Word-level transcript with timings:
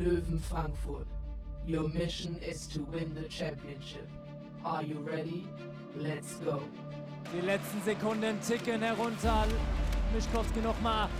Löwen 0.00 0.40
Frankfurt. 0.40 1.06
Your 1.66 1.86
mission 1.90 2.34
is 2.36 2.66
to 2.68 2.80
win 2.90 3.14
the 3.14 3.28
championship. 3.28 4.08
Are 4.64 4.82
you 4.82 4.98
ready? 5.00 5.46
Let's 5.94 6.36
go. 6.42 6.62
Die 7.34 7.42
letzten 7.42 7.82
Sekunden 7.84 8.40
ticken 8.40 8.80
herunter. 8.80 9.46
Mischkowski 10.14 10.60
nochmal. 10.60 11.10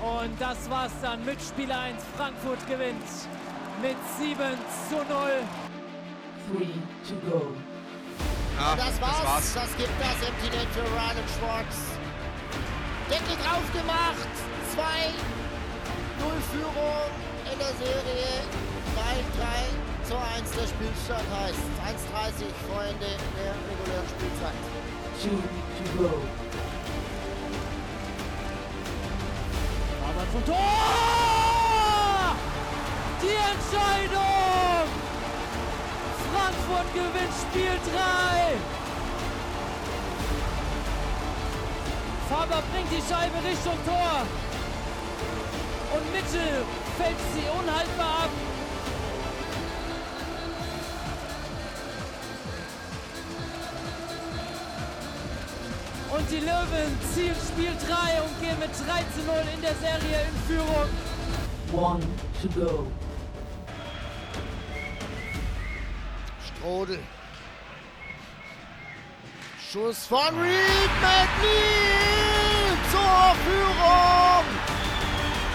Und 0.00 0.40
das 0.40 0.70
war's 0.70 0.92
dann. 1.02 1.24
Mitspieler 1.24 1.80
1 1.80 2.04
Frankfurt 2.16 2.64
gewinnt 2.68 3.02
mit 3.82 3.96
7 4.20 4.36
zu 4.88 4.96
0. 4.96 5.04
Three 6.46 6.78
to 7.08 7.16
go. 7.28 7.52
Ja, 8.56 8.76
das, 8.76 9.00
war's. 9.00 9.54
das 9.54 9.76
gibt 9.76 9.90
das 9.98 10.28
Empty 10.28 10.56
Net 10.56 10.68
für 10.68 10.86
Ryan 10.94 11.26
Schwartz. 11.36 11.98
Deckel 13.10 13.36
drauf 13.42 13.72
gemacht. 13.72 14.30
2 14.76 14.82
0 16.20 16.30
Führung 16.52 17.10
der 17.60 17.74
Serie. 17.76 18.32
3, 18.96 19.20
3 19.36 20.08
zu 20.08 20.16
1 20.16 20.50
der 20.56 20.66
Spielstand 20.66 21.26
heißt 21.30 21.60
1,30 21.84 22.48
Freunde 22.66 23.10
der 23.36 23.52
regulären 23.68 24.08
Spielzeit. 24.08 24.58
Two 25.22 25.38
zum 30.32 30.44
Tor! 30.44 30.56
Die 33.22 33.36
Entscheidung! 33.52 34.86
Frankfurt 36.32 36.88
gewinnt 36.94 37.34
Spiel 37.42 37.76
3! 37.94 38.56
Faber 42.28 42.62
bringt 42.72 42.90
die 42.92 43.02
Scheibe 43.02 43.38
Richtung 43.44 43.78
Tor. 43.84 44.22
Und 45.92 46.12
Mitchell 46.12 46.62
fällt 47.00 47.16
sie 47.34 47.48
unhaltbar 47.58 48.24
ab. 48.24 48.30
Und 56.10 56.30
die 56.30 56.40
Löwen 56.40 56.98
ziehen 57.14 57.34
Spiel 57.48 57.72
3 57.88 58.22
und 58.22 58.40
gehen 58.40 58.58
mit 58.58 58.70
3 58.70 59.04
zu 59.14 59.24
0 59.26 59.36
in 59.54 59.60
der 59.62 59.74
Serie 59.76 60.26
in 60.28 60.36
Führung. 60.46 60.88
One 61.72 62.02
to 62.42 62.48
go. 62.48 62.86
Strodel. 66.44 66.98
Schuss 69.70 70.06
von 70.06 70.34
Reed 70.40 70.94
McNeil 71.00 72.76
zur 72.90 73.36
Führung. 73.44 74.44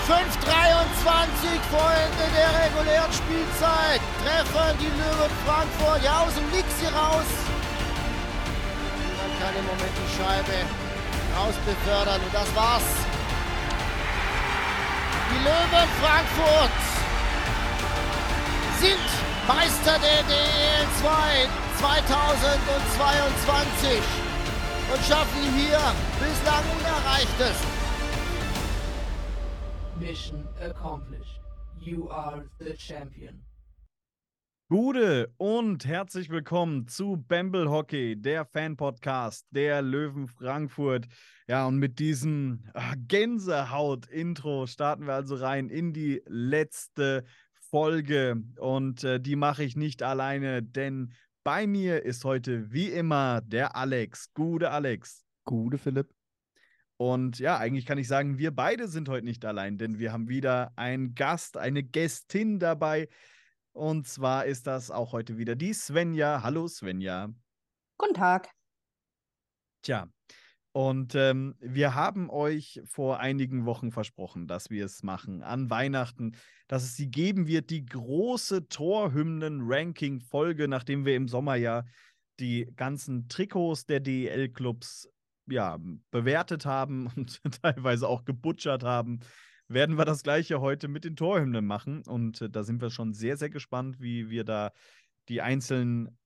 5:23 0.07 0.84
vor 1.05 1.91
Ende 1.91 2.25
der 2.33 2.49
regulären 2.65 3.13
Spielzeit. 3.13 4.01
Treffen 4.23 4.77
die 4.79 4.89
Löwen 4.97 5.29
Frankfurt 5.45 6.01
ja 6.03 6.21
aus 6.21 6.33
dem 6.33 6.49
Nix 6.49 6.65
hier 6.79 6.89
raus. 6.89 7.27
Man 9.19 9.29
kann 9.39 9.55
im 9.55 9.65
Moment 9.65 9.93
die 10.01 10.09
Scheibe 10.17 10.65
rausbefördern 11.37 12.21
und 12.21 12.33
das 12.33 12.55
war's. 12.55 12.81
Die 15.31 15.41
Löwen 15.43 15.87
Frankfurt 16.01 16.71
sind 18.79 19.07
Meister 19.47 19.99
der 19.99 20.23
DEL 20.23 20.87
2 21.01 21.47
2022 21.79 24.01
und 24.91 25.05
schaffen 25.05 25.53
hier 25.55 25.93
bislang 26.19 26.65
Unerreichtes. 26.77 27.57
Mission 29.99 30.44
accomplished. 30.61 31.39
You 31.79 32.09
are 32.09 32.45
the 32.59 32.73
champion. 32.77 33.43
Gute 34.69 35.31
und 35.37 35.85
herzlich 35.85 36.29
willkommen 36.29 36.87
zu 36.87 37.17
Bamble 37.17 37.69
Hockey, 37.69 38.19
der 38.19 38.45
Fan-Podcast 38.45 39.45
der 39.51 39.81
Löwen 39.83 40.27
Frankfurt. 40.27 41.07
Ja, 41.47 41.67
und 41.67 41.77
mit 41.77 41.99
diesem 41.99 42.63
ah, 42.73 42.93
Gänsehaut-Intro 42.97 44.65
starten 44.65 45.05
wir 45.05 45.13
also 45.13 45.35
rein 45.35 45.69
in 45.69 45.93
die 45.93 46.21
letzte 46.25 47.25
Folge. 47.69 48.41
Und 48.57 49.03
äh, 49.03 49.19
die 49.19 49.35
mache 49.35 49.63
ich 49.63 49.75
nicht 49.75 50.01
alleine, 50.01 50.63
denn 50.63 51.13
bei 51.43 51.67
mir 51.67 52.03
ist 52.03 52.25
heute 52.25 52.71
wie 52.71 52.87
immer 52.87 53.41
der 53.41 53.75
Alex. 53.75 54.33
Gute 54.33 54.71
Alex. 54.71 55.23
Gute 55.43 55.77
Philipp. 55.77 56.09
Und 56.97 57.39
ja, 57.39 57.57
eigentlich 57.57 57.85
kann 57.85 57.97
ich 57.97 58.07
sagen, 58.07 58.37
wir 58.37 58.51
beide 58.51 58.87
sind 58.87 59.09
heute 59.09 59.25
nicht 59.25 59.43
allein, 59.43 59.77
denn 59.77 59.99
wir 59.99 60.13
haben 60.13 60.29
wieder 60.29 60.71
einen 60.77 61.13
Gast, 61.13 61.57
eine 61.57 61.83
Gästin 61.83 62.59
dabei. 62.59 63.09
Und 63.73 64.07
zwar 64.07 64.45
ist 64.45 64.67
das 64.67 64.91
auch 64.91 65.11
heute 65.11 65.37
wieder 65.37 65.55
die 65.55 65.73
Svenja. 65.73 66.41
Hallo 66.43 66.67
Svenja. 66.67 67.29
Guten 67.97 68.13
Tag. 68.13 68.49
Tja, 69.81 70.07
und 70.75 71.15
ähm, 71.15 71.55
wir 71.61 71.95
haben 71.95 72.29
euch 72.29 72.81
vor 72.83 73.21
einigen 73.21 73.65
Wochen 73.65 73.93
versprochen, 73.93 74.45
dass 74.45 74.69
wir 74.69 74.83
es 74.83 75.03
machen 75.03 75.41
an 75.41 75.69
Weihnachten, 75.69 76.35
dass 76.67 76.83
es 76.83 76.97
sie 76.97 77.09
geben 77.09 77.47
wird, 77.47 77.69
die 77.69 77.85
große 77.85 78.67
Torhymnen-Ranking-Folge, 78.67 80.67
nachdem 80.67 81.05
wir 81.05 81.15
im 81.15 81.29
Sommer 81.29 81.55
ja 81.55 81.85
die 82.41 82.69
ganzen 82.75 83.29
Trikots 83.29 83.85
der 83.85 84.01
DEL-Clubs 84.01 85.07
ja, 85.47 85.77
bewertet 86.11 86.65
haben 86.65 87.07
und 87.15 87.41
teilweise 87.61 88.07
auch 88.07 88.25
gebutschert 88.25 88.83
haben, 88.83 89.19
werden 89.67 89.97
wir 89.97 90.05
das 90.05 90.23
gleiche 90.23 90.61
heute 90.61 90.87
mit 90.87 91.05
den 91.05 91.15
Torhymnen 91.15 91.65
machen. 91.65 92.03
Und 92.05 92.41
äh, 92.41 92.49
da 92.49 92.63
sind 92.63 92.81
wir 92.81 92.89
schon 92.89 93.13
sehr, 93.13 93.37
sehr 93.37 93.49
gespannt, 93.49 93.99
wie 93.99 94.29
wir 94.29 94.43
da 94.43 94.71
die 95.29 95.41
einzelnen 95.41 96.17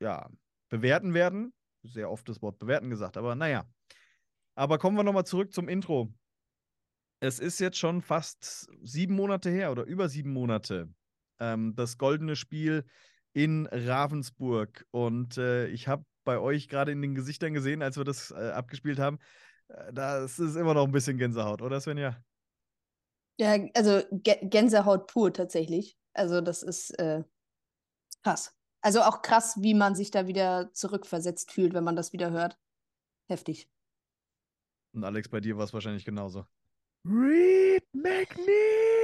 ja, 0.00 0.28
bewerten 0.68 1.14
werden. 1.14 1.52
Sehr 1.82 2.10
oft 2.10 2.28
das 2.28 2.42
Wort 2.42 2.58
bewerten 2.58 2.90
gesagt, 2.90 3.16
aber 3.16 3.34
naja. 3.34 3.64
Aber 4.54 4.78
kommen 4.78 4.96
wir 4.96 5.04
nochmal 5.04 5.26
zurück 5.26 5.52
zum 5.52 5.68
Intro. 5.68 6.12
Es 7.20 7.38
ist 7.38 7.60
jetzt 7.60 7.78
schon 7.78 8.02
fast 8.02 8.68
sieben 8.82 9.14
Monate 9.14 9.50
her 9.50 9.70
oder 9.70 9.84
über 9.84 10.08
sieben 10.08 10.32
Monate. 10.32 10.88
Ähm, 11.40 11.74
das 11.76 11.98
goldene 11.98 12.36
Spiel 12.36 12.84
in 13.32 13.66
Ravensburg. 13.70 14.84
Und 14.90 15.38
äh, 15.38 15.68
ich 15.68 15.86
habe 15.86 16.04
bei 16.28 16.38
euch 16.38 16.68
gerade 16.68 16.92
in 16.92 17.00
den 17.00 17.14
Gesichtern 17.14 17.54
gesehen, 17.54 17.82
als 17.82 17.96
wir 17.96 18.04
das 18.04 18.32
äh, 18.32 18.50
abgespielt 18.50 18.98
haben. 18.98 19.18
Äh, 19.68 19.94
das 19.94 20.38
ist 20.38 20.56
immer 20.56 20.74
noch 20.74 20.84
ein 20.84 20.92
bisschen 20.92 21.16
Gänsehaut, 21.16 21.62
oder 21.62 21.80
Svenja? 21.80 22.22
Ja, 23.40 23.56
also 23.74 23.92
Gä- 24.12 24.46
Gänsehaut 24.46 25.06
pur 25.06 25.32
tatsächlich. 25.32 25.96
Also 26.12 26.42
das 26.42 26.62
ist 26.62 26.90
äh, 26.98 27.24
krass. 28.22 28.54
Also 28.82 29.00
auch 29.00 29.22
krass, 29.22 29.56
wie 29.62 29.72
man 29.72 29.94
sich 29.94 30.10
da 30.10 30.26
wieder 30.26 30.70
zurückversetzt 30.74 31.50
fühlt, 31.50 31.72
wenn 31.72 31.84
man 31.84 31.96
das 31.96 32.12
wieder 32.12 32.30
hört. 32.30 32.58
Heftig. 33.30 33.70
Und 34.92 35.04
Alex, 35.04 35.30
bei 35.30 35.40
dir 35.40 35.56
war 35.56 35.64
es 35.64 35.72
wahrscheinlich 35.72 36.04
genauso. 36.04 36.44
Reed 37.06 37.86
McNeil! 37.94 38.97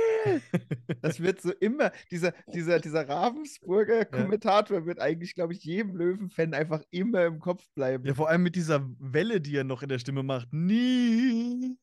Das 1.02 1.20
wird 1.20 1.40
so 1.40 1.52
immer, 1.52 1.92
dieser, 2.10 2.32
dieser, 2.52 2.80
dieser 2.80 3.08
Ravensburger 3.08 4.04
Kommentator 4.04 4.86
wird 4.86 5.00
eigentlich, 5.00 5.34
glaube 5.34 5.52
ich, 5.52 5.64
jedem 5.64 5.96
Löwenfan 5.96 6.54
einfach 6.54 6.82
immer 6.90 7.26
im 7.26 7.40
Kopf 7.40 7.64
bleiben. 7.74 8.04
Ja, 8.06 8.14
vor 8.14 8.28
allem 8.28 8.42
mit 8.42 8.56
dieser 8.56 8.88
Welle, 8.98 9.40
die 9.40 9.56
er 9.56 9.64
noch 9.64 9.82
in 9.82 9.88
der 9.88 9.98
Stimme 9.98 10.22
macht. 10.22 10.52
Nie. 10.52 11.76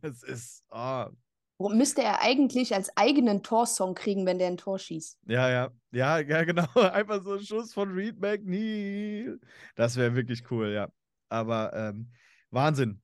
Es 0.00 0.22
ist. 0.22 0.64
ah. 0.70 1.10
Warum 1.58 1.76
müsste 1.76 2.02
er 2.02 2.22
eigentlich 2.22 2.72
als 2.72 2.96
eigenen 2.96 3.42
Torsong 3.42 3.96
kriegen, 3.96 4.24
wenn 4.26 4.38
der 4.38 4.46
ein 4.46 4.56
Tor 4.56 4.78
schießt? 4.78 5.18
Ja, 5.26 5.50
ja. 5.50 5.70
Ja, 5.90 6.20
ja, 6.20 6.44
genau. 6.44 6.66
Einfach 6.92 7.22
so 7.22 7.32
ein 7.34 7.42
Schuss 7.42 7.74
von 7.74 7.90
Reed 7.92 8.20
McNeil. 8.20 9.40
Das 9.74 9.96
wäre 9.96 10.14
wirklich 10.14 10.48
cool, 10.52 10.68
ja. 10.72 10.88
Aber 11.28 11.72
ähm, 11.74 12.12
Wahnsinn. 12.50 13.02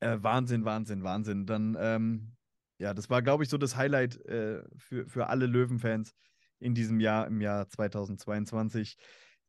Äh, 0.00 0.16
Wahnsinn, 0.20 0.64
Wahnsinn, 0.64 1.04
Wahnsinn. 1.04 1.46
Dann, 1.46 1.76
ähm, 1.78 2.32
ja, 2.80 2.94
das 2.94 3.10
war, 3.10 3.20
glaube 3.20 3.44
ich, 3.44 3.50
so 3.50 3.58
das 3.58 3.76
Highlight 3.76 4.16
äh, 4.24 4.62
für, 4.78 5.06
für 5.06 5.26
alle 5.26 5.44
Löwenfans 5.44 6.14
in 6.58 6.74
diesem 6.74 6.98
Jahr, 6.98 7.26
im 7.26 7.42
Jahr 7.42 7.68
2022. 7.68 8.96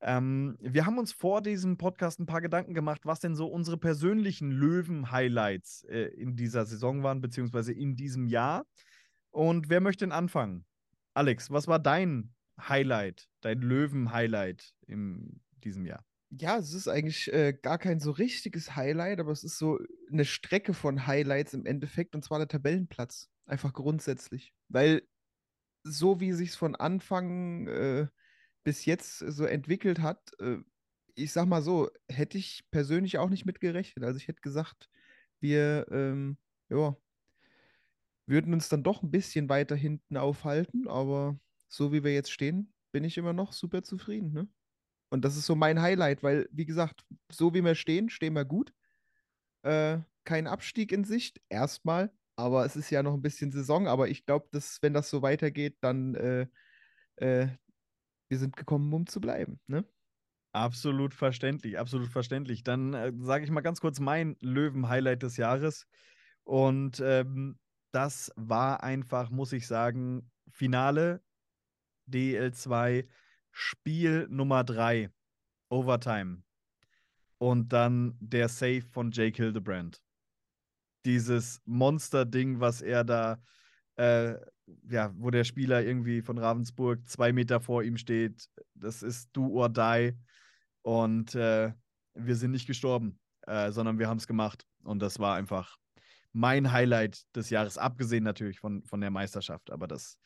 Ähm, 0.02 0.58
wir 0.60 0.86
haben 0.86 0.98
uns 0.98 1.14
vor 1.14 1.42
diesem 1.42 1.78
Podcast 1.78 2.20
ein 2.20 2.26
paar 2.26 2.42
Gedanken 2.42 2.74
gemacht, 2.74 3.02
was 3.06 3.22
denn 3.22 3.36
so 3.36 3.48
unsere 3.48 3.78
persönlichen 3.78 4.52
Löwen-Highlights 4.52 5.86
äh, 5.86 6.08
in 6.08 6.36
dieser 6.36 6.66
Saison 6.66 7.04
waren, 7.04 7.22
beziehungsweise 7.22 7.72
in 7.72 7.96
diesem 7.96 8.28
Jahr. 8.28 8.66
Und 9.30 9.70
wer 9.70 9.80
möchte 9.80 10.04
denn 10.04 10.12
anfangen? 10.12 10.66
Alex, 11.14 11.50
was 11.52 11.70
war 11.70 11.80
dein 11.80 12.34
Highlight, 12.60 13.30
dein 13.40 13.60
Löwen-Highlight 13.60 14.74
in 14.88 15.40
diesem 15.64 15.86
Jahr? 15.86 16.04
Ja, 16.40 16.58
es 16.58 16.74
ist 16.74 16.88
eigentlich 16.88 17.32
äh, 17.34 17.54
gar 17.54 17.78
kein 17.78 18.00
so 18.00 18.12
richtiges 18.12 18.76
Highlight, 18.76 19.20
aber 19.20 19.32
es 19.32 19.44
ist 19.44 19.58
so 19.58 19.80
eine 20.10 20.24
Strecke 20.24 20.74
von 20.74 21.06
Highlights 21.06 21.54
im 21.54 21.66
Endeffekt, 21.66 22.16
und 22.16 22.24
zwar 22.24 22.40
der 22.40 22.48
Tabellenplatz. 22.48 23.30
Einfach 23.46 23.74
grundsätzlich. 23.74 24.54
Weil 24.70 25.02
so 25.84 26.20
wie 26.22 26.34
sich 26.34 26.50
es 26.52 26.56
von 26.56 26.76
Anfang 26.76 27.68
äh, 27.68 28.08
bis 28.64 28.86
jetzt 28.86 29.20
so 29.20 29.46
entwickelt 29.46 30.00
hat, 30.02 30.34
äh, 30.40 30.58
ich 31.16 31.34
sag 31.34 31.48
mal 31.48 31.62
so, 31.64 31.90
hätte 32.10 32.38
ich 32.38 32.64
persönlich 32.72 33.18
auch 33.20 33.30
nicht 33.30 33.46
mit 33.46 33.62
gerechnet. 33.62 34.06
Also 34.06 34.18
ich 34.18 34.28
hätte 34.28 34.42
gesagt, 34.42 34.90
wir, 35.42 35.88
ähm, 35.92 36.38
ja, 36.70 36.98
würden 38.28 38.54
uns 38.54 38.70
dann 38.70 38.84
doch 38.84 39.04
ein 39.04 39.12
bisschen 39.12 39.50
weiter 39.50 39.76
hinten 39.76 40.18
aufhalten, 40.18 40.88
aber 40.88 41.40
so 41.68 41.92
wie 41.94 42.04
wir 42.04 42.14
jetzt 42.14 42.32
stehen, 42.32 42.74
bin 42.92 43.04
ich 43.04 43.18
immer 43.18 43.34
noch 43.34 43.54
super 43.54 43.84
zufrieden. 43.84 44.32
Ne? 44.34 44.48
Und 45.12 45.26
das 45.26 45.36
ist 45.36 45.46
so 45.46 45.56
mein 45.56 45.82
Highlight, 45.82 46.24
weil, 46.24 46.48
wie 46.52 46.66
gesagt, 46.66 47.04
so 47.30 47.54
wie 47.54 47.64
wir 47.64 47.76
stehen, 47.76 48.10
stehen 48.10 48.34
wir 48.34 48.46
gut. 48.46 48.74
Äh, 49.64 50.00
kein 50.24 50.48
Abstieg 50.48 50.92
in 50.92 51.04
Sicht, 51.04 51.42
erstmal. 51.50 52.12
Aber 52.38 52.66
es 52.66 52.76
ist 52.78 52.90
ja 52.90 53.04
noch 53.04 53.14
ein 53.14 53.22
bisschen 53.22 53.52
Saison. 53.52 53.88
Aber 53.88 54.08
ich 54.08 54.26
glaube, 54.26 54.48
dass, 54.52 54.82
wenn 54.82 54.94
das 54.94 55.10
so 55.10 55.22
weitergeht, 55.22 55.78
dann 55.82 56.16
äh, 56.16 56.48
äh, 57.18 57.50
wir 58.30 58.40
sind 58.40 58.56
gekommen, 58.56 58.92
um 58.94 59.06
zu 59.06 59.20
bleiben. 59.20 59.60
Ne? 59.68 59.86
Absolut 60.54 61.14
verständlich, 61.14 61.78
absolut 61.78 62.08
verständlich. 62.10 62.64
Dann 62.64 62.94
äh, 62.94 63.12
sage 63.20 63.44
ich 63.44 63.52
mal 63.52 63.62
ganz 63.62 63.82
kurz 63.82 64.00
mein 64.00 64.38
Löwen-Highlight 64.40 65.24
des 65.24 65.36
Jahres. 65.36 65.88
Und 66.44 67.02
ähm, 67.04 67.60
das 67.92 68.32
war 68.38 68.82
einfach, 68.82 69.30
muss 69.30 69.52
ich 69.52 69.68
sagen, 69.68 70.32
Finale 70.50 71.22
DL2, 72.10 73.08
Spiel 73.52 74.28
Nummer 74.30 74.64
3, 74.64 75.10
Overtime. 75.70 76.44
Und 77.38 77.74
dann 77.74 78.16
der 78.20 78.50
Save 78.50 78.84
von 78.84 79.12
Jake 79.12 79.42
Hildebrand. 79.42 80.02
Dieses 81.06 81.62
Monster-Ding, 81.66 82.60
was 82.60 82.82
er 82.82 83.04
da, 83.04 83.42
äh, 83.96 84.36
ja, 84.90 85.12
wo 85.16 85.32
der 85.32 85.44
Spieler 85.44 85.84
irgendwie 85.84 86.22
von 86.22 86.38
Ravensburg 86.38 87.08
zwei 87.08 87.34
Meter 87.34 87.60
vor 87.60 87.84
ihm 87.84 87.98
steht. 87.98 88.48
Das 88.76 89.02
ist 89.02 89.30
do 89.34 89.48
or 89.48 89.70
die. 89.70 90.14
Und 90.84 91.36
äh, 91.36 91.74
wir 92.14 92.36
sind 92.36 92.52
nicht 92.52 92.68
gestorben, 92.68 93.20
äh, 93.48 93.72
sondern 93.72 93.98
wir 94.00 94.08
haben 94.08 94.18
es 94.18 94.28
gemacht. 94.28 94.66
Und 94.84 95.02
das 95.02 95.20
war 95.20 95.36
einfach 95.36 95.78
mein 96.34 96.72
Highlight 96.72 97.24
des 97.36 97.50
Jahres, 97.50 97.78
abgesehen 97.78 98.24
natürlich 98.24 98.60
von, 98.60 98.84
von 98.84 99.02
der 99.02 99.12
Meisterschaft. 99.12 99.72
Aber 99.72 99.88
das, 99.88 100.18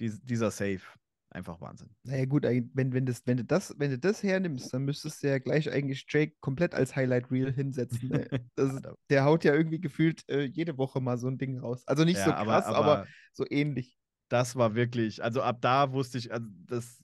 dies, 0.00 0.20
dieser 0.22 0.50
Save, 0.50 0.82
einfach 1.30 1.60
Wahnsinn. 1.60 1.90
Naja, 2.04 2.24
gut, 2.24 2.44
wenn, 2.44 2.92
wenn, 2.92 3.06
das, 3.06 3.26
wenn, 3.26 3.36
du 3.36 3.44
das, 3.44 3.74
wenn 3.78 3.90
du 3.90 3.98
das 3.98 4.22
hernimmst, 4.22 4.72
dann 4.72 4.84
müsstest 4.84 5.22
du 5.22 5.28
ja 5.28 5.38
gleich 5.38 5.70
eigentlich 5.70 6.06
Jake 6.08 6.36
komplett 6.40 6.74
als 6.74 6.96
Highlight 6.96 7.30
Reel 7.30 7.52
hinsetzen. 7.52 8.08
Ne? 8.08 8.28
Das, 8.56 8.80
der 9.10 9.24
haut 9.24 9.44
ja 9.44 9.54
irgendwie 9.54 9.80
gefühlt 9.80 10.28
äh, 10.28 10.44
jede 10.44 10.78
Woche 10.78 11.00
mal 11.00 11.18
so 11.18 11.28
ein 11.28 11.38
Ding 11.38 11.58
raus. 11.58 11.82
Also 11.86 12.04
nicht 12.04 12.18
ja, 12.18 12.24
so 12.24 12.30
krass, 12.32 12.66
aber, 12.66 12.76
aber, 12.76 12.92
aber, 12.98 13.06
so 13.32 13.44
ähnlich. 13.48 13.96
Das 14.28 14.56
war 14.56 14.74
wirklich, 14.74 15.22
also 15.22 15.42
ab 15.42 15.58
da 15.60 15.92
wusste 15.92 16.18
ich, 16.18 16.32
also 16.32 16.46
das, 16.66 17.02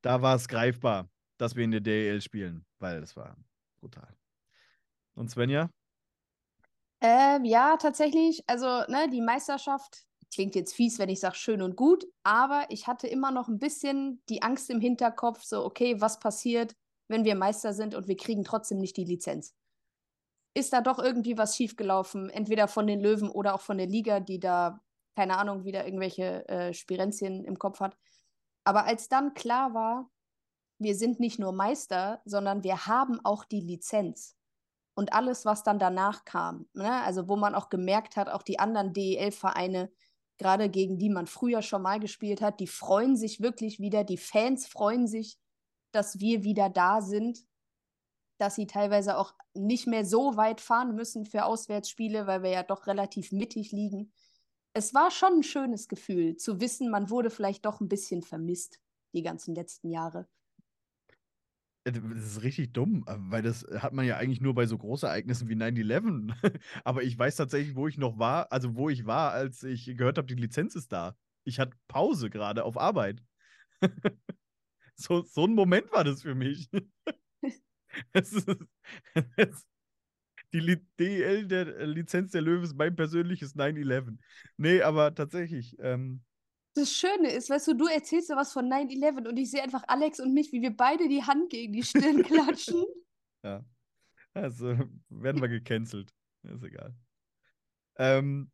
da 0.00 0.22
war 0.22 0.34
es 0.34 0.48
greifbar, 0.48 1.08
dass 1.36 1.56
wir 1.56 1.64
in 1.64 1.70
der 1.70 1.80
DL 1.80 2.20
spielen, 2.20 2.64
weil 2.78 3.00
das 3.00 3.16
war 3.16 3.36
brutal. 3.80 4.16
Und 5.14 5.30
Svenja? 5.30 5.70
Ähm, 7.00 7.44
ja, 7.44 7.76
tatsächlich. 7.76 8.42
Also, 8.46 8.66
ne, 8.88 9.08
die 9.12 9.20
Meisterschaft 9.20 10.07
klingt 10.32 10.54
jetzt 10.54 10.74
fies, 10.74 10.98
wenn 10.98 11.08
ich 11.08 11.20
sage 11.20 11.36
schön 11.36 11.62
und 11.62 11.76
gut, 11.76 12.06
aber 12.22 12.66
ich 12.68 12.86
hatte 12.86 13.06
immer 13.06 13.30
noch 13.30 13.48
ein 13.48 13.58
bisschen 13.58 14.22
die 14.28 14.42
Angst 14.42 14.70
im 14.70 14.80
Hinterkopf, 14.80 15.42
so, 15.42 15.64
okay, 15.64 16.00
was 16.00 16.18
passiert, 16.18 16.74
wenn 17.08 17.24
wir 17.24 17.34
Meister 17.34 17.72
sind 17.72 17.94
und 17.94 18.08
wir 18.08 18.16
kriegen 18.16 18.44
trotzdem 18.44 18.78
nicht 18.78 18.96
die 18.96 19.04
Lizenz? 19.04 19.54
Ist 20.54 20.72
da 20.72 20.80
doch 20.80 20.98
irgendwie 20.98 21.38
was 21.38 21.56
schiefgelaufen, 21.56 22.30
entweder 22.30 22.68
von 22.68 22.86
den 22.86 23.00
Löwen 23.00 23.30
oder 23.30 23.54
auch 23.54 23.60
von 23.60 23.78
der 23.78 23.86
Liga, 23.86 24.20
die 24.20 24.40
da, 24.40 24.80
keine 25.16 25.38
Ahnung, 25.38 25.64
wieder 25.64 25.84
irgendwelche 25.84 26.48
äh, 26.48 26.74
Spirenzien 26.74 27.44
im 27.44 27.58
Kopf 27.58 27.80
hat. 27.80 27.96
Aber 28.64 28.84
als 28.84 29.08
dann 29.08 29.34
klar 29.34 29.72
war, 29.72 30.10
wir 30.78 30.94
sind 30.94 31.20
nicht 31.20 31.38
nur 31.38 31.52
Meister, 31.52 32.20
sondern 32.24 32.62
wir 32.62 32.86
haben 32.86 33.20
auch 33.24 33.44
die 33.44 33.60
Lizenz 33.60 34.36
und 34.94 35.12
alles, 35.12 35.44
was 35.44 35.62
dann 35.62 35.78
danach 35.78 36.24
kam. 36.24 36.68
Ne? 36.72 37.02
Also 37.02 37.28
wo 37.28 37.36
man 37.36 37.54
auch 37.54 37.68
gemerkt 37.68 38.16
hat, 38.16 38.28
auch 38.28 38.42
die 38.42 38.58
anderen 38.58 38.92
DEL-Vereine, 38.92 39.90
gerade 40.38 40.68
gegen 40.68 40.98
die 40.98 41.10
man 41.10 41.26
früher 41.26 41.62
schon 41.62 41.82
mal 41.82 42.00
gespielt 42.00 42.40
hat, 42.40 42.60
die 42.60 42.66
freuen 42.66 43.16
sich 43.16 43.40
wirklich 43.40 43.80
wieder, 43.80 44.04
die 44.04 44.16
Fans 44.16 44.66
freuen 44.66 45.06
sich, 45.06 45.38
dass 45.92 46.20
wir 46.20 46.44
wieder 46.44 46.70
da 46.70 47.00
sind, 47.00 47.44
dass 48.38 48.54
sie 48.54 48.66
teilweise 48.66 49.18
auch 49.18 49.34
nicht 49.54 49.86
mehr 49.86 50.04
so 50.04 50.36
weit 50.36 50.60
fahren 50.60 50.94
müssen 50.94 51.26
für 51.26 51.44
Auswärtsspiele, 51.44 52.26
weil 52.26 52.42
wir 52.42 52.50
ja 52.50 52.62
doch 52.62 52.86
relativ 52.86 53.32
mittig 53.32 53.72
liegen. 53.72 54.12
Es 54.72 54.94
war 54.94 55.10
schon 55.10 55.38
ein 55.38 55.42
schönes 55.42 55.88
Gefühl 55.88 56.36
zu 56.36 56.60
wissen, 56.60 56.90
man 56.90 57.10
wurde 57.10 57.30
vielleicht 57.30 57.66
doch 57.66 57.80
ein 57.80 57.88
bisschen 57.88 58.22
vermisst 58.22 58.80
die 59.12 59.22
ganzen 59.22 59.54
letzten 59.54 59.90
Jahre. 59.90 60.28
Äh, 61.88 61.92
das 61.92 62.24
ist 62.24 62.42
richtig 62.42 62.72
dumm, 62.72 63.04
äh, 63.06 63.14
weil 63.18 63.42
das 63.42 63.66
hat 63.78 63.92
man 63.92 64.06
ja 64.06 64.16
eigentlich 64.16 64.40
nur 64.40 64.54
bei 64.54 64.66
so 64.66 64.78
Großereignissen 64.78 65.48
wie 65.48 65.56
9-11. 65.56 66.32
Aber 66.84 67.02
ich 67.02 67.18
weiß 67.18 67.36
tatsächlich, 67.36 67.74
wo 67.76 67.88
ich 67.88 67.98
noch 67.98 68.18
war, 68.18 68.52
also 68.52 68.74
wo 68.76 68.88
ich 68.88 69.06
war, 69.06 69.32
als 69.32 69.62
ich 69.62 69.86
gehört 69.96 70.18
habe, 70.18 70.26
die 70.26 70.34
Lizenz 70.40 70.74
ist 70.74 70.92
da. 70.92 71.16
Ich 71.44 71.58
hatte 71.58 71.76
Pause 71.88 72.30
gerade 72.30 72.64
auf 72.64 72.76
Arbeit. 72.76 73.22
so, 74.94 75.22
so 75.22 75.44
ein 75.44 75.54
Moment 75.54 75.90
war 75.92 76.04
das 76.04 76.22
für 76.22 76.34
mich. 76.34 76.68
es 78.12 78.32
ist, 78.32 78.48
es, 79.36 79.66
die 80.52 80.80
DL 80.98 81.46
der 81.46 81.86
Lizenz 81.86 82.32
der 82.32 82.42
Löwe 82.42 82.64
ist 82.64 82.76
mein 82.76 82.96
persönliches 82.96 83.54
9-11. 83.54 84.18
Nee, 84.56 84.82
aber 84.82 85.14
tatsächlich, 85.14 85.76
ähm, 85.80 86.22
das 86.74 86.92
Schöne 86.92 87.32
ist, 87.32 87.50
weißt 87.50 87.68
du, 87.68 87.74
du 87.74 87.86
erzählst 87.86 88.30
ja 88.30 88.36
was 88.36 88.52
von 88.52 88.70
9-11 88.70 89.28
und 89.28 89.36
ich 89.36 89.50
sehe 89.50 89.62
einfach 89.62 89.82
Alex 89.88 90.20
und 90.20 90.32
mich, 90.32 90.52
wie 90.52 90.62
wir 90.62 90.76
beide 90.76 91.08
die 91.08 91.22
Hand 91.22 91.50
gegen 91.50 91.72
die 91.72 91.82
Stirn 91.82 92.22
klatschen. 92.22 92.84
ja. 93.42 93.64
Also 94.34 94.76
werden 95.08 95.40
wir 95.40 95.48
gecancelt. 95.48 96.14
Ist 96.42 96.62
egal. 96.62 96.94
Ähm, 97.96 98.50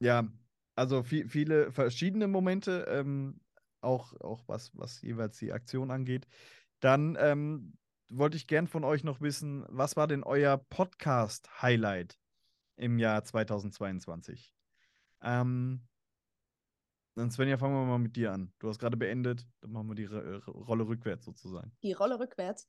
ja, 0.00 0.26
also 0.74 1.02
viel, 1.02 1.28
viele 1.28 1.70
verschiedene 1.72 2.26
Momente, 2.26 2.86
ähm, 2.88 3.40
auch, 3.82 4.18
auch 4.20 4.42
was, 4.46 4.70
was 4.74 5.02
jeweils 5.02 5.38
die 5.38 5.52
Aktion 5.52 5.90
angeht. 5.90 6.26
Dann 6.80 7.16
ähm, 7.20 7.74
wollte 8.08 8.36
ich 8.36 8.46
gern 8.46 8.66
von 8.66 8.84
euch 8.84 9.04
noch 9.04 9.20
wissen, 9.20 9.64
was 9.68 9.96
war 9.96 10.06
denn 10.06 10.22
euer 10.22 10.56
Podcast-Highlight 10.56 12.18
im 12.76 12.98
Jahr 12.98 13.22
2022? 13.22 14.54
Ähm, 15.22 15.86
dann 17.20 17.30
Svenja, 17.30 17.58
fangen 17.58 17.74
wir 17.74 17.84
mal 17.84 17.98
mit 17.98 18.16
dir 18.16 18.32
an. 18.32 18.52
Du 18.58 18.68
hast 18.68 18.78
gerade 18.78 18.96
beendet, 18.96 19.46
dann 19.60 19.72
machen 19.72 19.88
wir 19.88 19.94
die 19.94 20.04
R 20.04 20.42
Rolle 20.46 20.86
rückwärts 20.86 21.26
sozusagen. 21.26 21.70
Die 21.82 21.92
Rolle 21.92 22.18
rückwärts. 22.18 22.68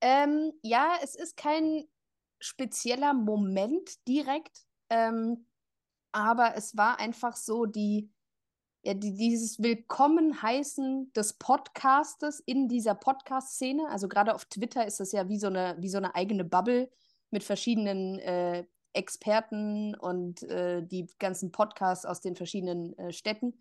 Ähm, 0.00 0.52
ja, 0.62 0.94
es 1.02 1.14
ist 1.14 1.36
kein 1.36 1.84
spezieller 2.40 3.12
Moment 3.12 4.06
direkt, 4.08 4.64
ähm, 4.88 5.46
aber 6.12 6.56
es 6.56 6.76
war 6.76 6.98
einfach 6.98 7.36
so 7.36 7.66
die, 7.66 8.10
ja, 8.82 8.94
die, 8.94 9.14
dieses 9.14 9.62
Willkommenheißen 9.62 11.12
des 11.12 11.34
Podcastes 11.34 12.40
in 12.40 12.68
dieser 12.68 12.94
Podcast-Szene. 12.94 13.86
Also 13.90 14.08
gerade 14.08 14.34
auf 14.34 14.46
Twitter 14.46 14.86
ist 14.86 15.00
das 15.00 15.12
ja 15.12 15.28
wie 15.28 15.38
so 15.38 15.48
eine, 15.48 15.76
wie 15.78 15.90
so 15.90 15.98
eine 15.98 16.14
eigene 16.14 16.44
Bubble 16.44 16.90
mit 17.30 17.44
verschiedenen 17.44 18.18
äh, 18.18 18.64
Experten 18.94 19.94
und 19.94 20.42
äh, 20.44 20.82
die 20.82 21.06
ganzen 21.18 21.52
Podcasts 21.52 22.06
aus 22.06 22.22
den 22.22 22.34
verschiedenen 22.34 22.98
äh, 22.98 23.12
Städten. 23.12 23.54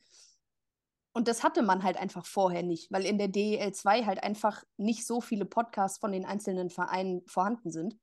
Und 1.14 1.28
das 1.28 1.44
hatte 1.44 1.64
man 1.64 1.84
halt 1.84 1.98
einfach 1.98 2.26
vorher 2.26 2.64
nicht, 2.64 2.92
weil 2.92 3.06
in 3.06 3.18
der 3.18 3.28
DEL 3.28 3.74
2 3.74 4.06
halt 4.06 4.24
einfach 4.24 4.64
nicht 4.78 5.06
so 5.06 5.22
viele 5.22 5.46
Podcasts 5.46 5.98
von 5.98 6.12
den 6.12 6.26
einzelnen 6.26 6.70
Vereinen 6.70 7.26
vorhanden 7.26 7.72
sind. 7.72 7.98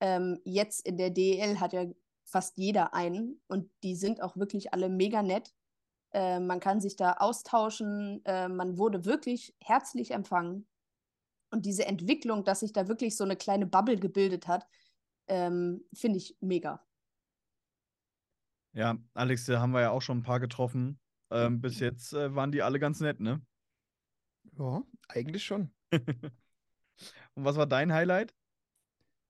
Ähm, 0.00 0.40
jetzt 0.44 0.86
in 0.86 0.98
der 0.98 1.10
DEL 1.10 1.58
hat 1.60 1.72
ja 1.72 1.86
fast 2.24 2.58
jeder 2.58 2.92
einen 2.92 3.40
und 3.46 3.70
die 3.82 3.94
sind 3.94 4.22
auch 4.22 4.36
wirklich 4.36 4.74
alle 4.74 4.88
mega 4.88 5.22
nett. 5.22 5.54
Äh, 6.12 6.40
man 6.40 6.60
kann 6.60 6.80
sich 6.80 6.96
da 6.96 7.14
austauschen, 7.14 8.22
äh, 8.26 8.48
man 8.48 8.76
wurde 8.76 9.04
wirklich 9.04 9.54
herzlich 9.60 10.10
empfangen. 10.10 10.68
Und 11.50 11.64
diese 11.64 11.86
Entwicklung, 11.86 12.44
dass 12.44 12.60
sich 12.60 12.72
da 12.72 12.88
wirklich 12.88 13.16
so 13.16 13.24
eine 13.24 13.36
kleine 13.36 13.66
Bubble 13.66 13.96
gebildet 13.96 14.46
hat, 14.46 14.66
ähm, 15.28 15.84
finde 15.94 16.18
ich 16.18 16.36
mega. 16.40 16.84
Ja, 18.72 18.98
Alex, 19.14 19.46
da 19.46 19.60
haben 19.60 19.72
wir 19.72 19.80
ja 19.80 19.90
auch 19.90 20.02
schon 20.02 20.18
ein 20.18 20.22
paar 20.22 20.40
getroffen. 20.40 21.00
Ähm, 21.30 21.60
bis 21.60 21.80
jetzt 21.80 22.12
äh, 22.12 22.34
waren 22.34 22.52
die 22.52 22.62
alle 22.62 22.78
ganz 22.78 23.00
nett, 23.00 23.20
ne? 23.20 23.44
Ja, 24.58 24.82
eigentlich 25.08 25.44
schon. 25.44 25.72
Und 25.92 27.44
was 27.44 27.56
war 27.56 27.66
dein 27.66 27.92
Highlight? 27.92 28.34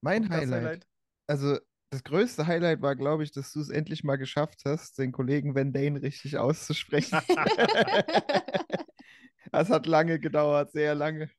Mein 0.01 0.29
Highlight? 0.29 0.65
Highlight? 0.65 0.87
Also, 1.27 1.59
das 1.91 2.05
größte 2.05 2.47
Highlight 2.47 2.83
war, 2.83 2.97
glaube 2.97 3.25
ich, 3.25 3.33
dass 3.33 3.53
du 3.53 3.61
es 3.61 3.71
endlich 3.71 4.05
mal 4.05 4.17
geschafft 4.17 4.63
hast, 4.65 4.99
den 4.99 5.13
Kollegen 5.13 5.55
Van 5.55 5.73
Dane 5.73 6.03
richtig 6.03 6.39
auszusprechen. 6.39 7.19
das 9.53 9.71
hat 9.71 9.87
lange 9.87 10.21
gedauert, 10.21 10.73
sehr 10.73 10.95
lange. 10.95 11.31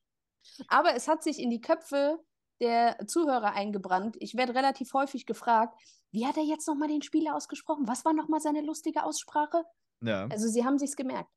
Aber 0.68 0.96
es 0.96 1.08
hat 1.08 1.24
sich 1.24 1.40
in 1.40 1.50
die 1.50 1.62
Köpfe 1.62 2.20
der 2.60 2.98
Zuhörer 3.08 3.54
eingebrannt. 3.54 4.18
Ich 4.20 4.36
werde 4.36 4.56
relativ 4.56 4.94
häufig 4.94 5.26
gefragt, 5.26 5.80
wie 6.12 6.26
hat 6.26 6.38
er 6.38 6.44
jetzt 6.44 6.68
nochmal 6.68 6.88
den 6.88 7.02
Spieler 7.02 7.36
ausgesprochen? 7.36 7.88
Was 7.88 8.06
war 8.06 8.14
nochmal 8.14 8.40
seine 8.40 8.62
lustige 8.62 9.04
Aussprache? 9.04 9.64
Ja. 10.01 10.27
Also 10.27 10.48
sie 10.48 10.63
haben 10.63 10.77
sich's 10.77 10.96
gemerkt. 10.96 11.30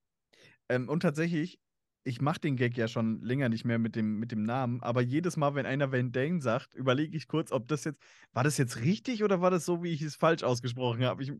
Ähm, 0.69 0.88
und 0.88 1.00
tatsächlich, 1.00 1.61
ich 2.05 2.21
mache 2.21 2.40
den 2.40 2.57
Gag 2.57 2.76
ja 2.76 2.88
schon 2.88 3.21
länger 3.23 3.49
nicht 3.49 3.64
mehr 3.64 3.79
mit 3.79 3.97
dem, 3.97 4.19
mit 4.19 4.33
dem 4.33 4.43
Namen, 4.43 4.83
aber 4.83 5.00
jedes 5.00 5.37
Mal, 5.37 5.55
wenn 5.55 5.67
einer 5.67 5.93
Van 5.93 6.12
Dane 6.12 6.40
sagt, 6.40 6.75
überlege 6.75 7.17
ich 7.17 7.29
kurz, 7.29 7.52
ob 7.52 7.69
das 7.69 7.85
jetzt, 7.85 8.00
war 8.33 8.45
das 8.45 8.57
jetzt 8.57 8.81
richtig 8.81 9.23
oder 9.23 9.40
war 9.40 9.50
das 9.50 9.64
so, 9.64 9.83
wie 9.83 9.93
ich 9.93 10.02
es 10.02 10.17
falsch 10.17 10.43
ausgesprochen 10.43 11.05
habe? 11.05 11.23
Ich, 11.23 11.33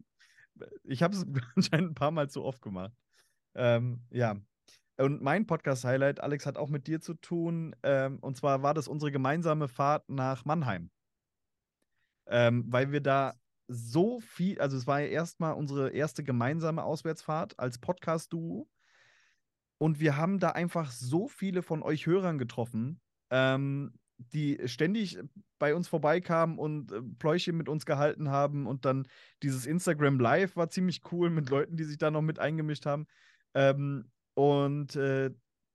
ich 0.85 1.03
habe 1.03 1.17
es 1.17 1.25
anscheinend 1.57 1.93
ein 1.93 1.95
paar 1.95 2.11
Mal 2.11 2.29
zu 2.29 2.45
oft 2.45 2.63
gemacht. 2.63 2.93
Ähm, 3.55 4.03
ja. 4.11 4.37
Und 4.99 5.23
mein 5.23 5.47
Podcast-Highlight, 5.47 6.21
Alex, 6.21 6.45
hat 6.45 6.59
auch 6.59 6.69
mit 6.69 6.87
dir 6.87 7.01
zu 7.01 7.15
tun. 7.15 7.75
Ähm, 7.83 8.19
und 8.21 8.37
zwar 8.37 8.63
war 8.63 8.75
das 8.75 8.87
unsere 8.87 9.11
gemeinsame 9.11 9.67
Fahrt 9.67 10.09
nach 10.11 10.45
Mannheim. 10.45 10.91
Ähm, 12.27 12.65
weil 12.69 12.93
wir 12.93 13.01
da 13.01 13.35
so 13.71 14.19
viel, 14.21 14.61
also 14.61 14.77
es 14.77 14.87
war 14.87 15.01
ja 15.01 15.07
erstmal 15.07 15.55
unsere 15.55 15.91
erste 15.91 16.25
gemeinsame 16.25 16.83
Auswärtsfahrt 16.83 17.59
als 17.59 17.79
Podcast-Duo. 17.79 18.69
Und 19.79 20.01
wir 20.01 20.17
haben 20.17 20.41
da 20.41 20.51
einfach 20.51 20.91
so 20.91 21.29
viele 21.29 21.63
von 21.63 21.83
euch 21.83 22.07
Hörern 22.07 22.37
getroffen, 22.37 23.01
ähm, 23.31 23.95
die 24.19 24.61
ständig 24.67 25.19
bei 25.59 25.75
uns 25.75 25.89
vorbeikamen 25.89 26.59
und 26.59 26.93
äh, 26.93 27.01
Pläuschen 27.19 27.57
mit 27.57 27.69
uns 27.69 27.87
gehalten 27.87 28.29
haben. 28.29 28.67
Und 28.67 28.85
dann 28.85 29.07
dieses 29.43 29.67
Instagram 29.67 30.19
Live 30.19 30.57
war 30.57 30.69
ziemlich 30.69 31.01
cool 31.13 31.31
mit 31.31 31.49
Leuten, 31.49 31.77
die 31.77 31.85
sich 31.85 31.97
da 31.97 32.11
noch 32.11 32.23
mit 32.23 32.39
eingemischt 32.39 32.87
haben. 32.87 33.07
Ähm, 33.55 34.11
und 34.35 34.97
äh, 34.97 35.31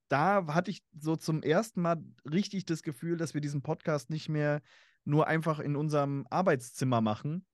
da 0.10 0.54
hatte 0.54 0.70
ich 0.70 0.84
so 1.00 1.16
zum 1.16 1.42
ersten 1.42 1.82
Mal 1.82 2.04
richtig 2.30 2.66
das 2.66 2.84
Gefühl, 2.84 3.18
dass 3.18 3.34
wir 3.34 3.42
diesen 3.42 3.62
Podcast 3.62 4.10
nicht 4.10 4.30
mehr 4.30 4.62
nur 5.06 5.28
einfach 5.28 5.60
in 5.60 5.76
unserem 5.76 6.28
Arbeitszimmer 6.30 7.02
machen. 7.02 7.46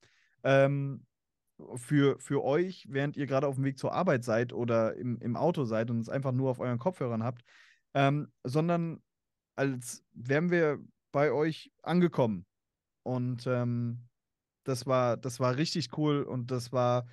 Ähm, 0.43 1.05
für, 1.75 2.19
für 2.19 2.43
euch, 2.43 2.87
während 2.89 3.17
ihr 3.17 3.27
gerade 3.27 3.47
auf 3.47 3.55
dem 3.55 3.63
Weg 3.63 3.77
zur 3.77 3.93
Arbeit 3.93 4.23
seid 4.23 4.53
oder 4.53 4.95
im, 4.95 5.17
im 5.19 5.35
Auto 5.35 5.65
seid 5.65 5.91
und 5.91 5.99
es 5.99 6.09
einfach 6.09 6.31
nur 6.31 6.49
auf 6.49 6.59
euren 6.59 6.79
Kopfhörern 6.79 7.23
habt, 7.23 7.43
ähm, 7.93 8.31
sondern 8.43 9.01
als 9.55 10.03
wären 10.13 10.49
wir 10.49 10.79
bei 11.11 11.31
euch 11.31 11.71
angekommen. 11.83 12.45
Und 13.03 13.45
ähm, 13.47 14.07
das 14.63 14.85
war, 14.85 15.17
das 15.17 15.39
war 15.39 15.57
richtig 15.57 15.97
cool 15.97 16.23
und 16.23 16.51
das 16.51 16.71
war, 16.71 17.07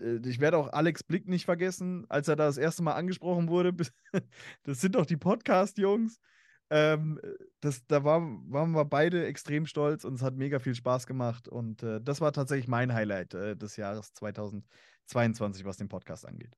äh, 0.00 0.18
ich 0.24 0.40
werde 0.40 0.58
auch 0.58 0.72
Alex 0.72 1.02
Blick 1.02 1.28
nicht 1.28 1.44
vergessen, 1.44 2.04
als 2.08 2.28
er 2.28 2.36
da 2.36 2.46
das 2.46 2.58
erste 2.58 2.82
Mal 2.82 2.94
angesprochen 2.94 3.48
wurde. 3.48 3.74
Das 4.64 4.80
sind 4.80 4.94
doch 4.94 5.06
die 5.06 5.16
Podcast-Jungs. 5.16 6.20
Ähm, 6.70 7.20
das, 7.60 7.86
da 7.86 8.04
war, 8.04 8.20
waren 8.20 8.72
wir 8.72 8.84
beide 8.84 9.26
extrem 9.26 9.66
stolz 9.66 10.04
und 10.04 10.14
es 10.14 10.22
hat 10.22 10.34
mega 10.34 10.58
viel 10.58 10.74
Spaß 10.74 11.06
gemacht. 11.06 11.48
Und 11.48 11.82
äh, 11.82 12.00
das 12.00 12.20
war 12.20 12.32
tatsächlich 12.32 12.68
mein 12.68 12.92
Highlight 12.92 13.34
äh, 13.34 13.56
des 13.56 13.76
Jahres 13.76 14.12
2022, 14.14 15.64
was 15.64 15.78
den 15.78 15.88
Podcast 15.88 16.26
angeht. 16.26 16.56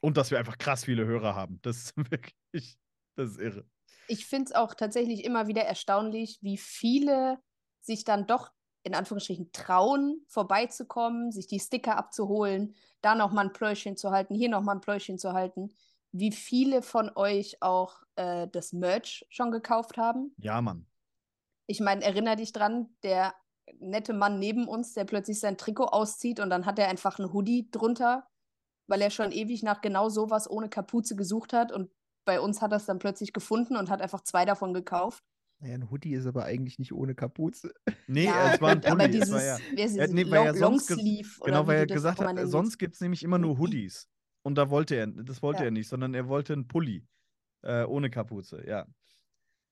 Und 0.00 0.16
dass 0.16 0.30
wir 0.30 0.38
einfach 0.38 0.58
krass 0.58 0.84
viele 0.84 1.06
Hörer 1.06 1.34
haben. 1.34 1.58
Das 1.62 1.76
ist 1.76 1.96
wirklich, 2.10 2.78
das 3.16 3.32
ist 3.32 3.40
irre. 3.40 3.64
Ich 4.06 4.26
finde 4.26 4.46
es 4.46 4.54
auch 4.54 4.74
tatsächlich 4.74 5.24
immer 5.24 5.48
wieder 5.48 5.62
erstaunlich, 5.62 6.38
wie 6.40 6.56
viele 6.56 7.38
sich 7.80 8.04
dann 8.04 8.26
doch 8.26 8.50
in 8.84 8.94
Anführungsstrichen 8.94 9.52
trauen, 9.52 10.24
vorbeizukommen, 10.28 11.30
sich 11.30 11.46
die 11.46 11.60
Sticker 11.60 11.98
abzuholen, 11.98 12.74
da 13.02 13.14
nochmal 13.14 13.46
ein 13.46 13.52
Pläuschen 13.52 13.98
zu 13.98 14.10
halten, 14.10 14.34
hier 14.34 14.48
nochmal 14.48 14.76
ein 14.76 14.80
Pläuschen 14.80 15.18
zu 15.18 15.34
halten 15.34 15.70
wie 16.12 16.32
viele 16.32 16.82
von 16.82 17.10
euch 17.14 17.62
auch 17.62 18.02
äh, 18.16 18.48
das 18.48 18.72
Merch 18.72 19.26
schon 19.28 19.50
gekauft 19.50 19.96
haben. 19.96 20.34
Ja, 20.38 20.60
Mann. 20.60 20.86
Ich 21.66 21.80
meine, 21.80 22.02
erinnere 22.02 22.36
dich 22.36 22.52
dran, 22.52 22.88
der 23.02 23.34
nette 23.80 24.14
Mann 24.14 24.38
neben 24.38 24.66
uns, 24.66 24.94
der 24.94 25.04
plötzlich 25.04 25.40
sein 25.40 25.58
Trikot 25.58 25.86
auszieht 25.86 26.40
und 26.40 26.50
dann 26.50 26.66
hat 26.66 26.78
er 26.78 26.88
einfach 26.88 27.18
ein 27.18 27.32
Hoodie 27.32 27.70
drunter, 27.70 28.26
weil 28.86 29.02
er 29.02 29.10
schon 29.10 29.32
ewig 29.32 29.62
nach 29.62 29.82
genau 29.82 30.08
sowas 30.08 30.50
ohne 30.50 30.68
Kapuze 30.68 31.16
gesucht 31.16 31.52
hat 31.52 31.70
und 31.72 31.90
bei 32.24 32.40
uns 32.40 32.60
hat 32.60 32.72
er 32.72 32.76
es 32.76 32.86
dann 32.86 32.98
plötzlich 32.98 33.32
gefunden 33.32 33.76
und 33.76 33.90
hat 33.90 34.02
einfach 34.02 34.22
zwei 34.22 34.44
davon 34.44 34.74
gekauft. 34.74 35.24
Naja, 35.60 35.74
ein 35.74 35.90
Hoodie 35.90 36.14
ist 36.14 36.26
aber 36.26 36.44
eigentlich 36.44 36.78
nicht 36.78 36.92
ohne 36.92 37.14
Kapuze. 37.14 37.72
Nee, 38.06 38.26
ja, 38.26 38.54
es 38.54 38.60
war 38.60 38.70
ein 38.70 38.80
Pulli. 38.80 38.92
Aber 38.92 39.08
dieses, 39.08 39.32
war 39.32 39.42
ja, 39.42 39.58
ja, 39.74 40.06
nee, 40.06 40.22
Long, 40.22 40.44
ja 40.44 40.50
Longsleeve. 40.52 41.40
Genau, 41.44 41.66
weil 41.66 41.78
er 41.78 41.86
gesagt 41.86 42.20
hat, 42.20 42.38
sonst 42.44 42.78
gibt 42.78 42.94
es 42.94 43.00
nämlich 43.00 43.22
immer 43.22 43.38
nur 43.38 43.58
Hoodies. 43.58 44.08
Und 44.48 44.54
da 44.54 44.70
wollte 44.70 44.94
er, 44.96 45.06
das 45.08 45.42
wollte 45.42 45.64
Ja. 45.64 45.66
er 45.66 45.70
nicht, 45.70 45.88
sondern 45.88 46.14
er 46.14 46.26
wollte 46.26 46.54
einen 46.54 46.66
Pulli 46.66 47.04
äh, 47.62 47.84
ohne 47.84 48.08
Kapuze, 48.08 48.66
ja. 48.66 48.86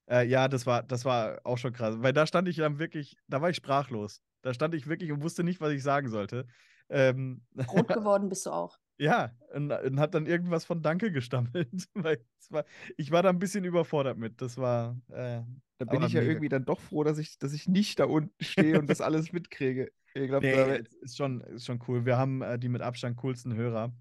Äh, 0.07 0.27
ja, 0.27 0.49
das 0.49 0.67
war, 0.67 0.83
das 0.83 1.07
war 1.07 1.41
auch 1.45 1.57
schon 1.57 1.73
krass, 1.73 1.97
weil 2.01 2.13
da 2.13 2.27
stand 2.27 2.47
ich 2.47 2.57
dann 2.57 2.79
wirklich, 2.79 3.17
da 3.27 3.41
war 3.41 3.49
ich 3.49 3.57
sprachlos. 3.57 4.21
Da 4.43 4.53
stand 4.53 4.75
ich 4.75 4.87
wirklich 4.87 5.11
und 5.13 5.23
wusste 5.23 5.45
nicht, 5.45 5.63
was 5.63 5.73
ich 5.73 5.83
sagen 5.83 6.11
sollte. 6.11 6.47
Ähm, 6.91 7.41
Rot 7.73 7.89
geworden 7.89 8.29
bist 8.29 8.45
du 8.45 8.51
auch. 8.51 8.77
ja, 8.99 9.33
und, 9.55 9.73
und 9.73 9.99
hat 9.99 10.15
dann 10.15 10.27
irgendwas 10.27 10.67
von 10.67 10.83
Danke 10.83 11.11
gestammelt, 11.11 11.71
weil 11.95 12.23
war, 12.51 12.65
ich 12.99 13.11
war 13.11 13.23
da 13.23 13.31
ein 13.31 13.39
bisschen 13.39 13.65
überfordert 13.65 14.19
mit. 14.19 14.43
Das 14.43 14.59
war, 14.59 15.01
äh, 15.09 15.41
Da 15.79 15.85
bin 15.87 16.03
ich 16.03 16.13
ja 16.13 16.21
mega 16.21 16.33
irgendwie 16.33 16.49
dann 16.51 16.65
doch 16.67 16.81
froh, 16.81 17.03
dass 17.03 17.19
ich, 17.19 17.39
dass 17.39 17.55
ich 17.55 17.67
nicht 17.67 17.99
da 17.99 18.05
unten 18.05 18.45
stehe 18.45 18.79
und 18.79 18.89
das 18.89 19.01
alles 19.01 19.33
mitkriege. 19.33 19.91
Ich 20.15 20.29
glaube, 20.29 20.47
Nee, 20.47 20.85
ist 21.03 21.17
schon, 21.17 21.41
ist 21.43 21.67
schon 21.67 21.81
cool. 21.89 22.07
Wir 22.07 22.17
haben 22.17 22.41
äh, 22.43 22.59
die 22.59 22.69
mit 22.69 22.83
Abstand 22.83 23.17
coolsten 23.17 23.55
Hörer. 23.55 23.93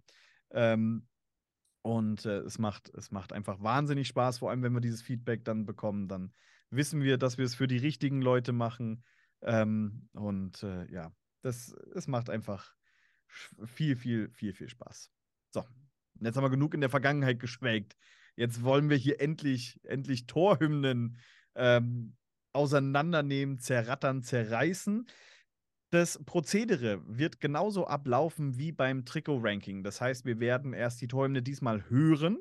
Ähm, 0.52 1.08
und 1.82 2.26
äh, 2.26 2.40
es, 2.40 2.58
macht, 2.58 2.90
es 2.96 3.12
macht 3.12 3.32
einfach 3.32 3.62
wahnsinnig 3.62 4.08
Spaß, 4.08 4.40
vor 4.40 4.50
allem 4.50 4.64
wenn 4.64 4.74
wir 4.74 4.82
dieses 4.82 5.02
Feedback 5.02 5.46
dann 5.46 5.66
bekommen, 5.66 6.08
dann 6.08 6.34
wissen 6.72 7.02
wir, 7.04 7.18
dass 7.18 7.38
wir 7.38 7.46
es 7.46 7.56
für 7.56 7.68
die 7.68 7.78
richtigen 7.78 8.22
Leute 8.22 8.54
machen. 8.54 9.04
Ähm, 9.42 10.10
und 10.14 10.64
äh, 10.64 10.92
ja, 10.92 11.12
das, 11.42 11.76
es 11.94 12.08
macht 12.08 12.30
einfach 12.30 12.74
viel, 13.28 13.96
viel, 13.96 14.32
viel, 14.32 14.54
viel 14.54 14.70
Spaß. 14.70 15.12
So, 15.52 15.64
jetzt 16.22 16.36
haben 16.36 16.44
wir 16.44 16.50
genug 16.50 16.74
in 16.74 16.82
der 16.82 16.90
Vergangenheit 16.90 17.40
geschwelgt. 17.40 17.96
Jetzt 18.36 18.64
wollen 18.64 18.90
wir 18.90 18.98
hier 18.98 19.22
endlich, 19.22 19.80
endlich 19.84 20.26
Torhymnen 20.26 21.18
ähm, 21.56 22.16
auseinandernehmen, 22.54 23.60
zerrattern, 23.60 24.24
zerreißen. 24.24 25.08
Das 25.96 26.22
Prozedere 26.26 27.02
wird 27.08 27.40
genauso 27.40 27.88
ablaufen 27.88 28.58
wie 28.58 28.74
beim 28.74 29.06
Trikot-Ranking. 29.06 29.82
Das 29.82 30.02
heißt, 30.02 30.26
wir 30.26 30.42
werden 30.42 30.74
erst 30.74 31.00
die 31.00 31.08
Torhymne 31.08 31.42
diesmal 31.42 31.90
hören, 31.90 32.38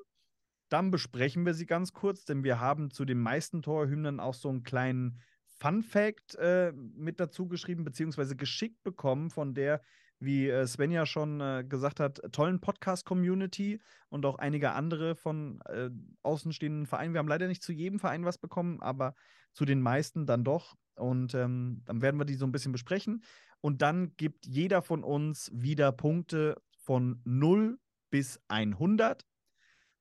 dann 0.71 0.91
besprechen 0.91 1.47
wir 1.47 1.55
sie 1.55 1.65
ganz 1.65 1.93
kurz, 1.93 2.25
denn 2.25 2.43
wir 2.43 2.59
haben 2.59 2.91
zu 2.91 3.05
den 3.05 3.21
meisten 3.21 3.63
Torhymnen 3.63 4.19
auch 4.19 4.35
so 4.35 4.49
einen 4.49 4.65
kleinen 4.65 5.21
Fun-Fact 5.61 6.35
äh, 6.35 6.73
mit 6.73 7.21
dazu 7.21 7.47
geschrieben, 7.47 7.85
beziehungsweise 7.85 8.35
geschickt 8.35 8.83
bekommen 8.83 9.31
von 9.31 9.55
der, 9.55 9.83
wie 10.19 10.49
äh, 10.49 10.67
Sven 10.67 10.91
ja 10.91 11.07
schon 11.07 11.41
äh, 11.41 11.63
gesagt 11.63 12.01
hat, 12.01 12.23
tollen 12.33 12.61
Podcast-Community 12.61 13.81
und 14.09 14.27
auch 14.27 14.41
einige 14.41 14.73
andere 14.73 15.15
von 15.15 15.61
äh, 15.67 15.91
außenstehenden 16.25 16.87
Vereinen. 16.87 17.15
Wir 17.15 17.21
haben 17.21 17.29
leider 17.29 17.47
nicht 17.47 17.63
zu 17.63 17.71
jedem 17.71 18.01
Verein 18.01 18.25
was 18.25 18.37
bekommen, 18.37 18.83
aber 18.83 19.15
zu 19.53 19.65
den 19.65 19.81
meisten 19.81 20.27
dann 20.27 20.43
doch. 20.43 20.75
Und 20.97 21.35
ähm, 21.35 21.83
dann 21.85 22.03
werden 22.03 22.19
wir 22.19 22.25
die 22.25 22.35
so 22.35 22.47
ein 22.47 22.53
bisschen 22.53 22.73
besprechen. 22.73 23.23
Und 23.61 23.83
dann 23.83 24.15
gibt 24.17 24.47
jeder 24.47 24.83
von 24.83 25.03
uns 25.05 25.51
wieder 25.55 25.91
Punkte 25.93 26.57
von 26.79 27.21
0 27.25 27.79
bis 28.11 28.41
100. 28.49 29.25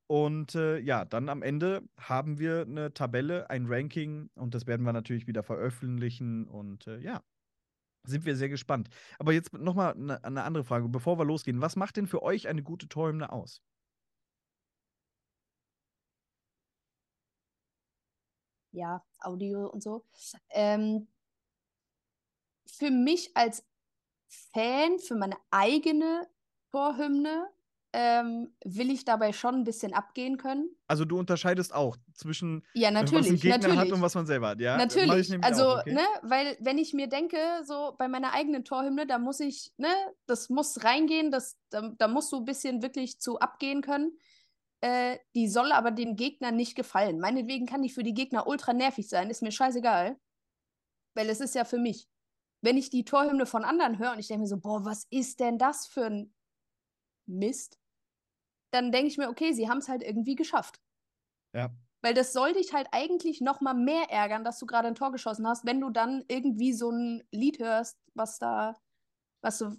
Und 0.08 0.54
äh, 0.56 0.80
ja, 0.80 1.06
dann 1.06 1.30
am 1.30 1.42
Ende 1.42 1.82
haben 1.98 2.38
wir 2.38 2.62
eine 2.62 2.94
Tabelle, 2.94 3.50
ein 3.50 3.66
Ranking 3.68 4.30
und 4.36 4.54
das 4.54 4.68
werden 4.68 4.86
wir 4.86 4.94
natürlich 4.94 5.28
wieder 5.28 5.44
veröffentlichen. 5.44 6.48
Und 6.48 6.88
äh, 6.88 7.00
ja, 7.00 7.22
sind 8.06 8.26
wir 8.26 8.36
sehr 8.36 8.50
gespannt. 8.50 8.90
Aber 9.18 9.34
jetzt 9.34 9.54
nochmal 9.54 9.94
eine, 9.94 10.24
eine 10.24 10.44
andere 10.44 10.64
Frage, 10.64 10.90
bevor 10.90 11.18
wir 11.18 11.26
losgehen. 11.26 11.62
Was 11.62 11.76
macht 11.76 11.98
denn 11.98 12.08
für 12.08 12.22
euch 12.22 12.48
eine 12.48 12.64
gute 12.64 12.88
Torhymne 12.88 13.32
aus? 13.32 13.62
Ja, 18.74 19.04
Audio 19.20 19.68
und 19.68 19.82
so. 19.82 20.04
Ähm, 20.50 21.08
für 22.68 22.92
mich 22.92 23.36
als 23.36 23.64
Fan, 24.28 25.00
für 25.00 25.16
meine 25.16 25.38
eigene 25.52 26.28
Torhymne, 26.72 27.48
ähm, 27.96 28.56
will 28.66 28.90
ich 28.90 29.06
dabei 29.06 29.32
schon 29.34 29.54
ein 29.54 29.64
bisschen 29.64 29.94
abgehen 29.94 30.38
können. 30.38 30.76
Also 30.88 31.06
du 31.06 31.20
unterscheidest 31.20 31.76
auch 31.76 31.96
zwischen 32.16 32.64
Ja, 32.74 32.90
äh, 32.90 32.94
was 32.96 33.02
ein 33.02 33.06
natürlich, 33.06 33.42
Gegner 33.42 33.58
natürlich. 33.60 33.80
hat 33.80 33.92
und 33.92 34.02
was 34.02 34.16
man 34.16 34.26
selber 34.26 34.50
hat, 34.50 34.60
ja? 34.60 34.78
Natürlich, 34.78 35.32
also, 35.44 35.76
auch, 35.76 35.82
okay? 35.82 35.94
ne, 35.94 36.02
weil 36.24 36.58
wenn 36.60 36.80
ich 36.80 36.94
mir 36.94 37.08
denke, 37.08 37.38
so 37.64 37.94
bei 38.00 38.08
meiner 38.08 38.34
eigenen 38.34 38.66
Torhymne, 38.66 39.06
da 39.06 39.20
muss 39.20 39.40
ich, 39.40 39.72
ne, 39.78 39.94
das 40.26 40.50
muss 40.50 40.84
reingehen, 40.84 41.30
das, 41.30 41.60
da, 41.70 41.92
da 41.96 42.08
musst 42.08 42.32
du 42.32 42.38
ein 42.38 42.46
bisschen 42.46 42.82
wirklich 42.82 43.20
zu 43.20 43.40
abgehen 43.40 43.82
können. 43.82 44.18
Äh, 44.84 45.20
die 45.34 45.48
soll 45.48 45.72
aber 45.72 45.92
den 45.92 46.18
Gegnern 46.18 46.58
nicht 46.58 46.76
gefallen. 46.76 47.18
Meinetwegen 47.18 47.66
kann 47.66 47.82
die 47.82 47.90
für 47.90 48.04
die 48.04 48.14
Gegner 48.14 48.48
ultra 48.48 48.74
nervig 48.74 49.08
sein, 49.08 49.30
ist 49.30 49.42
mir 49.42 49.54
scheißegal. 49.54 50.20
Weil 51.16 51.30
es 51.30 51.40
ist 51.40 51.56
ja 51.56 51.64
für 51.64 51.78
mich. 51.78 52.10
Wenn 52.62 52.76
ich 52.76 52.90
die 52.90 53.06
Torhymne 53.06 53.46
von 53.46 53.64
anderen 53.64 53.98
höre 53.98 54.12
und 54.12 54.20
ich 54.20 54.28
denke 54.28 54.42
mir 54.42 54.48
so, 54.48 54.60
boah, 54.60 54.84
was 54.84 55.06
ist 55.10 55.40
denn 55.40 55.58
das 55.58 55.88
für 55.88 56.08
ein 56.08 56.36
Mist? 57.30 57.80
Dann 58.74 58.92
denke 58.92 59.08
ich 59.08 59.18
mir, 59.18 59.30
okay, 59.30 59.54
sie 59.54 59.70
haben 59.70 59.78
es 59.78 59.88
halt 59.88 60.04
irgendwie 60.04 60.36
geschafft. 60.36 60.82
Ja. 61.56 61.74
Weil 62.02 62.14
das 62.14 62.34
soll 62.34 62.52
dich 62.52 62.74
halt 62.74 62.90
eigentlich 62.92 63.40
noch 63.40 63.62
mal 63.62 63.74
mehr 63.74 64.10
ärgern, 64.10 64.44
dass 64.44 64.60
du 64.60 64.66
gerade 64.66 64.90
ein 64.90 64.96
Tor 64.96 65.14
geschossen 65.14 65.48
hast, 65.48 65.66
wenn 65.66 65.80
du 65.80 65.92
dann 65.92 66.26
irgendwie 66.28 66.74
so 66.74 66.92
ein 66.92 67.24
Lied 67.32 67.60
hörst, 67.60 67.98
was 68.16 68.38
da, 68.38 68.78
was 69.42 69.60
du 69.60 69.78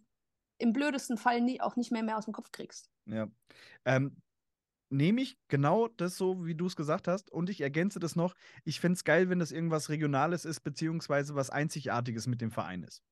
im 0.56 0.72
blödesten 0.72 1.18
Fall 1.18 1.42
nie, 1.42 1.60
auch 1.60 1.76
nicht 1.76 1.92
mehr, 1.92 2.02
mehr 2.02 2.16
aus 2.16 2.24
dem 2.24 2.32
Kopf 2.32 2.52
kriegst. 2.52 2.88
Ja. 3.04 3.28
Ähm, 3.84 4.16
nehme 4.94 5.20
ich 5.20 5.38
genau 5.48 5.88
das 5.88 6.16
so, 6.16 6.46
wie 6.46 6.54
du 6.54 6.66
es 6.66 6.76
gesagt 6.76 7.08
hast. 7.08 7.30
Und 7.30 7.50
ich 7.50 7.60
ergänze 7.60 7.98
das 7.98 8.16
noch. 8.16 8.34
Ich 8.64 8.80
fände 8.80 8.94
es 8.94 9.04
geil, 9.04 9.28
wenn 9.28 9.38
das 9.38 9.52
irgendwas 9.52 9.88
Regionales 9.88 10.44
ist, 10.44 10.60
beziehungsweise 10.60 11.34
was 11.34 11.50
Einzigartiges 11.50 12.26
mit 12.26 12.40
dem 12.40 12.50
Verein 12.50 12.82
ist. 12.82 13.02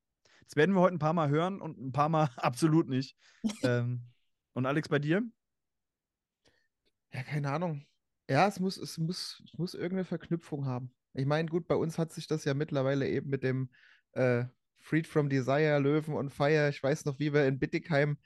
Das 0.47 0.57
werden 0.57 0.75
wir 0.75 0.81
heute 0.81 0.97
ein 0.97 1.01
paar 1.01 1.13
Mal 1.13 1.29
hören 1.29 1.61
und 1.61 1.79
ein 1.79 1.93
paar 1.93 2.09
Mal 2.09 2.31
absolut 2.37 2.89
nicht. 2.89 3.17
ähm, 3.63 4.03
und 4.55 4.67
Alex, 4.67 4.89
bei 4.89 4.99
dir? 4.99 5.23
Ja, 7.13 7.23
keine 7.25 7.51
Ahnung. 7.51 7.85
Ja, 8.31 8.47
es 8.47 8.61
muss, 8.61 8.77
es 8.79 8.97
muss, 8.99 9.43
es 9.45 9.59
muss 9.59 9.75
irgendeine 9.75 10.05
Verknüpfung 10.05 10.65
haben. 10.65 10.95
Ich 11.15 11.27
meine, 11.27 11.49
gut, 11.49 11.67
bei 11.67 11.75
uns 11.75 11.99
hat 11.99 12.13
sich 12.13 12.27
das 12.27 12.45
ja 12.45 12.55
mittlerweile 12.55 13.09
eben 13.09 13.29
mit 13.29 13.43
dem 13.43 13.71
äh, 14.13 14.45
Freed 14.79 15.07
from 15.07 15.29
Desire, 15.29 15.79
Löwen 15.79 16.15
on 16.15 16.31
Fire. 16.31 16.69
Ich 16.71 16.83
weiß 16.83 17.05
noch, 17.05 17.19
wie 17.19 17.33
wir 17.33 17.47
in 17.47 17.59
Bittigheim 17.59 18.19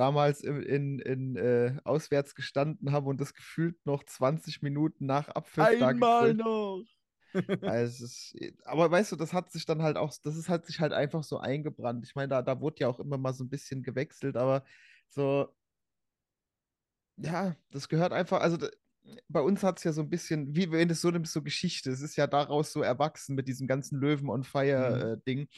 damals 0.00 0.40
in, 0.42 0.62
in, 0.62 0.98
in 1.00 1.36
äh, 1.36 1.76
auswärts 1.84 2.34
gestanden 2.34 2.92
haben 2.92 3.06
und 3.06 3.20
das 3.20 3.34
gefühlt 3.34 3.84
noch 3.86 4.04
20 4.04 4.62
Minuten 4.62 5.06
nach 5.06 5.28
Abpfiff 5.28 5.68
Einmal 5.68 6.34
noch. 6.34 6.84
Also 7.62 8.04
ist, 8.04 8.34
aber 8.64 8.90
weißt 8.90 9.12
du, 9.12 9.16
das 9.16 9.32
hat 9.32 9.52
sich 9.52 9.66
dann 9.66 9.82
halt 9.82 9.96
auch, 9.96 10.12
das 10.22 10.36
ist 10.36 10.48
halt 10.48 10.66
sich 10.66 10.80
halt 10.80 10.92
einfach 10.92 11.22
so 11.24 11.38
eingebrannt. 11.38 12.04
Ich 12.06 12.14
meine, 12.14 12.28
da, 12.28 12.42
da 12.42 12.60
wurde 12.60 12.80
ja 12.80 12.88
auch 12.88 13.00
immer 13.00 13.18
mal 13.18 13.34
so 13.34 13.44
ein 13.44 13.50
bisschen 13.50 13.82
gewechselt, 13.82 14.36
aber 14.36 14.64
so, 15.08 15.54
ja, 17.16 17.56
das 17.70 17.88
gehört 17.88 18.12
einfach, 18.12 18.40
also 18.40 18.58
bei 19.28 19.40
uns 19.40 19.62
hat 19.62 19.78
es 19.78 19.84
ja 19.84 19.92
so 19.92 20.02
ein 20.02 20.10
bisschen, 20.10 20.54
wie 20.56 20.70
wenn 20.72 20.90
es 20.90 21.00
so 21.00 21.10
nimmst, 21.10 21.32
so 21.32 21.42
Geschichte. 21.42 21.90
Es 21.90 22.00
ist 22.02 22.16
ja 22.16 22.26
daraus 22.26 22.72
so 22.72 22.82
erwachsen 22.82 23.34
mit 23.34 23.48
diesem 23.48 23.66
ganzen 23.66 23.98
Löwen 23.98 24.28
on 24.30 24.44
Mhm. 24.44 24.44
Fire-Ding. 24.44 25.48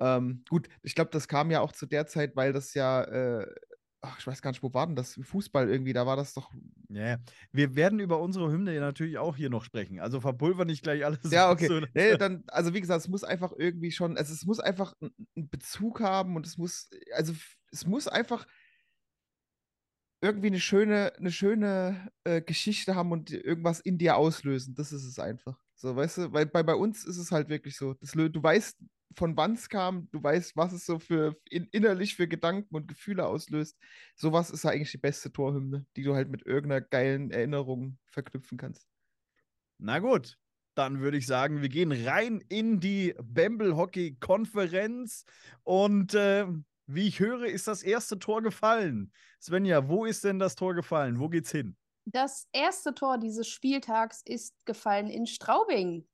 Ähm, 0.00 0.44
gut, 0.48 0.68
ich 0.82 0.94
glaube, 0.94 1.10
das 1.12 1.28
kam 1.28 1.50
ja 1.50 1.60
auch 1.60 1.72
zu 1.72 1.86
der 1.86 2.06
Zeit, 2.06 2.36
weil 2.36 2.52
das 2.52 2.74
ja, 2.74 3.02
äh, 3.04 3.46
ach, 4.02 4.18
ich 4.18 4.26
weiß 4.26 4.40
gar 4.42 4.50
nicht, 4.50 4.62
wo 4.62 4.72
war 4.72 4.86
denn 4.86 4.96
das? 4.96 5.16
Im 5.16 5.24
Fußball 5.24 5.68
irgendwie, 5.68 5.92
da 5.92 6.06
war 6.06 6.16
das 6.16 6.34
doch. 6.34 6.52
Ja, 6.88 7.06
ja. 7.06 7.18
wir 7.52 7.74
werden 7.76 8.00
über 8.00 8.18
unsere 8.20 8.50
Hymne 8.50 8.74
ja 8.74 8.80
natürlich 8.80 9.18
auch 9.18 9.36
hier 9.36 9.50
noch 9.50 9.64
sprechen. 9.64 10.00
Also 10.00 10.20
verpulver 10.20 10.64
nicht 10.64 10.82
gleich 10.82 11.04
alles. 11.04 11.30
Ja, 11.30 11.50
okay. 11.52 11.66
So, 11.68 11.80
dass- 11.80 11.90
Nee, 11.94 12.16
dann, 12.16 12.44
also 12.48 12.72
wie 12.74 12.80
gesagt, 12.80 13.00
es 13.02 13.08
muss 13.08 13.24
einfach 13.24 13.52
irgendwie 13.56 13.92
schon, 13.92 14.16
also 14.16 14.32
es 14.32 14.44
muss 14.46 14.60
einfach 14.60 14.94
einen 15.00 15.48
Bezug 15.50 16.00
haben 16.00 16.36
und 16.36 16.46
es 16.46 16.56
muss, 16.56 16.88
also 17.14 17.34
es 17.70 17.86
muss 17.86 18.08
einfach 18.08 18.46
irgendwie 20.22 20.48
eine 20.48 20.60
schöne, 20.60 21.12
eine 21.16 21.32
schöne 21.32 22.10
äh, 22.24 22.42
Geschichte 22.42 22.94
haben 22.94 23.12
und 23.12 23.30
irgendwas 23.30 23.80
in 23.80 23.98
dir 23.98 24.16
auslösen. 24.16 24.74
Das 24.74 24.92
ist 24.92 25.04
es 25.04 25.18
einfach. 25.18 25.58
So, 25.74 25.96
weißt 25.96 26.18
du, 26.18 26.32
weil 26.32 26.46
bei, 26.46 26.62
bei 26.62 26.74
uns 26.74 27.04
ist 27.04 27.16
es 27.16 27.32
halt 27.32 27.48
wirklich 27.48 27.76
so. 27.76 27.94
Das, 27.94 28.12
du 28.12 28.42
weißt, 28.42 28.76
von 29.16 29.36
wann 29.36 29.54
es 29.54 29.68
kam, 29.68 30.08
du 30.12 30.22
weißt, 30.22 30.56
was 30.56 30.72
es 30.72 30.86
so 30.86 30.98
für 30.98 31.36
in, 31.48 31.66
innerlich 31.72 32.16
für 32.16 32.28
Gedanken 32.28 32.74
und 32.74 32.88
Gefühle 32.88 33.26
auslöst. 33.26 33.76
Sowas 34.14 34.50
ist 34.50 34.64
ja 34.64 34.70
eigentlich 34.70 34.92
die 34.92 34.98
beste 34.98 35.32
Torhymne, 35.32 35.86
die 35.96 36.02
du 36.02 36.14
halt 36.14 36.28
mit 36.30 36.46
irgendeiner 36.46 36.80
geilen 36.80 37.30
Erinnerung 37.30 37.98
verknüpfen 38.06 38.58
kannst. 38.58 38.86
Na 39.78 39.98
gut, 39.98 40.38
dann 40.74 41.00
würde 41.00 41.16
ich 41.16 41.26
sagen, 41.26 41.62
wir 41.62 41.68
gehen 41.68 41.92
rein 41.92 42.42
in 42.48 42.80
die 42.80 43.14
Bamble 43.22 43.76
Hockey 43.76 44.16
Konferenz 44.20 45.24
und 45.64 46.14
äh, 46.14 46.46
wie 46.86 47.06
ich 47.06 47.20
höre, 47.20 47.46
ist 47.46 47.68
das 47.68 47.82
erste 47.82 48.18
Tor 48.18 48.42
gefallen. 48.42 49.12
Svenja, 49.40 49.88
wo 49.88 50.04
ist 50.04 50.24
denn 50.24 50.38
das 50.38 50.54
Tor 50.54 50.74
gefallen? 50.74 51.20
Wo 51.20 51.28
geht's 51.28 51.50
hin? 51.50 51.76
Das 52.04 52.48
erste 52.52 52.94
Tor 52.94 53.18
dieses 53.18 53.46
Spieltags 53.48 54.22
ist 54.24 54.54
gefallen 54.64 55.08
in 55.08 55.26
Straubing. 55.26 56.06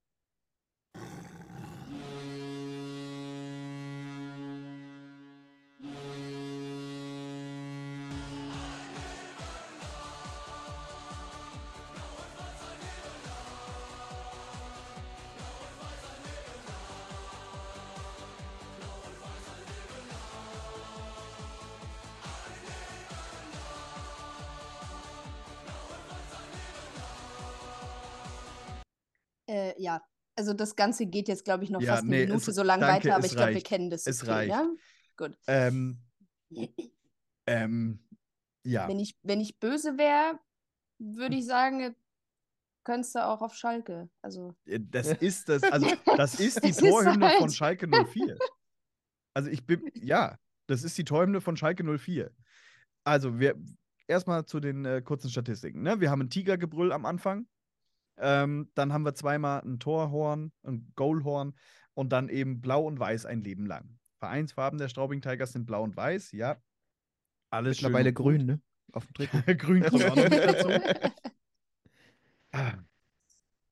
Also 30.37 30.53
das 30.55 30.77
Ganze 30.77 31.07
geht 31.07 31.29
jetzt, 31.29 31.45
glaube 31.45 31.65
ich, 31.65 31.71
noch 31.71 31.81
Ja, 31.81 31.93
fast 31.95 32.03
eine 32.05 32.11
nee, 32.11 32.27
Minute 32.27 32.51
es- 32.51 32.57
so 32.57 32.63
lang 32.63 32.81
danke, 32.81 32.97
weiter, 33.09 33.17
aber 33.17 33.27
ich 33.27 33.33
glaube, 33.37 33.55
wir 33.55 33.63
kennen 33.63 33.91
das 33.91 34.01
Es 34.07 34.19
System, 34.19 34.29
reicht. 34.35 34.51
ja? 34.51 34.69
Gut. 35.17 35.37
Ähm, 35.47 35.99
ähm, 37.47 37.99
ja. 38.65 38.89
Wenn 38.89 38.99
ich, 38.99 39.17
wenn 39.23 39.41
ich 39.41 39.59
böse 39.59 39.97
wäre, 39.99 40.39
würde 40.99 41.37
ich 41.37 41.47
sagen, 41.47 41.95
könntest 42.85 43.15
du 43.15 43.25
auch 43.27 43.43
auf 43.43 43.55
Schalke. 43.55 44.09
Also, 44.23 44.55
Äh, 44.67 44.81
Das 44.81 45.07
ist 45.23 45.49
das, 45.49 45.63
also 45.65 45.89
das 46.17 46.39
ist 46.41 46.63
die 46.65 46.73
Torhymne 46.73 47.31
von 47.31 47.41
halt- 47.43 47.55
Schalke 47.55 47.87
04. 47.89 48.37
Also 49.35 49.51
ich 49.51 49.67
bin, 49.67 49.91
ja, 49.95 50.39
das 50.67 50.83
ist 50.83 50.97
die 50.99 51.05
Torhymne 51.05 51.41
von 51.41 51.57
Schalke 51.57 51.85
04. 51.85 52.31
Also 53.05 53.39
wir, 53.39 53.55
erstmal 54.09 54.47
zu 54.47 54.61
den 54.61 54.85
äh, 54.85 55.03
kurzen 55.03 55.31
Statistiken. 55.31 55.83
Ne? 55.83 56.01
Wir 56.01 56.11
haben 56.11 56.23
ein 56.23 56.31
Tigergebrüll 56.31 56.93
am 56.93 57.05
Anfang. 57.07 57.47
Ähm, 58.19 58.71
dann 58.75 58.93
haben 58.93 59.05
wir 59.05 59.15
zweimal 59.15 59.61
ein 59.63 59.79
Torhorn, 59.79 60.53
ein 60.63 60.93
Goalhorn 60.97 61.55
und 61.95 62.11
dann 62.13 62.29
eben 62.29 62.61
Blau 62.61 62.85
und 62.85 62.99
Weiß 62.99 63.27
ein 63.27 63.43
Leben 63.43 63.67
lang. 63.67 63.99
Vereinsfarben 64.19 64.79
der 64.79 64.89
Straubing 64.89 65.21
Tigers 65.21 65.53
sind 65.53 65.67
Blau 65.67 65.83
und 65.83 65.97
Weiß, 65.97 66.33
ja. 66.33 66.57
Alles 67.51 67.79
schön 67.79 67.87
Mittlerweile 67.87 68.13
grün, 68.13 68.47
ne? 68.47 68.61
Auf 68.93 69.07
dem 69.07 69.15
Trikot. 69.15 69.39
grün 69.59 69.83
kommt 69.85 70.05
auch 70.05 70.17
noch 70.17 70.29
mit 70.29 70.33
dazu. 70.33 70.69
Ah, 72.53 72.79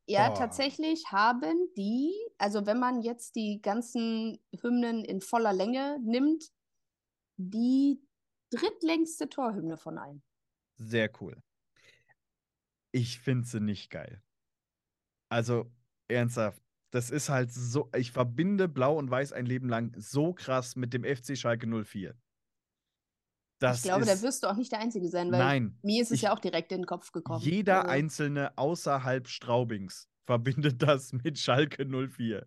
Ja, 0.06 0.28
Boah. 0.28 0.34
tatsächlich 0.34 1.04
haben 1.10 1.72
die, 1.76 2.12
also 2.36 2.66
wenn 2.66 2.78
man 2.78 3.00
jetzt 3.00 3.34
die 3.34 3.62
ganzen 3.62 4.38
Hymnen 4.60 5.04
in 5.04 5.22
voller 5.22 5.54
Länge 5.54 5.98
nimmt, 6.04 6.52
die 7.36 7.98
drittlängste 8.50 9.28
Torhymne 9.30 9.78
von 9.78 9.96
allen. 9.96 10.22
Sehr 10.76 11.10
cool. 11.20 11.42
Ich 12.92 13.20
finde 13.20 13.46
sie 13.46 13.60
nicht 13.60 13.90
geil. 13.90 14.22
Also, 15.34 15.68
ernsthaft, 16.06 16.62
das 16.92 17.10
ist 17.10 17.28
halt 17.28 17.50
so, 17.50 17.90
ich 17.96 18.12
verbinde 18.12 18.68
Blau 18.68 18.96
und 18.96 19.10
Weiß 19.10 19.32
ein 19.32 19.46
Leben 19.46 19.68
lang 19.68 19.92
so 19.98 20.32
krass 20.32 20.76
mit 20.76 20.94
dem 20.94 21.02
FC 21.02 21.36
Schalke 21.36 21.66
04. 21.66 22.14
Das 23.58 23.78
ich 23.78 23.82
glaube, 23.82 24.02
ist, 24.02 24.08
da 24.08 24.22
wirst 24.22 24.44
du 24.44 24.46
auch 24.46 24.54
nicht 24.54 24.70
der 24.70 24.78
Einzige 24.78 25.08
sein, 25.08 25.32
weil 25.32 25.40
Nein, 25.40 25.76
mir 25.82 26.02
ist 26.02 26.10
es 26.12 26.18
ich- 26.18 26.22
ja 26.22 26.32
auch 26.32 26.38
direkt 26.38 26.70
in 26.70 26.82
den 26.82 26.86
Kopf 26.86 27.10
gekommen. 27.10 27.42
jeder 27.42 27.78
Also, 27.78 27.88
Einzelne 27.90 28.56
außerhalb 28.56 29.26
Straubings 29.26 30.08
verbindet 30.24 30.80
das 30.80 31.12
mit 31.12 31.36
Schalke 31.36 31.84
04. 31.84 32.46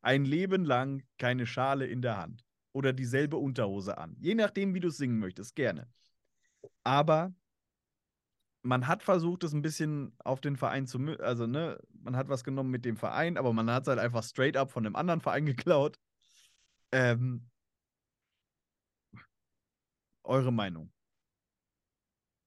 Ein 0.00 0.24
Leben 0.24 0.64
lang 0.64 1.02
keine 1.18 1.44
Schale 1.44 1.86
in 1.86 2.00
der 2.00 2.16
Hand 2.16 2.46
oder 2.72 2.94
dieselbe 2.94 3.36
Unterhose 3.36 3.98
an. 3.98 4.16
Je 4.20 4.34
nachdem, 4.34 4.72
wie 4.72 4.80
du 4.80 4.88
singen 4.88 5.18
möchtest, 5.18 5.54
gerne. 5.54 5.86
Aber 6.82 7.34
man 8.62 8.86
hat 8.86 9.02
versucht, 9.02 9.44
es 9.44 9.52
ein 9.52 9.62
bisschen 9.62 10.14
auf 10.24 10.40
den 10.40 10.56
Verein 10.56 10.86
zu, 10.86 10.98
also 11.20 11.46
ne, 11.46 11.80
man 12.02 12.16
hat 12.16 12.28
was 12.28 12.44
genommen 12.44 12.70
mit 12.70 12.84
dem 12.84 12.96
Verein, 12.96 13.36
aber 13.36 13.52
man 13.52 13.70
hat 13.70 13.82
es 13.82 13.88
halt 13.88 13.98
einfach 13.98 14.22
straight 14.22 14.56
up 14.56 14.70
von 14.70 14.86
einem 14.86 14.96
anderen 14.96 15.20
Verein 15.20 15.46
geklaut. 15.46 15.98
Ähm, 16.92 17.48
eure 20.24 20.52
Meinung? 20.52 20.92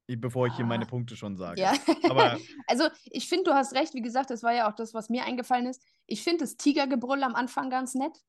Bevor 0.08 0.46
ich 0.46 0.56
hier 0.56 0.66
meine 0.66 0.86
Ah. 0.86 0.88
Punkte 0.88 1.16
schon 1.16 1.36
sage. 1.36 1.60
Ja. 1.60 1.74
Aber 2.04 2.38
also 2.68 2.88
ich 3.06 3.28
finde, 3.28 3.46
du 3.46 3.54
hast 3.56 3.74
recht. 3.74 3.96
Wie 3.96 4.04
gesagt, 4.04 4.30
das 4.30 4.44
war 4.44 4.54
ja 4.54 4.70
auch 4.70 4.76
das, 4.76 4.94
was 4.94 5.10
mir 5.10 5.26
eingefallen 5.26 5.66
ist. 5.66 5.84
Ich 6.06 6.24
finde 6.24 6.44
das 6.44 6.58
Tigergebrüll 6.58 7.24
am 7.24 7.34
Anfang 7.34 7.72
ganz 7.72 7.96
nett. 7.96 8.24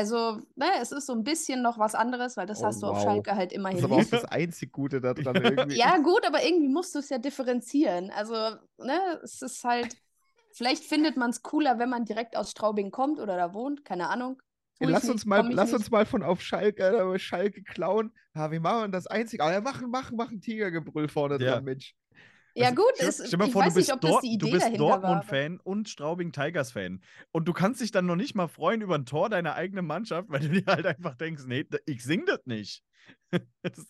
Also, 0.00 0.40
ne, 0.56 0.66
es 0.80 0.92
ist 0.92 1.06
so 1.06 1.12
ein 1.14 1.24
bisschen 1.24 1.62
noch 1.62 1.78
was 1.78 1.94
anderes, 1.94 2.36
weil 2.36 2.46
das 2.46 2.62
Oh, 2.62 2.64
hast 2.64 2.82
du 2.82 2.86
auf 2.86 2.98
wow. 2.98 3.00
Schalke 3.00 3.34
halt 3.36 3.52
Das 3.70 3.78
immerhin 3.78 3.80
ist 3.80 3.84
aber 3.84 3.96
auch 3.98 4.06
nicht. 4.06 4.10
das 4.10 4.24
einzig 4.24 4.72
Gute 4.72 5.00
daran 5.00 5.40
irgendwie. 5.40 5.80
Ja, 5.80 5.98
gut, 5.98 6.26
aber 6.26 6.42
irgendwie 6.44 6.68
musst 6.68 6.94
du 6.94 6.98
es 6.98 7.08
ja 7.08 7.18
differenzieren. 7.18 8.10
Also, 8.10 8.34
ne, 8.78 9.20
es 9.22 9.42
ist 9.42 9.64
halt, 9.64 9.96
vielleicht 10.52 10.84
findet 10.84 11.16
man 11.16 11.30
es 11.30 11.42
cooler, 11.42 11.78
wenn 11.78 11.90
man 11.90 12.04
direkt 12.04 12.36
aus 12.36 12.50
Straubing 12.50 12.90
kommt 12.90 13.20
oder 13.20 13.36
da 13.36 13.54
wohnt, 13.54 13.84
keine 13.84 14.08
Ahnung. 14.08 14.40
Ich 14.78 14.88
Lass 14.88 15.02
nicht, 15.02 15.10
uns 15.10 15.26
mal, 15.26 15.44
komm 15.44 15.48
ich 15.50 15.56
lass 15.56 15.72
nicht. 15.72 15.74
uns 15.74 15.90
mal 15.90 16.06
von 16.06 16.22
auf 16.22 16.40
Schalke, 16.40 16.82
äh, 17.14 17.18
Schalke 17.18 17.62
klauen. 17.62 18.12
Ja, 18.34 18.50
wir 18.50 18.60
machen 18.60 18.92
das 18.92 19.06
einzig. 19.06 19.40
Aber 19.42 19.52
ja, 19.52 19.60
machen, 19.60 19.90
machen, 19.90 20.16
machen 20.16 20.40
Tigergebrüll 20.40 21.08
vorne 21.08 21.38
Ja. 21.38 21.40
dran, 21.40 21.64
Mensch. 21.64 21.94
Ja, 22.54 22.68
Also, 22.70 22.82
gut, 22.82 22.92
es, 22.98 23.22
stell 23.26 23.38
mal 23.38 23.46
ich 23.46 23.52
vor, 23.52 23.62
weiß 23.62 23.72
du 23.72 23.78
bist, 23.78 23.88
nicht, 23.88 23.94
ob 23.94 24.00
das 24.00 24.10
Dort, 24.10 24.22
die 24.24 24.38
du 24.38 24.46
Idee 24.46 24.52
bist 24.54 24.66
dahinter 24.66 24.84
war. 24.84 24.92
aber- 24.94 25.06
Dortmund-Fan 25.06 25.60
und 25.60 25.88
Straubing 25.88 26.32
Tigers-Fan. 26.32 27.02
Und 27.32 27.44
du 27.46 27.52
kannst 27.52 27.80
dich 27.80 27.90
dann 27.92 28.06
noch 28.06 28.16
nicht 28.16 28.34
mal 28.34 28.48
freuen 28.48 28.80
über 28.82 28.96
ein 28.96 29.06
Tor 29.06 29.28
deiner 29.30 29.54
eigenen 29.54 29.86
Mannschaft, 29.86 30.28
weil 30.30 30.40
du 30.40 30.48
dir 30.48 30.64
halt 30.66 30.86
einfach 30.86 31.14
denkst, 31.14 31.44
nee, 31.46 31.64
ich 31.86 32.02
sing 32.04 32.24
das 32.26 32.40
nicht. 32.46 32.82
das, 33.62 33.86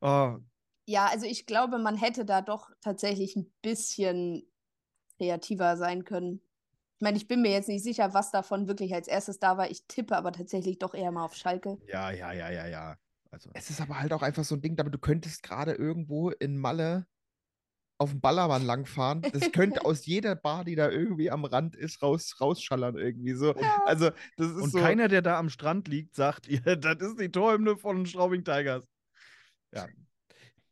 oh, 0.00 0.38
Ja, 0.86 1.06
also 1.06 1.26
ich 1.26 1.46
glaube, 1.46 1.78
man 1.78 1.96
hätte 1.96 2.24
da 2.24 2.42
doch 2.42 2.70
tatsächlich 2.80 3.36
ein 3.36 3.52
bisschen 3.62 4.50
kreativer 5.18 5.76
sein 5.76 6.04
können. 6.04 6.40
Ich 6.98 7.02
meine, 7.02 7.18
ich 7.18 7.28
bin 7.28 7.42
mir 7.42 7.50
jetzt 7.52 7.68
nicht 7.68 7.82
sicher, 7.82 8.14
was 8.14 8.30
davon 8.30 8.68
wirklich 8.68 8.94
als 8.94 9.06
erstes 9.06 9.38
da 9.38 9.58
war. 9.58 9.70
Ich 9.70 9.84
tippe 9.86 10.16
aber 10.16 10.32
tatsächlich 10.32 10.78
doch 10.78 10.94
eher 10.94 11.12
mal 11.12 11.24
auf 11.24 11.34
Schalke. 11.34 11.78
ja, 11.88 12.10
ja, 12.10 12.32
ja, 12.32 12.50
ja, 12.50 12.66
ja. 12.66 12.96
Also, 13.30 13.50
Es 13.52 13.68
ist 13.68 13.80
aber 13.82 13.98
halt 14.00 14.12
auch 14.14 14.22
einfach 14.22 14.44
so 14.44 14.54
ein 14.54 14.62
Ding, 14.62 14.78
aber 14.80 14.88
du 14.88 14.98
könntest 14.98 15.42
gerade 15.42 15.72
irgendwo 15.72 16.30
in 16.30 16.56
Malle 16.56 17.06
auf 17.98 18.10
dem 18.10 18.20
Ballermann 18.20 18.64
langfahren. 18.64 19.22
Das 19.32 19.52
könnte 19.52 19.84
aus 19.84 20.06
jeder 20.06 20.34
Bar, 20.36 20.64
die 20.64 20.74
da 20.74 20.90
irgendwie 20.90 21.30
am 21.30 21.44
Rand 21.44 21.76
ist, 21.76 22.02
raus, 22.02 22.36
rausschallern 22.40 22.96
irgendwie 22.96 23.34
so. 23.34 23.54
Also, 23.84 24.10
das 24.36 24.48
ist 24.50 24.62
Und 24.62 24.70
so. 24.70 24.78
keiner, 24.78 25.08
der 25.08 25.22
da 25.22 25.38
am 25.38 25.48
Strand 25.48 25.88
liegt, 25.88 26.14
sagt, 26.14 26.46
ja, 26.48 26.76
das 26.76 26.96
ist 27.00 27.20
die 27.20 27.30
Torhymne 27.30 27.76
von 27.76 28.04
Straubing 28.06 28.44
Tigers. 28.44 28.86
Ja. 29.74 29.86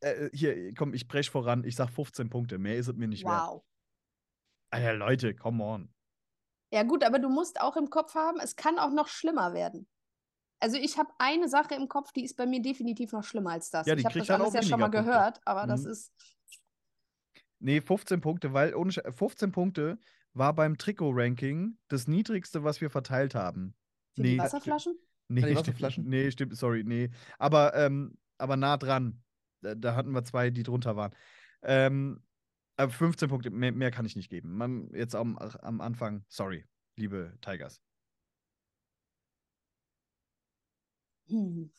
Äh, 0.01 0.29
hier, 0.33 0.75
komm, 0.75 0.93
ich 0.95 1.09
brech 1.09 1.31
voran. 1.31 1.65
Ich 1.65 1.77
sag 1.77 1.91
15 1.91 2.29
Punkte. 2.31 2.59
Mehr 2.59 2.77
ist 2.77 2.89
es 2.89 2.95
mir 2.95 3.09
nicht 3.09 3.25
wert. 3.25 3.49
Wow. 3.49 3.63
Alter, 4.71 4.95
Leute, 4.95 5.35
come 5.35 5.63
on. 5.65 5.95
Ja, 6.73 6.83
gut, 6.83 7.05
aber 7.05 7.19
du 7.21 7.29
musst 7.29 7.61
auch 7.61 7.77
im 7.77 7.89
Kopf 7.89 8.15
haben, 8.17 8.41
es 8.41 8.57
kann 8.57 8.79
auch 8.79 8.91
noch 8.91 9.07
schlimmer 9.09 9.55
werden. 9.55 9.87
Also 10.61 10.77
ich 10.77 10.99
habe 10.99 11.11
eine 11.19 11.49
Sache 11.49 11.75
im 11.75 11.89
Kopf, 11.89 12.11
die 12.13 12.25
ist 12.25 12.37
bei 12.37 12.47
mir 12.47 12.61
definitiv 12.63 13.13
noch 13.13 13.23
schlimmer 13.23 13.51
als 13.51 13.71
das. 13.71 13.87
Ja, 13.87 13.95
die 13.95 14.01
ich 14.01 14.07
habe 14.07 14.19
das 14.19 14.31
alles 14.31 14.55
ja 14.55 14.63
schon 14.63 14.81
mal 14.81 14.91
Punkte. 14.91 15.05
gehört, 15.11 15.41
aber 15.45 15.67
das 15.67 15.85
Mhm. 15.85 15.91
ist. 15.91 16.13
Nee, 17.65 17.81
15 17.81 18.21
Punkte, 18.21 18.53
weil 18.53 18.75
ohne 18.75 18.91
Sch- 18.91 19.11
15 19.11 19.51
Punkte 19.51 19.99
war 20.35 20.55
beim 20.55 20.77
Trikot-Ranking 20.77 21.79
das 21.89 22.07
niedrigste, 22.07 22.63
was 22.63 22.83
wir 22.83 22.91
verteilt 22.91 23.35
haben. 23.35 23.75
Für 24.15 24.23
Nee, 24.23 24.33
die 24.33 24.39
Wasserflaschen? 24.39 24.99
Nee, 25.29 25.41
die 25.41 25.47
stimmt, 25.53 25.67
Wasserflaschen? 25.69 26.05
nee, 26.07 26.31
stimmt, 26.31 26.57
sorry, 26.57 26.85
nee. 26.85 27.09
Aber, 27.39 27.75
ähm, 27.75 28.19
aber 28.37 28.57
nah 28.59 28.77
dran. 28.77 29.23
Da, 29.63 29.75
da 29.75 29.95
hatten 29.97 30.11
wir 30.13 30.23
zwei, 30.25 30.51
die 30.51 30.63
drunter 30.63 30.95
waren. 30.97 31.15
Ähm, 31.63 32.23
aber 32.77 32.93
15 32.93 33.31
Punkte, 33.31 33.51
mehr, 33.51 33.73
mehr 33.73 33.91
kann 33.91 34.05
ich 34.05 34.15
nicht 34.15 34.29
geben. 34.29 34.59
Man, 34.59 34.91
jetzt 34.93 35.15
am, 35.15 35.39
am 35.39 35.81
Anfang, 35.81 36.23
sorry, 36.29 36.67
liebe 36.97 37.33
Tigers. 37.41 37.81
Hm. 41.29 41.71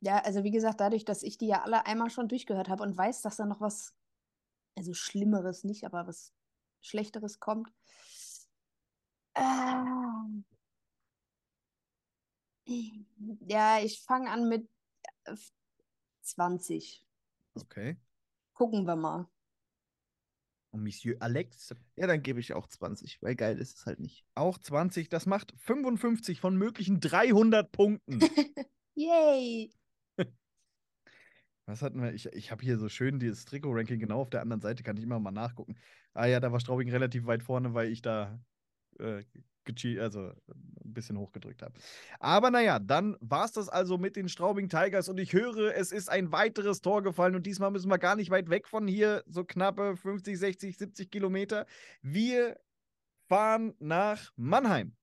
Ja, 0.00 0.18
also 0.24 0.44
wie 0.44 0.50
gesagt, 0.52 0.80
dadurch, 0.80 1.04
dass 1.04 1.22
ich 1.22 1.38
die 1.38 1.48
ja 1.48 1.62
alle 1.62 1.84
einmal 1.86 2.10
schon 2.10 2.28
durchgehört 2.28 2.68
habe 2.68 2.82
und 2.84 2.96
weiß, 2.96 3.22
dass 3.22 3.36
da 3.36 3.46
noch 3.46 3.60
was, 3.60 3.94
also 4.78 4.94
Schlimmeres 4.94 5.64
nicht, 5.64 5.84
aber 5.84 6.06
was 6.06 6.32
Schlechteres 6.80 7.40
kommt. 7.40 7.68
Ähm. 9.34 10.44
Ja, 13.46 13.80
ich 13.80 14.02
fange 14.02 14.30
an 14.30 14.48
mit 14.48 14.68
äh, 15.24 15.34
20. 16.22 17.04
Okay. 17.54 17.96
Gucken 18.52 18.84
wir 18.84 18.96
mal. 18.96 19.28
Und 20.70 20.82
Monsieur 20.82 21.16
Alex 21.20 21.74
Ja, 21.96 22.06
dann 22.06 22.22
gebe 22.22 22.40
ich 22.40 22.52
auch 22.52 22.66
20, 22.66 23.22
weil 23.22 23.34
geil 23.36 23.58
ist 23.58 23.78
es 23.78 23.86
halt 23.86 24.00
nicht. 24.00 24.26
auch 24.34 24.58
20. 24.58 25.08
Das 25.08 25.24
macht 25.26 25.54
55 25.56 26.40
von 26.40 26.56
möglichen 26.56 27.00
300 27.00 27.72
Punkten. 27.72 28.20
Yay! 28.94 29.72
Was 31.68 31.82
hatten 31.82 32.02
wir? 32.02 32.14
Ich, 32.14 32.24
ich 32.26 32.50
habe 32.50 32.62
hier 32.62 32.78
so 32.78 32.88
schön 32.88 33.20
dieses 33.20 33.44
Trikot-Ranking 33.44 33.98
genau 33.98 34.22
auf 34.22 34.30
der 34.30 34.40
anderen 34.40 34.62
Seite, 34.62 34.82
kann 34.82 34.96
ich 34.96 35.02
immer 35.02 35.20
mal 35.20 35.32
nachgucken. 35.32 35.76
Ah 36.14 36.24
ja, 36.24 36.40
da 36.40 36.50
war 36.50 36.60
Straubing 36.60 36.88
relativ 36.88 37.26
weit 37.26 37.42
vorne, 37.42 37.74
weil 37.74 37.92
ich 37.92 38.00
da 38.00 38.40
äh, 38.98 39.22
also 40.00 40.32
ein 40.48 40.94
bisschen 40.94 41.18
hochgedrückt 41.18 41.60
habe. 41.60 41.74
Aber 42.20 42.50
naja, 42.50 42.78
dann 42.78 43.18
war 43.20 43.44
es 43.44 43.52
das 43.52 43.68
also 43.68 43.98
mit 43.98 44.16
den 44.16 44.30
Straubing 44.30 44.70
Tigers 44.70 45.10
und 45.10 45.20
ich 45.20 45.34
höre, 45.34 45.74
es 45.76 45.92
ist 45.92 46.08
ein 46.08 46.32
weiteres 46.32 46.80
Tor 46.80 47.02
gefallen 47.02 47.34
und 47.34 47.44
diesmal 47.44 47.70
müssen 47.70 47.90
wir 47.90 47.98
gar 47.98 48.16
nicht 48.16 48.30
weit 48.30 48.48
weg 48.48 48.66
von 48.66 48.88
hier, 48.88 49.22
so 49.26 49.44
knappe 49.44 49.94
50, 49.94 50.38
60, 50.38 50.78
70 50.78 51.10
Kilometer. 51.10 51.66
Wir 52.00 52.58
fahren 53.28 53.74
nach 53.78 54.32
Mannheim. 54.36 54.96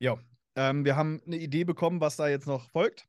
Ja, 0.00 0.16
ähm, 0.56 0.84
wir 0.84 0.96
haben 0.96 1.22
eine 1.26 1.36
Idee 1.36 1.64
bekommen, 1.64 2.00
was 2.00 2.16
da 2.16 2.28
jetzt 2.28 2.46
noch 2.46 2.70
folgt. 2.70 3.08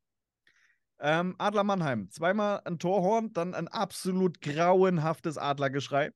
Ähm, 1.01 1.35
Adler 1.37 1.63
Mannheim, 1.63 2.09
zweimal 2.11 2.61
ein 2.65 2.77
Torhorn, 2.77 3.31
dann 3.33 3.53
ein 3.55 3.67
absolut 3.67 4.41
grauenhaftes 4.41 5.37
Adlergeschrei. 5.37 6.11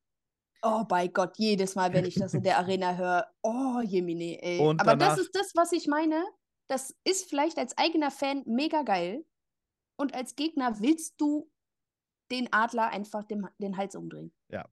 Oh 0.62 0.84
bei 0.86 1.08
Gott, 1.08 1.38
jedes 1.38 1.76
Mal, 1.76 1.94
wenn 1.94 2.06
ich 2.06 2.16
das 2.16 2.34
in 2.34 2.44
der 2.44 2.58
Arena 2.58 2.96
höre, 2.96 3.28
oh 3.42 3.82
Jemine, 3.82 4.42
ey. 4.42 4.60
Und 4.60 4.82
Aber 4.82 4.96
danach- 4.96 5.16
das 5.16 5.26
ist 5.26 5.36
das, 5.36 5.52
was 5.56 5.72
ich 5.72 5.88
meine. 5.88 6.24
Das 6.68 6.96
ist 7.04 7.30
vielleicht 7.30 7.58
als 7.58 7.78
eigener 7.78 8.12
Fan 8.12 8.44
mega 8.46 8.84
geil. 8.84 9.26
Und 9.98 10.16
als 10.16 10.36
Gegner 10.36 10.80
willst 10.80 11.20
du 11.20 11.52
den 12.32 12.52
Adler 12.52 12.90
einfach 12.90 13.26
dem, 13.26 13.48
den 13.60 13.78
Hals 13.78 13.96
umdrehen. 13.96 14.34
Ja. 14.50 14.66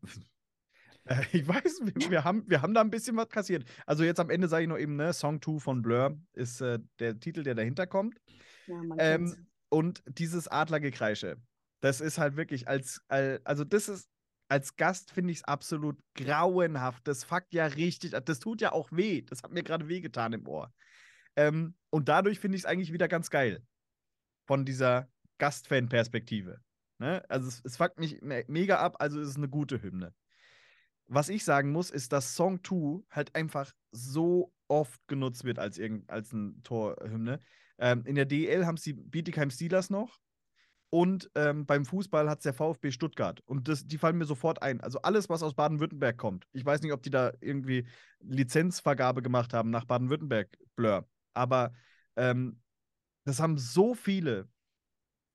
Äh, 1.05 1.15
Ich 1.33 1.47
weiß, 1.47 1.81
wir, 1.83 2.09
wir, 2.11 2.23
haben, 2.23 2.43
wir 2.49 2.61
haben 2.61 2.73
da 2.73 2.81
ein 2.81 2.89
bisschen 2.91 3.15
was 3.17 3.29
kassiert. 3.29 3.65
Also 3.85 4.03
jetzt 4.03 4.19
am 4.19 4.29
Ende 4.29 4.47
sage 4.47 4.63
ich 4.63 4.69
noch 4.69 4.77
eben, 4.77 4.95
ne, 4.95 5.13
Song 5.13 5.41
2 5.41 5.59
von 5.59 5.81
Blur 5.81 6.19
ist 6.33 6.61
äh, 6.61 6.79
der 6.99 7.19
Titel, 7.19 7.43
der 7.43 7.55
dahinter 7.55 7.87
kommt. 7.87 8.17
Ja, 8.67 8.81
Ähm, 8.97 9.47
und 9.69 10.03
dieses 10.07 10.47
Adlergekreische, 10.47 11.37
das 11.81 12.01
ist 12.01 12.17
halt 12.17 12.35
wirklich 12.35 12.67
als, 12.67 13.01
al- 13.07 13.41
also 13.43 13.63
das 13.63 13.89
ist, 13.89 14.09
als 14.49 14.75
Gast 14.75 15.11
finde 15.11 15.31
ich 15.31 15.39
es 15.39 15.43
absolut 15.45 15.97
grauenhaft. 16.15 17.07
Das 17.07 17.23
fuckt 17.23 17.53
ja 17.53 17.65
richtig, 17.67 18.11
das 18.11 18.39
tut 18.39 18.59
ja 18.61 18.73
auch 18.73 18.91
weh. 18.91 19.21
Das 19.21 19.43
hat 19.43 19.51
mir 19.51 19.63
gerade 19.63 19.87
wehgetan 19.87 20.33
im 20.33 20.45
Ohr. 20.47 20.73
Ähm, 21.37 21.75
und 21.89 22.09
dadurch 22.09 22.39
finde 22.39 22.57
ich 22.57 22.63
es 22.63 22.65
eigentlich 22.65 22.91
wieder 22.91 23.07
ganz 23.07 23.29
geil. 23.29 23.63
Von 24.47 24.65
dieser 24.65 25.09
Gastfan-Perspektive. 25.37 26.59
Ne? 26.99 27.23
Also 27.29 27.47
es, 27.47 27.61
es 27.63 27.77
fuckt 27.77 27.97
mich 27.99 28.21
me 28.21 28.43
mega 28.47 28.77
ab, 28.79 28.97
also 28.99 29.19
ist 29.21 29.29
es 29.29 29.37
eine 29.37 29.47
gute 29.49 29.81
Hymne. 29.81 30.13
Was 31.13 31.27
ich 31.27 31.43
sagen 31.43 31.73
muss, 31.73 31.91
ist, 31.91 32.13
dass 32.13 32.35
Song 32.35 32.63
2 32.63 33.03
halt 33.09 33.35
einfach 33.35 33.73
so 33.91 34.53
oft 34.69 35.05
genutzt 35.07 35.43
wird 35.43 35.59
als, 35.59 35.77
als 36.07 36.31
ein 36.31 36.63
Torhymne. 36.63 37.39
Ähm, 37.79 38.05
in 38.05 38.15
der 38.15 38.23
DEL 38.23 38.65
haben 38.65 38.75
es 38.75 38.83
die 38.83 38.93
Bietigheim 38.93 39.49
Steelers 39.49 39.89
noch. 39.89 40.21
Und 40.89 41.29
ähm, 41.35 41.65
beim 41.65 41.83
Fußball 41.85 42.29
hat 42.29 42.39
es 42.39 42.43
der 42.43 42.53
VfB 42.53 42.91
Stuttgart. 42.91 43.41
Und 43.45 43.67
das, 43.67 43.85
die 43.85 43.97
fallen 43.97 44.17
mir 44.17 44.25
sofort 44.25 44.61
ein. 44.61 44.79
Also 44.79 45.01
alles, 45.01 45.27
was 45.27 45.43
aus 45.43 45.53
Baden-Württemberg 45.53 46.17
kommt. 46.17 46.47
Ich 46.53 46.65
weiß 46.65 46.81
nicht, 46.81 46.93
ob 46.93 47.03
die 47.03 47.09
da 47.09 47.33
irgendwie 47.41 47.85
Lizenzvergabe 48.21 49.21
gemacht 49.21 49.53
haben 49.53 49.69
nach 49.69 49.83
Baden-Württemberg, 49.83 50.57
Blur. 50.77 51.05
Aber 51.33 51.73
ähm, 52.15 52.61
das 53.25 53.41
haben 53.41 53.57
so 53.57 53.95
viele. 53.95 54.47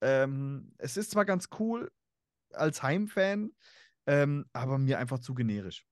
Ähm, 0.01 0.73
es 0.79 0.97
ist 0.97 1.11
zwar 1.11 1.27
ganz 1.27 1.49
cool 1.59 1.91
als 2.53 2.83
Heimfan, 2.83 3.51
ähm, 4.07 4.47
aber 4.53 4.79
mir 4.79 4.99
einfach 4.99 5.19
zu 5.19 5.35
generisch. 5.35 5.85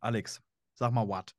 Alex, 0.00 0.40
sag 0.74 0.92
mal 0.92 1.06
what? 1.08 1.34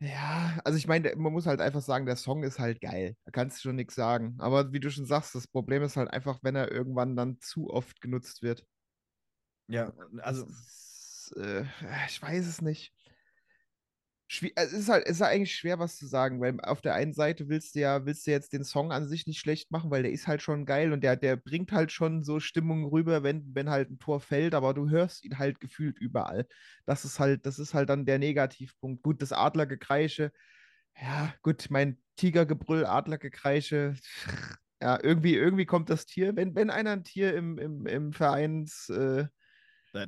Ja, 0.00 0.58
also 0.64 0.76
ich 0.76 0.86
meine, 0.86 1.14
man 1.16 1.32
muss 1.32 1.46
halt 1.46 1.60
einfach 1.60 1.80
sagen, 1.80 2.04
der 2.04 2.16
Song 2.16 2.42
ist 2.42 2.58
halt 2.58 2.80
geil. 2.80 3.16
Da 3.24 3.30
kannst 3.30 3.58
du 3.58 3.68
schon 3.68 3.76
nichts 3.76 3.94
sagen. 3.94 4.36
Aber 4.38 4.72
wie 4.72 4.80
du 4.80 4.90
schon 4.90 5.06
sagst, 5.06 5.34
das 5.34 5.46
Problem 5.46 5.82
ist 5.82 5.96
halt 5.96 6.10
einfach, 6.10 6.40
wenn 6.42 6.56
er 6.56 6.70
irgendwann 6.70 7.16
dann 7.16 7.40
zu 7.40 7.70
oft 7.70 8.00
genutzt 8.00 8.42
wird. 8.42 8.66
Ja, 9.68 9.92
also 10.18 10.44
ist, 10.44 11.32
äh, 11.36 11.64
ich 12.08 12.20
weiß 12.20 12.46
es 12.46 12.60
nicht. 12.60 12.92
Es 14.56 14.72
ist 14.72 14.88
halt, 14.88 15.04
es 15.06 15.16
ist 15.16 15.22
eigentlich 15.22 15.54
schwer, 15.54 15.78
was 15.78 15.96
zu 15.96 16.06
sagen, 16.06 16.40
weil 16.40 16.58
auf 16.62 16.80
der 16.80 16.94
einen 16.94 17.12
Seite 17.12 17.48
willst 17.48 17.74
du 17.74 17.80
ja, 17.80 18.06
willst 18.06 18.26
du 18.26 18.30
jetzt 18.30 18.52
den 18.54 18.64
Song 18.64 18.90
an 18.90 19.06
sich 19.06 19.26
nicht 19.26 19.38
schlecht 19.38 19.70
machen, 19.70 19.90
weil 19.90 20.02
der 20.02 20.12
ist 20.12 20.26
halt 20.26 20.40
schon 20.42 20.64
geil 20.64 20.92
und 20.92 21.02
der, 21.04 21.16
der 21.16 21.36
bringt 21.36 21.72
halt 21.72 21.92
schon 21.92 22.24
so 22.24 22.40
Stimmung 22.40 22.86
rüber, 22.86 23.22
wenn, 23.22 23.54
wenn 23.54 23.68
halt 23.70 23.90
ein 23.90 23.98
Tor 23.98 24.20
fällt, 24.20 24.54
aber 24.54 24.72
du 24.72 24.88
hörst 24.88 25.24
ihn 25.24 25.38
halt 25.38 25.60
gefühlt 25.60 25.98
überall. 25.98 26.46
Das 26.86 27.04
ist 27.04 27.20
halt, 27.20 27.44
das 27.46 27.58
ist 27.58 27.74
halt 27.74 27.90
dann 27.90 28.06
der 28.06 28.18
Negativpunkt. 28.18 29.02
Gut, 29.02 29.20
das 29.22 29.32
Adlergekreische, 29.32 30.32
ja, 31.00 31.34
gut, 31.42 31.66
mein 31.70 31.98
Tigergebrüll, 32.16 32.86
Adlergekreische, 32.86 33.94
ja, 34.82 34.98
irgendwie, 35.02 35.34
irgendwie 35.36 35.66
kommt 35.66 35.90
das 35.90 36.06
Tier, 36.06 36.36
wenn, 36.36 36.54
wenn 36.54 36.70
einer 36.70 36.90
ein 36.92 37.04
Tier 37.04 37.34
im, 37.36 37.58
im, 37.58 37.86
im 37.86 38.12
Vereins, 38.12 38.88
äh, 38.90 39.26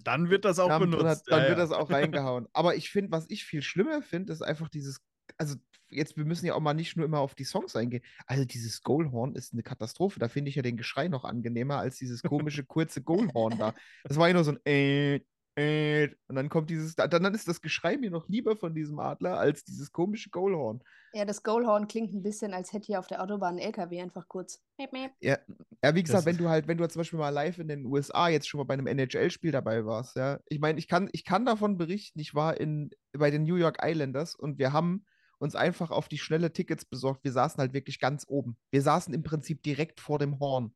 dann 0.03 0.31
wird 0.31 0.45
das 0.45 0.59
auch 0.59 0.69
drin 0.79 0.91
benutzt. 0.91 1.31
dann 1.31 1.43
ja, 1.43 1.49
wird 1.49 1.59
ja. 1.59 1.65
das 1.65 1.73
auch 1.73 1.91
reingehauen. 1.91 2.47
Aber 2.53 2.77
ich 2.77 2.91
finde, 2.91 3.13
was 3.13 3.27
ich 3.29 3.45
viel 3.45 3.63
schlimmer 3.63 4.03
finde, 4.03 4.33
ist 4.33 4.43
einfach 4.43 4.69
dieses, 4.69 5.01
also 5.39 5.57
jetzt, 5.89 6.17
wir 6.17 6.25
müssen 6.25 6.47
ja 6.47 6.55
auch 6.55 6.61
mal 6.61 6.75
nicht 6.75 6.97
nur 6.97 7.07
immer 7.07 7.21
auf 7.21 7.35
die 7.35 7.45
Songs 7.45 7.77
eingehen. 7.77 8.03
Also 8.27 8.45
dieses 8.45 8.83
Goalhorn 8.83 9.35
ist 9.35 9.53
eine 9.53 9.63
Katastrophe. 9.63 10.19
Da 10.19 10.29
finde 10.29 10.49
ich 10.49 10.57
ja 10.57 10.63
den 10.63 10.77
Geschrei 10.77 11.09
noch 11.09 11.25
angenehmer 11.25 11.79
als 11.79 11.97
dieses 11.97 12.23
komische, 12.23 12.65
kurze 12.65 13.03
Goalhorn 13.03 13.59
da. 13.59 13.75
Das 14.05 14.17
war 14.17 14.29
ja 14.29 14.35
nur 14.35 14.45
so 14.45 14.53
ein 14.53 14.67
äh, 14.67 15.21
äh, 15.57 16.11
und 16.29 16.37
dann 16.37 16.51
kommt 16.51 16.69
dieses, 16.69 16.97
dann, 16.97 17.09
dann 17.09 17.35
ist 17.35 17.49
das 17.49 17.63
Geschrei 17.63 17.97
mir 17.97 18.11
noch 18.11 18.29
lieber 18.29 18.57
von 18.57 18.75
diesem 18.75 18.99
Adler 18.99 19.39
als 19.39 19.65
dieses 19.65 19.91
komische 19.91 20.29
Goalhorn. 20.29 20.83
Ja, 21.15 21.25
das 21.25 21.43
Goalhorn 21.43 21.89
klingt 21.89 22.13
ein 22.13 22.23
bisschen, 22.23 22.53
als 22.53 22.75
hätte 22.75 22.87
hier 22.87 22.99
auf 22.99 23.07
der 23.07 23.23
Autobahn 23.23 23.55
ein 23.55 23.61
LKW 23.61 24.03
einfach 24.03 24.29
kurz. 24.29 24.63
Ja, 24.79 25.39
ja 25.83 25.95
wie 25.95 26.03
gesagt, 26.03 26.19
Das 26.19 26.27
wenn 26.27 26.37
du 26.37 26.51
halt, 26.51 26.69
wenn 26.69 26.77
du 26.77 26.87
zum 26.89 27.01
Beispiel 27.01 27.19
mal 27.19 27.31
live 27.31 27.59
in 27.59 27.69
den 27.69 27.87
USA 27.87 28.29
jetzt 28.29 28.47
schon 28.47 28.59
mal 28.59 28.65
bei 28.65 28.75
einem 28.75 28.87
NHL-Spiel 28.87 29.51
dabei 29.51 29.87
warst, 29.87 30.17
ja, 30.17 30.41
ich 30.47 30.61
meine, 30.61 30.79
ich 30.79 30.89
kann, 30.89 31.09
ich 31.13 31.25
kann 31.25 31.47
davon 31.47 31.79
berichten, 31.79 32.21
ich 32.21 32.35
war 32.35 32.61
in, 32.61 32.91
bei 33.13 33.31
den 33.31 33.45
New 33.45 33.57
York 33.57 33.79
Islanders 33.83 34.35
und 34.35 34.59
wir 34.59 34.75
haben 34.75 35.07
uns 35.39 35.55
einfach 35.55 35.91
auf 35.91 36.09
die 36.09 36.19
schnelle 36.19 36.53
Tickets 36.53 36.85
besorgt. 36.85 37.25
Wir 37.25 37.33
saßen 37.33 37.59
halt 37.59 37.73
wirklich 37.73 37.99
ganz 37.99 38.27
oben. 38.29 38.59
Wir 38.71 38.83
saßen 38.83 39.15
im 39.15 39.23
Prinzip 39.23 39.63
direkt 39.63 40.01
vor 40.01 40.19
dem 40.19 40.39
Horn. 40.39 40.75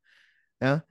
Ja. 0.62 0.84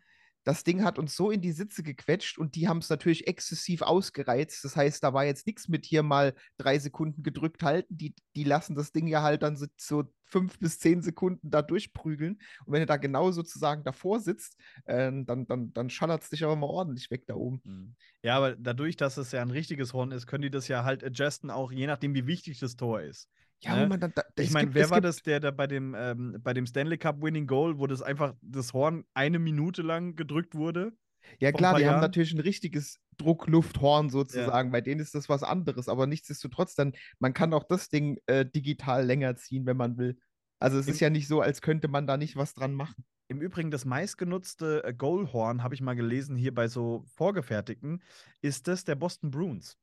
Das 0.43 0.63
Ding 0.63 0.83
hat 0.83 0.97
uns 0.97 1.15
so 1.15 1.31
in 1.31 1.41
die 1.41 1.51
Sitze 1.51 1.83
gequetscht 1.83 2.37
und 2.37 2.55
die 2.55 2.67
haben 2.67 2.79
es 2.79 2.89
natürlich 2.89 3.27
exzessiv 3.27 3.81
ausgereizt. 3.81 4.63
Das 4.63 4.75
heißt, 4.75 5.03
da 5.03 5.13
war 5.13 5.25
jetzt 5.25 5.45
nichts 5.45 5.67
mit 5.67 5.85
hier 5.85 6.01
mal 6.01 6.33
drei 6.57 6.79
Sekunden 6.79 7.23
gedrückt 7.23 7.61
halten. 7.63 7.97
Die, 7.97 8.15
die 8.35 8.43
lassen 8.45 8.75
das 8.75 8.91
Ding 8.91 9.07
ja 9.07 9.21
halt 9.21 9.43
dann 9.43 9.57
so, 9.57 9.67
so 9.77 10.05
fünf 10.23 10.57
bis 10.59 10.79
zehn 10.79 11.01
Sekunden 11.01 11.49
da 11.49 11.61
durchprügeln. 11.61 12.39
Und 12.65 12.73
wenn 12.73 12.81
du 12.81 12.85
da 12.85 12.97
genau 12.97 13.31
sozusagen 13.31 13.83
davor 13.83 14.19
sitzt, 14.19 14.57
äh, 14.85 15.11
dann, 15.25 15.45
dann, 15.47 15.73
dann 15.73 15.89
schallert 15.89 16.23
es 16.23 16.29
dich 16.29 16.43
aber 16.43 16.55
mal 16.55 16.67
ordentlich 16.67 17.11
weg 17.11 17.25
da 17.27 17.35
oben. 17.35 17.61
Mhm. 17.63 17.95
Ja, 18.23 18.37
aber 18.37 18.55
dadurch, 18.55 18.95
dass 18.95 19.17
es 19.17 19.31
ja 19.31 19.41
ein 19.41 19.51
richtiges 19.51 19.93
Horn 19.93 20.11
ist, 20.11 20.27
können 20.27 20.43
die 20.43 20.51
das 20.51 20.67
ja 20.67 20.83
halt 20.83 21.03
adjusten, 21.03 21.51
auch 21.51 21.71
je 21.71 21.87
nachdem, 21.87 22.13
wie 22.15 22.27
wichtig 22.27 22.59
das 22.59 22.75
Tor 22.75 23.01
ist. 23.01 23.29
Ja, 23.61 23.75
Ne? 23.75 23.87
man 23.87 23.99
dann, 23.99 24.13
da, 24.15 24.23
Ich 24.37 24.51
meine, 24.51 24.73
wer 24.73 24.89
war 24.89 25.01
das, 25.01 25.21
der 25.21 25.39
da 25.39 25.51
bei 25.51 25.67
dem, 25.67 25.95
ähm, 25.97 26.37
bei 26.41 26.53
dem 26.53 26.65
Stanley 26.65 26.97
Cup 26.97 27.21
Winning 27.21 27.45
Goal, 27.47 27.77
wo 27.77 27.87
das 27.87 28.01
einfach 28.01 28.35
das 28.41 28.73
Horn 28.73 29.05
eine 29.13 29.39
Minute 29.39 29.81
lang 29.81 30.15
gedrückt 30.15 30.55
wurde? 30.55 30.93
Ja, 31.39 31.51
klar, 31.51 31.75
die 31.75 31.85
haben 31.85 31.99
Jahren? 31.99 32.01
natürlich 32.01 32.33
ein 32.33 32.39
richtiges 32.39 32.99
Drucklufthorn 33.17 34.09
sozusagen. 34.09 34.71
Bei 34.71 34.81
denen 34.81 35.01
ist 35.01 35.13
das 35.15 35.29
was 35.29 35.43
anderes, 35.43 35.89
aber 35.89 36.07
nichtsdestotrotz, 36.07 36.75
dann, 36.75 36.93
man 37.19 37.33
kann 37.33 37.53
auch 37.53 37.63
das 37.65 37.89
Ding 37.89 38.17
äh, 38.27 38.45
digital 38.45 39.05
länger 39.05 39.35
ziehen, 39.35 39.65
wenn 39.65 39.77
man 39.77 39.97
will. 39.97 40.17
Also 40.59 40.77
es 40.77 40.87
Im- 40.87 40.93
ist 40.93 40.99
ja 41.01 41.09
nicht 41.09 41.27
so, 41.27 41.41
als 41.41 41.61
könnte 41.61 41.87
man 41.87 42.07
da 42.07 42.17
nicht 42.17 42.35
was 42.35 42.53
dran 42.53 42.73
machen. 42.73 43.05
Im 43.27 43.41
Übrigen, 43.41 43.69
das 43.71 43.85
meistgenutzte 43.85 44.83
äh, 44.83 44.93
Goalhorn, 44.93 45.61
habe 45.63 45.75
ich 45.75 45.81
mal 45.81 45.93
gelesen, 45.95 46.35
hier 46.35 46.53
bei 46.53 46.67
so 46.67 47.03
vorgefertigten, 47.15 48.01
ist 48.41 48.67
das 48.67 48.85
der 48.85 48.95
Boston 48.95 49.29
Bruins. 49.31 49.77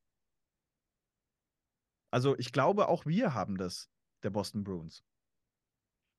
Also 2.16 2.34
ich 2.38 2.50
glaube, 2.50 2.88
auch 2.88 3.04
wir 3.04 3.34
haben 3.34 3.58
das, 3.58 3.90
der 4.22 4.30
Boston 4.30 4.64
Bruins. 4.64 5.04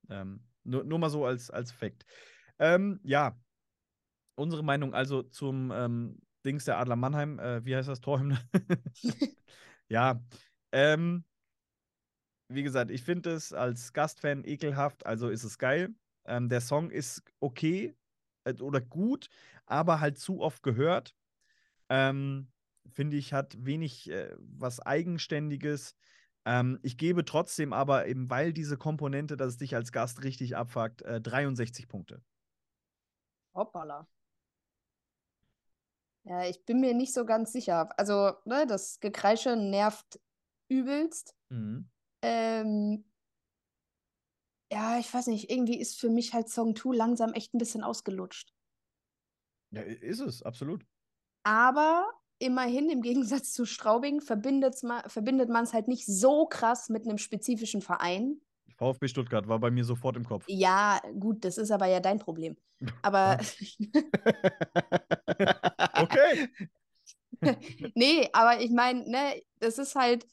Ähm, 0.08 0.44
nur, 0.62 0.84
nur 0.84 1.00
mal 1.00 1.10
so 1.10 1.26
als, 1.26 1.50
als 1.50 1.72
Fact. 1.72 2.06
Ähm, 2.60 3.00
ja, 3.02 3.36
unsere 4.36 4.62
Meinung 4.62 4.94
also 4.94 5.24
zum 5.24 5.72
ähm, 5.72 6.22
Dings 6.46 6.66
der 6.66 6.78
Adler 6.78 6.94
Mannheim, 6.94 7.40
äh, 7.40 7.64
wie 7.64 7.74
heißt 7.74 7.88
das 7.88 8.00
Torhymne? 8.00 8.38
ja, 9.88 10.22
ähm, 10.70 11.24
wie 12.46 12.62
gesagt, 12.62 12.92
ich 12.92 13.02
finde 13.02 13.32
es 13.32 13.52
als 13.52 13.92
Gastfan 13.92 14.44
ekelhaft, 14.44 15.04
also 15.04 15.28
ist 15.28 15.42
es 15.42 15.58
geil. 15.58 15.96
Ähm, 16.26 16.48
der 16.48 16.60
Song 16.60 16.92
ist 16.92 17.24
okay 17.40 17.96
äh, 18.44 18.54
oder 18.60 18.80
gut, 18.80 19.30
aber 19.66 19.98
halt 19.98 20.16
zu 20.16 20.42
oft 20.42 20.62
gehört. 20.62 21.16
Ähm, 21.88 22.52
finde 22.92 23.16
ich, 23.16 23.32
hat 23.32 23.56
wenig 23.64 24.10
äh, 24.10 24.34
was 24.38 24.80
Eigenständiges. 24.80 25.94
Ähm, 26.44 26.78
ich 26.82 26.96
gebe 26.96 27.24
trotzdem 27.24 27.72
aber 27.72 28.06
eben, 28.06 28.30
weil 28.30 28.52
diese 28.52 28.76
Komponente, 28.76 29.36
dass 29.36 29.52
es 29.52 29.56
dich 29.58 29.74
als 29.74 29.92
Gast 29.92 30.24
richtig 30.24 30.56
abfuckt, 30.56 31.02
äh, 31.02 31.20
63 31.20 31.88
Punkte. 31.88 32.22
Hoppala. 33.54 34.08
Ja, 36.24 36.44
ich 36.44 36.64
bin 36.64 36.80
mir 36.80 36.94
nicht 36.94 37.14
so 37.14 37.24
ganz 37.24 37.52
sicher. 37.52 37.88
Also, 37.98 38.32
ne, 38.44 38.66
das 38.66 39.00
Gekreische 39.00 39.56
nervt 39.56 40.20
übelst. 40.68 41.34
Mhm. 41.48 41.88
Ähm, 42.22 43.04
ja, 44.70 44.98
ich 44.98 45.12
weiß 45.12 45.28
nicht, 45.28 45.50
irgendwie 45.50 45.80
ist 45.80 45.98
für 45.98 46.10
mich 46.10 46.34
halt 46.34 46.48
Song 46.50 46.76
2 46.76 46.94
langsam 46.94 47.32
echt 47.32 47.54
ein 47.54 47.58
bisschen 47.58 47.82
ausgelutscht. 47.82 48.52
Ja, 49.70 49.82
ist 49.82 50.20
es, 50.20 50.42
absolut. 50.42 50.84
Aber 51.44 52.10
immerhin, 52.38 52.90
im 52.90 53.02
Gegensatz 53.02 53.52
zu 53.52 53.64
Straubing, 53.64 54.20
verbindet 54.20 54.82
man 54.82 55.64
es 55.64 55.72
halt 55.72 55.88
nicht 55.88 56.06
so 56.06 56.46
krass 56.46 56.88
mit 56.88 57.04
einem 57.04 57.18
spezifischen 57.18 57.82
Verein. 57.82 58.40
VfB 58.76 59.08
Stuttgart 59.08 59.48
war 59.48 59.58
bei 59.58 59.70
mir 59.70 59.84
sofort 59.84 60.16
im 60.16 60.24
Kopf. 60.24 60.44
Ja, 60.46 61.00
gut, 61.18 61.44
das 61.44 61.58
ist 61.58 61.70
aber 61.70 61.86
ja 61.86 62.00
dein 62.00 62.18
Problem. 62.20 62.56
Aber 63.02 63.38
Okay. 65.98 66.48
nee, 67.94 68.28
aber 68.32 68.60
ich 68.60 68.70
meine, 68.70 69.08
ne, 69.08 69.42
das 69.58 69.78
ist 69.78 69.94
halt, 69.94 70.26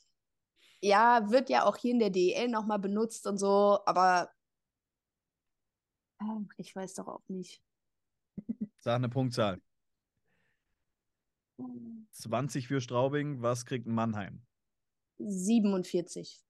ja, 0.81 1.29
wird 1.29 1.49
ja 1.49 1.65
auch 1.65 1.77
hier 1.77 1.91
in 1.91 1.99
der 1.99 2.09
DEL 2.09 2.47
nochmal 2.47 2.79
benutzt 2.79 3.27
und 3.27 3.37
so, 3.37 3.79
aber 3.85 4.29
ah, 6.19 6.39
ich 6.57 6.75
weiß 6.75 6.95
doch 6.95 7.07
auch 7.07 7.27
nicht. 7.27 7.61
Sag 8.79 8.95
eine 8.95 9.09
Punktzahl. 9.09 9.59
20 12.11 12.67
für 12.67 12.81
Straubing, 12.81 13.41
was 13.41 13.65
kriegt 13.65 13.87
Mannheim? 13.87 14.41
47. 15.17 16.43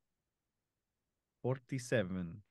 47. 1.43 2.41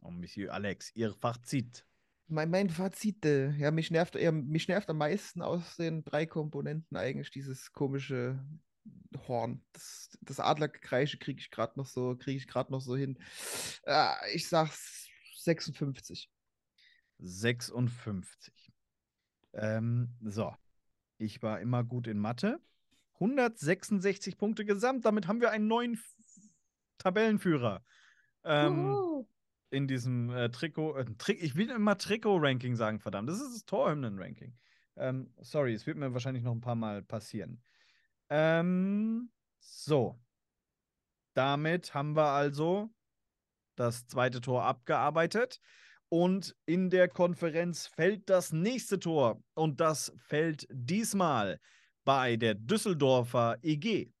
Oh, 0.00 0.10
Monsieur 0.10 0.52
Alex, 0.52 0.90
Ihr 0.94 1.12
Fazit. 1.14 1.86
Mein, 2.26 2.50
mein 2.50 2.70
Fazit, 2.70 3.24
äh, 3.24 3.50
ja, 3.52 3.70
mich 3.70 3.90
nervt, 3.90 4.14
ja, 4.14 4.32
mich 4.32 4.66
nervt 4.68 4.88
am 4.88 4.98
meisten 4.98 5.42
aus 5.42 5.76
den 5.76 6.02
drei 6.04 6.26
Komponenten 6.26 6.96
eigentlich 6.96 7.30
dieses 7.30 7.72
komische 7.72 8.42
Horn. 9.28 9.62
Das, 9.72 10.16
das 10.22 10.40
Adlergekreische 10.40 11.18
kriege 11.18 11.40
ich 11.40 11.50
gerade 11.50 11.78
noch 11.78 11.86
so, 11.86 12.16
kriege 12.16 12.38
ich 12.38 12.48
gerade 12.48 12.72
noch 12.72 12.80
so 12.80 12.96
hin. 12.96 13.18
Ah, 13.84 14.16
ich 14.32 14.48
sag's 14.48 15.08
56. 15.36 16.30
56. 17.18 18.72
Ähm, 19.54 20.08
so. 20.22 20.54
Ich 21.18 21.42
war 21.42 21.60
immer 21.60 21.84
gut 21.84 22.06
in 22.06 22.18
Mathe. 22.18 22.60
166 23.14 24.36
Punkte 24.36 24.64
gesamt. 24.64 25.04
Damit 25.04 25.28
haben 25.28 25.40
wir 25.40 25.50
einen 25.50 25.68
neuen 25.68 25.94
F 25.94 26.04
Tabellenführer. 26.98 27.82
Ähm, 28.44 29.24
in 29.70 29.88
diesem 29.88 30.30
äh, 30.30 30.50
Trikot. 30.50 30.96
Äh, 30.96 31.04
Tri 31.18 31.32
ich 31.32 31.56
will 31.56 31.70
immer 31.70 31.96
Trikot-Ranking 31.98 32.76
sagen, 32.76 33.00
verdammt. 33.00 33.28
Das 33.28 33.40
ist 33.40 33.54
das 33.54 33.64
Torhymnen-Ranking. 33.64 34.54
Ähm, 34.96 35.32
sorry, 35.40 35.72
es 35.72 35.86
wird 35.86 35.96
mir 35.96 36.12
wahrscheinlich 36.12 36.42
noch 36.42 36.52
ein 36.52 36.60
paar 36.60 36.74
Mal 36.74 37.02
passieren. 37.02 37.62
Ähm, 38.28 39.30
so. 39.60 40.18
Damit 41.34 41.94
haben 41.94 42.14
wir 42.14 42.28
also 42.28 42.90
das 43.74 44.06
zweite 44.06 44.40
Tor 44.40 44.64
abgearbeitet. 44.64 45.60
Und 46.12 46.54
in 46.66 46.90
der 46.90 47.08
Konferenz 47.08 47.86
fällt 47.86 48.28
das 48.28 48.52
nächste 48.52 49.00
Tor. 49.00 49.42
Und 49.54 49.80
das 49.80 50.12
fällt 50.18 50.66
diesmal 50.70 51.58
bei 52.04 52.36
der 52.36 52.54
Düsseldorfer 52.54 53.56
EG. 53.62 54.12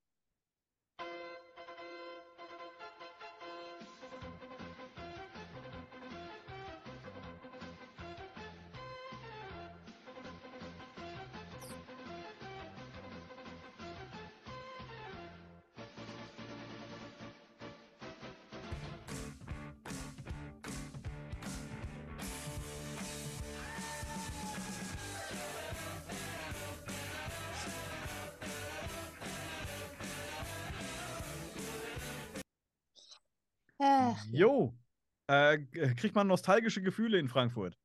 Kriegt 36.02 36.16
man 36.16 36.26
nostalgische 36.26 36.82
Gefühle 36.82 37.16
in 37.16 37.28
Frankfurt, 37.28 37.78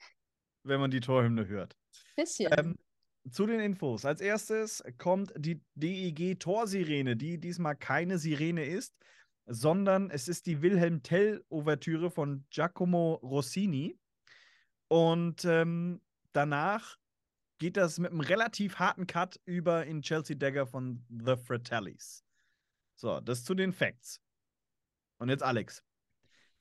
wenn 0.63 0.79
man 0.79 0.89
die 0.89 1.01
Torhymne 1.01 1.47
hört. 1.47 1.77
Bisschen. 2.15 2.51
Ähm, 2.57 2.75
zu 3.29 3.45
den 3.45 3.59
Infos. 3.59 4.05
Als 4.05 4.21
erstes 4.21 4.83
kommt 4.97 5.31
die 5.37 5.61
DEG 5.75 6.39
Torsirene, 6.39 7.15
die 7.15 7.37
diesmal 7.37 7.75
keine 7.75 8.17
Sirene 8.17 8.65
ist, 8.65 8.97
sondern 9.45 10.09
es 10.09 10.27
ist 10.27 10.47
die 10.47 10.63
Wilhelm 10.63 11.03
Tell-Ouvertüre 11.03 12.09
von 12.09 12.43
Giacomo 12.49 13.19
Rossini. 13.21 13.99
Und 14.87 15.45
ähm, 15.45 16.01
danach 16.33 16.97
geht 17.59 17.77
das 17.77 17.99
mit 17.99 18.09
einem 18.09 18.21
relativ 18.21 18.79
harten 18.79 19.05
Cut 19.05 19.39
über 19.45 19.85
in 19.85 20.01
Chelsea 20.01 20.35
Dagger 20.35 20.65
von 20.65 21.05
The 21.09 21.35
Fratellis. 21.35 22.23
So, 22.95 23.19
das 23.19 23.43
zu 23.43 23.53
den 23.53 23.73
Facts. 23.73 24.19
Und 25.19 25.29
jetzt 25.29 25.43
Alex. 25.43 25.83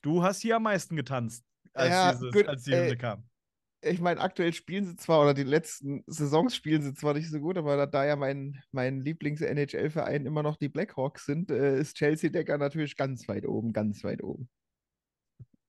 Du 0.07 0.23
hast 0.23 0.41
hier 0.41 0.55
am 0.55 0.63
meisten 0.63 0.95
getanzt, 0.95 1.43
als, 1.73 1.89
Ja, 1.89 2.13
dieses, 2.13 2.31
gut, 2.31 2.47
als 2.47 2.63
die 2.63 2.73
Hymne 2.73 2.95
kam. 2.95 3.27
Ich 3.81 3.99
meine, 3.99 4.21
aktuell 4.21 4.53
spielen 4.53 4.85
sie 4.85 4.95
zwar, 4.95 5.21
oder 5.21 5.33
die 5.33 5.43
letzten 5.43 6.05
Saisons 6.07 6.55
spielen 6.55 6.81
sie 6.81 6.93
zwar 6.93 7.13
nicht 7.13 7.29
so 7.29 7.41
gut, 7.41 7.57
aber 7.57 7.75
da, 7.75 7.85
da 7.87 8.05
ja 8.05 8.15
mein, 8.15 8.63
mein 8.71 9.01
Lieblings-NHL-Verein 9.01 10.25
immer 10.25 10.43
noch 10.43 10.55
die 10.55 10.69
Blackhawks 10.69 11.25
sind, 11.25 11.51
äh, 11.51 11.77
ist 11.77 11.97
Chelsea 11.97 12.29
Decker 12.29 12.57
natürlich 12.57 12.95
ganz 12.95 13.27
weit 13.27 13.45
oben, 13.45 13.73
ganz 13.73 14.01
weit 14.05 14.23
oben. 14.23 14.49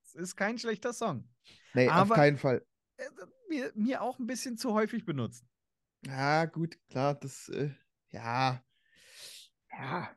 Es 0.05 0.15
ist 0.15 0.37
kein 0.37 0.57
schlechter 0.57 0.93
Song. 0.93 1.27
Nee, 1.73 1.89
Aber- 1.89 2.13
auf 2.13 2.17
keinen 2.17 2.37
Fall. 2.37 2.65
Äh, 2.95 3.09
mir, 3.49 3.73
mir 3.75 4.01
auch 4.01 4.19
ein 4.19 4.25
bisschen 4.25 4.55
zu 4.55 4.73
häufig 4.73 5.03
benutzt. 5.03 5.45
Ja, 6.05 6.45
gut, 6.45 6.77
klar, 6.89 7.13
das, 7.13 7.49
äh, 7.49 7.71
ja, 8.11 8.63
ja, 9.69 10.15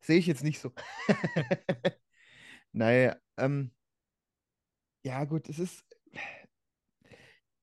sehe 0.00 0.18
ich 0.18 0.28
jetzt 0.28 0.44
nicht 0.44 0.60
so. 0.60 0.72
naja, 2.72 3.16
ähm, 3.38 3.70
ja, 5.04 5.24
gut, 5.24 5.48
es 5.48 5.58
ist, 5.58 5.84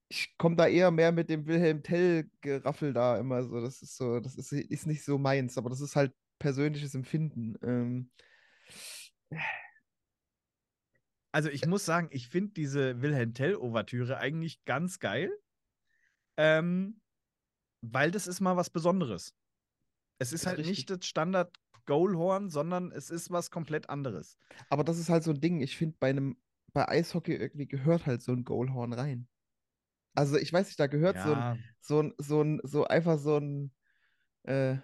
ich 0.10 0.38
komme 0.38 0.56
da 0.56 0.68
eher 0.68 0.92
mehr 0.92 1.12
mit 1.12 1.30
dem 1.30 1.46
Wilhelm 1.48 1.84
Tell-Geraffel 1.84 2.94
da 2.94 3.18
immer 3.18 3.44
so. 3.44 3.60
Das 3.62 3.82
ist 3.82 3.98
so, 3.98 4.20
das 4.20 4.36
ist, 4.36 4.52
ist 4.52 4.88
nicht 4.88 5.04
so 5.04 5.18
meins, 5.18 5.58
aber 5.58 5.70
das 5.70 5.82
ist 5.82 5.96
halt 5.96 6.14
persönliches 6.40 6.96
Empfinden. 6.96 7.56
Ähm, 7.64 8.10
Also 11.36 11.50
ich 11.50 11.66
muss 11.66 11.84
sagen, 11.84 12.08
ich 12.12 12.30
finde 12.30 12.54
diese 12.54 13.02
Wilhelm 13.02 13.34
Tell-Ouvertüre 13.34 14.20
eigentlich 14.20 14.64
ganz 14.64 15.00
geil. 15.00 15.38
Ähm, 16.38 17.02
weil 17.82 18.12
das 18.12 18.26
ist 18.26 18.40
mal 18.40 18.56
was 18.56 18.70
Besonderes. 18.70 19.36
Es 20.18 20.32
ist, 20.32 20.44
Ist 20.44 20.48
halt 20.48 20.60
richtig. 20.60 20.78
nicht 20.78 20.90
das 20.90 21.06
Standard 21.06 21.54
Goalhorn, 21.86 22.50
sondern 22.50 22.92
es 22.92 23.10
ist 23.10 23.32
was 23.32 23.52
komplett 23.52 23.90
anderes. 23.90 24.38
aber 24.70 24.84
das 24.84 24.98
ist 25.00 25.10
halt 25.10 25.24
so 25.24 25.32
ein 25.32 25.42
Ding. 25.42 25.62
Ich 25.62 25.78
finde, 25.78 25.98
bei 26.00 26.10
einem, 26.10 26.38
bei 26.74 26.88
Eishockey 26.88 27.34
irgendwie 27.36 27.68
gehört 27.68 28.06
halt 28.06 28.22
so 28.22 28.32
ein 28.34 28.44
Goalhorn 28.44 28.94
rein. 28.94 29.28
Also 30.16 30.38
ich 30.38 30.52
weiß 30.54 30.68
nicht, 30.68 30.80
da 30.80 30.88
gehört 30.88 31.20
so 31.20 31.36
ein, 31.36 31.46
Ja, 31.46 31.58
so 31.82 32.02
ein, 32.02 32.14
so 32.18 32.42
ein, 32.42 32.62
so 32.64 32.86
einfach 32.86 33.20
so 33.20 33.38
ein, 33.38 33.74
äh, 34.44 34.78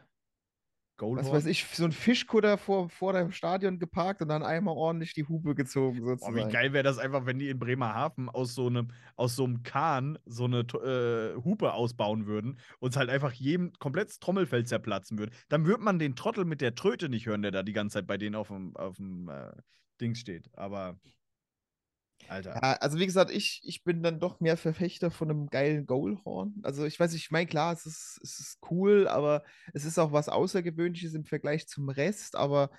was 1.15 1.27
Goalhorn. 1.27 1.35
weiß 1.37 1.45
ich, 1.47 1.65
so 1.65 1.85
ein 1.85 1.91
Fischkutter 1.91 2.57
vor, 2.57 2.89
vor 2.89 3.13
deinem 3.13 3.31
Stadion 3.31 3.79
geparkt 3.79 4.21
und 4.21 4.29
dann 4.29 4.43
einmal 4.43 4.75
ordentlich 4.75 5.13
die 5.13 5.25
Hupe 5.27 5.55
gezogen, 5.55 6.01
Boah, 6.19 6.37
wie 6.37 6.41
sozusagen. 6.41 6.51
geil 6.51 6.73
wäre 6.73 6.83
das 6.83 6.97
einfach, 6.97 7.25
wenn 7.25 7.39
die 7.39 7.49
in 7.49 7.59
Bremerhaven 7.59 8.29
aus 8.29 8.53
so 8.55 8.67
einem, 8.67 8.89
aus 9.15 9.35
so 9.35 9.43
einem 9.43 9.63
Kahn 9.63 10.17
so 10.25 10.45
eine 10.45 10.59
äh, 10.59 11.41
Hupe 11.43 11.73
ausbauen 11.73 12.25
würden 12.25 12.59
und 12.79 12.91
es 12.91 12.97
halt 12.97 13.09
einfach 13.09 13.33
jedem 13.33 13.73
komplettes 13.79 14.19
Trommelfell 14.19 14.65
zerplatzen 14.65 15.17
würde. 15.19 15.33
Dann 15.49 15.65
würde 15.65 15.83
man 15.83 15.99
den 15.99 16.15
Trottel 16.15 16.45
mit 16.45 16.61
der 16.61 16.75
Tröte 16.75 17.09
nicht 17.09 17.25
hören, 17.25 17.41
der 17.41 17.51
da 17.51 17.63
die 17.63 17.73
ganze 17.73 17.95
Zeit 17.95 18.07
bei 18.07 18.17
denen 18.17 18.35
auf 18.35 18.47
dem, 18.47 18.75
auf 18.75 18.97
dem 18.97 19.29
äh, 19.29 19.51
Ding 19.99 20.15
steht. 20.15 20.49
Aber, 20.57 20.99
Alter. 22.29 22.53
Ja, 22.55 22.73
also 22.73 22.99
wie 22.99 23.05
gesagt, 23.05 23.31
ich, 23.31 23.61
ich 23.63 23.83
bin 23.83 24.03
dann 24.03 24.19
doch 24.19 24.39
mehr 24.39 24.57
Verfechter 24.57 25.11
von 25.11 25.29
einem 25.29 25.47
geilen 25.47 25.85
Goalhorn. 25.85 26.55
Also 26.63 26.85
ich 26.85 26.99
weiß 26.99 27.13
ich 27.13 27.31
meine, 27.31 27.47
klar, 27.47 27.73
es 27.73 27.85
ist, 27.85 28.19
es 28.23 28.39
ist 28.39 28.59
cool, 28.69 29.07
aber 29.07 29.43
es 29.73 29.85
ist 29.85 29.97
auch 29.99 30.11
was 30.11 30.29
Außergewöhnliches 30.29 31.13
im 31.13 31.25
Vergleich 31.25 31.67
zum 31.67 31.89
Rest, 31.89 32.35
aber 32.35 32.71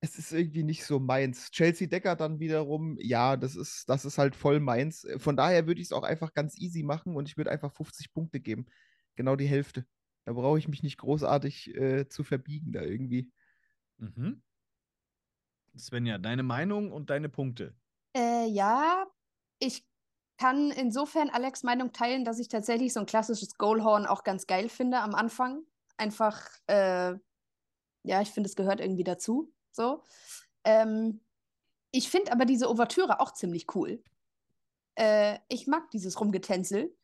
es 0.00 0.18
ist 0.18 0.32
irgendwie 0.32 0.64
nicht 0.64 0.84
so 0.84 0.98
meins. 0.98 1.50
Chelsea 1.52 1.86
Decker 1.86 2.16
dann 2.16 2.40
wiederum, 2.40 2.98
ja, 3.00 3.36
das 3.36 3.54
ist, 3.54 3.88
das 3.88 4.04
ist 4.04 4.18
halt 4.18 4.34
voll 4.34 4.58
meins. 4.58 5.06
Von 5.18 5.36
daher 5.36 5.68
würde 5.68 5.80
ich 5.80 5.86
es 5.88 5.92
auch 5.92 6.02
einfach 6.02 6.34
ganz 6.34 6.58
easy 6.58 6.82
machen 6.82 7.14
und 7.14 7.28
ich 7.28 7.36
würde 7.36 7.52
einfach 7.52 7.72
50 7.72 8.12
Punkte 8.12 8.40
geben. 8.40 8.66
Genau 9.14 9.36
die 9.36 9.46
Hälfte. 9.46 9.86
Da 10.24 10.32
brauche 10.32 10.58
ich 10.58 10.66
mich 10.66 10.82
nicht 10.82 10.98
großartig 10.98 11.74
äh, 11.76 12.08
zu 12.08 12.24
verbiegen 12.24 12.72
da 12.72 12.82
irgendwie. 12.82 13.30
Mhm. 13.98 14.42
Svenja, 15.76 16.18
deine 16.18 16.42
Meinung 16.42 16.92
und 16.92 17.10
deine 17.10 17.28
Punkte. 17.28 17.74
Äh, 18.16 18.46
ja, 18.46 19.06
ich 19.58 19.84
kann 20.38 20.70
insofern 20.70 21.30
Alex 21.30 21.62
Meinung 21.62 21.92
teilen, 21.92 22.24
dass 22.24 22.38
ich 22.38 22.48
tatsächlich 22.48 22.92
so 22.92 23.00
ein 23.00 23.06
klassisches 23.06 23.58
Goalhorn 23.58 24.06
auch 24.06 24.24
ganz 24.24 24.46
geil 24.46 24.68
finde 24.68 24.98
am 24.98 25.14
Anfang. 25.14 25.62
Einfach, 25.96 26.48
äh, 26.66 27.14
ja, 28.02 28.20
ich 28.20 28.30
finde, 28.30 28.48
es 28.48 28.56
gehört 28.56 28.80
irgendwie 28.80 29.04
dazu. 29.04 29.52
So. 29.70 30.02
Ähm, 30.64 31.20
ich 31.92 32.10
finde 32.10 32.32
aber 32.32 32.44
diese 32.44 32.68
Ouvertüre 32.68 33.20
auch 33.20 33.32
ziemlich 33.32 33.66
cool. 33.74 34.02
Äh, 34.96 35.38
ich 35.48 35.66
mag 35.66 35.90
dieses 35.90 36.20
Rumgetänzel. 36.20 36.94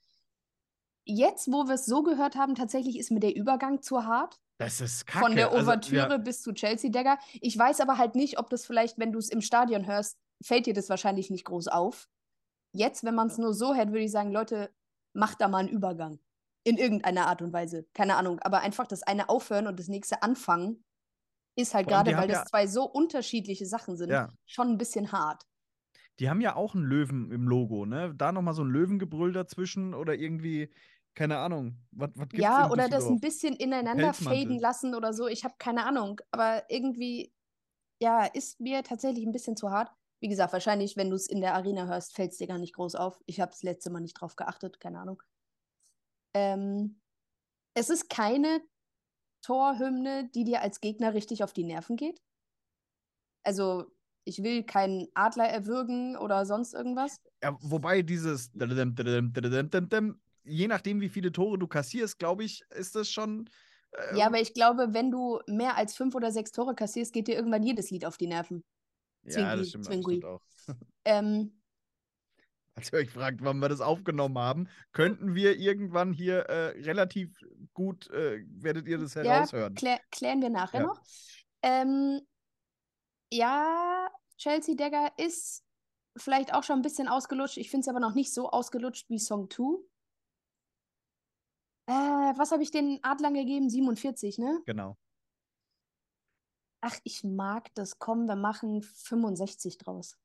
Jetzt, 1.04 1.50
wo 1.50 1.68
wir 1.68 1.74
es 1.74 1.86
so 1.86 2.02
gehört 2.02 2.36
haben, 2.36 2.54
tatsächlich 2.54 2.98
ist 2.98 3.10
mir 3.10 3.20
der 3.20 3.34
Übergang 3.34 3.82
zu 3.82 4.04
hart. 4.04 4.40
Das 4.58 4.80
ist 4.80 5.06
kacke. 5.06 5.24
Von 5.24 5.36
der 5.36 5.50
Also, 5.52 5.62
Ouvertüre 5.62 6.10
ja, 6.10 6.16
bis 6.18 6.42
zu 6.42 6.52
Chelsea 6.52 6.90
Dagger. 6.90 7.18
Ich 7.40 7.56
weiß 7.56 7.80
aber 7.80 7.96
halt 7.98 8.14
nicht, 8.16 8.38
ob 8.38 8.50
das 8.50 8.66
vielleicht, 8.66 8.98
wenn 8.98 9.12
du 9.12 9.18
es 9.18 9.28
im 9.30 9.40
Stadion 9.40 9.86
hörst, 9.86 10.18
fällt 10.44 10.66
dir 10.66 10.74
das 10.74 10.88
wahrscheinlich 10.88 11.30
nicht 11.30 11.44
groß 11.44 11.68
auf. 11.68 12.08
Jetzt, 12.74 13.04
wenn 13.04 13.14
man 13.14 13.28
es 13.28 13.38
nur 13.38 13.54
so 13.54 13.74
hört, 13.74 13.88
würde 13.88 14.04
ich 14.04 14.10
sagen, 14.10 14.32
Leute, 14.32 14.70
macht 15.14 15.40
da 15.40 15.48
mal 15.48 15.58
einen 15.58 15.68
Übergang. 15.68 16.18
In 16.64 16.76
irgendeiner 16.76 17.28
Art 17.28 17.40
und 17.40 17.52
Weise. 17.52 17.86
Keine 17.94 18.16
Ahnung. 18.16 18.40
Aber 18.40 18.60
einfach 18.60 18.86
das 18.86 19.02
eine 19.04 19.28
aufhören 19.28 19.68
und 19.68 19.78
das 19.78 19.88
nächste 19.88 20.22
anfangen, 20.22 20.84
ist 21.56 21.74
halt 21.74 21.88
gerade, 21.88 22.14
weil 22.16 22.28
das 22.28 22.38
ja- 22.38 22.44
zwei 22.44 22.66
so 22.66 22.84
unterschiedliche 22.84 23.64
Sachen 23.66 23.96
sind, 23.96 24.10
Ja. 24.10 24.28
schon 24.44 24.68
ein 24.68 24.78
bisschen 24.78 25.12
hart. 25.12 25.44
Die 26.20 26.28
haben 26.28 26.40
ja 26.40 26.56
auch 26.56 26.74
einen 26.74 26.84
Löwen 26.84 27.30
im 27.30 27.46
Logo, 27.48 27.86
ne? 27.86 28.12
Da 28.14 28.32
nochmal 28.32 28.54
so 28.54 28.62
ein 28.64 28.70
Löwengebrüll 28.70 29.32
dazwischen 29.32 29.94
oder 29.94 30.14
irgendwie, 30.14 30.68
keine 31.18 31.38
Ahnung. 31.38 31.76
Was, 31.90 32.10
was 32.14 32.28
gibt's 32.28 32.44
Ja, 32.44 32.70
oder 32.70 32.88
das 32.88 33.06
ein 33.06 33.18
bisschen 33.18 33.56
ineinander 33.56 34.14
faden 34.14 34.60
lassen 34.60 34.94
oder 34.94 35.12
so. 35.12 35.26
Ich 35.26 35.42
habe 35.42 35.54
keine 35.58 35.84
Ahnung. 35.84 36.20
Aber 36.30 36.62
irgendwie, 36.70 37.34
ja, 38.00 38.24
ist 38.24 38.60
mir 38.60 38.84
tatsächlich 38.84 39.26
ein 39.26 39.32
bisschen 39.32 39.56
zu 39.56 39.70
hart. 39.70 39.90
Wie 40.20 40.28
gesagt, 40.28 40.52
wahrscheinlich, 40.52 40.96
wenn 40.96 41.10
du 41.10 41.16
es 41.16 41.26
in 41.26 41.40
der 41.40 41.54
Arena 41.54 41.86
hörst, 41.86 42.14
fällt 42.14 42.30
es 42.30 42.38
dir 42.38 42.46
gar 42.46 42.58
nicht 42.58 42.74
groß 42.74 42.94
auf. 42.94 43.20
Ich 43.26 43.40
habe 43.40 43.50
das 43.50 43.64
letzte 43.64 43.90
Mal 43.90 44.00
nicht 44.00 44.14
drauf 44.14 44.36
geachtet, 44.36 44.78
keine 44.78 45.00
Ahnung. 45.00 45.20
Ähm, 46.34 47.00
es 47.74 47.90
ist 47.90 48.08
keine 48.08 48.60
Torhymne, 49.42 50.30
die 50.32 50.44
dir 50.44 50.62
als 50.62 50.80
Gegner 50.80 51.14
richtig 51.14 51.42
auf 51.42 51.52
die 51.52 51.64
Nerven 51.64 51.96
geht. 51.96 52.22
Also, 53.44 53.90
ich 54.24 54.44
will 54.44 54.62
keinen 54.62 55.08
Adler 55.14 55.48
erwürgen 55.48 56.16
oder 56.16 56.46
sonst 56.46 56.74
irgendwas. 56.74 57.20
Ja, 57.42 57.56
wobei 57.60 58.02
dieses 58.02 58.52
je 60.44 60.68
nachdem, 60.68 61.00
wie 61.00 61.08
viele 61.08 61.32
Tore 61.32 61.58
du 61.58 61.66
kassierst, 61.66 62.18
glaube 62.18 62.44
ich, 62.44 62.62
ist 62.70 62.94
das 62.94 63.10
schon. 63.10 63.48
äh, 63.92 64.18
Ja, 64.18 64.26
aber 64.26 64.40
ich 64.40 64.54
glaube, 64.54 64.88
wenn 64.92 65.10
du 65.10 65.40
mehr 65.46 65.76
als 65.76 65.94
fünf 65.94 66.14
oder 66.14 66.30
sechs 66.32 66.52
Tore 66.52 66.74
kassierst, 66.74 67.12
geht 67.12 67.28
dir 67.28 67.36
irgendwann 67.36 67.62
jedes 67.62 67.90
Lied 67.90 68.04
auf 68.04 68.16
die 68.16 68.26
Nerven. 68.26 68.64
ja, 69.24 69.32
Zwingli, 69.32 69.56
das 69.56 69.68
stimmt, 69.68 69.84
Zwingli. 69.84 70.24
auch. 70.24 70.40
Ähm, 71.04 71.52
Als 72.74 72.92
ihr 72.92 72.98
euch 72.98 73.10
fragt, 73.10 73.42
wann 73.42 73.58
wir 73.58 73.68
das 73.68 73.80
aufgenommen 73.80 74.38
haben, 74.38 74.68
könnten 74.92 75.34
wir 75.34 75.56
irgendwann 75.56 76.12
hier 76.12 76.40
äh, 76.50 76.80
relativ 76.82 77.30
gut, 77.72 78.08
äh, 78.10 78.44
werdet 78.50 78.86
ihr 78.86 78.98
das 78.98 79.14
Ja, 79.14 79.22
heraushören. 79.24 79.74
klär, 79.74 80.00
klären 80.10 80.42
wir 80.42 80.50
nachher 80.50 80.80
Ja. 80.80 80.86
noch. 80.86 81.00
Ähm, 81.62 82.20
ja, 83.32 84.08
Chelsea 84.36 84.74
Dagger 84.76 85.10
ist 85.16 85.64
vielleicht 86.16 86.54
auch 86.54 86.62
schon 86.62 86.78
ein 86.78 86.82
bisschen 86.82 87.08
ausgelutscht. 87.08 87.56
Ich 87.56 87.70
finde 87.70 87.82
es 87.82 87.88
aber 87.88 88.00
noch 88.00 88.14
nicht 88.14 88.32
so 88.32 88.50
ausgelutscht 88.50 89.08
wie 89.10 89.18
Song 89.18 89.50
2. 89.50 89.78
Äh, 91.88 91.92
was 92.38 92.52
habe 92.52 92.62
ich 92.62 92.70
den 92.70 92.98
Adlern 93.02 93.34
gegeben? 93.34 93.70
47, 93.70 94.38
ne? 94.38 94.60
Genau. 94.66 94.96
Ach, 96.80 96.96
ich 97.02 97.24
mag 97.24 97.74
das. 97.74 97.98
Komm, 97.98 98.26
wir 98.26 98.36
machen 98.36 98.82
65 98.82 99.78
draus. 99.78 100.16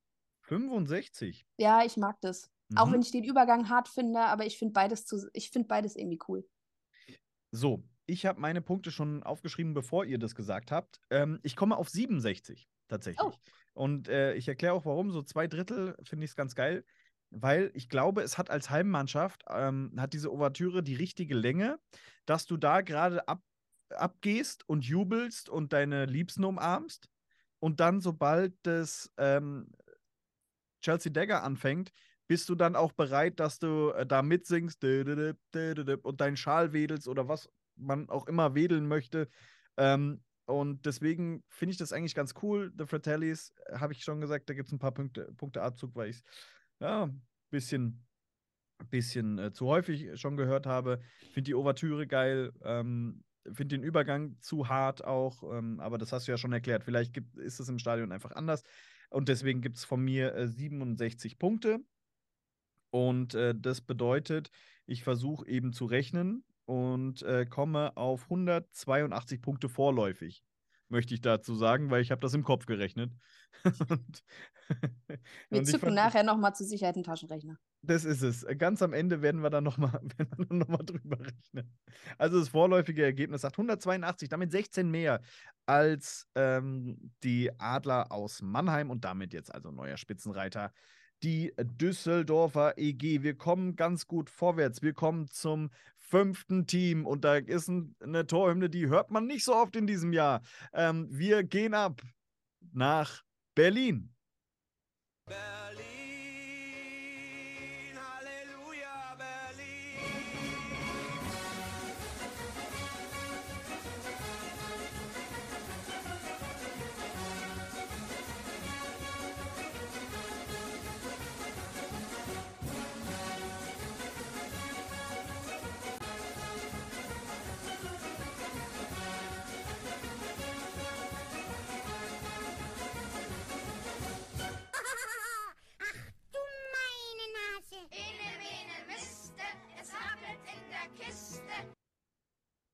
65. 0.42 1.46
Ja, 1.58 1.84
ich 1.86 1.98
mag 1.98 2.20
das. 2.22 2.52
Auch 2.76 2.88
Mhm. 2.88 2.94
wenn 2.94 3.02
ich 3.02 3.12
den 3.12 3.24
Übergang 3.24 3.70
hart 3.70 3.88
finde, 3.88 4.20
aber 4.22 4.46
ich 4.46 4.58
finde 4.58 4.74
beides 4.74 5.06
zu, 5.06 5.30
ich 5.34 5.52
finde 5.52 5.68
beides 5.68 5.96
irgendwie 5.96 6.20
cool. 6.28 6.48
So, 7.52 7.84
ich 8.06 8.26
habe 8.26 8.42
meine 8.42 8.62
Punkte 8.62 8.92
schon 8.92 9.24
aufgeschrieben, 9.24 9.74
bevor 9.74 10.06
ihr 10.06 10.20
das 10.20 10.36
gesagt 10.36 10.72
habt. 10.72 11.00
Ähm, 11.10 11.40
ich 11.44 11.56
komme 11.56 11.78
auf 11.78 11.90
67 11.90 12.68
tatsächlich. 12.88 13.26
Oh. 13.26 13.34
Und 13.74 14.08
äh, 14.08 14.34
ich 14.36 14.48
erkläre 14.48 14.74
auch 14.74 14.86
warum. 14.86 15.12
So 15.12 15.22
zwei 15.24 15.48
Drittel 15.48 15.96
finde 16.04 16.26
ich 16.26 16.32
es 16.32 16.36
ganz 16.36 16.56
geil, 16.56 16.86
weil 17.34 17.72
ich 17.74 17.90
glaube, 17.90 18.22
es 18.22 18.38
hat 18.38 18.50
als 18.50 18.70
Heimmannschaft, 18.70 19.44
ähm, 19.50 19.94
hat 19.98 20.14
diese 20.14 20.32
Ouvertüre 20.32 20.84
die 20.84 20.96
richtige 20.96 21.36
Länge, 21.36 21.80
dass 22.26 22.46
du 22.46 22.58
da 22.58 22.82
gerade 22.82 23.28
ab, 23.28 23.42
abgehst 23.90 24.68
und 24.68 24.86
jubelst 24.86 25.50
und 25.50 25.74
deine 25.74 26.06
Liebsten 26.06 26.44
umarmst. 26.44 27.10
Und 27.60 27.80
dann, 27.80 28.02
sobald 28.02 28.54
das 28.64 29.12
ähm, 29.18 29.72
Chelsea 30.82 31.12
Dagger 31.12 31.44
anfängt, 31.44 31.92
bist 32.28 32.50
du 32.50 32.56
dann 32.56 32.76
auch 32.76 32.92
bereit, 32.92 33.40
dass 33.40 33.60
du 33.60 33.90
äh, 33.92 34.06
da 34.06 34.22
mitsingst 34.22 34.84
und 34.84 36.22
deinen 36.22 36.38
Schal 36.38 36.74
wedelst 36.74 37.08
oder 37.08 37.28
was 37.28 37.50
man 37.76 38.10
auch 38.10 38.28
immer 38.28 38.56
wedeln 38.56 38.88
möchte. 38.88 39.28
Ähm, 39.78 40.22
und 40.46 40.86
deswegen 40.86 41.44
finde 41.48 41.72
ich 41.72 41.78
das 41.78 41.94
eigentlich 41.94 42.16
ganz 42.16 42.34
cool. 42.42 42.72
The 42.78 42.86
Fratellis, 42.86 43.54
äh, 43.66 43.78
habe 43.78 43.94
ich 43.94 44.04
schon 44.04 44.22
gesagt, 44.22 44.50
da 44.50 44.54
gibt 44.54 44.68
es 44.68 44.74
ein 44.74 44.80
paar 44.80 44.94
Punkte, 44.94 45.32
Punkteabzug, 45.38 45.96
weil 45.96 46.10
ich 46.10 46.18
es 46.18 46.24
ja, 46.84 47.10
bisschen, 47.50 48.06
bisschen 48.90 49.40
äh, 49.40 49.54
zu 49.54 49.68
häufig 49.68 50.20
schon 50.20 50.38
gehört 50.38 50.66
habe. 50.66 51.00
Finde 51.32 51.48
die 51.48 51.56
Ouvertüre 51.56 52.06
geil. 52.06 52.54
Ähm, 52.64 53.24
Finde 53.52 53.78
den 53.78 53.84
Übergang 53.84 54.38
zu 54.40 54.70
hart 54.70 55.04
auch, 55.04 55.44
ähm, 55.52 55.80
aber 55.82 55.98
das 55.98 56.14
hast 56.14 56.28
du 56.28 56.32
ja 56.32 56.38
schon 56.38 56.54
erklärt. 56.54 56.84
Vielleicht 56.84 57.14
gibt, 57.14 57.38
ist 57.38 57.60
es 57.60 57.68
im 57.68 57.80
Stadion 57.80 58.12
einfach 58.12 58.32
anders. 58.32 58.64
Und 59.10 59.28
deswegen 59.28 59.62
gibt 59.62 59.78
es 59.78 59.86
von 59.86 60.02
mir 60.02 60.34
äh, 60.36 60.48
67 60.48 61.40
Punkte. 61.40 61.80
Und 62.90 63.34
äh, 63.34 63.54
das 63.58 63.82
bedeutet, 63.82 64.50
ich 64.86 65.04
versuche 65.04 65.48
eben 65.48 65.74
zu 65.74 65.86
rechnen 65.86 66.46
und 66.66 67.22
äh, 67.24 67.46
komme 67.46 67.98
auf 67.98 68.24
182 68.24 69.42
Punkte 69.42 69.68
vorläufig, 69.68 70.44
möchte 70.94 71.14
ich 71.14 71.20
dazu 71.20 71.56
sagen, 71.56 71.90
weil 71.90 72.02
ich 72.02 72.12
habe 72.12 72.22
das 72.22 72.34
im 72.34 72.44
Kopf 72.44 72.66
gerechnet. 72.66 73.12
und, 73.90 74.24
Wir 75.50 75.64
zücken 75.66 75.94
nachher 75.94 76.24
nochmal 76.24 76.56
zur 76.56 76.66
Sicherheit 76.66 76.96
einen 76.96 77.04
Taschenrechner. 77.04 77.58
das 77.82 78.06
ist 78.06 78.22
es. 78.22 78.46
Ganz 78.58 78.82
am 78.82 78.94
Ende 78.94 79.22
werden 79.22 79.44
wir 79.44 79.50
dann 79.50 79.66
nochmal 79.66 80.00
noch 80.50 80.68
mal 80.70 80.84
drüber 80.84 81.20
rechnen. 81.20 81.76
Also 82.18 82.40
das 82.40 82.50
vorläufige 82.50 83.04
Ergebnis 83.04 83.42
sagt 83.42 83.56
182, 83.56 84.30
damit 84.30 84.52
16 84.52 84.90
mehr 84.90 85.20
als 85.66 86.28
ähm, 86.36 87.12
die 87.24 87.52
Adler 87.60 88.12
aus 88.12 88.42
Mannheim 88.42 88.90
und 88.90 89.04
damit 89.04 89.34
jetzt 89.34 89.54
also 89.54 89.72
neuer 89.72 89.98
Spitzenreiter 89.98 90.72
die 91.24 91.54
Düsseldorfer 91.58 92.78
EG. 92.78 93.24
Wir 93.24 93.38
kommen 93.38 93.78
ganz 93.78 94.08
gut 94.08 94.30
vorwärts. 94.30 94.82
Wir 94.82 94.94
kommen 94.94 95.30
zum 95.30 95.70
fünften 96.14 96.68
Team 96.68 97.08
und 97.08 97.26
da 97.26 97.38
ist 97.38 97.70
ein, 97.70 97.96
eine 98.00 98.28
Torhymne, 98.28 98.70
die 98.70 98.88
hört 98.88 99.10
man 99.10 99.26
nicht 99.26 99.44
so 99.44 99.56
oft 99.56 99.76
in 99.76 99.88
diesem 99.88 100.14
Jahr. 100.14 100.44
Ähm, 100.72 101.08
wir 101.10 101.44
gehen 101.44 101.74
ab 101.74 102.04
nach 102.72 103.24
Berlin. 103.56 104.14
Berlin, 105.26 105.93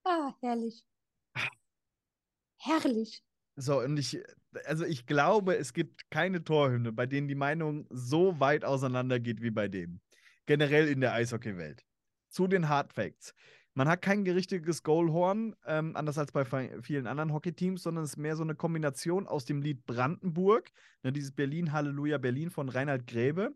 Ah, 0.09 0.33
herrlich. 0.41 0.83
Herrlich. 2.57 3.23
So, 3.55 3.79
und 3.79 3.97
ich, 3.97 4.19
also 4.65 4.83
ich 4.83 5.05
glaube, 5.05 5.55
es 5.55 5.73
gibt 5.73 6.09
keine 6.09 6.43
Torhymne, 6.43 6.91
bei 6.91 7.05
denen 7.05 7.27
die 7.27 7.35
Meinung 7.35 7.85
so 7.91 8.39
weit 8.39 8.65
auseinander 8.65 9.19
geht 9.19 9.43
wie 9.43 9.51
bei 9.51 9.67
dem. 9.67 10.01
Generell 10.47 10.87
in 10.87 10.99
der 10.99 11.13
Eishockey-Welt. 11.13 11.85
Zu 12.29 12.47
den 12.47 12.69
Hard 12.69 12.91
Facts. 12.91 13.35
Man 13.75 13.87
hat 13.87 14.01
kein 14.01 14.27
richtiges 14.27 14.81
Goalhorn, 14.81 15.55
ähm, 15.67 15.95
anders 15.95 16.17
als 16.17 16.31
bei 16.31 16.43
vielen 16.43 17.05
anderen 17.05 17.31
Hockeyteams, 17.31 17.83
sondern 17.83 18.03
es 18.03 18.11
ist 18.11 18.17
mehr 18.17 18.35
so 18.35 18.41
eine 18.41 18.55
Kombination 18.55 19.27
aus 19.27 19.45
dem 19.45 19.61
Lied 19.61 19.85
Brandenburg, 19.85 20.71
ne, 21.03 21.11
dieses 21.13 21.33
Berlin, 21.33 21.71
Halleluja, 21.71 22.17
Berlin 22.17 22.49
von 22.49 22.67
Reinhard 22.67 23.05
Gräbe. 23.05 23.55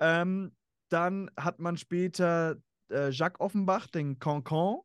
Ähm, 0.00 0.54
dann 0.90 1.30
hat 1.38 1.60
man 1.60 1.78
später 1.78 2.56
äh, 2.90 3.08
Jacques 3.08 3.40
Offenbach, 3.40 3.86
den 3.86 4.18
Cancan. 4.18 4.80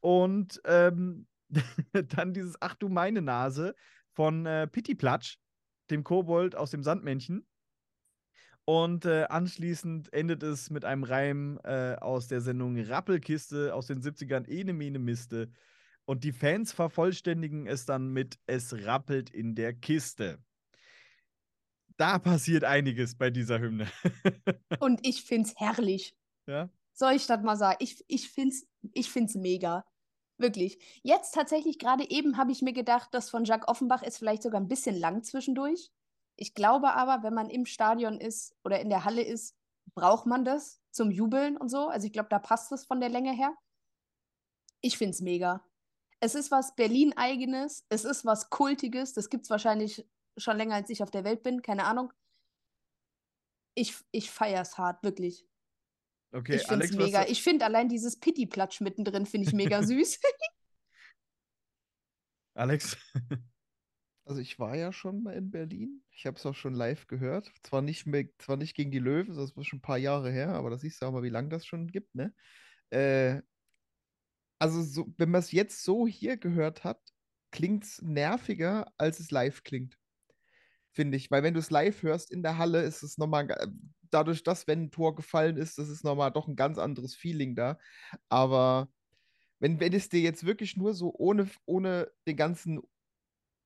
Und 0.00 0.60
ähm, 0.64 1.26
dann 1.92 2.34
dieses 2.34 2.56
Ach 2.60 2.74
du 2.74 2.88
meine 2.88 3.22
Nase 3.22 3.74
von 4.12 4.46
äh, 4.46 4.66
Pitti 4.66 4.94
Platsch, 4.94 5.38
dem 5.90 6.04
Kobold 6.04 6.56
aus 6.56 6.70
dem 6.70 6.82
Sandmännchen. 6.82 7.46
Und 8.64 9.04
äh, 9.04 9.24
anschließend 9.28 10.12
endet 10.12 10.42
es 10.42 10.70
mit 10.70 10.84
einem 10.84 11.02
Reim 11.02 11.58
äh, 11.64 11.96
aus 11.96 12.28
der 12.28 12.40
Sendung 12.40 12.78
Rappelkiste 12.78 13.74
aus 13.74 13.86
den 13.86 14.00
70ern, 14.00 14.46
Ene 14.48 14.72
Mene 14.72 14.98
Miste. 14.98 15.50
Und 16.04 16.24
die 16.24 16.32
Fans 16.32 16.72
vervollständigen 16.72 17.66
es 17.66 17.84
dann 17.84 18.12
mit 18.12 18.38
Es 18.46 18.84
rappelt 18.86 19.30
in 19.30 19.54
der 19.54 19.74
Kiste. 19.74 20.38
Da 21.96 22.18
passiert 22.18 22.64
einiges 22.64 23.14
bei 23.14 23.30
dieser 23.30 23.60
Hymne. 23.60 23.86
Und 24.80 25.06
ich 25.06 25.22
find's 25.22 25.54
herrlich. 25.56 26.14
ja? 26.46 26.70
Soll 26.92 27.12
ich 27.12 27.26
das 27.26 27.42
mal 27.42 27.56
sagen? 27.56 27.76
Ich, 27.80 28.04
ich 28.08 28.30
find's, 28.30 28.66
ich 28.92 29.10
find's 29.10 29.34
mega. 29.34 29.84
Wirklich. 30.40 30.78
Jetzt 31.02 31.32
tatsächlich, 31.34 31.78
gerade 31.78 32.08
eben 32.08 32.38
habe 32.38 32.50
ich 32.50 32.62
mir 32.62 32.72
gedacht, 32.72 33.10
das 33.12 33.28
von 33.28 33.44
Jacques 33.44 33.68
Offenbach 33.68 34.02
ist 34.02 34.16
vielleicht 34.16 34.42
sogar 34.42 34.58
ein 34.58 34.68
bisschen 34.68 34.96
lang 34.96 35.22
zwischendurch. 35.22 35.92
Ich 36.36 36.54
glaube 36.54 36.94
aber, 36.94 37.22
wenn 37.22 37.34
man 37.34 37.50
im 37.50 37.66
Stadion 37.66 38.18
ist 38.18 38.56
oder 38.64 38.80
in 38.80 38.88
der 38.88 39.04
Halle 39.04 39.20
ist, 39.20 39.54
braucht 39.94 40.24
man 40.24 40.46
das 40.46 40.80
zum 40.92 41.10
Jubeln 41.10 41.58
und 41.58 41.68
so. 41.68 41.88
Also 41.88 42.06
ich 42.06 42.14
glaube, 42.14 42.30
da 42.30 42.38
passt 42.38 42.72
es 42.72 42.86
von 42.86 43.00
der 43.00 43.10
Länge 43.10 43.32
her. 43.32 43.54
Ich 44.80 44.96
find's 44.96 45.20
mega. 45.20 45.62
Es 46.20 46.34
ist 46.34 46.50
was 46.50 46.74
Berlin-eigenes, 46.74 47.84
es 47.90 48.06
ist 48.06 48.24
was 48.24 48.48
Kultiges, 48.48 49.12
das 49.12 49.28
gibt's 49.28 49.50
wahrscheinlich 49.50 50.08
schon 50.38 50.56
länger, 50.56 50.76
als 50.76 50.88
ich 50.88 51.02
auf 51.02 51.10
der 51.10 51.24
Welt 51.24 51.42
bin, 51.42 51.60
keine 51.60 51.84
Ahnung. 51.84 52.14
Ich, 53.74 53.94
ich 54.10 54.30
feier's 54.30 54.78
hart, 54.78 55.02
wirklich. 55.02 55.46
Okay, 56.32 56.56
ich 56.56 56.66
finde 56.66 56.96
mega. 56.96 57.26
Ich 57.26 57.42
finde 57.42 57.64
allein 57.64 57.88
dieses 57.88 58.18
Pitti-Platsch 58.18 58.80
mittendrin, 58.80 59.26
finde 59.26 59.48
ich 59.48 59.54
mega 59.54 59.82
süß. 59.86 60.20
Alex. 62.54 62.96
Also 64.26 64.42
ich 64.42 64.60
war 64.60 64.76
ja 64.76 64.92
schon 64.92 65.24
mal 65.24 65.34
in 65.34 65.50
Berlin. 65.50 66.04
Ich 66.12 66.24
habe 66.24 66.36
es 66.36 66.46
auch 66.46 66.54
schon 66.54 66.74
live 66.74 67.08
gehört. 67.08 67.50
Zwar 67.64 67.82
nicht 67.82 68.06
mehr, 68.06 68.26
zwar 68.38 68.56
nicht 68.56 68.76
gegen 68.76 68.92
die 68.92 69.00
Löwen, 69.00 69.34
das 69.34 69.50
ist 69.50 69.66
schon 69.66 69.78
ein 69.80 69.82
paar 69.82 69.98
Jahre 69.98 70.30
her, 70.30 70.50
aber 70.50 70.70
da 70.70 70.78
siehst 70.78 71.02
du 71.02 71.06
auch 71.06 71.10
mal, 71.10 71.24
wie 71.24 71.30
lange 71.30 71.48
das 71.48 71.66
schon 71.66 71.88
gibt, 71.88 72.14
ne? 72.14 72.32
Äh, 72.90 73.42
also 74.60 74.82
so, 74.82 75.12
wenn 75.16 75.32
man 75.32 75.40
es 75.40 75.50
jetzt 75.50 75.82
so 75.82 76.06
hier 76.06 76.36
gehört 76.36 76.84
hat, 76.84 77.00
klingt 77.50 77.82
es 77.82 78.02
nerviger, 78.02 78.92
als 78.98 79.18
es 79.18 79.32
live 79.32 79.64
klingt. 79.64 79.98
Finde 80.92 81.16
ich. 81.16 81.30
Weil 81.30 81.42
wenn 81.42 81.54
du 81.54 81.60
es 81.60 81.70
live 81.70 82.02
hörst 82.02 82.30
in 82.30 82.42
der 82.42 82.58
Halle, 82.58 82.82
ist 82.82 83.02
es 83.02 83.18
nochmal, 83.18 83.48
dadurch, 84.10 84.42
dass 84.42 84.66
wenn 84.66 84.84
ein 84.84 84.90
Tor 84.90 85.14
gefallen 85.14 85.56
ist, 85.56 85.78
das 85.78 85.88
ist 85.88 86.04
nochmal 86.04 86.32
doch 86.32 86.48
ein 86.48 86.56
ganz 86.56 86.78
anderes 86.78 87.14
Feeling 87.14 87.54
da. 87.54 87.78
Aber 88.28 88.92
wenn, 89.60 89.80
wenn 89.80 89.92
es 89.92 90.08
dir 90.08 90.20
jetzt 90.20 90.44
wirklich 90.44 90.76
nur 90.76 90.94
so 90.94 91.14
ohne, 91.14 91.48
ohne 91.66 92.10
den 92.26 92.36
ganzen 92.36 92.80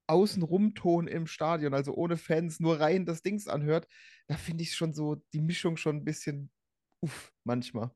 Außenrumton 0.07 1.09
im 1.09 1.27
Stadion, 1.27 1.73
also 1.75 1.95
ohne 1.95 2.17
Fans, 2.17 2.61
nur 2.61 2.81
rein 2.81 3.07
das 3.07 3.23
Dings 3.23 3.49
anhört, 3.49 3.89
da 4.27 4.37
finde 4.37 4.63
ich 4.63 4.75
schon 4.75 4.93
so 4.93 5.17
die 5.33 5.41
Mischung 5.41 5.77
schon 5.77 5.97
ein 5.97 6.05
bisschen 6.05 6.51
uff, 7.01 7.33
manchmal. 7.45 7.91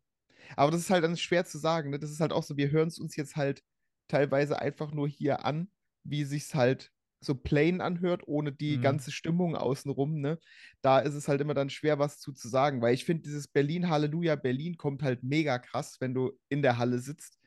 Aber 0.56 0.70
das 0.70 0.80
ist 0.80 0.90
halt 0.90 1.04
dann 1.04 1.16
schwer 1.16 1.44
zu 1.44 1.58
sagen. 1.58 1.90
Ne? 1.90 1.98
Das 1.98 2.10
ist 2.10 2.20
halt 2.20 2.32
auch 2.32 2.42
so, 2.42 2.56
wir 2.56 2.70
hören 2.70 2.88
es 2.88 2.98
uns 2.98 3.16
jetzt 3.16 3.36
halt 3.36 3.62
teilweise 4.08 4.58
einfach 4.60 4.92
nur 4.92 5.08
hier 5.08 5.44
an, 5.44 5.70
wie 6.04 6.24
sich's 6.24 6.54
halt 6.54 6.92
so 7.20 7.34
plain 7.34 7.80
anhört, 7.80 8.22
ohne 8.26 8.52
die 8.52 8.76
Mhm. 8.76 8.82
ganze 8.82 9.10
Stimmung 9.12 9.56
außenrum. 9.56 10.20
Ne? 10.20 10.38
Da 10.82 11.00
ist 11.00 11.14
es 11.14 11.28
halt 11.28 11.40
immer 11.40 11.54
dann 11.54 11.70
schwer, 11.70 11.98
was 11.98 12.18
zu, 12.20 12.32
zu 12.32 12.48
sagen, 12.48 12.80
weil 12.82 12.94
ich 12.94 13.04
finde, 13.04 13.22
dieses 13.24 13.48
Berlin, 13.48 13.88
Halleluja, 13.88 14.36
Berlin 14.36 14.76
kommt 14.76 15.02
halt 15.02 15.22
mega 15.22 15.58
krass, 15.58 15.96
wenn 16.00 16.14
du 16.14 16.32
in 16.48 16.62
der 16.62 16.78
Halle 16.78 16.98
sitzt. 17.00 17.38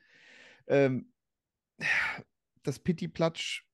Ähm, 0.68 1.12
das 2.62 2.78
Pitti-Platsch, 2.78 3.64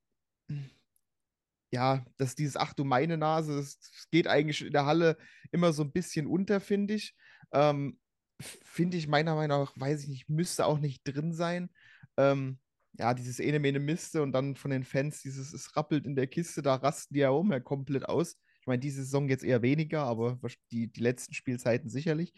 ja, 1.71 2.05
dass 2.17 2.35
dieses 2.35 2.57
Ach 2.57 2.73
du 2.73 2.85
meine 2.85 3.19
Nase, 3.19 3.57
das, 3.57 3.79
das 3.79 4.09
geht 4.11 4.27
eigentlich 4.27 4.65
in 4.65 4.73
der 4.73 4.87
Halle 4.87 5.19
immer 5.53 5.73
so 5.73 5.83
ein 5.83 5.93
bisschen 5.93 6.27
unter, 6.27 6.61
finde 6.61 6.95
ich. 6.95 7.15
Ähm, 7.53 7.99
finde 8.41 8.97
ich 8.97 9.09
meiner 9.09 9.35
Meinung 9.35 9.61
nach, 9.65 9.73
weiß 9.77 10.03
ich 10.05 10.09
nicht, 10.09 10.29
müsste 10.29 10.65
auch 10.67 10.79
nicht 10.79 11.03
drin 11.05 11.33
sein. 11.35 11.71
Ähm, 12.17 12.59
ja, 12.99 13.15
dieses 13.15 13.39
Ene 13.41 13.61
Mene 13.61 13.79
Miste 13.79 14.23
und 14.23 14.33
dann 14.33 14.57
von 14.57 14.71
den 14.71 14.85
Fans 14.85 15.23
dieses, 15.23 15.53
es 15.53 15.77
rappelt 15.77 16.07
in 16.07 16.17
der 16.17 16.27
Kiste, 16.27 16.63
da 16.63 16.75
rasten 16.77 17.15
die 17.15 17.21
ja 17.21 17.31
auch 17.31 17.45
mehr 17.45 17.61
komplett 17.61 18.09
aus. 18.09 18.37
Ich 18.61 18.67
meine, 18.67 18.81
diese 18.81 19.03
Saison 19.05 19.29
jetzt 19.29 19.45
eher 19.45 19.63
weniger, 19.63 20.03
aber 20.03 20.39
die, 20.73 20.89
die 20.89 21.01
letzten 21.01 21.33
Spielzeiten 21.35 21.89
sicherlich. 21.89 22.35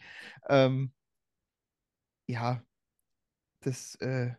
Ähm, 0.49 0.93
ja, 2.27 2.63
das, 3.61 3.95
äh, 3.95 4.35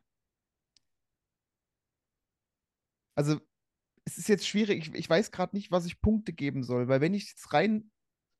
also 3.14 3.40
es 4.04 4.18
ist 4.18 4.28
jetzt 4.28 4.46
schwierig, 4.46 4.88
ich, 4.88 4.94
ich 4.94 5.10
weiß 5.10 5.30
gerade 5.32 5.56
nicht, 5.56 5.70
was 5.70 5.86
ich 5.86 6.00
Punkte 6.00 6.32
geben 6.32 6.64
soll, 6.64 6.88
weil 6.88 7.00
wenn 7.00 7.14
ich 7.14 7.28
jetzt 7.30 7.52
rein 7.52 7.90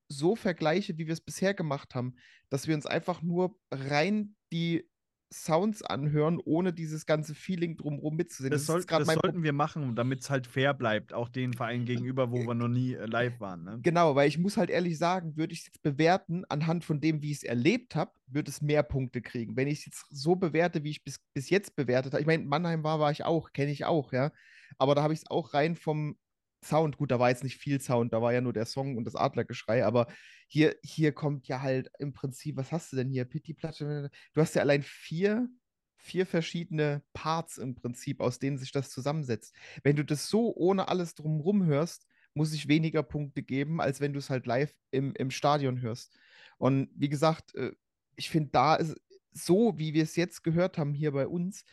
so 0.09 0.37
vergleiche, 0.37 0.99
wie 0.99 1.07
wir 1.07 1.12
es 1.14 1.20
bisher 1.20 1.55
gemacht 1.55 1.95
haben, 1.95 2.16
dass 2.51 2.66
wir 2.66 2.74
uns 2.74 2.87
einfach 2.87 3.22
nur 3.22 3.59
rein 3.70 4.37
die 4.53 4.89
Sounds 5.33 5.83
anhören, 5.83 6.41
ohne 6.45 6.72
dieses 6.72 7.07
ganze 7.07 7.35
Feeling 7.35 7.76
drumherum 7.76 8.16
mitzusehen. 8.16 8.51
Das, 8.51 8.62
ist 8.62 8.66
soll, 8.66 8.85
das 8.85 9.07
mein 9.07 9.18
sollten 9.20 9.43
wir 9.43 9.53
machen, 9.53 9.97
damit 9.97 10.20
es 10.20 10.30
halt 10.30 10.47
fair 10.47 10.74
bleibt, 10.74 11.12
auch 11.12 11.28
den 11.28 11.53
Vereinen 11.55 11.85
gegenüber, 11.85 12.30
wo 12.30 12.47
wir 12.47 12.55
noch 12.55 12.68
nie 12.68 12.95
äh, 12.95 13.07
live 13.07 13.41
waren. 13.41 13.64
Ne? 13.64 13.78
Genau, 13.83 14.14
weil 14.14 14.28
ich 14.28 14.39
muss 14.39 14.57
halt 14.57 14.70
ehrlich 14.70 14.99
sagen, 14.99 15.37
würde 15.37 15.53
ich 15.53 15.61
es 15.61 15.66
jetzt 15.66 15.83
bewerten, 15.83 16.45
anhand 16.49 16.85
von 16.85 17.01
dem, 17.01 17.22
wie 17.22 17.30
ich 17.30 17.39
es 17.39 17.45
erlebt 17.45 17.95
habe, 17.95 18.12
würde 18.26 18.51
es 18.51 18.61
mehr 18.61 18.83
Punkte 18.83 19.22
kriegen. 19.22 19.57
Wenn 19.57 19.68
ich 19.68 19.80
es 19.80 19.87
jetzt 19.87 20.07
so 20.11 20.37
bewerte, 20.37 20.85
wie 20.85 20.91
ich 20.91 21.05
bis, 21.05 21.18
bis 21.35 21.51
jetzt 21.51 21.74
bewertet 21.76 22.12
habe, 22.12 22.20
ich 22.20 22.26
meine, 22.26 22.45
Mannheim 22.45 22.85
war, 22.85 23.01
war 23.01 23.11
ich 23.11 23.24
auch, 23.24 23.53
kenne 23.53 23.72
ich 23.72 23.85
auch, 23.85 24.12
ja. 24.12 24.33
Aber 24.78 24.95
da 24.95 25.03
habe 25.03 25.14
ich 25.14 25.20
es 25.20 25.30
auch 25.30 25.55
rein 25.55 25.76
vom 25.76 26.16
Sound, 26.64 26.97
gut, 26.97 27.11
da 27.11 27.18
war 27.18 27.30
jetzt 27.30 27.43
nicht 27.43 27.57
viel 27.57 27.80
Sound, 27.80 28.12
da 28.12 28.22
war 28.22 28.33
ja 28.33 28.41
nur 28.41 28.53
der 28.53 28.66
Song 28.66 28.97
und 28.97 29.05
das 29.05 29.16
Adlergeschrei, 29.16 29.85
aber 29.85 30.07
hier, 30.53 30.77
hier 30.83 31.13
kommt 31.13 31.49
ja 31.49 31.63
halt 31.63 31.91
im 31.99 32.13
Prinzip, 32.13 32.59
was 32.59 32.73
hast 32.73 32.93
du 32.93 32.97
denn 32.97 33.09
hier? 33.09 33.25
Pitti-Platte, 33.25 34.11
du 34.35 34.41
hast 34.41 34.55
ja 34.55 34.61
allein 34.61 34.83
vier, 34.83 35.49
vier 35.97 36.27
verschiedene 36.27 37.03
Parts 37.15 37.57
im 37.57 37.75
Prinzip, 37.75 38.21
aus 38.21 38.39
denen 38.39 38.59
sich 38.59 38.71
das 38.71 38.91
zusammensetzt. 38.91 39.55
Wenn 39.83 39.97
du 39.97 40.05
das 40.05 40.29
so 40.29 40.55
ohne 40.55 40.89
alles 40.89 41.15
drumherum 41.15 41.65
hörst, 41.65 42.07
muss 42.35 42.53
ich 42.53 42.69
weniger 42.69 43.03
Punkte 43.03 43.43
geben, 43.43 43.81
als 43.81 44.03
wenn 44.03 44.13
du 44.13 44.19
es 44.19 44.29
halt 44.29 44.45
live 44.47 44.75
im, 44.91 45.15
im 45.15 45.31
Stadion 45.31 45.81
hörst. 45.81 46.15
Und 46.59 46.91
wie 46.95 47.09
gesagt, 47.09 47.55
äh, 47.55 47.73
ich 48.17 48.29
finde, 48.29 48.51
da 48.51 48.75
ist 48.75 49.01
so, 49.33 49.79
wie 49.79 49.95
wir 49.95 50.03
es 50.03 50.17
jetzt 50.17 50.45
gehört 50.45 50.77
haben 50.77 50.93
hier 50.93 51.13
bei 51.13 51.27
uns, 51.27 51.65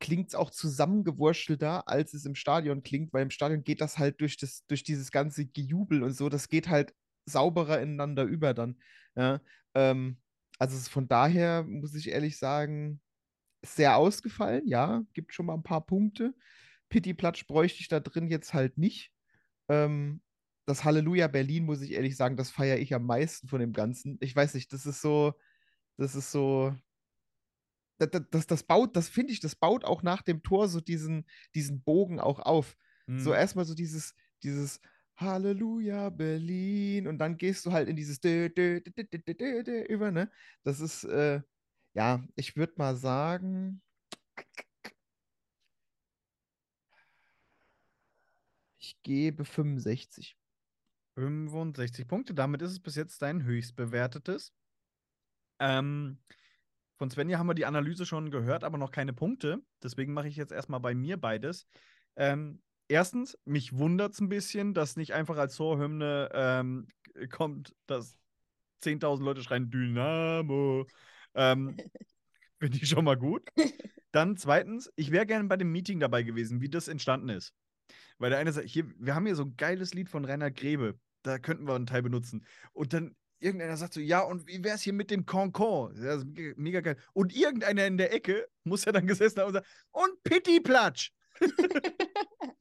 klingt 0.00 0.28
es 0.28 0.34
auch 0.34 0.50
zusammengewurschtelter, 0.50 1.88
als 1.88 2.12
es 2.12 2.26
im 2.26 2.34
Stadion 2.34 2.82
klingt, 2.82 3.14
weil 3.14 3.22
im 3.22 3.30
Stadion 3.30 3.64
geht 3.64 3.80
das 3.80 3.96
halt 3.96 4.20
durch, 4.20 4.36
das, 4.36 4.66
durch 4.66 4.82
dieses 4.82 5.10
ganze 5.10 5.46
Gejubel 5.46 6.02
und 6.02 6.12
so, 6.12 6.28
das 6.28 6.50
geht 6.50 6.68
halt 6.68 6.92
sauberer 7.26 7.80
ineinander 7.80 8.24
über 8.24 8.54
dann. 8.54 8.80
Ja, 9.16 9.40
ähm, 9.74 10.18
also 10.58 10.78
von 10.90 11.08
daher 11.08 11.64
muss 11.64 11.94
ich 11.94 12.08
ehrlich 12.08 12.38
sagen, 12.38 13.00
sehr 13.64 13.96
ausgefallen, 13.96 14.66
ja, 14.66 15.02
gibt 15.14 15.34
schon 15.34 15.46
mal 15.46 15.54
ein 15.54 15.62
paar 15.62 15.86
Punkte. 15.86 16.34
Pitti-Platsch 16.88 17.46
bräuchte 17.46 17.80
ich 17.80 17.88
da 17.88 18.00
drin 18.00 18.28
jetzt 18.28 18.54
halt 18.54 18.78
nicht. 18.78 19.12
Ähm, 19.68 20.22
das 20.66 20.84
Halleluja 20.84 21.28
Berlin, 21.28 21.64
muss 21.64 21.82
ich 21.82 21.92
ehrlich 21.92 22.16
sagen, 22.16 22.36
das 22.36 22.50
feiere 22.50 22.78
ich 22.78 22.94
am 22.94 23.04
meisten 23.06 23.48
von 23.48 23.60
dem 23.60 23.72
Ganzen. 23.72 24.18
Ich 24.20 24.34
weiß 24.34 24.54
nicht, 24.54 24.72
das 24.72 24.86
ist 24.86 25.00
so, 25.00 25.34
das 25.96 26.14
ist 26.14 26.32
so, 26.32 26.74
das, 27.98 28.10
das, 28.30 28.46
das, 28.46 28.62
baut, 28.62 28.96
das 28.96 29.08
finde 29.08 29.32
ich, 29.32 29.40
das 29.40 29.56
baut 29.56 29.84
auch 29.84 30.02
nach 30.02 30.22
dem 30.22 30.42
Tor 30.42 30.68
so 30.68 30.80
diesen, 30.80 31.26
diesen 31.54 31.82
Bogen 31.82 32.20
auch 32.20 32.40
auf. 32.40 32.76
So 33.16 33.30
Mhm. 33.30 33.34
erstmal 33.34 33.64
so 33.64 33.74
dieses, 33.74 34.14
dieses 34.42 34.80
Halleluja 35.16 36.10
Berlin 36.10 37.06
und 37.08 37.18
dann 37.18 37.36
gehst 37.36 37.64
du 37.66 37.72
halt 37.72 37.88
in 37.88 37.96
dieses 37.96 38.20
dö, 38.20 38.48
dö, 38.50 38.80
dö, 38.82 39.82
über, 39.88 40.10
ne? 40.10 40.30
Das 40.62 40.80
ist, 40.80 41.04
äh, 41.04 41.40
ja, 41.94 42.22
ich 42.36 42.56
würde 42.56 42.74
mal 42.76 42.96
sagen, 42.96 43.82
ich 48.78 49.02
gebe 49.02 49.44
65. 49.44 50.36
65 51.16 52.06
Punkte. 52.08 52.34
Damit 52.34 52.62
ist 52.62 52.72
es 52.72 52.80
bis 52.80 52.94
jetzt 52.96 53.22
dein 53.22 53.44
höchstbewertetes. 53.44 54.52
Ähm, 55.58 56.18
von 56.98 57.10
Svenja 57.10 57.38
haben 57.38 57.48
wir 57.48 57.54
die 57.54 57.66
Analyse 57.66 58.06
schon 58.06 58.30
gehört, 58.30 58.64
aber 58.64 58.78
noch 58.78 58.90
keine 58.90 59.12
Punkte. 59.12 59.62
Deswegen 59.82 60.12
mache 60.12 60.28
ich 60.28 60.36
jetzt 60.36 60.52
erstmal 60.52 60.80
bei 60.80 60.94
mir 60.94 61.18
beides. 61.18 61.66
Ähm, 62.16 62.62
erstens, 62.88 63.38
mich 63.44 63.76
wundert 63.76 64.12
es 64.12 64.20
ein 64.20 64.28
bisschen, 64.28 64.74
dass 64.74 64.96
nicht 64.96 65.14
einfach 65.14 65.36
als 65.36 65.56
Torhymne 65.56 66.30
ähm, 66.32 66.88
kommt, 67.30 67.74
dass 67.86 68.16
10.000 68.82 69.22
Leute 69.24 69.42
schreien 69.42 69.70
Dynamo. 69.70 70.86
Ähm, 71.34 71.76
Finde 72.58 72.78
ich 72.78 72.88
schon 72.88 73.04
mal 73.04 73.16
gut. 73.16 73.48
Dann 74.12 74.36
zweitens, 74.36 74.90
ich 74.96 75.10
wäre 75.10 75.26
gerne 75.26 75.48
bei 75.48 75.58
dem 75.58 75.70
Meeting 75.72 76.00
dabei 76.00 76.22
gewesen, 76.22 76.60
wie 76.62 76.70
das 76.70 76.88
entstanden 76.88 77.28
ist. 77.28 77.52
Weil 78.18 78.30
der 78.30 78.38
eine 78.38 78.52
sagt, 78.52 78.68
hier, 78.68 78.90
wir 78.98 79.14
haben 79.14 79.26
hier 79.26 79.36
so 79.36 79.44
ein 79.44 79.56
geiles 79.56 79.92
Lied 79.92 80.08
von 80.08 80.24
Rainer 80.24 80.50
Grebe, 80.50 80.98
da 81.22 81.38
könnten 81.38 81.66
wir 81.66 81.74
einen 81.74 81.86
Teil 81.86 82.02
benutzen. 82.02 82.46
Und 82.72 82.94
dann 82.94 83.14
irgendeiner 83.40 83.76
sagt 83.76 83.92
so, 83.92 84.00
ja, 84.00 84.22
und 84.22 84.46
wie 84.46 84.64
wär's 84.64 84.80
hier 84.80 84.94
mit 84.94 85.10
dem 85.10 85.26
Concon? 85.26 85.94
Das 85.96 86.22
ist 86.22 86.26
mega- 86.56 86.80
geil. 86.80 86.96
Und 87.12 87.36
irgendeiner 87.36 87.86
in 87.86 87.98
der 87.98 88.14
Ecke 88.14 88.48
muss 88.64 88.86
ja 88.86 88.92
dann 88.92 89.06
gesessen 89.06 89.40
haben 89.40 89.48
und 89.48 89.54
sagen, 89.54 89.66
und 89.90 90.22
Pitti-Platsch. 90.24 91.12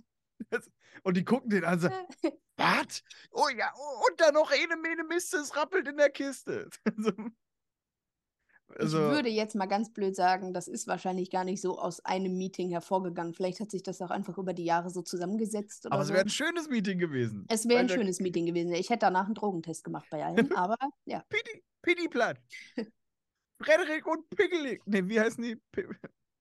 Und 1.06 1.18
die 1.18 1.24
gucken 1.24 1.49
den 1.51 1.64
an 1.64 1.80
sagen, 1.80 1.95
was? 2.58 3.03
Oh 3.32 3.47
ja, 3.56 3.72
und 4.10 4.20
dann 4.20 4.34
noch 4.34 4.51
eine 4.51 4.76
Mene 4.76 5.03
Mist, 5.03 5.34
es 5.36 5.56
rappelt 5.56 5.88
in 5.88 5.97
der 5.97 6.10
Kiste. 6.10 6.70
Also, 8.80 8.97
Ich 8.97 9.12
würde 9.12 9.30
jetzt 9.30 9.53
mal 9.53 9.68
ganz 9.68 9.93
blöd 9.93 10.16
sagen, 10.16 10.51
das 10.51 10.68
ist 10.68 10.88
wahrscheinlich 10.88 11.30
gar 11.30 11.43
nicht 11.43 11.62
so 11.62 11.78
aus 11.78 12.03
einem 12.03 12.36
Meeting 12.36 12.72
hervorgegangen. 12.72 13.36
Vielleicht 13.36 13.60
hat 13.60 13.70
sich 13.70 13.84
das 13.84 14.01
auch 14.01 14.10
einfach 14.10 14.39
über 14.39 14.53
die 14.53 14.66
Jahre 14.66 14.89
so 14.89 15.03
zusammengesetzt 15.03 15.86
aber 15.91 16.01
es 16.01 16.08
so. 16.08 16.14
wäre 16.16 16.26
ein 16.26 16.30
schönes 16.30 16.68
Meeting 16.68 16.97
gewesen. 16.97 17.45
Es 17.47 17.68
wäre 17.68 17.82
ein 17.82 17.89
schönes 17.89 18.20
Meeting 18.20 18.47
gewesen. 18.47 18.74
Ich 18.74 18.89
hätte 18.89 19.01
danach 19.01 19.26
einen 19.26 19.36
Drogentest 19.36 19.84
gemacht 19.84 20.08
bei 20.10 20.26
allen, 20.26 20.51
aber 20.58 20.78
ja. 21.06 21.24
Pitti, 21.30 21.64
Pitti-Platsch. 21.84 22.41
Frederik 23.62 24.08
und 24.08 24.28
Piggelig. 24.32 24.82
Ne, 24.88 25.08
wie 25.08 25.20
heißen 25.20 25.43
die? 25.43 25.58
P 25.72 25.88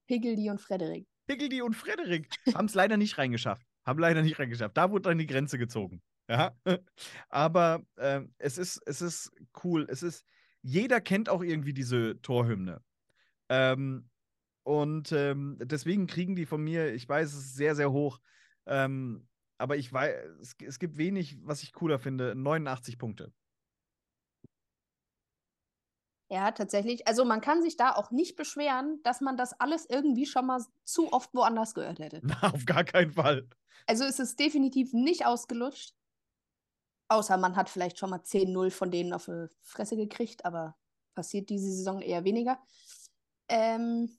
Piggledy 0.09 0.49
und 0.49 0.63
Frederik. 0.63 1.07
Piggledy 1.27 1.61
und 1.61 1.75
Frederik 1.75 2.29
haben 2.55 2.67
es 2.67 2.75
leider 2.75 2.97
nicht 2.97 3.19
reingeschafft. 3.19 3.67
Haben 3.85 3.99
leider 3.99 4.23
nicht 4.23 4.39
reingeschafft. 4.39 4.77
Da 4.77 4.91
wurde 4.91 5.11
dann 5.11 5.19
die 5.19 5.27
Grenze 5.27 5.59
gezogen. 5.59 6.03
Ja. 6.29 6.57
Aber 7.29 7.85
ähm, 7.99 8.35
es, 8.39 8.59
ist, 8.59 8.81
es 8.87 9.03
ist 9.03 9.33
cool. 9.63 9.87
Es 9.89 10.03
ist, 10.03 10.25
jeder 10.63 11.01
kennt 11.01 11.29
auch 11.29 11.43
irgendwie 11.43 11.75
diese 11.75 12.21
Torhymne. 12.23 12.83
Ähm, 13.49 14.09
und 14.63 15.13
ähm, 15.13 15.59
deswegen 15.61 16.07
kriegen 16.07 16.35
die 16.35 16.47
von 16.47 16.63
mir, 16.63 16.95
ich 16.95 17.07
weiß, 17.07 17.29
es 17.29 17.39
ist 17.39 17.57
sehr, 17.57 17.75
sehr 17.75 17.93
hoch. 17.93 18.21
Ähm, 18.67 19.29
aber 19.59 19.77
ich 19.77 19.93
weiß, 19.93 20.15
es, 20.41 20.55
es 20.65 20.79
gibt 20.79 20.97
wenig, 20.97 21.39
was 21.43 21.63
ich 21.63 21.73
cooler 21.73 21.99
finde. 21.99 22.35
89 22.35 22.99
Punkte. 22.99 23.33
Ja, 26.31 26.51
tatsächlich. 26.53 27.07
Also 27.07 27.25
man 27.25 27.41
kann 27.41 27.63
sich 27.63 27.77
da 27.77 27.93
auch 27.95 28.11
nicht 28.11 28.37
beschweren, 28.37 29.01
dass 29.03 29.21
man 29.21 29.37
das 29.37 29.59
alles 29.61 29.87
irgendwie 29.89 30.27
schon 30.27 30.47
mal 30.47 30.65
zu 30.85 31.13
oft 31.13 31.35
woanders 31.35 31.75
gehört 31.75 31.99
hätte. 31.99 32.21
Na, 32.23 32.43
auf 32.55 32.65
gar 32.65 32.85
keinen 32.85 33.13
Fall. 33.13 33.49
Also 33.87 34.05
es 34.05 34.19
ist 34.19 34.39
definitiv 34.41 34.93
nicht 34.93 35.27
ausgelutscht. 35.27 35.95
Außer 37.09 37.37
man 37.37 37.57
hat 37.57 37.69
vielleicht 37.69 37.99
schon 37.99 38.11
mal 38.11 38.21
10-0 38.21 38.71
von 38.71 38.91
denen 38.91 39.13
auf 39.13 39.27
die 39.27 39.47
Fresse 39.63 39.97
gekriegt, 39.97 40.45
aber 40.45 40.77
passiert 41.15 41.51
diese 41.51 41.71
Saison 41.71 42.01
eher 42.01 42.25
weniger. 42.25 42.59
Ähm, 43.49 44.19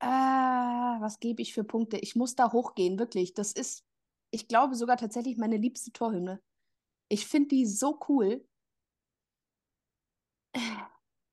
ah, 0.00 0.98
was 1.00 1.18
gebe 1.18 1.42
ich 1.42 1.54
für 1.54 1.64
Punkte? 1.64 1.96
Ich 1.98 2.14
muss 2.14 2.34
da 2.34 2.52
hochgehen, 2.52 2.98
wirklich. 2.98 3.32
Das 3.32 3.52
ist, 3.52 3.84
ich 4.30 4.48
glaube, 4.48 4.74
sogar 4.74 4.98
tatsächlich 4.98 5.38
meine 5.38 5.56
liebste 5.56 5.92
Torhymne. 5.92 6.42
Ich 7.08 7.26
finde 7.26 7.48
die 7.48 7.66
so 7.66 7.98
cool. 8.08 8.46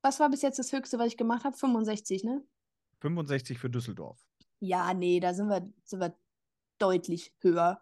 Was 0.02 0.20
war 0.20 0.30
bis 0.30 0.42
jetzt 0.42 0.60
das 0.60 0.72
Höchste, 0.72 1.00
was 1.00 1.08
ich 1.08 1.18
gemacht 1.18 1.46
habe? 1.46 1.56
65, 1.56 2.24
ne? 2.24 2.44
65 3.00 3.58
für 3.58 3.70
Düsseldorf. 3.70 4.20
Ja, 4.60 4.94
nee, 4.94 5.20
da 5.20 5.34
sind 5.34 5.48
wir, 5.48 5.72
sind 5.84 6.00
wir 6.00 6.16
deutlich 6.78 7.34
höher. 7.40 7.82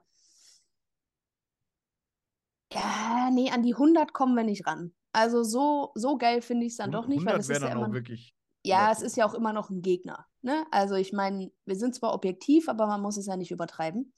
Ja, 2.74 3.30
nee, 3.32 3.52
an 3.52 3.64
die 3.64 3.74
100 3.74 4.14
kommen 4.14 4.36
wir 4.36 4.44
nicht 4.44 4.66
ran. 4.66 4.94
Also 5.14 5.44
so, 5.44 5.92
so 5.96 6.18
geil 6.18 6.42
finde 6.42 6.66
ich 6.66 6.74
es 6.74 6.78
dann 6.78 6.92
doch 6.92 7.08
nicht, 7.08 7.26
weil 7.26 7.36
100 7.36 7.42
es 7.42 7.50
wäre 7.50 7.60
ist 7.60 7.64
ja 7.66 7.72
immer 7.72 7.88
noch, 7.88 7.94
wirklich. 7.94 8.36
ja, 8.64 8.92
es 8.92 9.02
ist 9.02 9.18
ja 9.18 9.26
auch 9.26 9.34
immer 9.34 9.52
noch 9.52 9.70
ein 9.70 9.82
Gegner, 9.82 10.26
ne? 10.42 10.66
Also 10.72 10.96
ich 10.96 11.12
meine, 11.12 11.52
wir 11.66 11.76
sind 11.76 11.96
zwar 11.96 12.14
objektiv, 12.14 12.70
aber 12.70 12.88
man 12.88 13.02
muss 13.02 13.18
es 13.18 13.26
ja 13.26 13.36
nicht 13.36 13.52
übertreiben. 13.52 14.14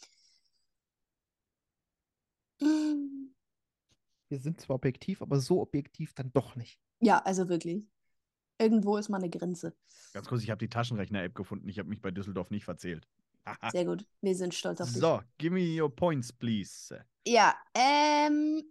Mm, 2.62 3.23
Wir 4.34 4.40
sind 4.40 4.60
zwar 4.60 4.78
objektiv, 4.78 5.22
aber 5.22 5.40
so 5.40 5.62
objektiv 5.62 6.16
dann 6.16 6.34
doch 6.34 6.56
nicht. 6.56 6.80
Ja, 7.00 7.20
also 7.20 7.50
wirklich. 7.50 7.86
Irgendwo 8.58 8.98
ist 8.98 9.08
mal 9.08 9.20
eine 9.20 9.30
Grenze. 9.30 9.76
Ganz 10.12 10.28
kurz, 10.28 10.42
ich 10.42 10.50
habe 10.50 10.58
die 10.58 10.70
Taschenrechner-App 10.70 11.36
gefunden. 11.36 11.70
Ich 11.70 11.78
habe 11.78 11.88
mich 11.88 12.02
bei 12.02 12.10
Düsseldorf 12.10 12.50
nicht 12.50 12.66
verzählt. 12.66 13.08
Sehr 13.72 13.86
gut. 13.86 14.08
Wir 14.22 14.34
sind 14.36 14.56
stolz 14.56 14.82
auf 14.82 14.92
dich. 14.92 15.00
so, 15.00 15.22
give 15.38 15.54
me 15.54 15.80
your 15.80 15.96
points, 15.96 16.34
please. 16.34 17.06
Ja, 17.28 17.56
ähm, 17.76 18.64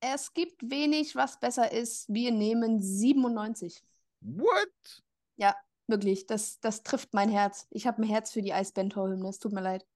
es 0.00 0.34
gibt 0.34 0.68
wenig, 0.68 1.14
was 1.14 1.38
besser 1.38 1.70
ist. 1.70 2.12
Wir 2.12 2.32
nehmen 2.32 2.82
97. 2.82 3.84
What? 4.22 5.04
Ja, 5.36 5.54
wirklich, 5.86 6.26
das, 6.26 6.58
das 6.58 6.82
trifft 6.82 7.14
mein 7.14 7.28
Herz. 7.28 7.68
Ich 7.70 7.86
habe 7.86 8.02
ein 8.02 8.08
Herz 8.08 8.32
für 8.32 8.42
die 8.42 8.52
Eisband-Torhymne, 8.52 9.28
es 9.28 9.38
tut 9.38 9.52
mir 9.52 9.62
leid. 9.62 9.86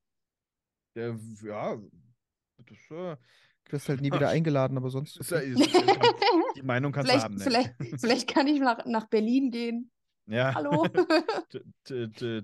Äh, 0.94 1.14
ja, 1.42 1.80
das, 2.58 2.90
äh, 2.92 3.16
Du 3.70 3.74
wirst 3.74 3.88
halt 3.88 4.00
nie 4.00 4.12
wieder 4.12 4.28
eingeladen, 4.28 4.76
aber 4.76 4.90
sonst. 4.90 5.16
ist 5.20 5.30
ja, 5.30 5.36
okay. 5.36 5.50
ist, 5.50 5.60
ist, 5.60 5.84
die 6.56 6.62
Meinung 6.62 6.90
kannst 6.90 7.08
vielleicht, 7.08 7.24
du 7.24 7.30
haben. 7.30 7.36
Ne? 7.36 7.44
vielleicht, 7.44 7.74
vielleicht 8.00 8.28
kann 8.28 8.48
ich 8.48 8.58
nach, 8.58 8.84
nach 8.84 9.06
Berlin 9.06 9.52
gehen. 9.52 9.92
Ja. 10.26 10.52
Hallo? 10.56 10.88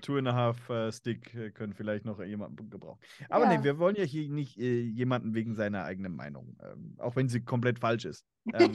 Two 0.03 0.19
and 0.19 0.29
a 0.29 0.35
half 0.35 0.71
äh, 0.71 0.93
Stick 0.93 1.35
äh, 1.35 1.51
können 1.51 1.75
vielleicht 1.75 2.05
noch 2.05 2.23
jemanden 2.23 2.71
gebrauchen. 2.71 3.01
Aber 3.29 3.47
Ja. 3.47 3.59
nee, 3.59 3.65
wir 3.65 3.79
wollen 3.81 3.97
ja 3.97 4.05
hier 4.05 4.29
nicht 4.29 4.57
äh, 4.59 4.83
jemanden 4.83 5.35
wegen 5.35 5.57
seiner 5.57 5.83
eigenen 5.83 6.15
Meinung, 6.15 6.57
ähm, 6.63 6.95
auch 6.99 7.17
wenn 7.17 7.29
sie 7.29 7.41
komplett 7.41 7.81
falsch 7.81 8.05
ist. 8.05 8.25
Ähm, 8.55 8.73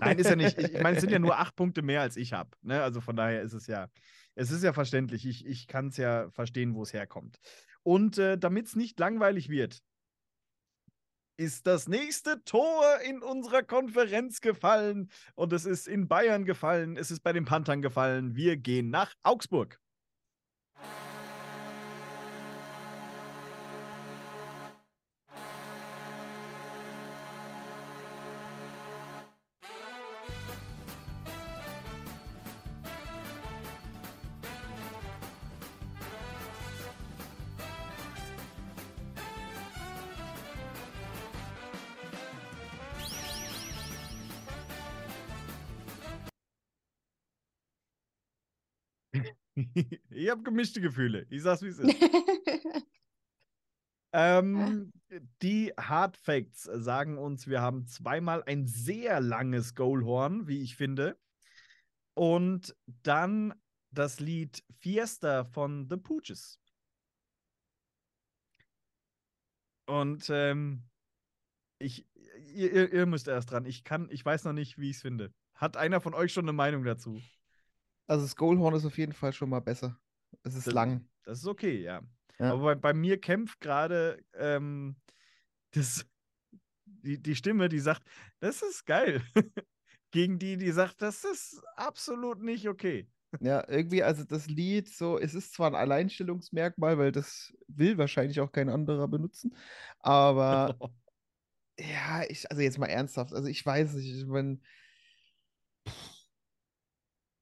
nein, 0.00 0.18
ist 0.18 0.30
ja 0.30 0.36
nicht. 0.36 0.58
Ich, 0.58 0.72
ich 0.72 0.82
meine, 0.82 0.96
es 0.96 1.02
sind 1.02 1.12
ja 1.12 1.18
nur 1.18 1.38
acht 1.38 1.54
Punkte 1.54 1.82
mehr, 1.82 2.00
als 2.00 2.16
ich 2.16 2.32
habe. 2.32 2.50
Ne? 2.62 2.82
Also 2.82 3.02
von 3.02 3.14
daher 3.14 3.42
ist 3.42 3.52
es 3.52 3.66
ja, 3.66 3.88
es 4.34 4.50
ist 4.50 4.64
ja 4.64 4.72
verständlich. 4.72 5.26
Ich, 5.26 5.44
ich 5.44 5.66
kann 5.66 5.88
es 5.88 5.98
ja 5.98 6.30
verstehen, 6.30 6.74
wo 6.74 6.82
es 6.82 6.94
herkommt. 6.94 7.38
Und 7.82 8.16
äh, 8.16 8.38
damit 8.38 8.66
es 8.66 8.76
nicht 8.76 8.98
langweilig 8.98 9.50
wird, 9.50 9.82
ist 11.40 11.66
das 11.66 11.88
nächste 11.88 12.44
Tor 12.44 12.84
in 13.02 13.22
unserer 13.22 13.62
Konferenz 13.62 14.42
gefallen. 14.42 15.10
Und 15.34 15.54
es 15.54 15.64
ist 15.64 15.88
in 15.88 16.06
Bayern 16.06 16.44
gefallen. 16.44 16.98
Es 16.98 17.10
ist 17.10 17.20
bei 17.20 17.32
den 17.32 17.46
Panthern 17.46 17.80
gefallen. 17.80 18.36
Wir 18.36 18.58
gehen 18.58 18.90
nach 18.90 19.14
Augsburg. 19.22 19.80
ich 50.10 50.30
habe 50.30 50.42
gemischte 50.42 50.80
Gefühle. 50.80 51.26
Ich 51.30 51.42
sag's, 51.42 51.62
wie 51.62 51.68
es 51.68 51.78
ist. 51.78 51.96
Ähm, 54.12 54.92
Die 55.40 55.72
Hard 55.78 56.16
Facts 56.16 56.64
sagen 56.64 57.16
uns, 57.18 57.46
wir 57.46 57.60
haben 57.60 57.86
zweimal 57.86 58.42
ein 58.44 58.66
sehr 58.66 59.20
langes 59.20 59.74
Goalhorn, 59.74 60.48
wie 60.48 60.62
ich 60.62 60.74
finde. 60.76 61.16
Und 62.14 62.76
dann 62.86 63.54
das 63.92 64.20
Lied 64.20 64.64
Fiesta 64.80 65.44
von 65.44 65.88
The 65.88 65.96
Pooches. 65.96 66.60
Und 69.86 70.28
ähm, 70.30 70.84
ich, 71.78 72.06
ihr, 72.36 72.72
ihr- 72.72 72.92
ihr 72.92 73.06
müsst 73.06 73.28
erst 73.28 73.50
dran. 73.50 73.64
Ich 73.66 73.84
kann, 73.84 74.08
ich 74.10 74.24
weiß 74.24 74.44
noch 74.44 74.52
nicht, 74.52 74.78
wie 74.78 74.90
ich 74.90 74.96
es 74.96 75.02
finde. 75.02 75.32
Hat 75.54 75.76
einer 75.76 76.00
von 76.00 76.14
euch 76.14 76.32
schon 76.32 76.44
eine 76.44 76.52
Meinung 76.52 76.84
dazu? 76.84 77.24
Also 78.10 78.24
das 78.24 78.34
Goalhorn 78.34 78.74
ist 78.74 78.84
auf 78.84 78.98
jeden 78.98 79.12
Fall 79.12 79.32
schon 79.32 79.50
mal 79.50 79.60
besser. 79.60 79.96
Es 80.42 80.56
ist 80.56 80.66
Das- 80.66 80.74
lang. 80.74 81.08
Das 81.22 81.38
ist 81.38 81.46
okay, 81.46 81.80
ja. 81.80 82.02
Ja. 82.40 82.52
Aber 82.52 82.62
bei, 82.62 82.74
bei 82.74 82.92
mir 82.92 83.20
kämpft 83.20 83.60
gerade 83.60 84.20
ähm, 84.34 84.96
das, 85.70 86.04
die, 86.86 87.22
die 87.22 87.36
Stimme, 87.36 87.68
die 87.68 87.78
sagt, 87.78 88.02
das 88.40 88.62
ist 88.62 88.84
geil. 88.84 89.22
Gegen 90.10 90.40
die, 90.40 90.56
die 90.56 90.72
sagt, 90.72 91.02
das 91.02 91.22
ist 91.22 91.62
absolut 91.76 92.42
nicht 92.42 92.68
okay. 92.68 93.08
Ja, 93.38 93.62
irgendwie, 93.68 94.02
also 94.02 94.24
das 94.24 94.48
Lied, 94.48 94.88
so, 94.88 95.16
es 95.16 95.34
ist 95.34 95.54
zwar 95.54 95.68
ein 95.68 95.76
Alleinstellungsmerkmal, 95.76 96.98
weil 96.98 97.12
das 97.12 97.54
will 97.68 97.96
wahrscheinlich 97.96 98.40
auch 98.40 98.50
kein 98.50 98.68
anderer 98.68 99.06
benutzen, 99.06 99.54
aber 100.00 100.76
ja, 101.78 102.24
ich, 102.28 102.50
also 102.50 102.60
jetzt 102.60 102.78
mal 102.78 102.86
ernsthaft, 102.88 103.32
also 103.32 103.46
ich 103.46 103.64
weiß 103.64 103.94
nicht, 103.94 104.12
ich 104.12 104.26
meine, 104.26 104.58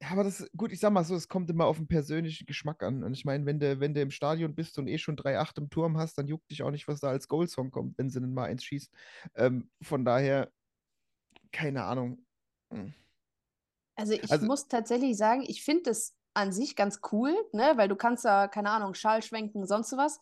ja, 0.01 0.11
aber 0.11 0.25
das, 0.25 0.49
gut, 0.57 0.71
ich 0.73 0.81
sag 0.81 0.93
mal 0.93 1.03
so, 1.05 1.15
es 1.17 1.29
kommt 1.29 1.51
immer 1.51 1.67
auf 1.67 1.77
den 1.79 1.89
persönlichen 1.89 2.47
Geschmack 2.47 2.83
an. 2.83 3.03
Und 3.03 3.15
ich 3.15 3.25
meine, 3.25 3.47
wenn 3.47 3.59
du, 3.59 3.81
wenn 3.81 3.95
du 3.95 4.01
im 4.01 4.11
Stadion 4.13 4.55
bist 4.55 4.79
und 4.79 4.87
eh 4.87 4.99
schon 4.99 5.17
3-8 5.17 5.59
im 5.59 5.71
Turm 5.71 5.99
hast, 5.99 6.17
dann 6.19 6.29
juckt 6.29 6.51
dich 6.51 6.63
auch 6.63 6.71
nicht, 6.71 6.87
was 6.87 7.01
da 7.01 7.09
als 7.09 7.27
Goalsong 7.29 7.71
kommt, 7.71 7.99
wenn 7.99 8.09
sie 8.11 8.21
dann 8.21 8.33
mal 8.33 8.45
eins 8.45 8.63
schießen. 8.65 8.93
Ähm, 9.35 9.71
von 9.83 10.05
daher, 10.05 10.53
keine 11.51 11.85
Ahnung. 11.85 12.25
Hm. 12.73 12.95
Also 13.97 14.13
ich 14.13 14.31
Also- 14.31 14.47
muss 14.47 14.69
tatsächlich 14.69 15.17
sagen, 15.17 15.43
ich 15.47 15.65
finde 15.65 15.85
das 15.85 16.15
an 16.35 16.53
sich 16.53 16.77
ganz 16.77 17.01
cool, 17.11 17.35
ne? 17.53 17.73
Weil 17.75 17.89
du 17.89 17.97
kannst 17.97 18.25
da, 18.25 18.47
keine 18.47 18.71
Ahnung, 18.71 18.95
Schal 18.95 19.23
schwenken, 19.23 19.67
sonst 19.67 19.97
was 19.97 20.21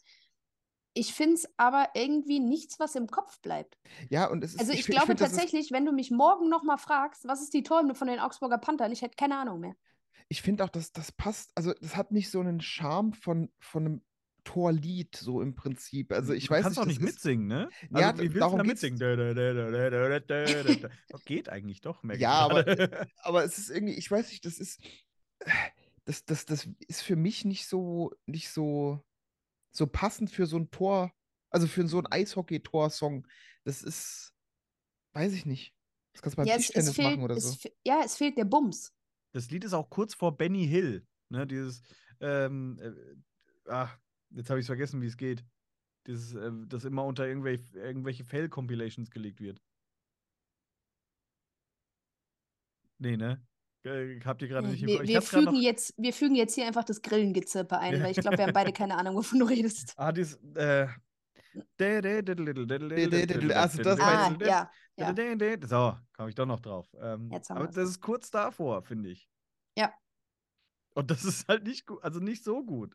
ich 0.96 1.12
finde 1.12 1.34
es 1.34 1.48
aber 1.58 1.90
irgendwie 1.94 2.40
nichts, 2.40 2.80
was 2.80 2.94
im 2.94 3.06
Kopf 3.06 3.40
bleibt. 3.40 3.76
Ja, 4.08 4.28
und 4.28 4.42
es 4.42 4.54
ist. 4.54 4.60
Also 4.60 4.72
ich, 4.72 4.80
ich 4.80 4.86
glaube 4.86 5.12
ich 5.12 5.18
find, 5.18 5.20
tatsächlich, 5.20 5.70
wenn 5.70 5.84
du 5.84 5.92
mich 5.92 6.10
morgen 6.10 6.48
nochmal 6.48 6.78
fragst, 6.78 7.28
was 7.28 7.42
ist 7.42 7.52
die 7.52 7.62
Torhymne 7.62 7.94
von 7.94 8.08
den 8.08 8.18
Augsburger 8.18 8.58
Panthern, 8.58 8.90
ich 8.92 9.02
hätte 9.02 9.16
keine 9.16 9.36
Ahnung 9.36 9.60
mehr. 9.60 9.74
Ich 10.28 10.40
finde 10.42 10.64
auch, 10.64 10.70
dass 10.70 10.92
das 10.92 11.12
passt, 11.12 11.52
also 11.54 11.72
das 11.80 11.96
hat 11.96 12.12
nicht 12.12 12.30
so 12.30 12.40
einen 12.40 12.60
Charme 12.60 13.12
von, 13.12 13.52
von 13.60 13.84
einem 13.84 14.02
Torlied, 14.44 15.14
so 15.14 15.42
im 15.42 15.54
Prinzip. 15.54 16.12
Also 16.12 16.32
ich 16.32 16.46
du 16.46 16.54
weiß 16.54 16.62
kannst 16.62 16.78
nicht, 16.78 16.82
auch 16.82 16.88
nicht 16.88 17.02
mitsingen, 17.02 17.46
ne? 17.46 17.68
Also, 17.92 18.08
ja, 18.08 18.14
wie 18.16 18.20
willst 18.22 18.40
darum 18.40 18.58
du 18.58 18.64
da 18.64 18.68
mitsingen? 18.68 18.98
Geht 21.26 21.50
eigentlich 21.50 21.82
doch, 21.82 22.02
merke 22.02 22.22
Ja, 22.22 22.38
aber, 22.38 22.64
aber 23.22 23.44
es 23.44 23.58
ist 23.58 23.70
irgendwie, 23.70 23.94
ich 23.94 24.10
weiß 24.10 24.30
nicht, 24.30 24.44
das 24.46 24.58
ist. 24.58 24.80
Das, 26.06 26.24
das, 26.24 26.46
das 26.46 26.68
ist 26.86 27.02
für 27.02 27.16
mich 27.16 27.44
nicht 27.44 27.66
so, 27.66 28.12
nicht 28.26 28.50
so 28.50 29.04
so 29.76 29.86
passend 29.86 30.30
für 30.30 30.46
so 30.46 30.56
ein 30.56 30.70
Tor, 30.70 31.12
also 31.50 31.66
für 31.66 31.86
so 31.86 31.98
ein 31.98 32.06
Eishockey-Tor-Song. 32.06 33.26
Das 33.64 33.82
ist, 33.82 34.34
weiß 35.12 35.32
ich 35.32 35.46
nicht. 35.46 35.74
Das 36.12 36.22
kannst 36.22 36.36
du 36.36 36.42
beim 36.42 36.48
Ja, 36.48 36.54
es, 36.54 36.62
es 36.62 36.66
Tischtennis 36.68 36.94
fehlt, 36.94 37.10
machen 37.10 37.24
oder 37.24 37.36
es, 37.36 37.60
so. 37.60 37.68
ja, 37.84 38.02
es 38.04 38.16
fehlt 38.16 38.38
der 38.38 38.44
Bums. 38.44 38.92
Das 39.32 39.50
Lied 39.50 39.64
ist 39.64 39.74
auch 39.74 39.90
kurz 39.90 40.14
vor 40.14 40.36
Benny 40.36 40.66
Hill. 40.66 41.06
Ne, 41.28 41.46
dieses, 41.46 41.82
ähm, 42.20 42.78
äh, 42.80 43.70
ach, 43.70 43.98
jetzt 44.30 44.48
habe 44.48 44.60
ich 44.60 44.66
vergessen, 44.66 45.02
wie 45.02 45.06
es 45.06 45.16
geht. 45.16 45.44
Dieses, 46.06 46.34
äh, 46.34 46.50
das 46.66 46.84
immer 46.84 47.04
unter 47.04 47.26
irgendwelche, 47.26 47.64
irgendwelche 47.78 48.24
Fail-Compilations 48.24 49.10
gelegt 49.10 49.40
wird. 49.40 49.60
Nee, 52.98 53.16
ne? 53.16 53.44
Äh, 53.86 54.20
Habt 54.24 54.42
ihr 54.42 54.48
gerade 54.48 54.66
Nee, 54.66 54.72
nicht 54.72 54.82
im 54.82 54.88
wir, 54.88 55.02
wir, 55.02 55.22
fügen 55.22 55.44
noch. 55.44 55.54
jetzt, 55.54 55.94
wir 55.96 56.12
fügen 56.12 56.34
jetzt 56.34 56.54
hier 56.54 56.66
einfach 56.66 56.84
das 56.84 57.02
Grillengezirpe 57.02 57.78
ein, 57.78 58.02
weil 58.02 58.10
ich 58.10 58.18
glaube, 58.18 58.38
wir 58.38 58.46
haben 58.46 58.52
beide 58.52 58.72
keine 58.72 58.96
Ahnung, 58.96 59.16
wovon 59.16 59.38
du 59.38 59.46
redest. 59.46 59.94
Ah, 59.96 60.12
dieses, 60.12 60.36
äh. 60.54 60.88
Also 61.78 63.82
das 63.82 64.00
Ah, 64.00 64.36
ja, 64.40 64.70
ja. 64.96 65.14
So, 65.66 65.96
komme 66.14 66.28
ich 66.28 66.34
doch 66.34 66.46
noch 66.46 66.60
drauf. 66.60 66.86
Ähm, 67.00 67.30
Jetzt 67.30 67.50
haben 67.50 67.58
aber 67.58 67.68
das 67.68 67.90
ist 67.90 68.00
kurz 68.00 68.30
davor, 68.30 68.82
finde 68.82 69.10
ich. 69.10 69.28
Ja. 69.76 69.92
Und 70.94 71.10
das 71.10 71.24
ist 71.24 71.48
halt 71.48 71.64
nicht 71.64 71.86
gut, 71.86 72.02
also 72.02 72.20
nicht 72.20 72.44
so 72.44 72.62
gut. 72.62 72.94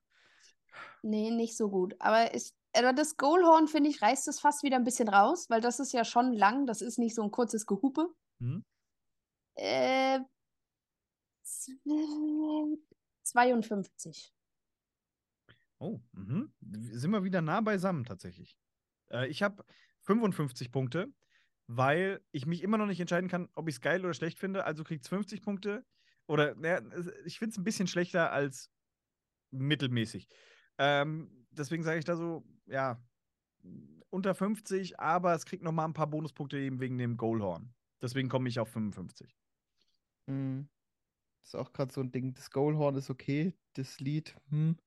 Nee, 1.02 1.32
nicht 1.32 1.58
so 1.58 1.70
gut. 1.70 1.96
Aber 2.00 2.34
ich, 2.36 2.52
aber 2.74 2.94
das 2.94 3.18
Goalhorn, 3.18 3.68
finde 3.68 3.90
ich, 3.90 4.02
reißt 4.02 4.28
es 4.28 4.40
fast 4.40 4.64
wieder 4.64 4.78
ein 4.78 4.84
bisschen 4.84 5.10
raus, 5.10 5.50
weil 5.50 5.62
das 5.62 5.80
ist 5.80 5.94
ja 5.94 6.06
schon 6.06 6.34
lang, 6.34 6.66
das 6.66 6.82
ist 6.82 7.00
nicht 7.00 7.16
so 7.16 7.24
ein 7.24 7.32
kurzes 7.32 7.66
Gehupe. 7.66 8.08
Hm? 8.40 8.64
Äh, 9.56 10.20
52. 13.24 14.34
Oh, 15.80 16.00
mhm. 16.12 16.54
Sind 16.62 17.12
wir 17.12 17.24
wieder 17.24 17.42
nah 17.42 17.62
beisammen 17.62 18.06
tatsächlich. 18.06 18.58
Äh, 19.10 19.28
ich 19.28 19.42
habe 19.44 19.66
55 20.02 20.72
Punkte, 20.72 21.12
weil 21.68 22.22
ich 22.32 22.46
mich 22.46 22.62
immer 22.62 22.78
noch 22.78 22.86
nicht 22.86 23.00
entscheiden 23.00 23.30
kann, 23.30 23.50
ob 23.56 23.68
ich 23.68 23.76
es 23.76 23.82
geil 23.82 24.02
oder 24.04 24.14
schlecht 24.14 24.38
finde. 24.40 24.66
Also 24.66 24.84
kriegt 24.84 25.04
es 25.04 25.10
50 25.10 25.42
Punkte. 25.42 25.86
Oder 26.28 26.56
naja, 26.56 26.82
es- 26.92 27.12
ich 27.26 27.40
finde 27.40 27.54
es 27.54 27.58
ein 27.58 27.64
bisschen 27.64 27.88
schlechter 27.88 28.32
als 28.32 28.70
mittelmäßig. 29.52 30.28
Ähm, 30.78 31.48
deswegen 31.52 31.84
sage 31.84 32.00
ich 32.00 32.06
da 32.06 32.16
so, 32.16 32.46
ja, 32.68 33.02
unter 34.10 34.36
50, 34.36 35.00
aber 35.00 35.34
es 35.34 35.46
kriegt 35.46 35.64
noch 35.64 35.72
mal 35.72 35.86
ein 35.86 35.94
paar 35.94 36.08
Bonuspunkte 36.08 36.58
eben 36.58 36.80
wegen 36.80 36.98
dem 36.98 37.18
Goalhorn. 37.18 37.74
Deswegen 38.02 38.30
komme 38.30 38.50
ich 38.50 38.60
auf 38.60 38.70
55. 38.70 39.38
Mhm. 40.28 40.70
Das 41.42 41.50
ist 41.50 41.56
auch 41.56 41.74
gerade 41.74 41.94
so 41.94 42.02
ein 42.02 42.12
Ding. 42.12 42.34
Das 42.34 42.52
Goalhorn 42.52 42.96
ist 42.96 43.10
okay, 43.10 43.54
das 43.74 44.00
Lied. 44.00 44.36
Hm. 44.50 44.78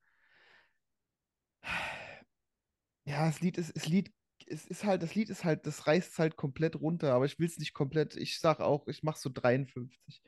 Ja, 3.05 3.25
das 3.27 3.41
Lied 3.41 3.57
ist, 3.57 3.75
das 3.75 3.87
Lied, 3.87 4.11
es 4.47 4.65
ist 4.65 4.83
halt, 4.83 5.03
das 5.03 5.15
Lied 5.15 5.29
ist 5.29 5.43
halt, 5.43 5.65
das 5.67 5.87
reißt 5.87 6.17
halt 6.19 6.35
komplett 6.37 6.75
runter, 6.75 7.13
aber 7.13 7.25
ich 7.25 7.37
will 7.39 7.47
es 7.47 7.57
nicht 7.59 7.73
komplett. 7.73 8.15
Ich 8.15 8.39
sag 8.39 8.59
auch, 8.59 8.87
ich 8.87 9.03
mach 9.03 9.15
so 9.17 9.29
53. 9.31 10.21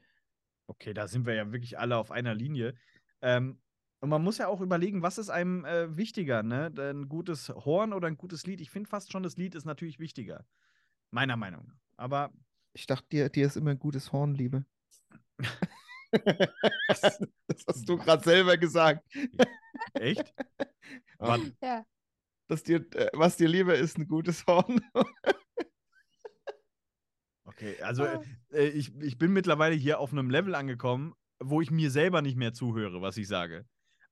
Okay, 0.68 0.94
da 0.94 1.08
sind 1.08 1.26
wir 1.26 1.34
ja 1.34 1.52
wirklich 1.52 1.80
alle 1.80 1.98
auf 1.98 2.12
einer 2.12 2.36
Linie. 2.36 2.76
Ähm, 3.22 3.62
und 4.00 4.10
man 4.10 4.24
muss 4.24 4.38
ja 4.38 4.48
auch 4.48 4.62
überlegen, 4.62 5.02
was 5.02 5.18
ist 5.18 5.30
einem 5.30 5.66
äh, 5.66 5.96
wichtiger, 5.98 6.44
ne? 6.44 6.72
Ein 6.78 7.10
gutes 7.10 7.50
Horn 7.50 7.94
oder 7.94 8.08
ein 8.08 8.18
gutes 8.18 8.46
Lied? 8.46 8.62
Ich 8.62 8.70
finde 8.70 8.90
fast 8.90 9.12
schon, 9.12 9.24
das 9.24 9.38
Lied 9.38 9.56
ist 9.56 9.66
natürlich 9.66 10.00
wichtiger. 10.00 10.46
Meiner 11.12 11.38
Meinung 11.38 11.68
nach. 11.68 11.80
Aber 11.98 12.32
Ich 12.74 12.88
dachte, 12.88 13.08
dir, 13.10 13.30
dir 13.30 13.48
ist 13.48 13.58
immer 13.58 13.72
ein 13.72 13.80
gutes 13.80 14.12
Horn, 14.14 14.36
Liebe. 14.36 14.66
das 16.12 17.20
hast 17.68 17.88
du 17.90 17.98
gerade 17.98 18.24
selber 18.24 18.58
gesagt. 18.58 19.06
echt? 19.94 20.34
Wann? 21.20 21.56
Ja. 21.62 21.86
Dass 22.48 22.64
dir, 22.64 22.86
äh, 22.96 23.10
was 23.14 23.36
dir 23.38 23.48
lieber 23.50 23.76
ist, 23.76 23.98
ein 23.98 24.08
gutes 24.08 24.46
Horn. 24.48 24.80
Okay, 27.46 27.76
also 27.82 28.04
Ah. 28.04 28.24
äh, 28.52 28.68
ich, 28.68 28.96
ich 29.02 29.18
bin 29.18 29.34
mittlerweile 29.34 29.76
hier 29.76 30.00
auf 30.00 30.12
einem 30.12 30.30
Level 30.30 30.54
angekommen, 30.56 31.14
wo 31.40 31.62
ich 31.62 31.72
mir 31.72 31.92
selber 31.92 32.22
nicht 32.22 32.38
mehr 32.38 32.54
zuhöre, 32.54 33.02
was 33.02 33.18
ich 33.18 33.28
sage. 33.28 33.66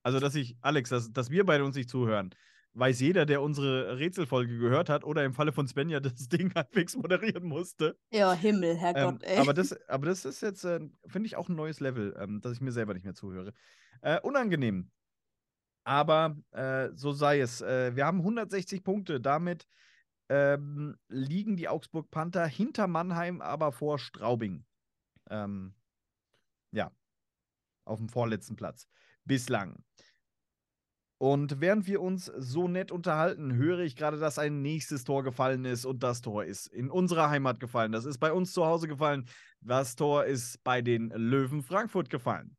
Also, 0.04 0.20
dass 0.20 0.36
ich, 0.36 0.58
Alex, 0.62 0.90
dass, 0.90 1.12
dass 1.12 1.30
wir 1.30 1.46
beide 1.46 1.66
uns 1.66 1.76
nicht 1.76 1.90
zuhören, 1.90 2.34
weiß 2.76 3.00
jeder, 3.00 3.26
der 3.26 3.42
unsere 3.42 3.98
Rätselfolge 3.98 4.58
gehört 4.58 4.90
hat 4.90 5.04
oder 5.04 5.24
im 5.24 5.34
Falle 5.34 5.54
von 5.54 5.68
Svenja 5.68 6.00
das 6.02 6.28
Ding 6.28 6.54
halbwegs 6.54 6.96
moderieren 6.96 7.46
musste. 7.46 7.98
Ja, 8.12 8.34
Himmel, 8.34 8.72
Ähm, 8.72 8.78
Herrgott, 8.78 9.24
ey. 9.24 9.38
aber, 9.38 9.54
das, 9.54 9.74
aber 9.90 10.06
das 10.06 10.26
ist 10.26 10.42
jetzt, 10.42 10.64
äh, 10.66 10.80
finde 11.08 11.28
ich, 11.28 11.36
auch 11.36 11.50
ein 11.50 11.56
neues 11.56 11.80
Level, 11.80 12.16
ähm, 12.20 12.42
dass 12.42 12.54
ich 12.54 12.62
mir 12.62 12.72
selber 12.72 12.94
nicht 12.94 13.06
mehr 13.06 13.16
zuhöre. 13.16 13.54
Äh, 14.02 14.20
unangenehm. 14.22 14.92
Aber 15.84 16.36
äh, 16.52 16.90
so 16.96 17.12
sei 17.12 17.40
es. 17.40 17.62
Äh, 17.62 17.96
wir 17.96 18.06
haben 18.06 18.20
160 18.20 18.84
Punkte. 18.84 19.22
Damit 19.22 19.68
ähm, 20.30 20.98
liegen 21.08 21.56
die 21.58 21.70
Augsburg 21.70 22.10
Panther 22.10 22.48
hinter 22.48 22.88
Mannheim, 22.88 23.42
aber 23.42 23.72
vor 23.72 24.00
Straubing. 24.00 24.66
Ähm, 25.30 25.76
ja, 26.72 26.92
auf 27.86 28.00
dem 28.00 28.10
vorletzten 28.10 28.56
Platz. 28.56 28.88
Bislang. 29.26 29.84
Und 31.18 31.62
während 31.62 31.88
wir 31.88 32.02
uns 32.02 32.26
so 32.26 32.68
nett 32.68 32.92
unterhalten, 32.92 33.56
höre 33.56 33.80
ich 33.80 33.96
gerade, 33.96 34.18
dass 34.18 34.38
ein 34.38 34.62
nächstes 34.62 35.06
Tor 35.06 35.24
gefallen 35.24 35.64
ist 35.64 35.86
und 35.86 36.04
das 36.04 36.22
Tor 36.22 36.44
ist 36.44 36.68
in 36.68 36.90
unserer 36.90 37.30
Heimat 37.30 37.60
gefallen. 37.60 37.94
Das 37.94 38.04
ist 38.06 38.18
bei 38.18 38.34
uns 38.34 38.52
zu 38.52 38.66
Hause 38.66 38.88
gefallen. 38.88 39.26
Das 39.62 39.96
Tor 39.96 40.26
ist 40.26 40.62
bei 40.64 40.82
den 40.82 41.10
Löwen 41.10 41.64
Frankfurt 41.64 42.10
gefallen. 42.10 42.58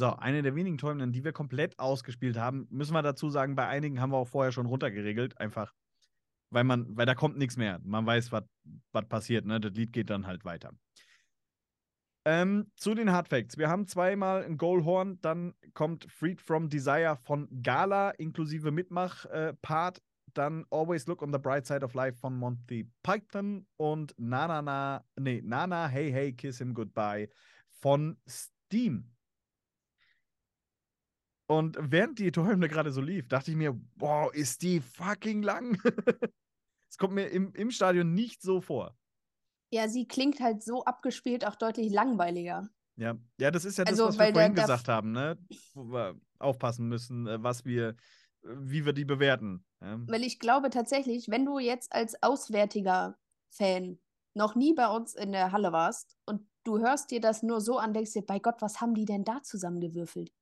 So, 0.00 0.16
eine 0.16 0.40
der 0.40 0.54
wenigen 0.54 0.78
Träumen, 0.78 1.12
die 1.12 1.24
wir 1.24 1.32
komplett 1.34 1.78
ausgespielt 1.78 2.38
haben, 2.38 2.66
müssen 2.70 2.94
wir 2.94 3.02
dazu 3.02 3.28
sagen, 3.28 3.54
bei 3.54 3.66
einigen 3.66 4.00
haben 4.00 4.12
wir 4.12 4.16
auch 4.16 4.28
vorher 4.28 4.50
schon 4.50 4.64
runtergeregelt, 4.64 5.38
einfach, 5.38 5.74
weil 6.48 6.64
man, 6.64 6.96
weil 6.96 7.04
da 7.04 7.14
kommt 7.14 7.36
nichts 7.36 7.58
mehr. 7.58 7.80
Man 7.84 8.06
weiß, 8.06 8.32
was 8.32 8.44
passiert, 9.10 9.44
ne? 9.44 9.60
Das 9.60 9.72
Lied 9.74 9.92
geht 9.92 10.08
dann 10.08 10.26
halt 10.26 10.46
weiter. 10.46 10.72
Ähm, 12.24 12.72
zu 12.76 12.94
den 12.94 13.12
Hard 13.12 13.28
Facts. 13.28 13.58
Wir 13.58 13.68
haben 13.68 13.86
zweimal 13.86 14.42
ein 14.42 14.56
Goalhorn, 14.56 15.20
dann 15.20 15.52
kommt 15.74 16.10
Freed 16.10 16.40
from 16.40 16.70
Desire 16.70 17.18
von 17.20 17.46
Gala 17.62 18.12
inklusive 18.12 18.70
Mitmach-Part, 18.70 20.00
dann 20.32 20.64
Always 20.70 21.08
Look 21.08 21.20
on 21.20 21.30
the 21.30 21.38
Bright 21.38 21.66
Side 21.66 21.84
of 21.84 21.92
Life 21.92 22.16
von 22.18 22.38
Monty 22.38 22.90
Python 23.02 23.66
und 23.76 24.14
Na 24.16 24.46
Na 24.46 24.62
Na, 24.62 25.04
nee, 25.18 25.42
Nana 25.44 25.88
Hey 25.88 26.10
Hey 26.10 26.32
Kiss 26.32 26.56
Him 26.56 26.72
Goodbye 26.72 27.28
von 27.68 28.16
Steam. 28.26 29.04
Und 31.50 31.76
während 31.80 32.20
die 32.20 32.30
Torhymne 32.30 32.68
gerade 32.68 32.92
so 32.92 33.00
lief, 33.00 33.26
dachte 33.26 33.50
ich 33.50 33.56
mir, 33.56 33.72
boah, 33.96 34.32
ist 34.32 34.62
die 34.62 34.80
fucking 34.80 35.42
lang. 35.42 35.76
Es 36.88 36.96
kommt 36.98 37.14
mir 37.14 37.26
im, 37.28 37.52
im 37.54 37.70
Stadion 37.70 38.14
nicht 38.14 38.42
so 38.42 38.60
vor. 38.60 38.96
Ja, 39.72 39.88
sie 39.88 40.08
klingt 40.08 40.40
halt 40.40 40.62
so 40.64 40.84
abgespielt 40.84 41.46
auch 41.46 41.54
deutlich 41.54 41.92
langweiliger. 41.92 42.68
Ja, 42.96 43.16
ja, 43.38 43.50
das 43.52 43.64
ist 43.64 43.78
ja 43.78 43.84
das, 43.84 43.92
Also, 43.92 44.08
was 44.08 44.18
wir 44.18 44.24
der- 44.26 44.34
vorhin 44.34 44.54
der- 44.56 44.64
gesagt 44.64 44.88
haben, 44.88 45.12
ne? 45.12 45.38
Wo 45.74 45.84
wir 45.92 46.20
aufpassen 46.40 46.88
müssen, 46.88 47.28
äh, 47.28 47.40
was 47.42 47.64
wir, 47.64 47.90
äh, 47.90 47.94
wie 48.58 48.84
wir 48.84 48.92
die 48.92 49.04
bewerten. 49.04 49.64
Ja? 49.80 50.00
Weil 50.08 50.24
ich 50.24 50.40
glaube 50.40 50.70
tatsächlich, 50.70 51.28
wenn 51.28 51.44
du 51.44 51.60
jetzt 51.60 51.92
als 51.92 52.20
auswärtiger 52.24 53.16
Fan 53.52 54.00
noch 54.34 54.56
nie 54.56 54.74
bei 54.74 54.88
uns 54.88 55.14
in 55.14 55.30
der 55.30 55.52
Halle 55.52 55.70
warst 55.72 56.16
und 56.26 56.48
du 56.64 56.78
hörst 56.80 57.10
dir 57.12 57.20
das 57.20 57.42
nur 57.44 57.60
so 57.60 57.78
an, 57.78 57.92
denkst 57.94 58.12
dir, 58.14 58.22
bei 58.26 58.40
Gott, 58.40 58.60
was 58.62 58.80
haben 58.80 58.94
die 58.94 59.04
denn 59.04 59.22
da 59.24 59.42
zusammengewürfelt? 59.44 60.32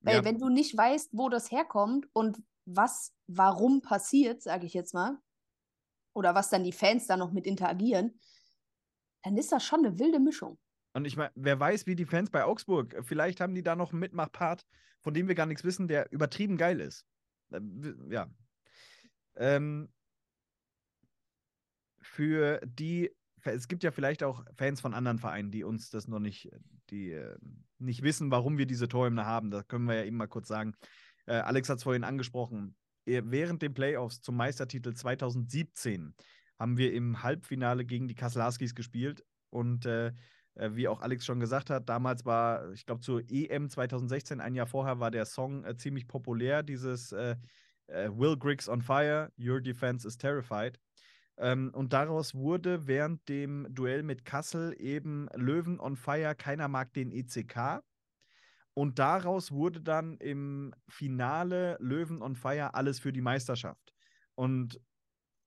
Weil 0.00 0.16
Ja. 0.16 0.24
wenn 0.24 0.38
du 0.38 0.48
nicht 0.48 0.76
weißt, 0.76 1.10
wo 1.12 1.28
das 1.28 1.50
herkommt 1.50 2.08
und 2.12 2.42
was, 2.64 3.14
warum 3.26 3.82
passiert, 3.82 4.42
sage 4.42 4.66
ich 4.66 4.74
jetzt 4.74 4.94
mal, 4.94 5.18
oder 6.14 6.34
was 6.34 6.50
dann 6.50 6.64
die 6.64 6.72
Fans 6.72 7.06
da 7.06 7.16
noch 7.16 7.32
mit 7.32 7.46
interagieren, 7.46 8.20
dann 9.22 9.36
ist 9.36 9.52
das 9.52 9.64
schon 9.64 9.84
eine 9.84 9.98
wilde 9.98 10.20
Mischung. 10.20 10.58
Und 10.94 11.04
ich 11.04 11.16
meine, 11.16 11.32
wer 11.34 11.58
weiß, 11.58 11.86
wie 11.86 11.96
die 11.96 12.06
Fans 12.06 12.30
bei 12.30 12.44
Augsburg, 12.44 12.96
vielleicht 13.02 13.40
haben 13.40 13.54
die 13.54 13.62
da 13.62 13.76
noch 13.76 13.92
einen 13.92 14.00
Mitmachpart, 14.00 14.66
von 15.00 15.14
dem 15.14 15.28
wir 15.28 15.34
gar 15.34 15.46
nichts 15.46 15.64
wissen, 15.64 15.88
der 15.88 16.10
übertrieben 16.12 16.56
geil 16.56 16.80
ist. 16.80 17.04
Äh, 17.50 17.60
w- 17.62 18.12
Ja. 18.14 18.30
Ähm, 19.36 19.92
für 22.00 22.60
die, 22.64 23.14
es 23.54 23.68
gibt 23.68 23.84
ja 23.84 23.90
vielleicht 23.90 24.22
auch 24.22 24.44
Fans 24.56 24.80
von 24.80 24.94
anderen 24.94 25.18
Vereinen, 25.18 25.50
die 25.50 25.64
uns 25.64 25.90
das 25.90 26.08
noch 26.08 26.18
nicht, 26.18 26.50
die 26.90 27.12
äh, 27.12 27.36
nicht 27.78 28.02
wissen, 28.02 28.30
warum 28.30 28.58
wir 28.58 28.66
diese 28.66 28.88
Torhymne 28.88 29.24
haben. 29.24 29.50
Das 29.50 29.66
können 29.68 29.86
wir 29.86 29.94
ja 29.94 30.04
eben 30.04 30.16
mal 30.16 30.28
kurz 30.28 30.48
sagen. 30.48 30.74
Äh, 31.26 31.34
Alex 31.34 31.68
hat 31.68 31.78
es 31.78 31.84
vorhin 31.84 32.04
angesprochen. 32.04 32.76
Eh, 33.06 33.22
Während 33.24 33.62
den 33.62 33.74
Playoffs 33.74 34.20
zum 34.20 34.36
Meistertitel 34.36 34.94
2017 34.94 36.14
haben 36.58 36.76
wir 36.76 36.92
im 36.92 37.22
Halbfinale 37.22 37.84
gegen 37.84 38.08
die 38.08 38.14
Kaslarskis 38.14 38.74
gespielt 38.74 39.24
und 39.50 39.86
äh, 39.86 40.12
äh, 40.58 40.70
wie 40.74 40.88
auch 40.88 41.00
Alex 41.00 41.24
schon 41.24 41.40
gesagt 41.40 41.70
hat, 41.70 41.88
damals 41.88 42.24
war, 42.24 42.72
ich 42.72 42.84
glaube, 42.84 43.00
zur 43.00 43.22
EM 43.30 43.68
2016, 43.70 44.40
ein 44.40 44.54
Jahr 44.54 44.66
vorher, 44.66 45.00
war 45.00 45.10
der 45.10 45.24
Song 45.24 45.64
äh, 45.64 45.76
ziemlich 45.76 46.08
populär, 46.08 46.62
dieses 46.62 47.12
äh, 47.12 47.36
äh, 47.86 48.10
Will 48.10 48.36
Griggs 48.36 48.68
on 48.68 48.82
Fire, 48.82 49.30
Your 49.38 49.60
Defense 49.60 50.06
is 50.06 50.18
Terrified. 50.18 50.78
Ähm, 51.38 51.70
und 51.72 51.92
daraus 51.92 52.34
wurde 52.34 52.86
während 52.86 53.28
dem 53.28 53.66
Duell 53.70 54.02
mit 54.02 54.24
Kassel 54.24 54.74
eben 54.78 55.28
Löwen 55.34 55.78
on 55.80 55.96
Fire, 55.96 56.34
keiner 56.34 56.68
mag 56.68 56.92
den 56.92 57.12
ECK. 57.12 57.82
Und 58.74 58.98
daraus 58.98 59.50
wurde 59.50 59.80
dann 59.80 60.16
im 60.18 60.74
Finale 60.88 61.76
Löwen 61.80 62.22
on 62.22 62.36
Fire 62.36 62.74
alles 62.74 63.00
für 63.00 63.12
die 63.12 63.20
Meisterschaft. 63.20 63.92
Und 64.34 64.80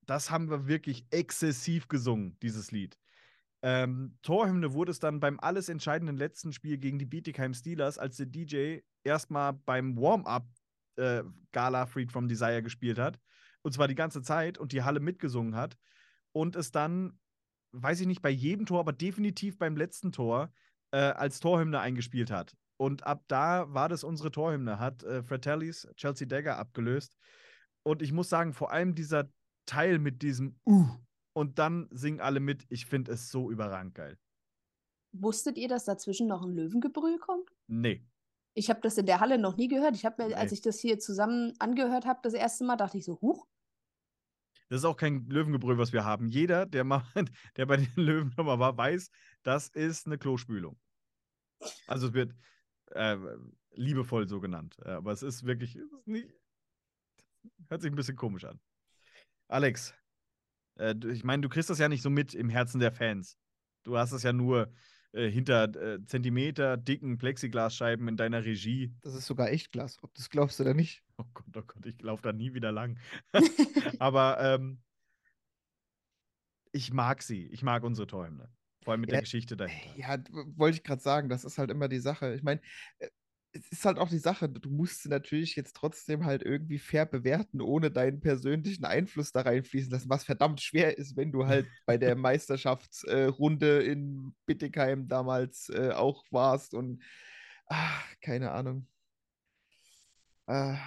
das 0.05 0.31
haben 0.31 0.49
wir 0.49 0.67
wirklich 0.67 1.05
exzessiv 1.11 1.87
gesungen, 1.87 2.37
dieses 2.41 2.71
Lied. 2.71 2.97
Ähm, 3.61 4.17
Torhymne 4.23 4.73
wurde 4.73 4.91
es 4.91 4.99
dann 4.99 5.19
beim 5.19 5.39
alles 5.39 5.69
entscheidenden 5.69 6.17
letzten 6.17 6.51
Spiel 6.51 6.77
gegen 6.77 6.99
die 6.99 7.05
Bietigheim 7.05 7.53
Steelers, 7.53 7.97
als 7.97 8.17
der 8.17 8.25
DJ 8.25 8.79
erstmal 9.03 9.53
beim 9.53 9.95
Warm-up 9.97 10.47
äh, 10.97 11.23
Gala 11.51 11.85
Freed 11.85 12.11
from 12.11 12.27
Desire 12.27 12.63
gespielt 12.63 12.97
hat. 12.97 13.19
Und 13.63 13.73
zwar 13.73 13.87
die 13.87 13.95
ganze 13.95 14.21
Zeit 14.21 14.57
und 14.57 14.71
die 14.71 14.83
Halle 14.83 14.99
mitgesungen 14.99 15.55
hat. 15.55 15.77
Und 16.33 16.55
es 16.55 16.71
dann, 16.71 17.19
weiß 17.73 18.01
ich 18.01 18.07
nicht, 18.07 18.21
bei 18.21 18.29
jedem 18.29 18.65
Tor, 18.65 18.79
aber 18.79 18.93
definitiv 18.93 19.57
beim 19.57 19.75
letzten 19.75 20.11
Tor 20.11 20.51
äh, 20.91 20.97
als 20.97 21.39
Torhymne 21.39 21.79
eingespielt 21.79 22.31
hat. 22.31 22.55
Und 22.77 23.05
ab 23.05 23.23
da 23.27 23.71
war 23.73 23.89
das 23.89 24.03
unsere 24.03 24.31
Torhymne, 24.31 24.79
hat 24.79 25.03
äh, 25.03 25.21
Fratellis 25.23 25.87
Chelsea 25.95 26.27
Dagger 26.27 26.57
abgelöst. 26.57 27.15
Und 27.83 28.01
ich 28.01 28.11
muss 28.11 28.29
sagen, 28.29 28.53
vor 28.53 28.71
allem 28.71 28.95
dieser 28.95 29.29
Teil 29.67 29.99
mit 29.99 30.21
diesem 30.21 30.59
Uh 30.65 30.87
und 31.33 31.59
dann 31.59 31.87
singen 31.91 32.19
alle 32.19 32.39
mit. 32.39 32.65
Ich 32.69 32.85
finde 32.85 33.11
es 33.13 33.29
so 33.29 33.51
überragend 33.51 33.95
geil. 33.95 34.17
Wusstet 35.13 35.57
ihr, 35.57 35.67
dass 35.67 35.85
dazwischen 35.85 36.27
noch 36.27 36.43
ein 36.43 36.53
Löwengebrüll 36.53 37.19
kommt? 37.19 37.49
Nee. 37.67 38.05
Ich 38.53 38.69
habe 38.69 38.81
das 38.81 38.97
in 38.97 39.05
der 39.05 39.19
Halle 39.19 39.37
noch 39.37 39.55
nie 39.55 39.67
gehört. 39.67 39.95
Ich 39.95 40.05
habe 40.05 40.27
mir, 40.27 40.37
als 40.37 40.51
Nee. 40.51 40.55
ich 40.55 40.61
das 40.61 40.79
hier 40.79 40.99
zusammen 40.99 41.53
angehört 41.59 42.05
habe, 42.05 42.19
das 42.23 42.33
erste 42.33 42.65
Mal, 42.65 42.75
dachte 42.75 42.97
ich 42.97 43.05
so, 43.05 43.19
huch, 43.21 43.47
Das 44.71 44.79
ist 44.79 44.85
auch 44.85 44.95
kein 44.95 45.25
Löwengebrüll, 45.25 45.77
was 45.77 45.91
wir 45.91 46.05
haben. 46.05 46.29
Jeder, 46.29 46.65
der, 46.65 46.85
mal, 46.85 47.03
der 47.57 47.65
bei 47.65 47.75
den 47.75 47.91
Löwen 47.95 48.33
nochmal 48.37 48.57
war, 48.57 48.77
weiß, 48.77 49.11
das 49.43 49.67
ist 49.67 50.07
eine 50.07 50.17
Klospülung. 50.17 50.79
Also 51.87 52.07
es 52.07 52.13
wird 52.13 52.33
äh, 52.91 53.17
liebevoll 53.71 54.29
so 54.29 54.39
genannt. 54.39 54.77
Äh, 54.85 54.91
Aber 54.91 55.11
es 55.11 55.23
ist 55.23 55.45
wirklich, 55.45 55.75
es 55.75 55.91
ist 55.91 56.07
nicht, 56.07 56.29
hört 57.67 57.81
sich 57.81 57.91
ein 57.91 57.95
bisschen 57.95 58.15
komisch 58.15 58.45
an. 58.45 58.61
Alex, 59.49 59.93
äh, 60.79 60.95
ich 61.09 61.25
meine, 61.25 61.41
du 61.41 61.49
kriegst 61.49 61.69
das 61.69 61.79
ja 61.79 61.89
nicht 61.89 62.01
so 62.01 62.09
mit 62.09 62.33
im 62.33 62.47
Herzen 62.47 62.79
der 62.79 62.93
Fans. 62.93 63.37
Du 63.83 63.97
hast 63.97 64.13
es 64.13 64.23
ja 64.23 64.31
nur 64.31 64.73
äh, 65.13 65.29
hinter 65.29 65.63
äh, 65.75 66.03
Zentimeter 66.05 66.77
dicken 66.77 67.17
Plexiglasscheiben 67.17 68.07
in 68.07 68.17
deiner 68.17 68.45
Regie. 68.45 68.93
Das 69.01 69.13
ist 69.13 69.25
sogar 69.25 69.49
echt 69.49 69.71
Glas, 69.71 69.97
ob 70.01 70.13
du 70.13 70.21
es 70.21 70.29
glaubst 70.29 70.59
oder 70.61 70.73
nicht. 70.73 71.03
Oh 71.17 71.25
Gott, 71.33 71.45
oh 71.57 71.61
Gott, 71.61 71.85
ich 71.85 72.01
laufe 72.01 72.23
da 72.23 72.33
nie 72.33 72.53
wieder 72.53 72.71
lang. 72.71 72.97
Aber 73.99 74.39
ähm, 74.39 74.79
ich 76.71 76.93
mag 76.93 77.21
sie. 77.21 77.47
Ich 77.47 77.63
mag 77.63 77.83
unsere 77.83 78.07
Torhymne. 78.07 78.49
Vor 78.83 78.93
allem 78.93 79.01
mit 79.01 79.09
Ja, 79.09 79.15
der 79.15 79.21
Geschichte 79.21 79.55
dahinter. 79.57 79.97
Ja, 79.97 80.17
wollte 80.55 80.77
ich 80.77 80.83
gerade 80.83 81.01
sagen, 81.01 81.29
das 81.29 81.43
ist 81.43 81.57
halt 81.57 81.69
immer 81.69 81.87
die 81.87 81.99
Sache. 81.99 82.33
Ich 82.33 82.41
meine, 82.41 82.61
äh, 82.99 83.09
es 83.53 83.71
ist 83.71 83.85
halt 83.85 83.97
auch 83.97 84.09
die 84.09 84.17
Sache, 84.17 84.47
du 84.49 84.69
musst 84.69 85.03
sie 85.03 85.09
natürlich 85.09 85.55
jetzt 85.55 85.75
trotzdem 85.75 86.25
halt 86.25 86.43
irgendwie 86.43 86.79
fair 86.79 87.05
bewerten, 87.05 87.61
ohne 87.61 87.91
deinen 87.91 88.21
persönlichen 88.21 88.85
Einfluss 88.85 89.31
da 89.31 89.41
reinfließen 89.41 89.91
lassen, 89.91 90.09
was 90.09 90.23
verdammt 90.23 90.61
schwer 90.61 90.97
ist, 90.97 91.17
wenn 91.17 91.31
du 91.31 91.45
halt 91.45 91.67
bei 91.85 91.97
der 91.97 92.15
Meisterschaftsrunde 92.15 93.83
in 93.83 94.33
Bittigheim 94.45 95.07
damals 95.07 95.69
äh, 95.69 95.91
auch 95.91 96.23
warst 96.31 96.73
und 96.73 97.03
ach, 97.67 98.05
keine 98.21 98.51
Ahnung. 98.51 98.87
Ah, 100.47 100.77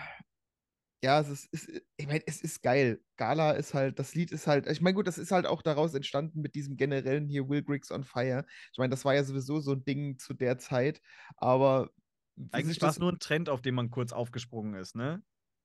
ja, 1.05 1.21
es 1.21 1.29
ist, 1.29 1.53
ist, 1.53 1.83
ich 1.99 2.07
meine, 2.07 2.23
es 2.27 2.41
ist 2.41 2.63
geil. 2.63 2.99
Gala 3.19 3.53
ist 3.53 3.75
halt, 3.75 3.99
das 3.99 4.15
Lied 4.15 4.33
ist 4.33 4.47
halt, 4.47 4.67
ich 4.69 4.81
meine, 4.81 4.95
gut, 4.95 5.07
das 5.07 5.19
ist 5.19 5.33
halt 5.33 5.45
auch 5.45 5.61
daraus 5.61 5.93
entstanden 5.93 6.41
mit 6.41 6.55
diesem 6.55 6.79
generellen 6.79 7.29
hier 7.29 7.47
Will 7.49 7.63
Griggs 7.63 7.91
on 7.91 8.05
Fire. 8.05 8.47
Ich 8.73 8.79
meine, 8.79 8.91
das 8.91 9.05
war 9.05 9.15
ja 9.15 9.23
sowieso 9.23 9.61
so 9.61 9.73
ein 9.73 9.85
Ding 9.85 10.19
zu 10.19 10.33
der 10.33 10.57
Zeit, 10.59 11.03
aber 11.37 11.91
Eigentlich 12.51 12.81
war 12.81 12.89
das, 12.89 12.97
es 12.97 13.01
nur 13.01 13.13
ein 13.13 13.19
Trend, 13.19 13.49
auf 13.49 13.63
den 13.63 13.75
man 13.75 13.91
kurz 13.91 14.13
aufgesprungen 14.13 14.75
ist, 14.75 14.97
ne? 14.97 15.23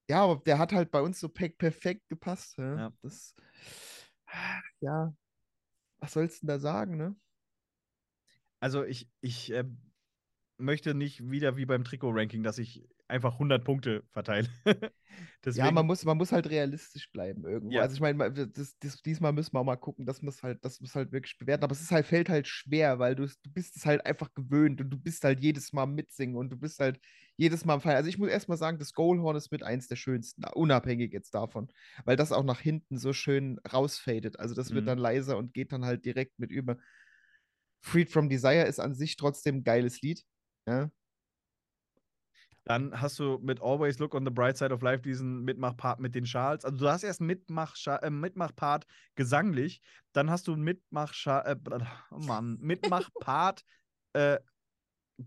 ja, 0.10 0.24
aber 0.24 0.42
der 0.44 0.58
hat 0.58 0.74
halt 0.74 0.92
bei 0.92 1.02
uns 1.02 1.20
so 1.20 1.30
pe 1.30 1.50
perfekt 1.50 2.10
gepasst. 2.10 2.58
Ja. 2.58 2.78
Ja. 2.78 2.94
Das, 3.04 3.36
ja, 4.82 5.14
was 6.00 6.14
sollst 6.14 6.42
du 6.42 6.48
denn 6.48 6.56
da 6.56 6.60
sagen, 6.60 6.98
ne? 6.98 7.16
Also 8.60 8.84
ich, 8.84 9.08
ich 9.22 9.54
äh, 9.54 9.64
möchte 10.58 10.94
nicht 10.94 11.30
wieder 11.30 11.56
wie 11.56 11.66
beim 11.66 11.84
Trikot-Ranking, 11.84 12.44
dass 12.44 12.58
ich 12.58 12.90
einfach 13.10 13.38
100 13.40 13.64
Punkte 13.64 14.04
verteile. 14.12 14.48
Ja, 15.54 15.72
man 15.72 15.88
muss, 15.88 16.06
man 16.06 16.18
muss 16.18 16.32
halt 16.32 16.50
realistisch 16.50 17.12
bleiben 17.12 17.46
irgendwo. 17.46 17.74
Ja. 17.76 17.82
Also 17.82 17.96
ich 17.96 18.02
meine, 18.02 18.32
das, 18.32 18.78
das, 18.78 19.02
diesmal 19.02 19.32
müssen 19.34 19.54
wir 19.54 19.64
mal 19.64 19.78
gucken, 19.78 20.06
das 20.06 20.22
muss 20.22 20.44
halt, 20.44 20.64
das 20.64 20.80
muss 20.82 20.96
halt 20.96 21.12
wirklich 21.12 21.38
bewerten. 21.38 21.64
Aber 21.64 21.72
es 21.72 21.82
ist 21.82 21.92
halt, 21.92 22.06
fällt 22.06 22.30
halt 22.30 22.48
schwer, 22.48 23.00
weil 23.00 23.16
du, 23.16 23.26
du 23.26 23.52
bist 23.52 23.76
es 23.76 23.86
halt 23.86 24.06
einfach 24.06 24.34
gewöhnt 24.34 24.82
und 24.82 24.90
du 24.90 24.98
bist 24.98 25.24
halt 25.24 25.40
jedes 25.40 25.74
Mal 25.74 25.86
mitsingen 25.88 26.36
und 26.36 26.50
du 26.50 26.58
bist 26.58 26.80
halt 26.80 27.00
jedes 27.38 27.66
Mal 27.66 27.76
am 27.76 27.82
Feiern. 27.82 27.96
Also 27.98 28.10
ich 28.10 28.18
muss 28.18 28.30
erstmal 28.30 28.58
sagen, 28.58 28.80
das 28.80 28.94
Goalhorn 28.94 29.36
ist 29.36 29.52
mit 29.52 29.64
eins 29.64 29.88
der 29.88 29.96
schönsten, 29.96 30.44
unabhängig 30.54 31.12
jetzt 31.14 31.34
davon, 31.34 31.70
weil 32.06 32.16
das 32.18 32.32
auch 32.32 32.44
nach 32.44 32.60
hinten 32.60 32.98
so 32.98 33.14
schön 33.14 33.60
rausfadet. 33.72 34.40
Also 34.40 34.56
das 34.56 34.74
wird 34.74 34.84
Mhm. 34.84 34.88
dann 34.88 34.98
leiser 35.00 35.38
und 35.38 35.54
geht 35.54 35.72
dann 35.72 35.86
halt 35.86 36.06
direkt 36.06 36.38
mit 36.38 36.52
über. 36.52 36.78
Freed 37.82 38.10
from 38.10 38.30
Desire 38.30 38.66
ist 38.66 38.80
an 38.80 38.94
sich 38.94 39.16
trotzdem 39.16 39.58
ein 39.58 39.64
geiles 39.64 40.02
Lied. 40.02 40.24
Ja, 40.68 40.92
Dann 42.66 43.00
hast 43.00 43.18
du 43.20 43.40
mit 43.42 43.62
Always 43.62 44.00
Look 44.00 44.14
on 44.14 44.26
the 44.26 44.32
Bright 44.32 44.58
Side 44.58 44.74
of 44.74 44.82
Life 44.82 45.02
diesen 45.02 45.44
Mitmachpart 45.44 46.00
mit 46.00 46.14
den 46.14 46.26
Schals. 46.26 46.66
Also 46.66 46.78
du 46.78 46.90
hast 46.90 47.04
erst 47.04 47.22
einen 47.22 47.28
Mitmach 47.28 47.76
äh, 47.88 48.10
Mitmachpart 48.10 48.86
gesanglich, 49.16 49.82
dann 50.14 50.30
hast 50.30 50.48
du 50.48 50.54
einen 50.54 50.64
Mitmach 50.64 51.14
äh, 51.26 51.56
oh 52.12 52.20
Mann, 52.20 52.58
Mitmachpart 52.62 53.64
äh, 54.14 54.40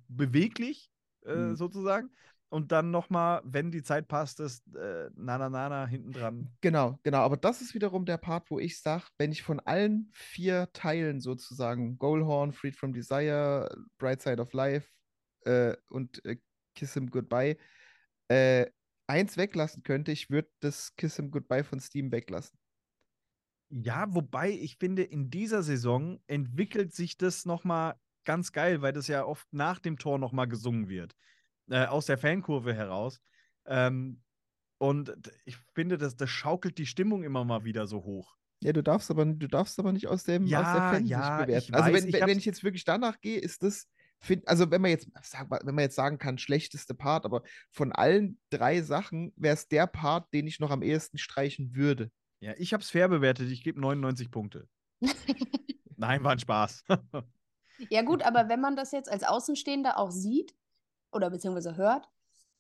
beweglich, 0.09 0.91
äh, 1.27 1.35
Mhm. 1.35 1.57
sozusagen. 1.57 2.11
Und 2.49 2.71
dann 2.71 2.91
nochmal, 2.91 3.41
wenn 3.45 3.71
die 3.71 3.83
Zeit 3.83 4.09
passt, 4.09 4.39
ist 4.39 4.63
äh, 4.77 5.09
Nana 5.15 5.49
Nana 5.49 5.87
hinten 5.87 6.13
dran. 6.13 6.51
Genau, 6.61 6.99
genau. 7.03 7.21
Aber 7.21 7.39
das 7.39 7.63
ist 7.63 7.73
wiederum 7.75 8.05
der 8.05 8.19
Part, 8.19 8.51
wo 8.51 8.59
ich 8.59 8.79
sage, 8.79 9.05
wenn 9.17 9.33
ich 9.33 9.43
von 9.43 9.59
allen 9.61 10.11
vier 10.13 10.69
Teilen 10.75 11.21
sozusagen, 11.23 11.97
Goalhorn, 11.97 12.53
Freed 12.53 12.77
from 12.77 12.93
Desire, 12.93 13.75
Bright 13.97 14.21
Side 14.21 14.39
of 14.39 14.53
Life 14.53 14.87
äh, 15.47 15.75
und 15.89 16.23
äh, 16.27 16.37
Kiss 16.75 16.95
Him 16.95 17.11
Goodbye, 17.11 17.57
äh, 18.29 18.67
eins 19.07 19.37
weglassen 19.37 19.83
könnte, 19.83 20.13
ich 20.13 20.31
würde 20.31 20.51
das 20.61 20.95
Kiss 20.97 21.17
Him 21.17 21.31
Goodbye 21.31 21.65
von 21.65 21.81
Steam 21.81 22.13
weglassen. 22.13 22.59
Ja, 23.71 24.07
wobei 24.15 24.51
ich 24.51 24.77
finde, 24.77 25.03
in 25.03 25.31
dieser 25.31 25.63
Saison 25.63 26.21
entwickelt 26.27 26.95
sich 26.95 27.17
das 27.17 27.47
nochmal 27.47 27.95
ganz 28.25 28.53
geil, 28.53 28.83
weil 28.83 28.93
das 28.93 29.09
ja 29.09 29.25
oft 29.25 29.51
nach 29.53 29.79
dem 29.79 29.99
Tor 29.99 30.19
nochmal 30.19 30.47
gesungen 30.47 30.89
wird. 30.89 31.17
Äh, 31.71 31.87
aus 31.87 32.07
der 32.07 32.19
Fankurve 32.19 32.75
heraus. 32.75 33.21
Ähm, 33.67 34.23
und 34.79 35.17
ich 35.47 35.57
finde, 35.75 35.97
das, 35.97 36.17
das 36.17 36.29
schaukelt 36.29 36.77
die 36.79 36.87
Stimmung 36.87 37.25
immer 37.25 37.45
mal 37.45 37.65
wieder 37.65 37.87
so 37.87 38.03
hoch. 38.05 38.37
Ja, 38.63 38.73
du 38.73 38.83
darfst 38.83 39.11
aber, 39.11 39.25
du 39.25 39.49
darfst 39.49 39.79
aber 39.79 39.93
nicht 39.93 40.07
aus, 40.07 40.25
dem, 40.25 40.45
aus 40.45 40.51
der 40.51 40.83
Ja, 40.83 40.91
Fansicht 40.93 41.09
ja, 41.09 41.37
bewerten. 41.37 41.75
Also 41.75 41.93
weiß, 41.93 42.03
wenn, 42.03 42.09
ich 42.09 42.15
wenn, 42.15 42.39
ich 42.39 42.45
jetzt 42.45 42.63
wirklich 42.63 42.85
danach 42.85 43.21
gehe, 43.21 43.39
ist 43.39 43.63
das, 43.63 43.89
find, 44.23 44.47
also 44.49 44.71
wenn 44.71 44.81
man 44.81 44.91
jetzt, 44.91 45.09
wenn 45.11 45.75
man 45.75 45.83
jetzt 45.83 45.97
sagen 45.97 46.19
kann, 46.19 46.39
schlechteste 46.39 46.95
Part, 46.95 47.25
aber 47.25 47.43
von 47.71 47.93
allen 47.93 48.41
drei 48.51 48.81
Sachen 48.83 49.33
wäre 49.37 49.55
es 49.55 49.69
der 49.69 49.87
Part, 49.87 50.33
den 50.33 50.47
ich 50.47 50.61
noch 50.61 50.71
am 50.71 50.83
ehesten 50.83 51.19
streichen 51.19 51.75
würde. 51.75 52.11
Ja, 52.41 52.55
ich 52.57 52.73
habe 52.73 52.83
es 52.83 52.91
fair 52.91 53.09
bewertet. 53.09 53.51
Ich 53.51 53.63
gebe 53.63 53.81
99 53.81 54.31
Punkte. 54.31 54.69
Nein, 55.97 56.25
war 56.25 56.33
ein 56.33 56.39
Spaß. 56.39 56.85
Ja, 57.91 58.03
gut, 58.03 58.23
aber 58.23 58.49
wenn 58.49 58.61
man 58.61 58.77
das 58.77 58.93
jetzt 58.93 59.11
als 59.11 59.25
Außenstehender 59.25 59.99
auch 59.99 60.11
sieht 60.11 60.55
oder 61.11 61.31
beziehungsweise 61.31 61.77
hört, 61.77 62.09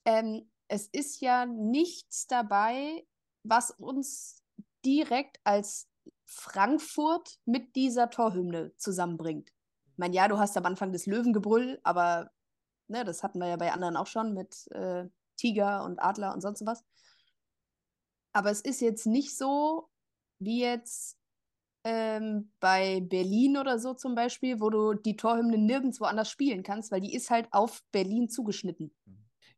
ähm, 0.04 0.50
es 0.68 0.88
ist 0.88 1.20
ja 1.20 1.46
nichts 1.46 2.26
dabei, 2.26 3.06
was 3.44 3.70
uns 3.70 4.42
direkt 4.84 5.38
als 5.44 5.88
Frankfurt 6.24 7.38
mit 7.44 7.76
dieser 7.76 8.10
Torhymne 8.10 8.74
zusammenbringt. 8.76 9.52
Ich 10.02 10.04
meine, 10.04 10.16
ja, 10.16 10.26
du 10.26 10.36
hast 10.36 10.56
am 10.56 10.66
Anfang 10.66 10.90
das 10.90 11.06
Löwengebrüll, 11.06 11.78
aber 11.84 12.32
ne, 12.88 13.04
das 13.04 13.22
hatten 13.22 13.38
wir 13.38 13.46
ja 13.46 13.56
bei 13.56 13.70
anderen 13.70 13.96
auch 13.96 14.08
schon 14.08 14.34
mit 14.34 14.66
äh, 14.72 15.04
Tiger 15.36 15.84
und 15.84 16.02
Adler 16.02 16.34
und 16.34 16.40
sonst 16.40 16.66
was. 16.66 16.84
Aber 18.32 18.50
es 18.50 18.62
ist 18.62 18.80
jetzt 18.80 19.06
nicht 19.06 19.38
so 19.38 19.88
wie 20.40 20.60
jetzt 20.60 21.16
ähm, 21.84 22.50
bei 22.58 23.00
Berlin 23.00 23.56
oder 23.56 23.78
so 23.78 23.94
zum 23.94 24.16
Beispiel, 24.16 24.60
wo 24.60 24.70
du 24.70 24.94
die 24.94 25.14
Torhymne 25.14 25.56
nirgendwo 25.56 26.02
anders 26.06 26.28
spielen 26.28 26.64
kannst, 26.64 26.90
weil 26.90 27.00
die 27.00 27.14
ist 27.14 27.30
halt 27.30 27.46
auf 27.52 27.84
Berlin 27.92 28.28
zugeschnitten. 28.28 28.92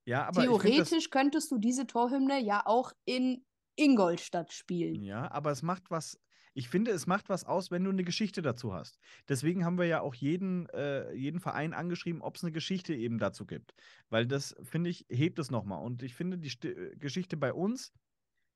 ja, 0.05 0.27
aber 0.27 0.43
find 0.43 0.53
das, 0.53 0.63
Theoretisch 0.63 1.09
könntest 1.09 1.51
du 1.53 1.57
diese 1.57 1.87
Torhymne 1.87 2.39
ja 2.39 2.67
auch 2.67 2.93
in 3.07 3.47
Ingolstadt 3.77 4.53
spielen. 4.53 5.03
Ja, 5.05 5.31
aber 5.31 5.53
es 5.53 5.63
macht 5.63 5.91
was. 5.91 6.21
Ich 6.57 6.69
finde, 6.69 6.93
es 6.93 7.07
macht 7.09 7.29
was 7.29 7.45
aus, 7.45 7.73
wenn 7.73 7.83
du 7.83 7.91
eine 7.91 8.05
Geschichte 8.05 8.41
dazu 8.41 8.73
hast. 8.73 8.99
Deswegen 9.29 9.65
haben 9.65 9.77
wir 9.77 9.87
ja 9.87 10.01
auch 10.01 10.15
jeden, 10.15 10.69
äh, 10.71 11.13
jeden 11.13 11.41
Verein 11.41 11.75
angeschrieben, 11.75 12.23
ob 12.23 12.37
es 12.37 12.45
eine 12.45 12.53
Geschichte 12.53 12.95
eben 12.95 13.19
dazu 13.19 13.45
gibt. 13.45 13.75
Weil 14.09 14.27
das, 14.27 14.55
finde 14.63 14.91
ich, 14.91 15.05
hebt 15.09 15.41
es 15.41 15.51
nochmal. 15.51 15.83
Und 15.83 16.05
ich 16.05 16.15
finde, 16.15 16.39
die 16.39 16.51
Sti 16.51 16.69
äh, 16.69 16.97
Geschichte 16.97 17.37
bei 17.37 17.53
uns 17.53 17.93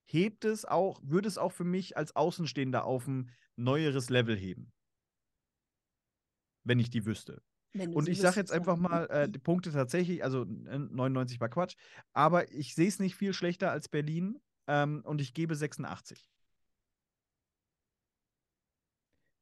hebt 0.06 0.44
es 0.44 0.64
auch, 0.64 1.00
würde 1.02 1.28
es 1.28 1.38
auch 1.38 1.52
für 1.52 1.64
mich 1.64 1.96
als 1.96 2.14
Außenstehender 2.14 2.84
auf 2.84 3.06
ein 3.08 3.30
neueres 3.56 4.10
Level 4.10 4.36
heben. 4.36 4.72
Wenn 6.64 6.78
ich 6.78 6.90
die 6.90 7.04
wüsste. 7.04 7.42
Und 7.74 8.08
ich 8.08 8.20
sage 8.20 8.36
jetzt 8.40 8.52
einfach 8.52 8.76
mal, 8.76 9.04
äh, 9.06 9.28
die 9.28 9.38
Punkte 9.38 9.72
tatsächlich, 9.72 10.24
also 10.24 10.42
äh, 10.42 10.78
99 10.78 11.40
war 11.40 11.48
Quatsch, 11.48 11.76
aber 12.12 12.50
ich 12.52 12.74
sehe 12.74 12.88
es 12.88 12.98
nicht 12.98 13.14
viel 13.14 13.32
schlechter 13.32 13.70
als 13.70 13.88
Berlin 13.88 14.40
ähm, 14.66 15.02
und 15.04 15.20
ich 15.20 15.34
gebe 15.34 15.54
86. 15.54 16.30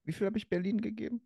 Wie 0.06 0.12
viel 0.12 0.26
habe 0.26 0.38
ich 0.38 0.48
Berlin 0.48 0.80
gegeben? 0.80 1.20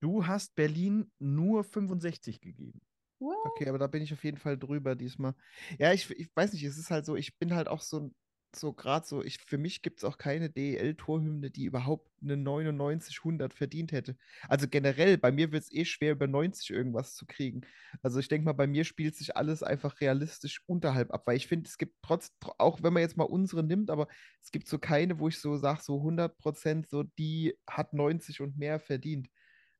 Du 0.00 0.26
hast 0.26 0.54
Berlin 0.54 1.10
nur 1.18 1.64
65 1.64 2.40
gegeben. 2.40 2.80
What? 3.18 3.36
Okay, 3.46 3.68
aber 3.68 3.78
da 3.78 3.86
bin 3.86 4.02
ich 4.02 4.12
auf 4.12 4.24
jeden 4.24 4.36
Fall 4.38 4.58
drüber 4.58 4.94
diesmal. 4.94 5.34
Ja, 5.78 5.92
ich, 5.92 6.10
ich 6.10 6.28
weiß 6.34 6.52
nicht, 6.52 6.64
es 6.64 6.76
ist 6.76 6.90
halt 6.90 7.06
so, 7.06 7.16
ich 7.16 7.38
bin 7.38 7.54
halt 7.54 7.68
auch 7.68 7.80
so, 7.80 8.10
so 8.58 8.72
gerade 8.72 9.06
so, 9.06 9.22
ich, 9.22 9.38
für 9.38 9.58
mich 9.58 9.82
gibt 9.82 9.98
es 9.98 10.04
auch 10.04 10.18
keine 10.18 10.50
DEL-Torhymne, 10.50 11.50
die 11.50 11.64
überhaupt 11.64 12.10
eine 12.22 12.36
99, 12.36 13.22
100 13.24 13.54
verdient 13.54 13.92
hätte. 13.92 14.16
Also 14.48 14.66
generell, 14.68 15.18
bei 15.18 15.32
mir 15.32 15.52
wird 15.52 15.64
es 15.64 15.72
eh 15.72 15.84
schwer, 15.84 16.12
über 16.12 16.26
90 16.26 16.70
irgendwas 16.70 17.14
zu 17.14 17.26
kriegen. 17.26 17.62
Also 18.02 18.18
ich 18.20 18.28
denke 18.28 18.44
mal, 18.46 18.52
bei 18.52 18.66
mir 18.66 18.84
spielt 18.84 19.16
sich 19.16 19.36
alles 19.36 19.62
einfach 19.62 20.00
realistisch 20.00 20.62
unterhalb 20.66 21.12
ab, 21.12 21.22
weil 21.26 21.36
ich 21.36 21.46
finde, 21.46 21.68
es 21.68 21.78
gibt 21.78 21.96
trotz, 22.02 22.28
tr- 22.42 22.54
auch 22.58 22.82
wenn 22.82 22.92
man 22.92 23.02
jetzt 23.02 23.16
mal 23.16 23.24
unsere 23.24 23.62
nimmt, 23.62 23.90
aber 23.90 24.08
es 24.42 24.50
gibt 24.50 24.68
so 24.68 24.78
keine, 24.78 25.18
wo 25.18 25.28
ich 25.28 25.38
so 25.40 25.56
sage, 25.56 25.82
so 25.82 26.02
100 26.02 26.38
Prozent, 26.38 26.88
so 26.88 27.02
die 27.02 27.54
hat 27.68 27.92
90 27.92 28.40
und 28.40 28.56
mehr 28.58 28.80
verdient. 28.80 29.28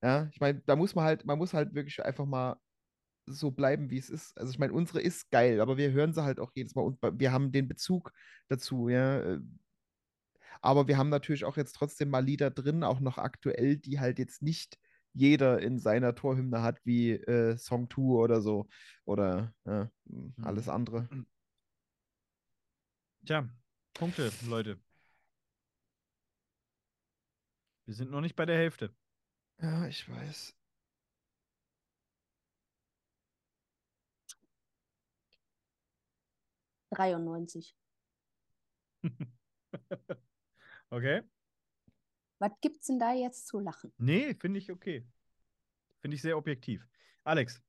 Ja, 0.02 0.28
ich 0.32 0.40
meine, 0.40 0.60
da 0.66 0.76
muss 0.76 0.94
man 0.94 1.04
halt, 1.04 1.24
man 1.24 1.38
muss 1.38 1.54
halt 1.54 1.74
wirklich 1.74 2.04
einfach 2.04 2.26
mal 2.26 2.56
so 3.26 3.50
bleiben, 3.50 3.90
wie 3.90 3.98
es 3.98 4.10
ist. 4.10 4.38
Also 4.38 4.50
ich 4.52 4.58
meine, 4.58 4.72
unsere 4.72 5.00
ist 5.00 5.30
geil, 5.30 5.60
aber 5.60 5.76
wir 5.76 5.92
hören 5.92 6.12
sie 6.14 6.22
halt 6.24 6.40
auch 6.40 6.52
jedes 6.54 6.74
Mal 6.74 6.82
und 6.82 6.98
wir 7.20 7.32
haben 7.32 7.52
den 7.52 7.68
Bezug 7.68 8.12
dazu, 8.48 8.88
ja. 8.88 9.20
äh, 9.20 9.40
Aber 10.60 10.88
wir 10.88 10.98
haben 10.98 11.08
natürlich 11.08 11.44
auch 11.44 11.56
jetzt 11.56 11.74
trotzdem 11.74 12.10
mal 12.10 12.24
Lieder 12.24 12.50
drin, 12.50 12.82
auch 12.84 13.00
noch 13.00 13.18
aktuell, 13.18 13.76
die 13.76 14.00
halt 14.00 14.18
jetzt 14.18 14.42
nicht 14.42 14.78
jeder 15.12 15.60
in 15.60 15.78
seiner 15.78 16.14
Torhymne 16.14 16.62
hat, 16.62 16.80
wie 16.84 17.12
äh, 17.12 17.56
Song 17.56 17.88
2 17.90 18.02
oder 18.02 18.40
so. 18.40 18.68
Oder 19.04 19.52
mh, 19.64 19.90
alles 20.42 20.68
andere. 20.68 21.08
Tja, 23.26 23.46
Punkte, 23.92 24.32
Leute. 24.40 24.78
Wir 27.84 27.94
sind 27.94 28.10
noch 28.12 28.20
nicht 28.20 28.36
bei 28.36 28.46
der 28.46 28.58
Hälfte. 28.58 28.94
Ja, 29.60 29.86
ich 29.86 30.08
weiß. 30.08 30.54
93. 36.90 37.76
Okay? 40.92 41.22
Was 42.38 42.52
gibt's 42.60 42.86
denn 42.86 42.98
da 42.98 43.12
jetzt 43.12 43.48
zu 43.48 43.58
lachen? 43.58 43.92
Nee, 43.98 44.34
finde 44.34 44.58
ich 44.58 44.70
okay. 44.70 45.04
Finde 46.00 46.14
ich 46.14 46.22
sehr 46.22 46.38
objektiv. 46.38 46.86
Alex, 47.24 47.60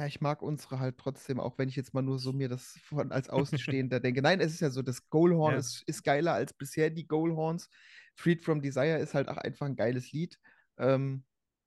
Ja, 0.00 0.06
ich 0.06 0.22
mag 0.22 0.40
unsere 0.40 0.78
halt 0.78 0.96
trotzdem, 0.96 1.38
auch 1.40 1.58
wenn 1.58 1.68
ich 1.68 1.76
jetzt 1.76 1.92
mal 1.92 2.00
nur 2.00 2.18
so 2.18 2.32
mir 2.32 2.48
das 2.48 2.78
von 2.84 3.12
als 3.12 3.28
Außenstehender 3.28 4.00
denke. 4.00 4.22
Nein, 4.22 4.40
es 4.40 4.54
ist 4.54 4.60
ja 4.60 4.70
so, 4.70 4.80
das 4.80 5.10
Goalhorn 5.10 5.52
Ja. 5.52 5.58
ist, 5.58 5.82
ist 5.86 6.02
geiler 6.04 6.32
als 6.32 6.54
bisher 6.54 6.88
die 6.88 7.06
Goalhorns. 7.06 7.68
Freed 8.14 8.42
from 8.42 8.62
Desire 8.62 8.98
ist 8.98 9.12
halt 9.12 9.28
auch 9.28 9.36
einfach 9.36 9.66
ein 9.66 9.76
geiles 9.76 10.10
Lied. 10.12 10.38
Ähm, 10.78 11.24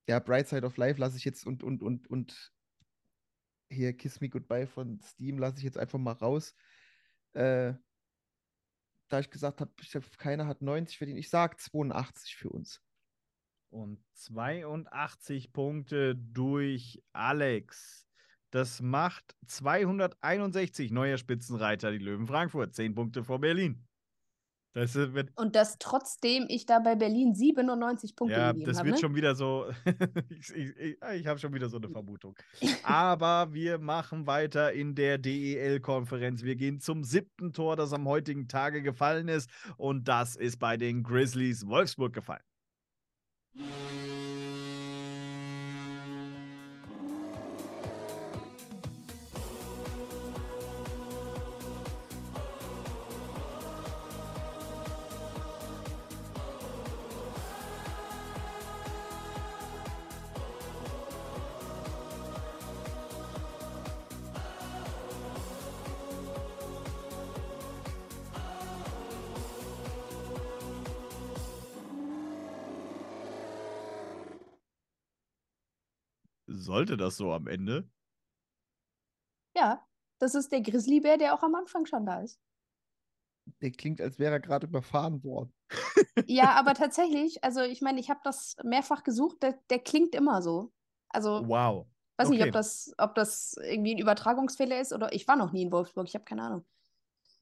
ja, 0.09 0.17
Bright 0.19 0.47
Side 0.47 0.65
of 0.65 0.77
Life 0.77 0.99
lasse 0.99 1.17
ich 1.17 1.25
jetzt 1.25 1.45
und, 1.45 1.61
und, 1.61 1.83
und, 1.83 2.09
und 2.09 2.52
hier 3.73 3.93
Kiss 3.93 4.21
Me 4.21 4.29
Goodbye 4.29 4.67
von 4.67 4.99
Steam 5.01 5.37
lasse 5.37 5.57
ich 5.57 5.63
jetzt 5.63 5.77
einfach 5.77 5.99
mal 5.99 6.13
raus. 6.13 6.55
Äh, 7.33 7.73
da 9.09 9.19
ich 9.19 9.29
gesagt 9.29 9.61
habe, 9.61 9.71
keiner 10.17 10.47
hat 10.47 10.61
90 10.61 10.97
verdient, 10.97 11.19
ich 11.19 11.29
sage 11.29 11.57
82 11.57 12.35
für 12.35 12.49
uns. 12.49 12.81
und 13.69 13.99
82 14.13 15.51
Punkte 15.51 16.15
durch 16.15 17.03
Alex. 17.11 18.07
Das 18.51 18.81
macht 18.81 19.35
261 19.47 20.91
neuer 20.91 21.17
Spitzenreiter, 21.17 21.91
die 21.91 21.97
Löwen 21.97 22.27
Frankfurt. 22.27 22.75
10 22.75 22.93
Punkte 22.93 23.23
vor 23.23 23.39
Berlin. 23.39 23.87
Das 24.73 24.95
äh, 24.95 25.13
wird, 25.13 25.29
Und 25.35 25.55
dass 25.55 25.77
trotzdem 25.77 26.45
ich 26.49 26.65
da 26.65 26.79
bei 26.79 26.95
Berlin 26.95 27.35
97 27.35 28.15
Punkte 28.15 28.35
ja, 28.37 28.51
gegeben 28.51 28.65
das 28.65 28.79
habe. 28.79 28.87
wird 28.87 28.95
Ne? 28.95 29.01
schon 29.01 29.15
wieder 29.15 29.35
so. 29.35 29.67
ich 30.29 30.49
ich, 30.55 30.77
ich, 30.77 30.97
ich 31.15 31.27
habe 31.27 31.39
schon 31.39 31.53
wieder 31.53 31.69
so 31.69 31.77
eine 31.77 31.89
Vermutung. 31.89 32.35
Aber 32.83 33.53
wir 33.53 33.77
machen 33.77 34.25
weiter 34.25 34.73
in 34.73 34.95
der 34.95 35.19
DEL-Konferenz. 35.19 36.43
Wir 36.43 36.55
gehen 36.55 36.79
zum 36.79 37.03
siebten 37.03 37.53
Tor, 37.53 37.75
das 37.75 37.93
am 37.93 38.07
heutigen 38.07 38.47
Tage 38.47 38.81
gefallen 38.81 39.27
ist. 39.27 39.49
Und 39.77 40.07
das 40.07 40.35
ist 40.35 40.57
bei 40.57 40.75
den 40.75 41.03
Grizzlies 41.03 41.67
Wolfsburg 41.67 42.13
gefallen. 42.13 42.43
Sollte 76.83 76.97
das 76.97 77.15
so 77.15 77.31
am 77.31 77.47
Ende? 77.47 77.89
Ja, 79.55 79.87
das 80.19 80.35
ist 80.35 80.51
der 80.51 80.59
Grizzlybär, 80.59 81.17
der 81.17 81.33
auch 81.33 81.43
am 81.43 81.55
Anfang 81.55 81.85
schon 81.85 82.05
da 82.05 82.19
ist. 82.19 82.41
Der 83.61 83.71
klingt, 83.71 84.01
als 84.01 84.19
wäre 84.19 84.33
er 84.33 84.39
gerade 84.41 84.67
überfahren 84.67 85.23
worden. 85.23 85.53
Ja, 86.27 86.51
aber 86.59 86.73
tatsächlich, 86.73 87.41
also 87.41 87.61
ich 87.61 87.81
meine, 87.81 88.01
ich 88.01 88.09
habe 88.09 88.19
das 88.25 88.57
mehrfach 88.65 89.03
gesucht, 89.05 89.41
der, 89.43 89.57
der 89.69 89.79
klingt 89.79 90.13
immer 90.13 90.41
so. 90.41 90.73
Also, 91.07 91.47
Wow. 91.47 91.87
weiß 92.17 92.27
nicht, 92.29 92.41
okay. 92.41 92.49
ob 92.49 92.53
das, 92.53 92.93
ob 92.97 93.15
das 93.15 93.55
irgendwie 93.63 93.95
ein 93.95 93.99
Übertragungsfehler 93.99 94.81
ist 94.81 94.91
oder 94.91 95.13
ich 95.13 95.25
war 95.25 95.37
noch 95.37 95.53
nie 95.53 95.63
in 95.63 95.71
Wolfsburg, 95.71 96.07
ich 96.09 96.15
habe 96.15 96.25
keine 96.25 96.43
Ahnung. 96.43 96.65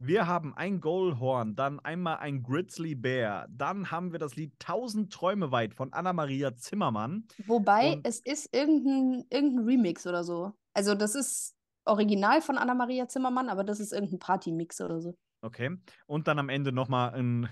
Wir 0.04 0.26
haben 0.26 0.58
ein 0.58 0.82
Goalhorn, 0.82 1.56
dann 1.56 1.80
einmal 1.80 2.18
ein 2.18 2.42
Grizzly 2.42 2.96
Bear, 2.96 3.46
dann 3.52 3.92
haben 3.92 4.12
wir 4.12 4.18
das 4.18 4.36
Lied 4.36 4.58
Tausend 4.58 5.14
Träume 5.14 5.52
weit 5.52 5.76
von 5.76 5.94
Anna-Maria 5.94 6.56
Zimmermann. 6.56 7.28
Wobei 7.46 7.94
Und- 7.94 8.08
es 8.08 8.20
ist 8.20 8.52
irgendein, 8.52 9.26
irgendein 9.30 9.64
Remix 9.66 10.08
oder 10.08 10.24
so. 10.24 10.54
Also 10.74 10.96
das 10.96 11.14
ist 11.14 11.56
original 11.86 12.42
von 12.42 12.58
Anna-Maria 12.58 13.08
Zimmermann, 13.08 13.48
aber 13.48 13.64
das 13.64 13.80
ist 13.80 13.94
irgendein 13.94 14.18
Partymix 14.18 14.82
oder 14.82 15.02
so. 15.02 15.16
Okay. 15.42 15.78
Und 16.08 16.28
dann 16.28 16.40
am 16.40 16.50
Ende 16.50 16.72
nochmal 16.72 17.14
ein 17.14 17.48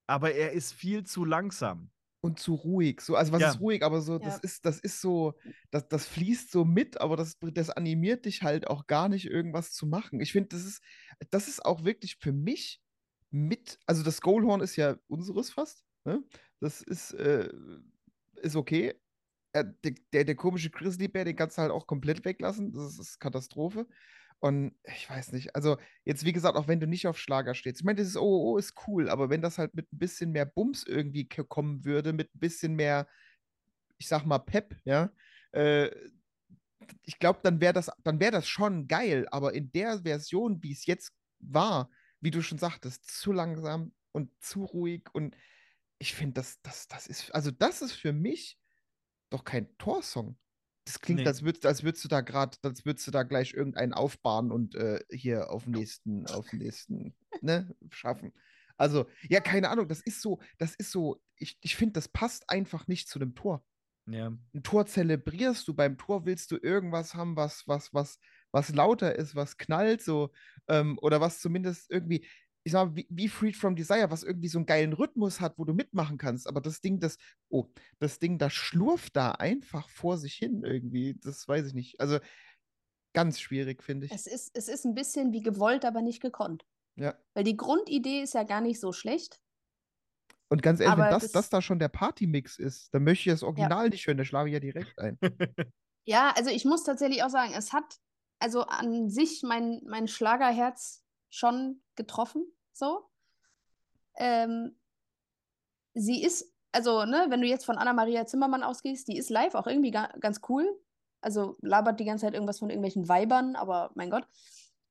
Aber 0.08 0.34
er 0.34 0.54
ist 0.54 0.74
viel 0.74 1.04
zu 1.04 1.24
langsam. 1.24 1.92
Und 2.22 2.40
zu 2.40 2.56
ruhig. 2.56 3.02
So, 3.02 3.16
also 3.16 3.32
was 3.32 3.42
Ja. 3.42 3.52
ist 3.52 3.60
ruhig, 3.60 3.84
aber 3.84 4.02
so, 4.02 4.18
das 4.18 4.38
Ja. 4.38 4.40
ist, 4.42 4.66
das 4.66 4.80
ist 4.80 5.00
so, 5.00 5.38
das, 5.70 5.88
das 5.88 6.08
fließt 6.08 6.50
so 6.50 6.66
mit, 6.66 7.00
aber 7.00 7.16
das, 7.16 7.38
das 7.40 7.70
animiert 7.70 8.26
dich 8.26 8.42
halt 8.42 8.66
auch 8.66 8.88
gar 8.88 9.08
nicht, 9.10 9.28
irgendwas 9.28 9.72
zu 9.72 9.86
machen. 9.86 10.20
Ich 10.20 10.32
finde, 10.32 10.50
das 10.50 10.66
ist, 10.66 10.82
das 11.30 11.48
ist 11.48 11.64
auch 11.64 11.84
wirklich 11.84 12.16
für 12.16 12.32
mich 12.34 12.82
mit, 13.30 13.78
also 13.86 14.02
das 14.02 14.22
Goalhorn 14.22 14.62
ist 14.62 14.76
ja 14.76 14.98
unseres 15.08 15.52
fast. 15.52 15.86
Ne? 16.06 16.24
Das 16.60 16.82
ist, 16.82 17.14
äh, 17.14 17.50
ist 18.36 18.56
okay. 18.56 18.94
Äh, 19.54 19.66
der, 19.84 19.94
der, 20.14 20.24
der 20.26 20.36
komische 20.36 20.70
Grizzlybär, 20.70 21.26
den 21.26 21.36
kannst 21.36 21.58
du 21.58 21.62
halt 21.62 21.72
auch 21.72 21.88
komplett 21.88 22.26
weglassen. 22.26 22.74
Das 22.74 23.00
ist 23.00 23.20
Katastrophe. 23.20 23.88
Und 24.40 24.76
ich 24.84 25.10
weiß 25.10 25.32
nicht, 25.32 25.56
also 25.56 25.78
jetzt 26.04 26.26
wie 26.26 26.34
gesagt, 26.34 26.58
auch 26.58 26.68
wenn 26.68 26.80
du 26.80 26.88
nicht 26.88 27.08
auf 27.08 27.18
Schlager 27.18 27.56
stehst. 27.56 27.80
Ich 27.80 27.86
meine, 27.86 27.98
dieses 27.98 28.18
OOO 28.18 28.58
ist 28.58 28.74
cool, 28.88 29.10
aber 29.10 29.30
wenn 29.30 29.42
das 29.42 29.58
halt 29.58 29.74
mit 29.74 29.92
ein 29.92 29.98
bisschen 29.98 30.32
mehr 30.32 30.46
Bums 30.46 30.84
irgendwie 30.84 31.28
kommen 31.28 31.86
würde, 31.86 32.14
mit 32.14 32.34
ein 32.36 32.40
bisschen 32.40 32.76
mehr, 32.76 33.08
ich 33.98 34.08
sag 34.08 34.26
mal, 34.26 34.40
Pep, 34.40 34.76
ja, 34.84 35.12
äh, 35.54 35.90
ich 37.04 37.18
glaube, 37.20 37.40
dann 37.44 37.62
wäre 37.62 37.74
das, 37.74 37.90
dann 38.04 38.20
wäre 38.20 38.32
das 38.32 38.48
schon 38.48 38.88
geil, 38.88 39.28
aber 39.32 39.54
in 39.54 39.72
der 39.72 40.04
Version, 40.04 40.62
wie 40.62 40.74
es 40.74 40.86
jetzt 40.86 41.14
war, 41.40 41.90
wie 42.20 42.32
du 42.32 42.42
schon 42.42 42.58
sagtest, 42.60 43.06
zu 43.06 43.32
langsam 43.32 43.94
und 44.12 44.32
zu 44.42 44.66
ruhig 44.66 45.04
und 45.14 45.36
ich 46.00 46.14
finde, 46.16 46.34
das, 46.36 46.62
das, 46.62 46.88
das 46.88 47.08
ist, 47.08 47.34
also 47.34 47.52
das 47.52 47.82
ist 47.82 47.94
für 47.94 48.14
mich 48.14 48.60
doch 49.30 49.44
kein 49.44 49.78
Torsong. 49.78 50.38
Das 50.86 51.02
klingt, 51.02 51.22
Nee. 51.22 51.28
als, 51.28 51.42
würdest, 51.44 51.66
als 51.66 51.84
würdest 51.84 52.04
du 52.04 52.08
da 52.08 52.22
gerade, 52.22 52.58
als 52.62 52.86
würdest 52.86 53.08
du 53.08 53.12
da 53.12 53.24
gleich 53.24 53.54
irgendeinen 53.54 53.94
aufbahren 53.94 54.52
und 54.52 54.76
äh, 54.76 55.00
hier 55.12 55.50
auf 55.50 55.64
den 55.64 55.74
nächsten, 55.74 56.28
auf 56.28 56.48
den 56.50 56.60
nächsten, 56.60 57.16
ne, 57.42 57.76
schaffen. 57.90 58.34
Also, 58.78 59.08
ja, 59.24 59.40
keine 59.40 59.70
Ahnung, 59.70 59.88
das 59.88 60.02
ist 60.02 60.22
so, 60.22 60.40
das 60.58 60.76
ist 60.76 60.92
so, 60.92 61.22
ich, 61.38 61.58
ich 61.62 61.76
finde, 61.76 61.94
das 61.94 62.08
passt 62.08 62.50
einfach 62.50 62.88
nicht 62.88 63.08
zu 63.08 63.18
dem 63.20 63.34
Tor 63.34 63.66
Ja. 64.08 64.32
ein 64.54 64.64
Tor 64.64 64.86
zelebrierst 64.86 65.68
du, 65.68 65.74
beim 65.74 65.98
Tor 65.98 66.26
willst 66.26 66.52
du 66.52 66.58
irgendwas 66.58 67.14
haben, 67.16 67.36
was, 67.36 67.68
was, 67.68 67.94
was, 67.94 68.20
was 68.52 68.70
lauter 68.74 69.16
ist, 69.16 69.36
was 69.36 69.58
knallt, 69.58 70.02
so, 70.02 70.32
ähm, 70.68 70.98
oder 71.02 71.20
was 71.22 71.40
zumindest 71.42 71.92
irgendwie, 71.92 72.28
ich 72.66 72.72
sag 72.72 72.90
mal, 72.90 72.96
wie, 72.96 73.08
wie 73.10 73.30
Freed 73.30 73.56
from 73.56 73.76
Desire, 73.76 74.10
was 74.10 74.24
irgendwie 74.24 74.48
so 74.50 74.58
einen 74.58 74.66
geilen 74.66 74.94
Rhythmus 74.94 75.40
hat, 75.40 75.58
wo 75.58 75.66
du 75.66 75.74
mitmachen 75.74 76.18
kannst. 76.18 76.48
Aber 76.48 76.62
das 76.62 76.82
Ding, 76.82 77.00
das, 77.00 77.18
oh, 77.50 77.68
das 78.00 78.20
Ding, 78.20 78.38
das 78.40 78.54
schlurft 78.54 79.16
da 79.16 79.32
einfach 79.32 79.88
vor 79.88 80.18
sich 80.18 80.34
hin 80.34 80.64
irgendwie. 80.64 81.16
Das 81.24 81.48
weiß 81.48 81.68
ich 81.68 81.74
nicht. 81.74 82.00
Also 82.02 82.20
ganz 83.14 83.40
schwierig, 83.40 83.84
finde 83.84 84.08
ich. 84.08 84.12
Es 84.12 84.28
ist, 84.28 84.52
es 84.58 84.68
ist 84.68 84.84
ein 84.86 84.96
bisschen 84.96 85.32
wie 85.32 85.42
gewollt, 85.42 85.86
aber 85.86 86.02
nicht 86.02 86.22
gekonnt. 86.22 86.66
Ja. 86.98 87.16
Weil 87.34 87.44
die 87.44 87.56
Grundidee 87.56 88.22
ist 88.24 88.34
ja 88.34 88.44
gar 88.44 88.62
nicht 88.62 88.80
so 88.80 88.92
schlecht. 88.92 89.40
Und 90.50 90.62
ganz 90.62 90.80
ehrlich, 90.80 90.98
wenn 90.98 91.10
das, 91.12 91.24
das- 91.24 91.32
das 91.34 91.50
da 91.50 91.62
schon 91.62 91.80
der 91.80 91.90
Partymix 91.90 92.58
ist, 92.58 92.94
dann 92.94 93.04
möchte 93.04 93.30
ich 93.30 93.34
das 93.34 93.44
Original 93.44 93.90
nicht 93.90 94.08
hören, 94.08 94.18
da 94.18 94.26
schlafe 94.26 94.48
ich 94.50 94.54
ja 94.54 94.60
direkt 94.60 94.98
ein. 95.00 95.18
Ja, 96.08 96.32
also 96.38 96.52
ich 96.52 96.66
muss 96.66 96.84
tatsächlich 96.84 97.24
auch 97.24 97.32
sagen, 97.32 97.54
es 97.58 97.74
hat 97.74 98.00
also 98.38 98.62
an 98.62 99.10
sich 99.10 99.42
mein, 99.42 99.82
mein 99.88 100.08
Schlagerherz 100.08 101.04
schon 101.32 101.82
getroffen, 101.96 102.46
so. 102.76 103.06
Ähm, 104.18 104.76
sie 105.94 106.24
ist, 106.24 106.54
also, 106.72 107.06
ne, 107.06 107.26
wenn 107.30 107.42
du 107.42 107.48
jetzt 107.48 107.66
von 107.66 107.78
Anna-Maria 107.78 108.26
Zimmermann 108.26 108.64
ausgehst, 108.64 109.08
die 109.08 109.18
ist 109.18 109.30
live 109.30 109.56
auch 109.56 109.68
irgendwie 109.68 109.92
ga 109.92 110.08
ganz 110.20 110.42
cool. 110.50 110.68
Also 111.22 111.58
labert 111.62 112.00
die 112.00 112.06
ganze 112.06 112.26
Zeit 112.26 112.34
irgendwas 112.34 112.60
von 112.60 112.70
irgendwelchen 112.70 113.10
Weibern, 113.10 113.56
aber 113.56 113.92
mein 113.96 114.10
Gott. 114.10 114.28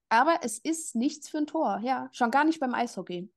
Aber 0.09 0.39
es 0.43 0.59
ist 0.59 0.97
nichts 0.97 1.29
für 1.29 1.39
ein 1.39 1.47
Tor, 1.47 1.81
ja. 1.83 2.09
Schon 2.13 2.31
gar 2.31 2.45
nicht 2.45 2.61
beim 2.61 2.75
Eishockey. 2.75 3.31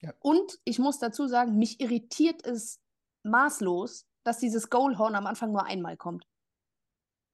Ja. 0.00 0.12
Und 0.20 0.58
ich 0.64 0.78
muss 0.78 0.98
dazu 0.98 1.26
sagen, 1.26 1.58
mich 1.58 1.80
irritiert 1.80 2.44
es 2.46 2.80
maßlos, 3.24 4.06
dass 4.22 4.38
dieses 4.38 4.70
Goalhorn 4.70 5.14
am 5.14 5.26
Anfang 5.26 5.52
nur 5.52 5.64
einmal 5.64 5.96
kommt. 5.96 6.26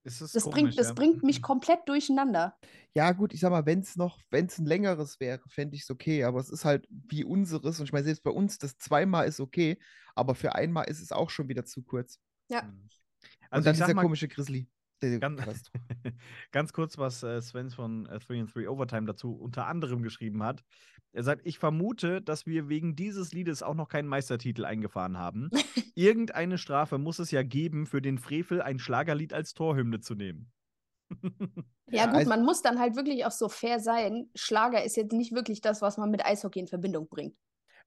Es 0.04 0.20
ist 0.20 0.34
Das, 0.34 0.44
komisch, 0.44 0.54
bringt, 0.54 0.78
das 0.78 0.88
ja. 0.88 0.94
bringt 0.94 1.22
mich 1.22 1.42
komplett 1.42 1.88
durcheinander. 1.88 2.56
Ja, 2.94 3.12
gut, 3.12 3.32
ich 3.32 3.40
sag 3.40 3.50
mal, 3.50 3.66
wenn 3.66 3.80
es 3.80 3.96
noch, 3.96 4.18
wenn 4.30 4.46
es 4.46 4.58
ein 4.58 4.66
längeres 4.66 5.20
wäre, 5.20 5.42
fände 5.48 5.76
ich 5.76 5.82
es 5.82 5.90
okay, 5.90 6.24
aber 6.24 6.40
es 6.40 6.50
ist 6.50 6.64
halt 6.64 6.86
wie 6.90 7.24
unseres 7.24 7.78
und 7.78 7.84
ich 7.86 7.92
meine, 7.92 8.04
selbst 8.04 8.22
bei 8.24 8.30
uns, 8.30 8.58
das 8.58 8.78
zweimal 8.78 9.28
ist 9.28 9.40
okay, 9.40 9.78
aber 10.14 10.34
für 10.34 10.54
einmal 10.54 10.88
ist 10.88 11.00
es 11.00 11.12
auch 11.12 11.30
schon 11.30 11.48
wieder 11.48 11.64
zu 11.64 11.82
kurz. 11.82 12.18
Ja. 12.48 12.62
Mhm. 12.62 12.90
und 13.50 13.50
Also 13.50 13.64
dann 13.64 13.74
ich 13.74 13.78
sag 13.78 13.86
dieser 13.86 13.94
mal, 13.94 14.02
komische 14.02 14.28
Grizzly. 14.28 14.68
Ganz, 15.00 15.70
ganz 16.52 16.72
kurz, 16.72 16.98
was 16.98 17.22
äh, 17.22 17.40
Sven 17.40 17.70
von 17.70 18.06
äh, 18.06 18.18
3 18.18 18.40
and 18.40 18.54
3 18.54 18.68
Overtime 18.68 19.06
dazu 19.06 19.32
unter 19.32 19.66
anderem 19.66 20.02
geschrieben 20.02 20.42
hat. 20.42 20.62
Er 21.12 21.22
sagt, 21.22 21.42
ich 21.44 21.58
vermute, 21.58 22.22
dass 22.22 22.46
wir 22.46 22.68
wegen 22.68 22.94
dieses 22.96 23.32
Liedes 23.32 23.62
auch 23.62 23.74
noch 23.74 23.88
keinen 23.88 24.08
Meistertitel 24.08 24.64
eingefahren 24.64 25.18
haben. 25.18 25.50
Irgendeine 25.94 26.58
Strafe 26.58 26.98
muss 26.98 27.18
es 27.18 27.30
ja 27.30 27.42
geben, 27.42 27.86
für 27.86 28.02
den 28.02 28.18
Frevel 28.18 28.62
ein 28.62 28.78
Schlagerlied 28.78 29.32
als 29.32 29.54
Torhymne 29.54 30.00
zu 30.00 30.14
nehmen. 30.14 30.52
Ja, 31.92 32.06
gut, 32.06 32.14
also- 32.18 32.28
man 32.28 32.44
muss 32.44 32.62
dann 32.62 32.78
halt 32.78 32.94
wirklich 32.94 33.26
auch 33.26 33.32
so 33.32 33.48
fair 33.48 33.80
sein. 33.80 34.30
Schlager 34.36 34.84
ist 34.84 34.96
jetzt 34.96 35.12
nicht 35.12 35.32
wirklich 35.32 35.60
das, 35.60 35.82
was 35.82 35.96
man 35.98 36.08
mit 36.12 36.24
Eishockey 36.24 36.60
in 36.60 36.68
Verbindung 36.68 37.08
bringt. 37.08 37.34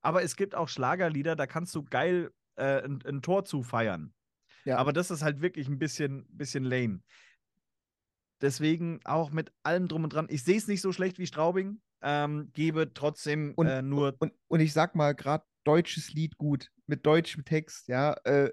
Aber 0.01 0.24
es 0.24 0.36
gibt 0.36 0.55
auch 0.55 0.68
Schlagerlieder, 0.68 1.38
da 1.38 1.47
kannst 1.47 1.74
du 1.74 1.84
geil 1.84 2.32
äh, 2.55 2.84
ein, 2.84 2.99
ein 3.05 3.22
Tor 3.22 3.45
zu 3.45 3.64
feiern. 3.64 4.14
Ja. 4.66 4.78
Aber 4.78 4.93
das 4.93 5.11
ist 5.11 5.22
halt 5.22 5.41
wirklich 5.41 5.68
ein 5.68 5.80
bisschen, 5.80 6.26
bisschen 6.30 6.64
lame. 6.64 7.01
Deswegen 8.41 8.99
auch 9.05 9.32
mit 9.32 9.51
allem 9.64 9.88
drum 9.88 10.03
und 10.03 10.14
dran. 10.14 10.28
Ich 10.30 10.43
sehe 10.43 10.57
es 10.57 10.68
nicht 10.68 10.82
so 10.82 10.91
schlecht 10.91 11.18
wie 11.18 11.28
Straubing, 11.28 11.82
ähm, 12.01 12.51
gebe 12.53 12.93
trotzdem 12.93 13.53
Und- 13.55 13.68
äh, 13.68 13.82
nur 13.82 14.16
Und, 14.20 14.34
und 14.47 14.59
ich 14.59 14.74
sag 14.74 14.95
mal, 14.95 15.14
gerade 15.14 15.45
deutsches 15.64 16.11
Lied 16.14 16.38
gut, 16.38 16.70
mit 16.86 17.05
deutschem 17.05 17.45
Text, 17.45 17.88
ja. 17.88 18.14
Äh, 18.26 18.51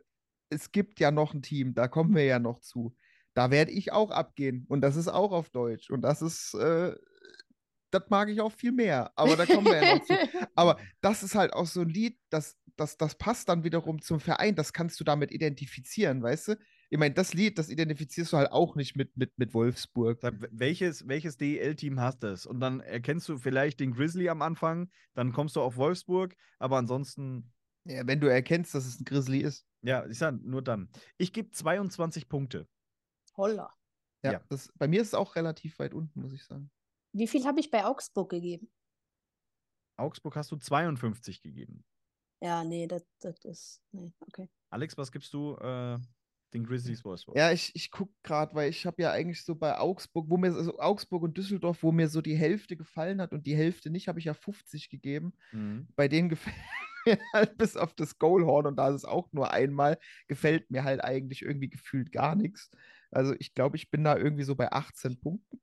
es 0.49 0.71
gibt 0.73 1.01
ja 1.01 1.11
noch 1.11 1.35
ein 1.35 1.43
Team, 1.43 1.75
da 1.75 1.89
kommen 1.89 2.15
wir 2.15 2.25
ja 2.25 2.39
noch 2.39 2.61
zu. 2.61 2.97
Da 3.35 3.51
werde 3.51 3.71
ich 3.73 3.93
auch 3.93 4.11
abgehen. 4.11 4.65
Und 4.69 4.81
das 4.81 4.97
ist 4.97 5.09
auch 5.09 5.33
auf 5.33 5.51
Deutsch. 5.51 5.91
Und 5.91 6.03
das 6.03 6.23
ist, 6.23 6.55
äh, 6.55 6.95
das 7.91 8.05
mag 8.09 8.29
ich 8.29 8.41
auch 8.41 8.53
viel 8.53 8.73
mehr. 8.73 9.13
Aber 9.17 9.37
da 9.37 9.47
kommen 9.47 9.67
wir 9.67 9.83
ja 9.83 9.95
noch 9.97 10.05
zu. 10.05 10.15
Aber 10.55 10.79
das 11.01 11.23
ist 11.23 11.35
halt 11.35 11.53
auch 11.53 11.67
so 11.67 11.81
ein 11.83 11.89
Lied, 11.89 12.19
das, 12.31 12.59
das, 12.77 12.97
das 12.97 13.17
passt 13.17 13.49
dann 13.49 13.65
wiederum 13.65 14.01
zum 14.01 14.21
Verein. 14.21 14.55
Das 14.55 14.73
kannst 14.73 14.99
du 15.01 15.05
damit 15.05 15.31
identifizieren, 15.33 16.23
weißt 16.23 16.49
du? 16.49 16.59
Ich 16.93 16.99
meine, 16.99 17.15
das 17.15 17.35
Lied, 17.35 17.59
das 17.59 17.69
identifizierst 17.69 18.33
du 18.33 18.37
halt 18.37 18.51
auch 18.51 18.75
nicht 18.75 18.97
mit, 18.97 19.17
mit, 19.17 19.39
mit 19.39 19.55
Wolfsburg. 19.55 20.19
Welches, 20.51 21.07
welches 21.07 21.37
DEL-Team 21.37 22.01
hast 22.01 22.25
es? 22.25 22.47
Und 22.47 22.59
dann 22.61 22.81
erkennst 22.81 23.29
du 23.29 23.39
vielleicht 23.39 23.79
den 23.79 23.93
Grizzly 23.93 24.29
am 24.29 24.43
Anfang, 24.43 24.91
dann 25.15 25.33
kommst 25.33 25.55
du 25.55 25.61
auf 25.61 25.77
Wolfsburg, 25.77 26.35
aber 26.59 26.79
ansonsten 26.79 27.53
Ja, 27.85 28.07
wenn 28.07 28.21
du 28.21 28.27
erkennst, 28.27 28.75
dass 28.75 28.87
es 28.87 28.99
ein 29.01 29.05
Grizzly 29.05 29.39
ist. 29.41 29.67
Ja, 29.83 30.05
ich 30.07 30.19
sag 30.19 30.41
nur 30.43 30.63
dann. 30.63 30.91
Ich 31.17 31.33
gebe 31.33 31.51
22 31.51 32.29
Punkte. 32.29 32.67
Holla. 33.37 33.73
Ja, 34.25 34.33
Ja. 34.33 34.41
Das, 34.49 34.71
bei 34.77 34.89
mir 34.89 35.01
ist 35.01 35.09
es 35.09 35.15
auch 35.15 35.37
relativ 35.37 35.79
weit 35.79 35.95
unten, 35.95 36.21
muss 36.21 36.33
ich 36.33 36.45
sagen. 36.45 36.71
Wie 37.13 37.27
viel 37.27 37.45
habe 37.45 37.61
ich 37.61 37.71
bei 37.71 37.85
Augsburg 37.85 38.31
gegeben? 38.31 38.71
Augsburg 39.97 40.37
hast 40.37 40.51
du 40.51 40.57
52 40.57 41.43
gegeben. 41.43 41.85
Ja, 42.41 42.65
nee, 42.65 42.87
das, 42.87 43.05
das 43.21 43.45
ist. 43.45 43.83
Nee, 43.93 44.13
okay. 44.21 44.49
Alex, 44.71 44.97
was 44.97 45.13
gibst 45.13 45.33
du 45.35 45.57
äh, 45.57 45.99
den 46.55 46.65
Grizzlies 46.65 47.05
Wolfsburg? 47.05 47.37
Ja, 47.37 47.53
ich, 47.53 47.75
ich 47.75 47.91
gucke 47.91 48.13
gerade, 48.23 48.55
weil 48.55 48.71
ich 48.71 48.87
habe 48.87 49.03
ja 49.03 49.11
eigentlich 49.11 49.45
so 49.45 49.55
bei 49.55 49.79
Augsburg, 49.79 50.27
wo 50.29 50.39
mir 50.39 50.55
also 50.55 50.79
Augsburg 50.79 51.23
und 51.23 51.37
Düsseldorf, 51.37 51.83
wo 51.83 51.93
mir 51.93 52.09
so 52.09 52.23
die 52.23 52.37
Hälfte 52.37 52.77
gefallen 52.77 53.21
hat 53.21 53.33
und 53.33 53.47
die 53.47 53.57
Hälfte 53.57 53.91
nicht, 53.91 54.09
habe 54.09 54.19
ich 54.19 54.25
ja 54.25 54.35
50 54.35 54.89
gegeben. 54.89 55.35
Mhm. 55.53 55.89
Bei 55.97 56.09
denen 56.09 56.31
gefällt 56.31 56.57
mir 57.07 57.19
halt 57.35 57.59
bis 57.59 57.77
auf 57.77 57.95
das 57.95 58.19
Goalhorn 58.19 58.67
und 58.67 58.77
da 58.77 58.89
ist 58.89 58.97
es 58.97 59.05
auch 59.05 59.31
nur 59.33 59.53
einmal, 59.53 59.99
gefällt 60.29 60.71
mir 60.71 60.85
halt 60.85 61.05
eigentlich 61.05 61.43
irgendwie 61.43 61.69
gefühlt 61.69 62.11
gar 62.11 62.37
nichts. 62.37 62.71
Also 63.11 63.35
ich 63.39 63.55
glaube, 63.55 63.77
ich 63.77 63.91
bin 63.91 64.05
da 64.05 64.17
irgendwie 64.17 64.45
so 64.45 64.55
bei 64.55 64.73
18 64.73 65.21
Punkten 65.21 65.61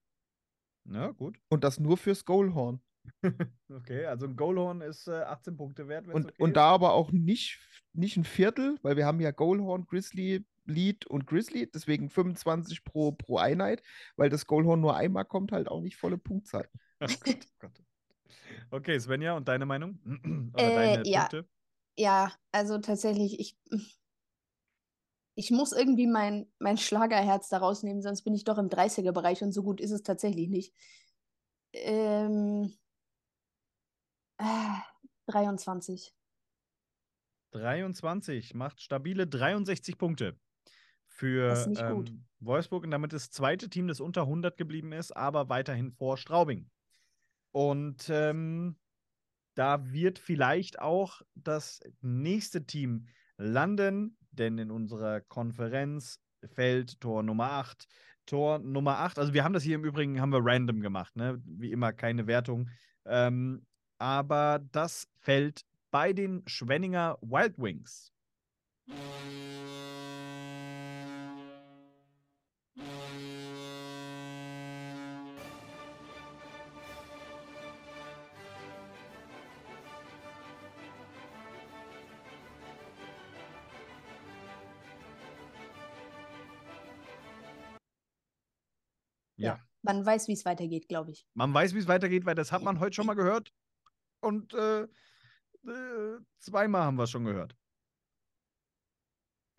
Ja, 0.92 1.12
gut. 1.12 1.38
und 1.50 1.64
das 1.64 1.80
nur 1.80 1.98
fürs 1.98 2.26
Goalhorn. 2.26 2.82
Okay, 3.70 4.06
also 4.06 4.26
ein 4.28 4.36
Goalhorn 4.36 4.82
ist 4.82 5.08
äh, 5.08 5.22
18 5.22 5.58
Punkte 5.58 5.88
wert. 5.88 6.08
Und, 6.08 6.26
okay 6.26 6.34
und 6.40 6.50
ist. 6.50 6.56
da 6.58 6.70
aber 6.72 6.94
auch 6.94 7.12
nicht, 7.12 7.60
nicht 7.94 8.18
ein 8.18 8.24
Viertel, 8.24 8.78
weil 8.82 8.96
wir 8.96 9.06
haben 9.06 9.20
ja 9.20 9.32
Goalhorn, 9.32 9.86
Grizzly, 9.86 10.46
Lead 10.66 11.06
und 11.06 11.26
Grizzly, 11.28 11.70
deswegen 11.70 12.10
25 12.10 12.84
pro, 12.84 13.12
pro 13.12 13.38
Einheit, 13.38 13.82
weil 14.16 14.30
das 14.30 14.46
Goalhorn 14.48 14.82
nur 14.82 14.96
einmal 14.96 15.26
kommt, 15.26 15.52
halt 15.52 15.68
auch 15.70 15.82
nicht 15.82 15.98
volle 15.98 16.18
Punktzahl. 16.18 16.70
Oh 17.00 17.06
Gott, 17.24 17.46
oh 17.46 17.56
Gott. 17.60 17.84
Okay, 18.72 19.00
Svenja, 19.00 19.38
und 19.38 19.48
deine 19.48 19.66
Meinung? 19.66 20.00
Oder 20.54 20.64
Äh, 20.64 20.96
deine 20.96 21.10
ja. 21.10 21.20
Punkte? 21.22 21.48
Ja, 21.98 22.32
also 22.52 22.80
tatsächlich, 22.80 23.40
ich, 23.40 23.58
ich 25.38 25.52
muss 25.52 25.72
irgendwie 25.72 26.08
mein, 26.08 26.48
mein 26.58 26.80
Schlagerherz 26.80 27.48
da 27.50 27.60
rausnehmen, 27.60 28.02
sonst 28.02 28.24
bin 28.24 28.34
ich 28.34 28.44
doch 28.44 28.58
im 28.58 28.70
30er-Bereich 28.70 29.44
und 29.44 29.52
so 29.52 29.62
gut 29.62 29.80
ist 29.80 29.92
es 29.92 30.02
tatsächlich 30.02 30.50
nicht. 30.50 30.74
Ähm, 31.74 32.74
äh, 34.40 34.80
23. 35.28 36.12
23 37.52 38.56
macht 38.56 38.82
stabile 38.82 39.28
63 39.28 40.00
Punkte 40.00 40.40
für 41.06 41.54
ähm, 41.78 42.26
Wolfsburg 42.40 42.86
und 42.86 42.92
damit 42.92 43.14
das 43.14 43.30
zweite 43.30 43.70
Team, 43.70 43.88
das 43.88 44.00
unter 44.00 44.22
100 44.22 44.58
geblieben 44.58 44.92
ist, 44.92 45.16
aber 45.16 45.50
weiterhin 45.50 45.92
vor 45.92 46.18
Straubing. 46.18 46.72
Und 47.52 48.10
ähm, 48.10 48.80
da 49.54 49.92
wird 49.92 50.18
vielleicht 50.18 50.80
auch 50.80 51.22
das 51.36 51.80
nächste 52.02 52.66
Team 52.66 53.08
landen, 53.38 54.18
denn 54.40 54.58
in 54.58 54.72
unserer 54.72 55.22
Konferenz 55.22 56.20
fällt 56.44 57.00
Tor 57.00 57.24
Nummer 57.24 57.52
8. 57.52 57.88
Tor 58.26 58.60
Nummer 58.60 59.00
8, 59.00 59.20
also 59.20 59.34
wir 59.34 59.44
haben 59.44 59.54
das 59.54 59.64
hier 59.64 59.76
im 59.76 59.86
Übrigen, 59.86 60.20
haben 60.20 60.34
wir 60.34 60.42
random 60.44 60.82
gemacht, 60.82 61.16
ne? 61.16 61.42
Wie 61.46 61.72
immer 61.72 61.94
keine 61.94 62.28
Wertung. 62.28 62.70
Ähm, 63.06 63.66
aber 64.00 64.60
das 64.72 65.08
fällt 65.16 65.62
bei 65.92 66.14
den 66.14 66.44
Schwenninger 66.46 67.18
Wild 67.22 67.58
Wings. 67.58 68.12
Man 89.88 90.06
weiß, 90.06 90.28
wie 90.28 90.34
es 90.34 90.44
weitergeht, 90.46 90.88
glaube 90.90 91.12
ich. 91.12 91.26
Man 91.34 91.54
weiß, 91.54 91.74
wie 91.74 91.80
es 91.80 91.88
weitergeht, 91.88 92.26
weil 92.26 92.36
das 92.36 92.52
hat 92.52 92.62
man 92.62 92.80
heute 92.80 92.94
schon 92.94 93.06
mal 93.06 93.14
gehört. 93.16 93.54
Und 94.20 94.54
äh, 94.54 94.84
äh, 94.84 96.20
zweimal 96.40 96.84
haben 96.84 96.98
wir 96.98 97.04
es 97.04 97.10
schon 97.12 97.24
gehört. 97.24 97.56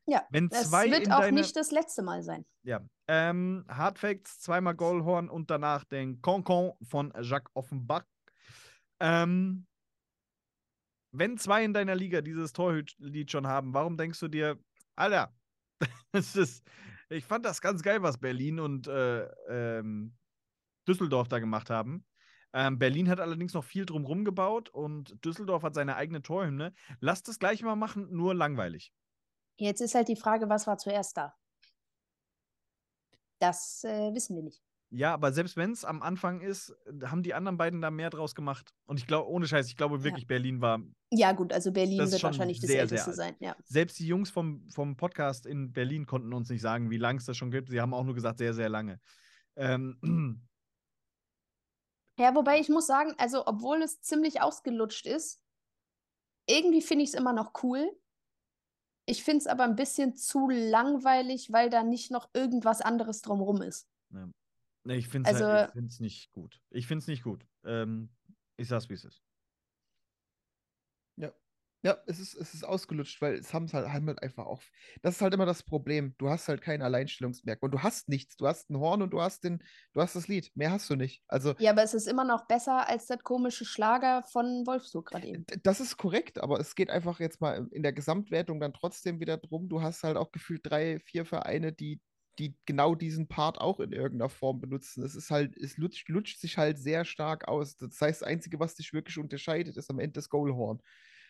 Ja, 0.07 0.26
Wenn 0.31 0.49
es 0.51 0.70
zwei 0.70 0.91
wird 0.91 1.11
auch 1.11 1.20
deine- 1.20 1.41
nicht 1.41 1.57
das 1.57 1.70
letzte 1.70 2.03
Mal 2.03 2.22
sein. 2.22 2.45
Ja. 2.62 2.81
Ähm, 3.09 3.64
Hardfacts, 3.68 4.41
zweimal 4.41 4.74
Goalhorn 4.74 5.29
und 5.31 5.51
danach 5.51 5.85
den 5.85 6.20
Concon 6.20 6.72
von 6.83 7.12
Jacques 7.20 7.51
Offenbach. 7.55 8.05
Ähm, 9.01 9.66
wenn 11.12 11.39
zwei 11.39 11.64
in 11.64 11.72
deiner 11.72 11.95
Liga 11.95 12.20
dieses 12.20 12.53
Torhüt-Lied 12.53 13.31
schon 13.31 13.47
haben, 13.47 13.72
warum 13.72 13.97
denkst 13.97 14.20
du 14.20 14.29
dir, 14.29 14.59
Alter, 14.97 15.35
das 16.12 16.37
ist, 16.37 16.66
ich 17.09 17.24
fand 17.24 17.44
das 17.44 17.61
ganz 17.61 17.82
geil, 17.82 18.02
was 18.02 18.18
Berlin 18.18 18.61
und 18.61 18.86
äh, 18.86 19.24
ähm, 19.48 20.16
Düsseldorf 20.86 21.28
da 21.28 21.38
gemacht 21.38 21.70
haben. 21.70 22.04
Ähm, 22.54 22.78
Berlin 22.78 23.09
hat 23.09 23.20
allerdings 23.20 23.52
noch 23.52 23.64
viel 23.64 23.84
drumrum 23.84 24.24
gebaut 24.24 24.70
und 24.70 25.22
Düsseldorf 25.24 25.62
hat 25.62 25.74
seine 25.74 25.96
eigene 25.96 26.22
Torhymne. 26.22 26.74
Lass 27.00 27.22
das 27.22 27.39
gleich 27.39 27.62
mal 27.62 27.76
machen, 27.76 28.09
nur 28.10 28.35
langweilig. 28.35 28.93
Jetzt 29.56 29.80
ist 29.80 29.94
halt 29.94 30.09
die 30.09 30.16
Frage, 30.16 30.48
was 30.48 30.66
war 30.66 30.78
zuerst 30.78 31.16
da? 31.16 31.35
Das 33.39 33.85
äh, 33.85 34.12
wissen 34.14 34.36
wir 34.36 34.43
nicht. 34.43 34.62
Ja, 34.90 35.12
aber 35.12 35.32
selbst 35.32 35.56
wenn 35.56 35.73
es 35.73 35.85
am 35.85 36.01
Anfang 36.01 36.40
ist, 36.40 36.74
haben 37.05 37.23
die 37.23 37.35
anderen 37.35 37.59
beiden 37.59 37.82
da 37.82 37.90
mehr 37.90 38.09
draus 38.09 38.35
gemacht. 38.35 38.73
Und 38.86 38.98
ich 38.98 39.06
glaube, 39.06 39.28
ohne 39.28 39.47
Scheiß, 39.47 39.66
ich 39.69 39.77
glaube 39.77 40.02
wirklich, 40.02 40.27
Berlin 40.27 40.62
war. 40.62 40.81
Ja, 41.10 41.32
gut, 41.32 41.52
also 41.52 41.73
Berlin 41.73 41.98
Das 41.98 42.12
wird 42.12 42.23
wahrscheinlich 42.23 42.60
das 42.60 42.70
sehr, 42.70 42.81
Älteste 42.81 43.12
sehr 43.12 43.24
alt. 43.27 43.36
sein. 43.39 43.47
Ja. 43.47 43.56
Selbst 43.65 43.98
die 43.98 44.06
Jungs 44.06 44.31
vom, 44.31 44.66
vom 44.70 44.97
Podcast 44.97 45.44
in 45.44 45.73
Berlin 45.73 46.06
konnten 46.06 46.32
uns 46.32 46.48
nicht 46.48 46.62
sagen, 46.62 46.89
wie 46.90 46.97
lange 46.97 47.19
es 47.19 47.27
das 47.27 47.36
schon 47.36 47.51
gibt. 47.51 47.69
Sie 47.69 47.82
haben 47.82 47.93
auch 47.93 48.05
nur 48.05 48.15
gesagt, 48.15 48.39
sehr, 48.39 48.55
sehr 48.55 48.70
lange. 48.70 48.98
Ähm, 49.56 49.98
ja, 52.19 52.35
wobei 52.35 52.59
ich 52.59 52.70
muss 52.70 52.86
sagen, 52.86 53.12
also 53.19 53.47
obwohl 53.47 53.82
es 53.82 54.01
ziemlich 54.01 54.40
ausgelutscht 54.40 55.06
ist, 55.06 55.43
irgendwie 56.47 56.81
finde 56.81 57.05
ich 57.05 57.10
es 57.10 57.15
immer 57.15 57.35
noch 57.35 57.62
cool. 57.62 57.90
Ich 59.05 59.23
finde 59.23 59.39
es 59.39 59.47
aber 59.47 59.65
ein 59.65 59.77
bisschen 59.77 60.16
zu 60.16 60.48
langweilig, 60.48 61.52
weil 61.52 61.69
da 61.69 61.82
nicht 61.82 62.10
noch 62.10 62.31
irgendwas 62.32 62.81
anderes 62.81 63.20
drumrum 63.20 63.60
ist. 63.60 63.86
ja. 64.15 64.28
Nee, 64.84 64.96
ich 64.96 65.09
finde 65.09 65.28
es 65.30 65.36
Also- 65.36 65.46
halt, 65.46 65.68
ich 65.68 65.74
find's 65.74 66.00
nicht 66.00 66.32
gut. 66.32 66.60
Ich 66.70 66.86
finde 66.86 67.02
es 67.02 67.09
nicht 67.09 67.22
gut. 67.22 67.46
Ähm, 67.64 68.10
ich 68.56 68.68
sag's, 68.68 68.88
wie 68.88 68.94
es 68.94 69.05
ist. 69.05 69.22
Ja, 71.84 71.96
es 72.06 72.18
ist, 72.18 72.34
es 72.34 72.55
ist 72.55 72.64
ausgelutscht, 72.64 73.22
weil 73.22 73.34
es 73.34 73.55
haben 73.55 73.66
es 73.66 73.72
halt, 73.72 73.86
haben 73.88 74.09
halt 74.09 74.20
einfach 74.20 74.46
auch. 74.46 74.60
Das 75.00 75.14
ist 75.14 75.22
halt 75.22 75.32
immer 75.32 75.46
das 75.46 75.62
Problem. 75.62 76.12
Du 76.18 76.28
hast 76.28 76.48
halt 76.48 76.60
kein 76.60 76.82
Alleinstellungsmerkmal. 76.82 77.68
Und 77.68 77.70
du 77.78 77.82
hast 77.84 78.09
nichts. 78.09 78.36
Du 78.36 78.48
hast 78.48 78.68
ein 78.68 78.78
Horn 78.78 79.00
und 79.00 79.10
du 79.10 79.20
hast 79.22 79.44
den, 79.44 79.62
du 79.92 80.00
hast 80.00 80.16
das 80.16 80.26
Lied. 80.26 80.50
Mehr 80.56 80.72
hast 80.72 80.90
du 80.90 80.96
nicht. 80.96 81.22
Also, 81.28 81.55
Ja, 81.60 81.70
aber 81.70 81.84
es 81.84 81.94
ist 81.94 82.09
immer 82.09 82.24
noch 82.24 82.48
besser 82.48 82.88
als 82.88 83.06
das 83.06 83.20
komische 83.22 83.64
Schlager 83.64 84.24
von 84.24 84.66
Wolfsburg 84.66 85.06
gerade 85.06 85.28
eben. 85.28 85.46
das 85.62 85.78
ist 85.78 85.96
korrekt, 85.96 86.40
aber 86.40 86.59
es 86.59 86.74
geht 86.74 86.90
einfach 86.90 87.20
jetzt 87.20 87.40
mal 87.40 87.68
in 87.70 87.84
der 87.84 87.92
Gesamtwertung 87.92 88.59
dann 88.59 88.74
trotzdem 88.74 89.20
wieder 89.20 89.36
drum. 89.36 89.68
Du 89.68 89.80
hast 89.80 90.02
halt 90.02 90.16
auch 90.16 90.32
gefühlt 90.32 90.62
drei, 90.64 90.98
vier 90.98 91.24
Vereine, 91.24 91.72
die, 91.72 92.00
die 92.39 92.55
genau 92.66 92.94
diesen 92.94 93.28
Part 93.28 93.60
auch 93.60 93.81
in 93.81 93.93
irgendeiner 93.93 94.28
Form 94.28 94.60
benutzen. 94.60 95.02
Es 95.02 95.15
ist 95.15 95.31
halt, 95.31 95.56
es 95.56 95.77
lutscht, 95.77 96.09
lutscht 96.09 96.39
sich 96.39 96.56
halt 96.56 96.78
sehr 96.78 97.05
stark 97.05 97.48
aus. 97.48 97.77
Das 97.77 98.01
heißt, 98.01 98.23
das 98.23 98.28
Einzige, 98.28 98.60
was 98.60 98.74
dich 98.74 98.93
wirklich 98.93 99.19
unterscheidet, 99.19 99.77
ist 99.77 99.90
am 99.90 99.98
Ende 99.98 100.15
das 100.15 100.28
Goalhorn. 100.28 100.81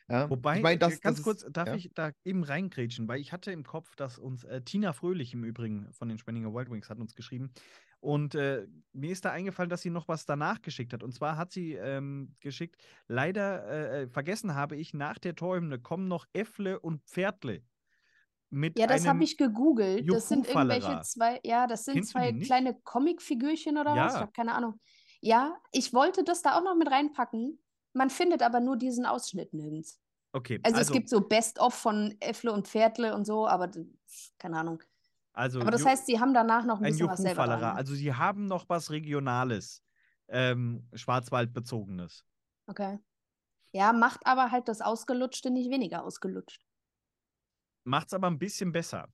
Ja? 0.09 0.29
Wobei, 0.31 0.57
ich 0.57 0.63
mein, 0.63 0.79
das, 0.79 0.97
äh, 0.97 1.01
ganz 1.01 1.19
das 1.19 1.25
kurz, 1.25 1.43
ist, 1.43 1.57
darf 1.57 1.69
ja? 1.69 1.75
ich 1.75 1.91
da 1.95 2.13
eben 2.25 2.45
reingrätschen, 2.45 3.09
weil 3.09 3.21
ich 3.21 3.33
hatte 3.33 3.53
im 3.53 3.65
Kopf, 3.65 3.95
dass 3.97 4.19
uns 4.19 4.45
äh, 4.45 4.63
Tina 4.63 4.93
Fröhlich 4.93 5.35
im 5.35 5.45
Übrigen 5.45 5.93
von 5.93 6.09
den 6.09 6.19
Spenninger 6.19 6.53
Wild 6.53 6.71
Wings 6.71 6.91
hat 6.91 6.99
uns 6.99 7.15
geschrieben. 7.15 7.53
Und 8.01 8.35
äh, 8.35 8.67
mir 8.93 9.11
ist 9.11 9.25
da 9.25 9.33
eingefallen, 9.33 9.71
dass 9.71 9.83
sie 9.83 9.91
noch 9.91 10.07
was 10.07 10.25
danach 10.25 10.63
geschickt 10.63 10.93
hat. 10.93 11.03
Und 11.03 11.13
zwar 11.13 11.37
hat 11.37 11.51
sie 11.51 11.75
ähm, 11.75 12.37
geschickt, 12.41 12.77
leider 13.09 13.67
äh, 13.67 14.03
äh, 14.03 14.09
vergessen 14.09 14.55
habe 14.55 14.77
ich, 14.77 14.95
nach 14.95 15.19
der 15.19 15.35
Torhymne 15.35 15.81
kommen 15.81 16.07
noch 16.07 16.27
Äffle 16.33 16.79
und 16.79 17.03
Pferdle. 17.03 17.63
Mit 18.51 18.79
Ja, 18.79 18.87
das 18.87 19.07
habe 19.07 19.25
ich 19.25 19.37
gegoogelt. 19.37 20.13
Das 20.13 20.29
sind 20.29 20.47
irgendwelche 20.47 21.01
zwei, 21.01 21.41
ja, 21.45 21.67
das 21.67 21.85
sind 21.85 21.95
Kennst 21.95 22.13
zwei 22.13 22.33
kleine 22.33 22.75
Comicfigürchen 22.83 23.79
oder 23.79 23.99
was? 23.99 24.15
Ich 24.15 24.21
Ja. 24.21 24.23
habe 24.23 24.33
keine 24.33 24.55
Ahnung. 24.55 24.81
Ja, 25.21 25.59
ich 25.73 25.93
wollte 25.93 26.23
das 26.25 26.43
da 26.43 26.57
auch 26.59 26.63
noch 26.63 26.77
mit 26.77 26.91
reinpacken. 26.91 27.61
Man 27.93 28.11
findet 28.11 28.43
aber 28.43 28.61
nur 28.61 28.77
diesen 28.77 29.07
Ausschnitt 29.07 29.53
nirgends. 29.55 30.01
Okay, 30.35 30.59
Also, 30.63 30.81
es 30.81 30.93
gibt 30.93 31.09
so 31.09 31.21
Best-of 31.23 31.75
von 31.75 32.17
Äffle 32.21 32.53
und 32.53 32.69
Pferdle 32.69 33.15
und 33.15 33.25
so, 33.27 33.47
aber 33.49 33.71
keine 34.39 34.59
Ahnung. 34.59 34.83
also 35.35 35.61
Aber 35.61 35.71
das 35.73 35.85
heißt, 35.87 36.07
sie 36.07 36.21
haben 36.21 36.35
danach 36.35 36.65
noch 36.65 36.81
ein 36.81 36.87
ein 36.87 36.87
bisschen 36.87 37.09
was 37.09 37.23
selber 37.23 37.45
dran. 37.45 37.73
Also 37.77 37.95
sie 37.95 38.15
haben 38.15 38.47
noch 38.47 38.69
was 38.69 38.91
Regionales, 38.91 39.83
ähm, 40.29 40.89
Schwarzwaldbezogenes. 40.95 42.25
Okay. 42.67 42.99
Ja, 43.73 43.93
macht 43.95 44.27
aber 44.27 44.53
halt 44.53 44.69
das 44.69 44.83
Ausgelutschte 44.83 45.51
nicht 45.51 45.71
weniger 45.71 46.05
ausgelutscht. 46.05 46.68
Macht's 47.89 48.13
aber 48.13 48.29
ein 48.29 48.39
bisschen 48.39 48.73
besser. 48.73 49.09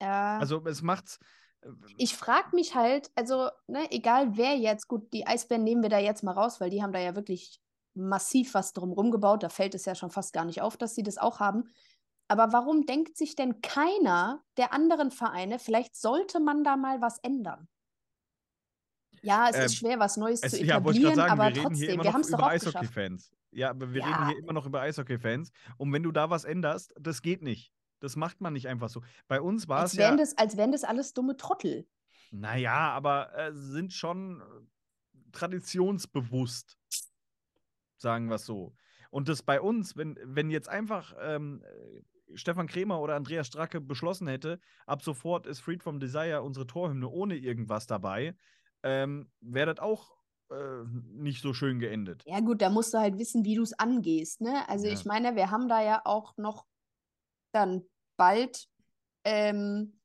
Ja. 0.00 0.38
Also 0.38 0.62
es 0.66 0.82
macht's. 0.82 1.18
äh, 1.62 1.68
Ich 1.96 2.16
frage 2.16 2.54
mich 2.54 2.74
halt, 2.74 3.10
also, 3.14 3.50
ne, 3.66 3.90
egal 3.90 4.36
wer 4.36 4.56
jetzt, 4.56 4.88
gut, 4.88 5.12
die 5.12 5.26
Eisbären 5.26 5.64
nehmen 5.64 5.82
wir 5.82 5.90
da 5.90 5.98
jetzt 5.98 6.22
mal 6.22 6.32
raus, 6.32 6.60
weil 6.60 6.70
die 6.70 6.82
haben 6.82 6.92
da 6.92 6.98
ja 6.98 7.16
wirklich 7.16 7.60
massiv 7.94 8.54
was 8.54 8.72
drumherum 8.72 9.10
gebaut. 9.10 9.42
Da 9.42 9.48
fällt 9.48 9.74
es 9.74 9.86
ja 9.86 9.94
schon 9.94 10.10
fast 10.10 10.32
gar 10.32 10.44
nicht 10.44 10.60
auf, 10.60 10.76
dass 10.76 10.94
sie 10.94 11.02
das 11.02 11.18
auch 11.18 11.40
haben. 11.40 11.64
Aber 12.28 12.52
warum 12.52 12.86
denkt 12.86 13.16
sich 13.16 13.36
denn 13.36 13.62
keiner 13.62 14.42
der 14.56 14.72
anderen 14.72 15.10
Vereine, 15.10 15.58
vielleicht 15.58 15.96
sollte 15.96 16.40
man 16.40 16.64
da 16.64 16.76
mal 16.76 17.00
was 17.00 17.18
ändern? 17.18 17.68
Ja, 19.26 19.48
es 19.50 19.56
Ähm, 19.56 19.62
ist 19.64 19.76
schwer, 19.76 19.98
was 19.98 20.16
Neues 20.16 20.40
Es, 20.42 20.52
zu 20.52 20.64
ja, 20.64 20.84
wollte 20.84 20.98
ich 20.98 21.04
gerade 21.04 21.14
etablieren, 21.14 21.16
sagen, 21.16 21.32
aber 21.40 21.54
wir 21.56 21.62
trotzdem, 21.62 22.02
wir 22.02 22.12
haben 22.12 22.20
es 22.20 22.30
doch 22.30 22.38
über. 22.38 22.46
Eishockey-Fans. 22.46 23.32
Ja, 23.50 23.70
aber 23.70 23.92
wir 23.92 24.00
Ja. 24.00 24.06
reden 24.06 24.26
hier 24.28 24.38
immer 24.38 24.52
noch 24.52 24.66
über 24.66 24.80
Eishockey-Fans. 24.82 25.50
Und 25.78 25.92
wenn 25.92 26.04
du 26.04 26.12
da 26.12 26.30
was 26.30 26.44
änderst, 26.44 26.94
das 27.00 27.22
geht 27.22 27.42
nicht. 27.42 27.72
Das 27.98 28.14
macht 28.14 28.40
man 28.40 28.52
nicht 28.52 28.68
einfach 28.68 28.88
so. 28.88 29.02
Bei 29.26 29.40
uns 29.40 29.66
war 29.68 29.84
es 29.84 29.94
ja. 29.94 30.14
das, 30.14 30.38
als 30.38 30.56
wären 30.56 30.70
das 30.70 30.84
alles 30.84 31.12
dumme 31.12 31.36
Trottel. 31.36 31.88
Naja, 32.30 32.92
aber 32.92 33.36
äh, 33.36 33.52
sind 33.52 33.92
schon 33.92 34.40
äh, 34.42 34.44
traditionsbewusst, 35.32 36.78
sagen 37.96 38.28
wir 38.28 38.36
es 38.36 38.46
so. 38.46 38.74
Und 39.10 39.28
das 39.28 39.42
bei 39.42 39.60
uns, 39.60 39.96
wenn, 39.96 40.18
wenn 40.22 40.50
jetzt 40.50 40.68
einfach 40.68 41.14
ähm, 41.20 41.62
äh, 41.64 42.36
Stefan 42.36 42.66
Kremer 42.66 43.00
oder 43.00 43.14
Andreas 43.14 43.46
Stracke 43.46 43.80
beschlossen 43.80 44.26
hätte, 44.28 44.60
ab 44.84 45.02
sofort 45.02 45.46
ist 45.46 45.60
Freed 45.60 45.82
from 45.82 46.00
Desire 46.00 46.42
unsere 46.42 46.66
Torhymne 46.66 47.08
ohne 47.08 47.36
irgendwas 47.36 47.86
dabei, 47.86 48.36
ähm, 48.86 49.30
wäre 49.40 49.74
das 49.74 49.82
auch 49.82 50.16
äh, 50.50 50.84
nicht 51.12 51.42
so 51.42 51.52
schön 51.52 51.80
geendet. 51.80 52.22
Ja, 52.24 52.38
gut, 52.40 52.62
da 52.62 52.70
musst 52.70 52.94
du 52.94 52.98
halt 52.98 53.18
wissen, 53.18 53.44
wie 53.44 53.56
du 53.56 53.62
es 53.62 53.72
angehst, 53.72 54.40
ne? 54.40 54.68
Also 54.68 54.86
Ja. 54.86 54.92
ich 54.92 55.04
meine, 55.04 55.34
wir 55.34 55.50
haben 55.50 55.68
da 55.68 55.82
ja 55.82 56.02
auch 56.04 56.36
noch 56.36 56.66
dann 57.52 57.84
bald, 58.16 58.68
ähm, 59.24 60.00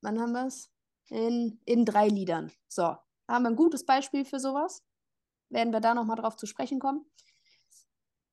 wann 0.00 0.20
haben 0.20 0.32
wir 0.32 0.46
es? 0.46 0.70
In, 1.10 1.60
in 1.64 1.84
drei 1.84 2.08
Liedern. 2.08 2.52
So, 2.68 2.84
haben 3.26 3.42
wir 3.42 3.48
ein 3.48 3.56
gutes 3.56 3.84
Beispiel 3.84 4.24
für 4.24 4.38
sowas. 4.38 4.84
Werden 5.48 5.72
wir 5.72 5.80
da 5.80 5.94
nochmal 5.94 6.16
drauf 6.16 6.36
zu 6.36 6.46
sprechen 6.46 6.78
kommen. 6.78 7.10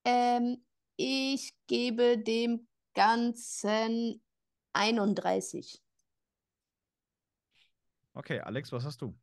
Ähm, 0.03 0.63
ich 0.97 1.55
gebe 1.67 2.17
dem 2.17 2.67
Ganzen 2.93 4.21
31. 4.73 5.81
Okay, 8.13 8.41
Alex, 8.41 8.71
was 8.71 8.83
hast 8.83 9.01
du? 9.01 9.17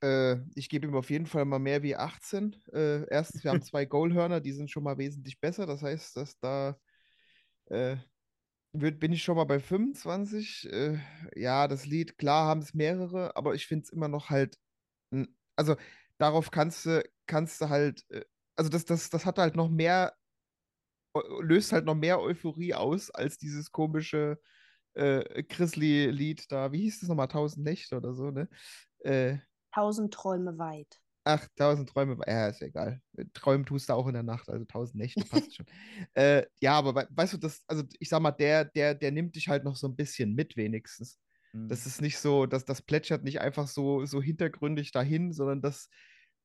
Äh, 0.00 0.36
ich 0.54 0.68
gebe 0.68 0.86
ihm 0.86 0.94
auf 0.94 1.10
jeden 1.10 1.26
Fall 1.26 1.44
mal 1.44 1.58
mehr 1.58 1.82
wie 1.82 1.96
18. 1.96 2.56
Äh, 2.72 3.04
erstens, 3.08 3.44
wir 3.44 3.50
haben 3.50 3.62
zwei 3.62 3.84
Goalhörner, 3.84 4.40
die 4.40 4.52
sind 4.52 4.70
schon 4.70 4.84
mal 4.84 4.98
wesentlich 4.98 5.40
besser. 5.40 5.66
Das 5.66 5.82
heißt, 5.82 6.16
dass 6.16 6.38
da 6.38 6.76
äh, 7.66 7.96
wird, 8.72 9.00
bin 9.00 9.12
ich 9.12 9.22
schon 9.22 9.36
mal 9.36 9.44
bei 9.44 9.60
25. 9.60 10.70
Äh, 10.70 10.98
ja, 11.34 11.68
das 11.68 11.86
Lied, 11.86 12.18
klar 12.18 12.46
haben 12.46 12.60
es 12.60 12.74
mehrere, 12.74 13.36
aber 13.36 13.54
ich 13.54 13.66
finde 13.66 13.84
es 13.84 13.90
immer 13.90 14.08
noch 14.08 14.30
halt. 14.30 14.58
Also 15.56 15.76
darauf 16.18 16.50
kannst 16.50 16.86
du, 16.86 17.02
kannst 17.26 17.60
du 17.60 17.68
halt, 17.68 18.04
äh, 18.10 18.24
also 18.56 18.70
das, 18.70 18.84
das, 18.84 19.10
das 19.10 19.26
hat 19.26 19.38
halt 19.38 19.56
noch 19.56 19.68
mehr, 19.68 20.14
löst 21.40 21.72
halt 21.72 21.84
noch 21.84 21.94
mehr 21.94 22.20
Euphorie 22.20 22.74
aus 22.74 23.10
als 23.10 23.38
dieses 23.38 23.72
komische 23.72 24.38
äh, 24.94 25.42
Grizzly-Lied 25.42 26.50
da. 26.52 26.72
Wie 26.72 26.82
hieß 26.82 27.00
das 27.00 27.08
nochmal? 27.08 27.28
Tausend 27.28 27.64
Nächte 27.64 27.96
oder 27.96 28.14
so, 28.14 28.30
ne? 28.30 28.48
Äh, 29.00 29.38
Tausend 29.78 30.12
Träume 30.12 30.58
weit. 30.58 30.98
Ach, 31.22 31.46
tausend 31.54 31.88
Träume. 31.88 32.16
Ja, 32.26 32.48
ist 32.48 32.60
egal. 32.62 33.00
Träumen 33.32 33.64
tust 33.64 33.88
du 33.88 33.92
auch 33.92 34.08
in 34.08 34.14
der 34.14 34.24
Nacht, 34.24 34.48
also 34.48 34.64
tausend 34.64 34.96
Nächte 34.96 35.24
passt 35.24 35.54
schon. 35.54 35.66
Äh, 36.14 36.46
ja, 36.60 36.72
aber 36.72 36.96
wei- 36.96 37.06
weißt 37.10 37.34
du, 37.34 37.36
das, 37.36 37.62
also 37.68 37.84
ich 38.00 38.08
sag 38.08 38.20
mal, 38.20 38.32
der, 38.32 38.64
der, 38.64 38.96
der 38.96 39.12
nimmt 39.12 39.36
dich 39.36 39.48
halt 39.48 39.62
noch 39.62 39.76
so 39.76 39.86
ein 39.86 39.94
bisschen 39.94 40.34
mit, 40.34 40.56
wenigstens. 40.56 41.20
Hm. 41.52 41.68
Das 41.68 41.86
ist 41.86 42.00
nicht 42.00 42.18
so, 42.18 42.46
dass 42.46 42.64
das 42.64 42.82
plätschert 42.82 43.22
nicht 43.22 43.40
einfach 43.40 43.68
so, 43.68 44.04
so 44.04 44.20
hintergründig 44.20 44.90
dahin, 44.90 45.32
sondern 45.32 45.62
das 45.62 45.88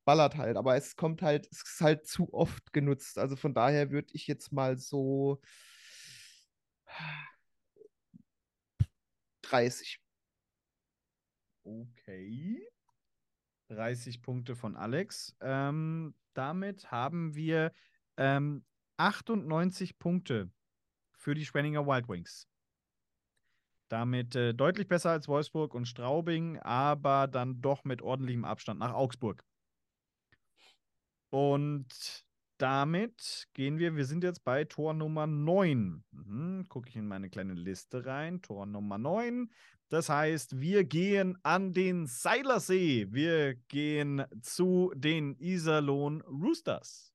ballert 0.04 0.36
halt. 0.36 0.56
Aber 0.56 0.76
es 0.76 0.94
kommt 0.94 1.22
halt, 1.22 1.48
es 1.50 1.62
ist 1.64 1.80
halt 1.80 2.06
zu 2.06 2.32
oft 2.32 2.72
genutzt. 2.72 3.18
Also 3.18 3.34
von 3.34 3.52
daher 3.52 3.90
würde 3.90 4.10
ich 4.12 4.28
jetzt 4.28 4.52
mal 4.52 4.78
so 4.78 5.40
30. 9.42 9.98
Okay. 11.66 12.68
30 13.74 14.22
Punkte 14.22 14.56
von 14.56 14.76
Alex. 14.76 15.34
Ähm, 15.40 16.14
damit 16.34 16.90
haben 16.90 17.34
wir 17.34 17.72
ähm, 18.16 18.64
98 18.96 19.98
Punkte 19.98 20.50
für 21.16 21.34
die 21.34 21.44
Schwenninger 21.44 21.86
Wild 21.86 22.08
Wings. 22.08 22.48
Damit 23.88 24.34
äh, 24.34 24.54
deutlich 24.54 24.88
besser 24.88 25.10
als 25.10 25.28
Wolfsburg 25.28 25.74
und 25.74 25.86
Straubing, 25.86 26.58
aber 26.58 27.26
dann 27.26 27.60
doch 27.60 27.84
mit 27.84 28.02
ordentlichem 28.02 28.44
Abstand 28.44 28.80
nach 28.80 28.92
Augsburg. 28.92 29.44
Und 31.30 32.23
damit 32.58 33.48
gehen 33.54 33.78
wir, 33.78 33.96
wir 33.96 34.04
sind 34.04 34.24
jetzt 34.24 34.44
bei 34.44 34.64
Tor 34.64 34.94
Nummer 34.94 35.26
9. 35.26 36.04
Mhm, 36.12 36.64
Gucke 36.68 36.88
ich 36.88 36.96
in 36.96 37.06
meine 37.06 37.30
kleine 37.30 37.54
Liste 37.54 38.06
rein. 38.06 38.42
Tor 38.42 38.66
Nummer 38.66 38.98
9. 38.98 39.50
Das 39.88 40.08
heißt, 40.08 40.60
wir 40.60 40.84
gehen 40.84 41.38
an 41.42 41.72
den 41.72 42.06
Seilersee. 42.06 43.06
Wir 43.10 43.54
gehen 43.68 44.24
zu 44.40 44.92
den 44.96 45.36
Iserlohn 45.38 46.20
Roosters. 46.22 47.12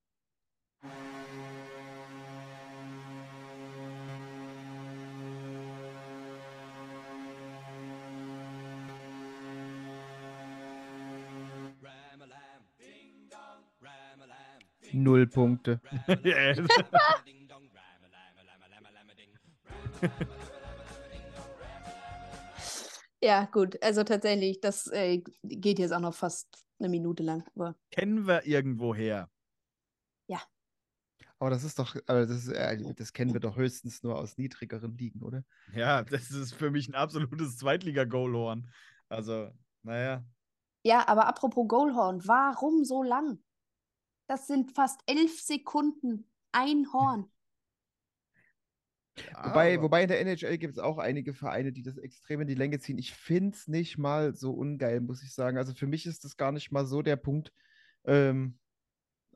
Null 14.92 15.26
Punkte. 15.26 15.80
Ja. 16.24 16.54
Ja, 23.22 23.44
gut, 23.52 23.76
also 23.82 24.02
tatsächlich, 24.02 24.62
das 24.62 24.86
äh, 24.86 25.22
geht 25.42 25.78
jetzt 25.78 25.92
auch 25.92 26.00
noch 26.00 26.14
fast 26.14 26.64
eine 26.78 26.88
Minute 26.88 27.22
lang. 27.22 27.44
Aber 27.54 27.76
Kennen 27.90 28.26
wir 28.26 28.46
irgendwoher. 28.46 29.28
Aber 31.40 31.48
das 31.48 31.64
ist 31.64 31.78
doch, 31.78 31.96
aber 32.06 32.26
das, 32.26 32.46
ist, 32.46 32.48
äh, 32.48 32.94
das 32.94 33.14
kennen 33.14 33.32
wir 33.32 33.40
doch 33.40 33.56
höchstens 33.56 34.02
nur 34.02 34.18
aus 34.18 34.36
niedrigeren 34.36 34.96
Ligen, 34.98 35.22
oder? 35.22 35.42
Ja, 35.74 36.04
das 36.04 36.30
ist 36.30 36.52
für 36.52 36.70
mich 36.70 36.86
ein 36.86 36.94
absolutes 36.94 37.56
Zweitliga-Goalhorn. 37.56 38.70
Also, 39.08 39.50
naja. 39.82 40.22
Ja, 40.84 41.08
aber 41.08 41.26
apropos 41.26 41.66
Goalhorn, 41.66 42.20
warum 42.26 42.84
so 42.84 43.02
lang? 43.02 43.42
Das 44.30 44.46
sind 44.46 44.70
fast 44.70 45.00
elf 45.06 45.40
Sekunden. 45.40 46.30
Ein 46.52 46.92
Horn. 46.92 47.28
Wobei, 49.42 49.82
wobei 49.82 50.02
in 50.02 50.08
der 50.08 50.20
NHL 50.20 50.56
gibt 50.56 50.74
es 50.74 50.78
auch 50.78 50.98
einige 50.98 51.34
Vereine, 51.34 51.72
die 51.72 51.82
das 51.82 51.96
extrem 51.98 52.42
in 52.42 52.46
die 52.46 52.54
Länge 52.54 52.78
ziehen. 52.78 52.96
Ich 52.96 53.12
finde 53.12 53.56
es 53.56 53.66
nicht 53.66 53.98
mal 53.98 54.36
so 54.36 54.52
ungeil, 54.52 55.00
muss 55.00 55.24
ich 55.24 55.34
sagen. 55.34 55.58
Also 55.58 55.74
für 55.74 55.88
mich 55.88 56.06
ist 56.06 56.22
das 56.22 56.36
gar 56.36 56.52
nicht 56.52 56.70
mal 56.70 56.86
so 56.86 57.02
der 57.02 57.16
Punkt. 57.16 57.52
Ähm, 58.04 58.56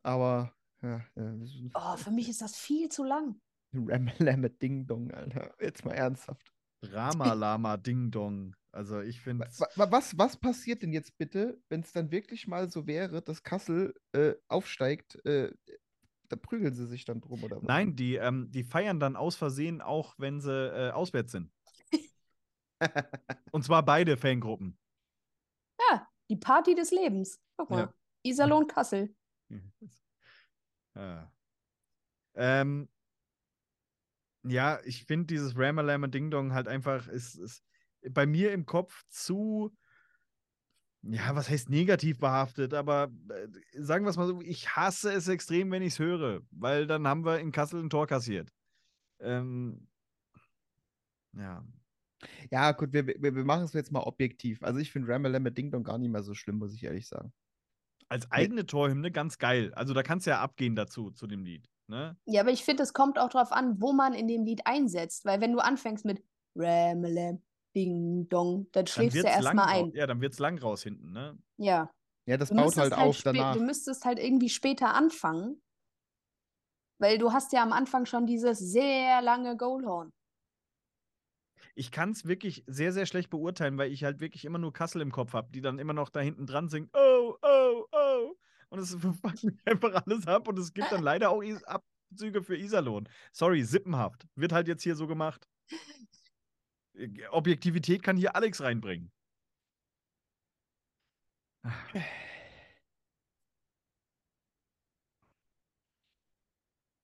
aber 0.05 0.55
ja, 0.81 1.05
ja, 1.17 1.43
ist 1.43 1.61
Oh, 1.75 1.97
für 1.97 2.13
mich 2.13 2.29
ist 2.29 2.41
das 2.41 2.57
viel 2.57 2.89
zu 2.89 3.03
lang. 3.03 3.41
ein 3.73 4.09
Ramalama 4.09 4.49
Ding 4.49 4.87
Dong, 4.87 5.11
Alter. 5.11 5.57
Jetzt 5.61 5.85
mal 5.85 5.95
ernsthaft. 5.95 6.55
Drama-Lama 6.83 7.79
Ding 7.79 8.13
Dong. 8.13 8.55
Also, 8.75 9.01
ich 9.01 9.21
finde. 9.21 9.47
Wa- 9.59 9.69
wa- 9.77 9.91
Was, 9.93 10.19
was 10.19 10.37
passiert 10.37 10.83
denn 10.83 10.93
jetzt 10.93 11.17
bitte, 11.17 11.61
wenn 11.69 11.81
es 11.81 11.93
dann 11.93 12.11
wirklich 12.11 12.49
mal 12.49 12.69
so 12.71 12.87
wäre, 12.87 13.23
dass 13.23 13.43
Kassel 13.43 13.95
äh, 14.13 14.35
aufsteigt? 14.49 15.25
Äh, 15.25 15.53
da 16.29 16.37
prügeln 16.37 16.75
sie 16.75 16.87
sich 16.87 17.05
dann 17.05 17.21
drum, 17.21 17.45
oder 17.45 17.59
was? 17.59 17.69
Nein, 17.69 17.95
die, 17.95 18.17
ähm, 18.17 18.51
die 18.51 18.65
feiern 18.65 18.99
dann 18.99 19.15
aus 19.15 19.37
Versehen 19.37 19.81
auch, 19.81 20.15
wenn 20.19 20.41
sie 20.41 20.51
äh, 20.51 20.91
auswärts 20.91 21.33
sind. 21.33 21.53
Und 23.53 23.65
zwar 23.65 23.85
beide 23.85 24.17
Fangruppen. 24.17 24.77
Ja, 25.91 26.09
die 26.29 26.37
Party 26.37 26.75
des 26.75 26.91
Lebens. 26.91 27.41
Guck 27.57 27.71
mal. 27.71 27.81
Ja. 27.81 27.95
Iserlohn 28.23 28.67
Kassel. 28.67 29.15
Ja. 30.97 31.31
Ähm, 32.35 32.89
ja, 34.43 34.81
ich 34.85 35.05
finde 35.05 35.27
dieses 35.27 35.57
Ramalama 35.57 36.09
Ding 36.09 36.31
Dong 36.31 36.53
halt 36.53 36.69
einfach 36.69 37.07
ist, 37.09 37.37
ist 37.37 37.63
bei 38.11 38.27
mir 38.27 38.53
im 38.53 38.67
Kopf 38.67 39.05
zu, 39.09 39.75
ja, 41.03 41.35
was 41.35 41.49
heißt 41.49 41.71
negativ 41.71 42.19
behaftet, 42.19 42.75
aber 42.75 43.11
äh, 43.29 43.49
sagen 43.83 44.05
wir 44.05 44.11
es 44.11 44.17
mal 44.17 44.27
so, 44.27 44.41
ich 44.41 44.75
hasse 44.77 45.13
es 45.13 45.29
extrem, 45.29 45.71
wenn 45.71 45.83
ich 45.83 45.95
es 45.95 45.99
höre, 45.99 46.43
weil 46.51 46.87
dann 46.87 47.07
haben 47.07 47.25
wir 47.25 47.41
in 47.41 47.53
Kassel 47.53 47.83
ein 47.83 47.91
Tor 47.91 48.07
kassiert. 48.07 48.51
Ähm, 49.21 49.89
ja. 51.33 51.65
Ja, 52.51 52.73
gut, 52.73 52.93
wir, 52.93 53.07
wir, 53.07 53.35
wir 53.35 53.45
machen 53.45 53.65
es 53.65 53.73
jetzt 53.73 53.93
mal 53.93 54.01
objektiv. 54.01 54.63
Also 54.63 54.81
ich 54.81 54.91
finde 54.91 55.13
Ramalama 55.13 55.51
Ding 55.51 55.71
Dong 55.71 55.85
gar 55.85 55.99
nicht 55.99 56.11
mehr 56.11 56.23
so 56.23 56.35
schlimm, 56.35 56.59
muss 56.59 56.75
ich 56.75 56.85
ehrlich 56.85 57.07
sagen. 57.07 57.33
Als 58.09 58.31
eigene 58.31 58.67
Torhymne 58.67 59.11
ganz 59.11 59.39
geil. 59.39 59.73
Also 59.75 59.95
da 59.95 60.03
kannst 60.03 60.27
du 60.27 60.31
ja 60.31 60.41
abgehen 60.41 60.75
dazu, 60.75 61.11
zu 61.11 61.27
dem 61.27 61.45
Lied. 61.45 61.69
Ne? 61.87 62.17
Ja, 62.27 62.43
aber 62.43 62.51
ich 62.51 62.65
finde, 62.65 62.83
es 62.83 62.93
kommt 62.93 63.19
auch 63.19 63.29
darauf 63.29 63.53
an, 63.53 63.81
wo 63.81 63.93
man 63.93 64.15
in 64.15 64.29
dem 64.29 64.45
Lied 64.45 64.67
einsetzt. 64.67 65.25
Weil 65.25 65.41
wenn 65.41 65.53
du 65.53 65.59
anfängst 65.59 66.05
mit 66.05 66.23
Ramelam, 66.55 67.43
Ding 67.75 68.29
Dong, 68.29 68.67
dann 68.73 68.85
Dann 68.85 68.87
schläfst 68.87 69.17
du 69.17 69.23
wird's 69.23 69.41
lang 69.41 69.45
erstmal 69.45 69.69
ein. 69.69 69.93
Ja, 69.95 70.07
dann 70.07 70.21
wird's 70.21 70.39
lang 70.39 70.59
raus 70.59 70.83
hinten, 70.83 71.13
ne? 71.13 71.39
Ja. 71.57 71.91
Ja, 72.27 72.37
das 72.37 72.49
Du 72.49 72.55
baut 72.55 72.67
müsstest 72.67 72.93
halt 72.93 72.95
auf 72.95 73.23
danach. 73.23 73.55
Du 73.55 73.63
müsstest 73.63 74.05
halt 74.05 74.19
irgendwie 74.19 74.49
später 74.49 74.95
anfangen. 74.95 75.61
Weil 76.99 77.19
du 77.19 77.33
hast 77.33 77.53
ja 77.53 77.63
am 77.63 77.73
Anfang 77.73 78.07
schon 78.07 78.27
dieses 78.27 78.59
sehr 78.59 79.21
lange 79.21 79.57
Goalhorn. 79.57 80.13
Ich 81.75 81.91
kann 81.91 82.13
es 82.13 82.25
wirklich 82.25 82.63
sehr, 82.67 82.93
sehr 82.93 83.05
schlecht 83.05 83.31
beurteilen, 83.31 83.77
weil 83.79 83.93
ich 83.93 84.05
halt 84.05 84.21
wirklich 84.21 84.45
immer 84.45 84.59
nur 84.59 84.73
Kassel 84.73 85.03
im 85.03 85.11
Kopf 85.11 85.33
habe, 85.33 85.51
die 85.51 85.61
dann 85.61 85.81
immer 85.81 85.93
noch 85.93 86.09
da 86.09 86.21
hinten 86.21 86.47
dran 86.47 86.69
singt, 86.69 86.91
oh, 86.95 87.37
oh, 87.43 87.85
oh. 87.91 88.37
Und 88.69 88.79
es 88.79 88.95
fuckt 89.01 89.45
mich 89.45 89.59
einfach 89.65 90.05
alles 90.07 90.27
ab 90.29 90.47
und 90.47 90.59
es 90.59 90.73
gibt 90.73 90.93
dann 90.93 91.03
leider 91.03 91.31
auch 91.31 91.43
Abzüge 91.43 92.43
für 92.43 92.57
Iserlohn. 92.57 93.09
Sorry, 93.33 93.65
sippenhaft. 93.65 94.27
Wird 94.37 94.53
halt 94.53 94.69
jetzt 94.69 94.85
hier 94.85 94.95
so 94.95 95.07
gemacht. 95.07 95.49
Äh, 96.97 97.27
Objektivität 97.31 98.03
kann 98.03 98.17
hier 98.17 98.37
Alex 98.37 98.61
reinbringen. 98.61 99.11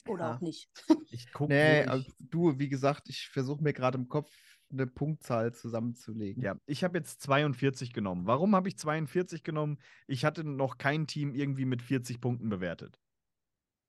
Oder 0.07 0.25
Ja. 0.25 0.37
auch 0.37 0.41
nicht. 0.41 0.69
Ich 1.13 1.33
gucke, 1.33 1.53
Nee, 1.53 1.83
also 1.87 2.05
du, 2.21 2.57
wie 2.61 2.69
gesagt, 2.69 3.09
ich 3.09 3.29
versuche 3.31 3.65
mir 3.65 3.73
gerade 3.73 3.99
im 3.99 4.09
Kopf 4.09 4.31
eine 4.71 4.87
Punktzahl 4.87 5.53
zusammenzulegen. 5.53 6.41
Ja, 6.41 6.57
ich 6.67 6.85
habe 6.85 6.99
jetzt 6.99 7.21
42 7.23 7.93
genommen. 7.93 8.27
Warum 8.27 8.55
habe 8.55 8.69
ich 8.69 8.79
42 8.79 9.43
genommen? 9.43 9.79
Ich 10.07 10.25
hatte 10.25 10.45
noch 10.45 10.79
kein 10.79 11.09
Team 11.09 11.35
irgendwie 11.35 11.65
mit 11.65 11.83
40 11.83 12.21
Punkten 12.21 12.49
bewertet. 12.49 13.01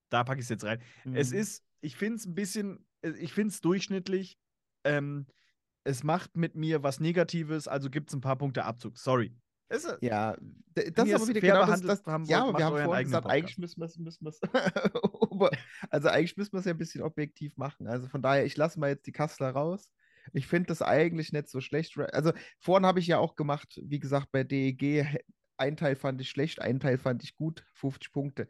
Da 0.10 0.24
packe 0.24 0.40
ich 0.40 0.46
es 0.46 0.50
jetzt 0.50 0.64
rein. 0.64 0.82
Es 1.14 1.30
Mhm. 1.32 1.38
ist, 1.38 1.64
ich 1.82 1.96
finde 1.96 2.16
es 2.16 2.26
ein 2.26 2.34
bisschen, 2.34 2.88
äh, 3.02 3.12
ich 3.12 3.34
finde 3.34 3.50
es 3.50 3.62
durchschnittlich. 3.62 4.40
Ähm, 4.84 5.28
es 5.84 6.04
macht 6.04 6.36
mit 6.36 6.56
mir 6.56 6.84
was 6.84 7.00
Negatives, 7.00 7.68
also 7.68 7.90
gibt 7.90 8.10
es 8.10 8.16
ein 8.16 8.22
paar 8.22 8.38
Punkte 8.38 8.64
Abzug. 8.66 8.98
Sorry. 8.98 9.34
Ist- 9.70 9.98
Ja, 10.02 10.36
das 10.76 11.08
ist 11.08 11.14
aber 11.16 11.28
wieder 11.30 11.40
genau 11.40 11.66
das, 11.66 11.82
das 11.82 12.06
haben 12.06 12.26
ja, 12.26 12.46
wir 12.46 12.66
haben 12.66 12.84
vorhin 12.84 13.06
gesagt, 13.06 13.26
eigentlich 13.28 13.56
Podcast. 13.56 13.78
müssen 13.78 14.04
wir 14.04 14.10
es, 14.10 14.22
müssen 14.22 14.50
also 15.90 16.08
eigentlich 16.10 16.36
müssen 16.38 16.54
wir 16.54 16.60
es 16.60 16.66
ja 16.66 16.72
ein 16.74 16.78
bisschen 16.78 17.02
objektiv 17.04 17.56
machen. 17.58 17.88
Also 17.88 18.08
von 18.10 18.22
daher, 18.22 18.46
ich 18.46 18.58
lasse 18.58 18.80
mal 18.80 18.90
jetzt 18.90 19.08
die 19.08 19.12
Kassler 19.12 19.52
raus. 19.52 19.90
Ich 20.34 20.46
finde 20.48 20.68
das 20.68 20.82
eigentlich 20.82 21.32
nicht 21.32 21.50
so 21.50 21.62
schlecht. 21.62 21.98
Also 21.98 22.32
vorhin 22.60 22.86
habe 22.86 23.00
ich 23.00 23.08
ja 23.08 23.18
auch 23.18 23.36
gemacht, 23.36 23.80
wie 23.84 24.00
gesagt, 24.00 24.28
bei 24.32 24.44
DEG, 24.44 25.06
ein 25.58 25.78
Teil 25.78 25.96
fand 25.96 26.20
ich 26.22 26.30
schlecht, 26.30 26.62
ein 26.62 26.80
Teil 26.80 26.98
fand 26.98 27.24
ich 27.24 27.36
gut, 27.36 27.66
50 27.76 28.12
Punkte. 28.12 28.48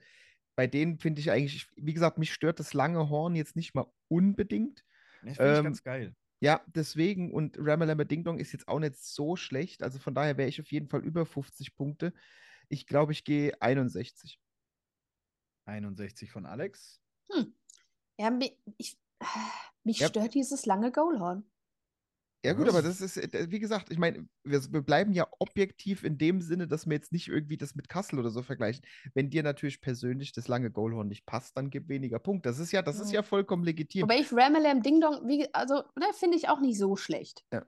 Bei 0.56 0.68
denen 0.68 0.98
finde 1.00 1.22
ich 1.22 1.32
eigentlich, 1.32 1.68
wie 1.78 1.94
gesagt, 1.94 2.18
mich 2.18 2.34
stört 2.34 2.60
das 2.60 2.74
lange 2.74 3.10
Horn 3.10 3.36
jetzt 3.36 3.56
nicht 3.56 3.74
mal 3.74 3.86
unbedingt. 4.10 4.84
Das 5.24 5.38
finde 5.38 5.52
ich 5.54 5.58
Ähm, 5.60 5.64
ganz 5.66 5.84
geil. 5.84 6.16
Ja, 6.44 6.62
deswegen 6.66 7.32
und 7.32 7.56
Ramalama 7.60 8.04
Ding 8.04 8.24
Dong 8.24 8.40
ist 8.40 8.52
jetzt 8.52 8.68
auch 8.68 8.80
nicht 8.80 8.96
so 8.98 9.36
schlecht. 9.36 9.84
Also 9.84 10.00
von 10.00 10.16
daher 10.16 10.38
wäre 10.38 10.50
ich 10.50 10.60
auf 10.60 10.72
jeden 10.72 10.90
Fall 10.90 11.04
über 11.06 11.26
50 11.26 11.76
Punkte. 11.76 12.14
Ich 12.68 12.88
glaube, 12.88 13.12
ich 13.12 13.24
gehe 13.24 13.62
61. 13.62 14.40
61 15.66 16.32
von 16.32 16.48
Alex. 16.48 17.00
Hm. 17.32 17.54
Ja, 18.18 18.30
mi- 18.32 18.58
ich, 18.78 18.98
mich 19.84 20.00
Ja. 20.00 20.08
stört 20.08 20.34
dieses 20.34 20.66
lange 20.66 20.92
Goalhorn. 20.92 21.46
Ja, 22.44 22.54
gut, 22.54 22.66
Was? 22.68 22.74
aber 22.74 22.82
das 22.82 23.02
ist, 23.02 23.18
äh, 23.18 23.52
wie 23.52 23.60
gesagt, 23.60 23.92
ich 23.92 24.00
meine, 24.00 24.28
wir, 24.44 24.62
wir 24.74 24.82
bleiben 24.82 25.14
ja 25.14 25.28
objektiv 25.38 26.04
in 26.04 26.18
dem 26.18 26.42
Sinne, 26.42 26.68
dass 26.68 26.88
wir 26.88 26.94
jetzt 26.94 27.12
nicht 27.12 27.28
irgendwie 27.28 27.58
das 27.58 27.76
mit 27.76 27.88
Kassel 27.88 28.18
oder 28.18 28.32
so 28.32 28.42
vergleichen. 28.42 28.84
Wenn 29.14 29.30
dir 29.30 29.44
natürlich 29.44 29.80
persönlich 29.80 30.32
das 30.34 30.48
lange 30.48 30.72
Goalhorn 30.72 31.08
nicht 31.08 31.28
passt, 31.28 31.56
dann 31.56 31.70
gib 31.70 31.88
weniger 31.88 32.18
Punkte. 32.18 32.50
Das 32.50 32.58
ist 32.58 32.72
ja, 32.72 32.82
das 32.82 33.00
ist 33.00 33.12
Ja. 33.12 33.22
vollkommen 33.22 33.64
legitim. 33.64 34.04
Wobei 34.04 34.20
ich 34.20 34.34
Ramalam 34.34 34.82
Ding 34.82 35.00
Dong, 35.02 35.28
wie, 35.28 35.54
also, 35.54 35.84
ne, 35.96 36.08
finde 36.14 36.36
ich 36.38 36.50
auch 36.50 36.60
nicht 36.60 36.80
so 36.80 36.96
schlecht. 36.96 37.46
Ja. 37.54 37.64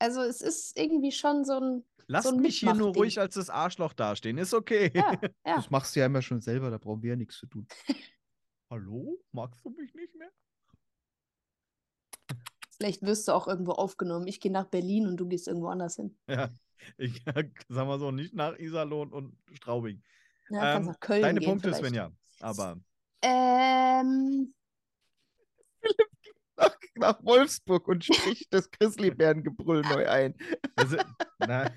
Also 0.00 0.20
es 0.22 0.40
ist 0.40 0.76
irgendwie 0.76 1.12
schon 1.12 1.44
so 1.44 1.60
ein, 1.60 1.84
Lasst 2.08 2.26
so 2.26 2.34
ein 2.34 2.40
mich 2.40 2.58
hier 2.58 2.74
nur 2.74 2.92
ruhig 2.92 3.20
als 3.20 3.34
das 3.34 3.50
Arschloch 3.50 3.92
dastehen. 3.92 4.36
Ist 4.36 4.52
okay. 4.52 4.90
Ja, 4.94 5.12
ja. 5.46 5.54
Das 5.56 5.70
machst 5.70 5.94
du 5.94 6.00
ja 6.00 6.06
immer 6.06 6.22
schon 6.22 6.40
selber, 6.40 6.70
da 6.70 6.78
brauchen 6.78 7.02
wir 7.02 7.10
ja 7.10 7.16
nichts 7.16 7.38
zu 7.38 7.46
tun. 7.46 7.68
Hallo? 8.68 9.22
Magst 9.30 9.64
du 9.64 9.70
mich 9.70 9.94
nicht 9.94 10.14
mehr? 10.16 10.30
Vielleicht 12.82 13.02
wirst 13.02 13.28
du 13.28 13.32
auch 13.32 13.46
irgendwo 13.46 13.70
aufgenommen. 13.70 14.26
Ich 14.26 14.40
gehe 14.40 14.50
nach 14.50 14.66
Berlin 14.66 15.06
und 15.06 15.16
du 15.16 15.28
gehst 15.28 15.46
irgendwo 15.46 15.68
anders 15.68 15.94
hin. 15.94 16.18
Ja. 16.28 16.50
Ich 16.98 17.22
sag 17.68 17.86
mal 17.86 18.00
so, 18.00 18.10
nicht 18.10 18.34
nach 18.34 18.58
Iserlohn 18.58 19.12
und 19.12 19.36
Straubing. 19.52 20.02
Ja, 20.50 20.72
kannst 20.72 20.88
Ähm, 20.88 20.92
nach 20.92 20.98
Köln 20.98 21.22
Deine 21.22 21.38
gehen 21.38 21.48
Punkte, 21.48 21.68
vielleicht. 21.68 21.84
Svenja. 21.84 22.10
Aber 22.40 22.76
Ähm, 23.22 24.52
Nach, 26.56 26.76
nach 26.96 27.24
Wolfsburg 27.24 27.86
und 27.86 28.04
spricht 28.04 28.52
das 28.52 28.68
Grizzlybärengebrüll 28.72 29.82
neu 29.82 30.08
ein. 30.08 30.34
Also, 30.74 30.96
na, 31.38 31.70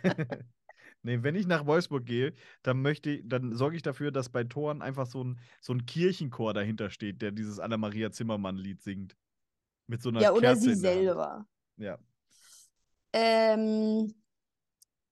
nee, 1.04 1.22
wenn 1.22 1.36
ich 1.36 1.46
nach 1.46 1.68
Wolfsburg 1.68 2.04
gehe, 2.04 2.34
dann 2.64 2.82
möchte 2.82 3.12
ich, 3.12 3.22
dann 3.28 3.54
sorge 3.54 3.76
ich 3.76 3.84
dafür, 3.84 4.10
dass 4.12 4.30
bei 4.30 4.44
Toren 4.44 4.82
einfach 4.82 5.06
so 5.06 5.24
ein, 5.24 5.40
so 5.62 5.72
ein 5.72 5.86
Kirchenchor 5.86 6.56
dahinter 6.56 6.90
steht, 6.90 7.22
der 7.22 7.32
dieses 7.32 7.60
Anna-Maria 7.60 8.12
Zimmermann-Lied 8.12 8.82
singt. 8.82 9.16
Mit 9.88 10.02
so 10.02 10.10
einer 10.10 10.22
ja, 10.22 10.32
oder 10.32 10.54
Kerze 10.54 10.62
sie 10.62 10.76
selber. 10.76 11.48
Ja. 11.78 11.98
Ähm, 13.14 14.14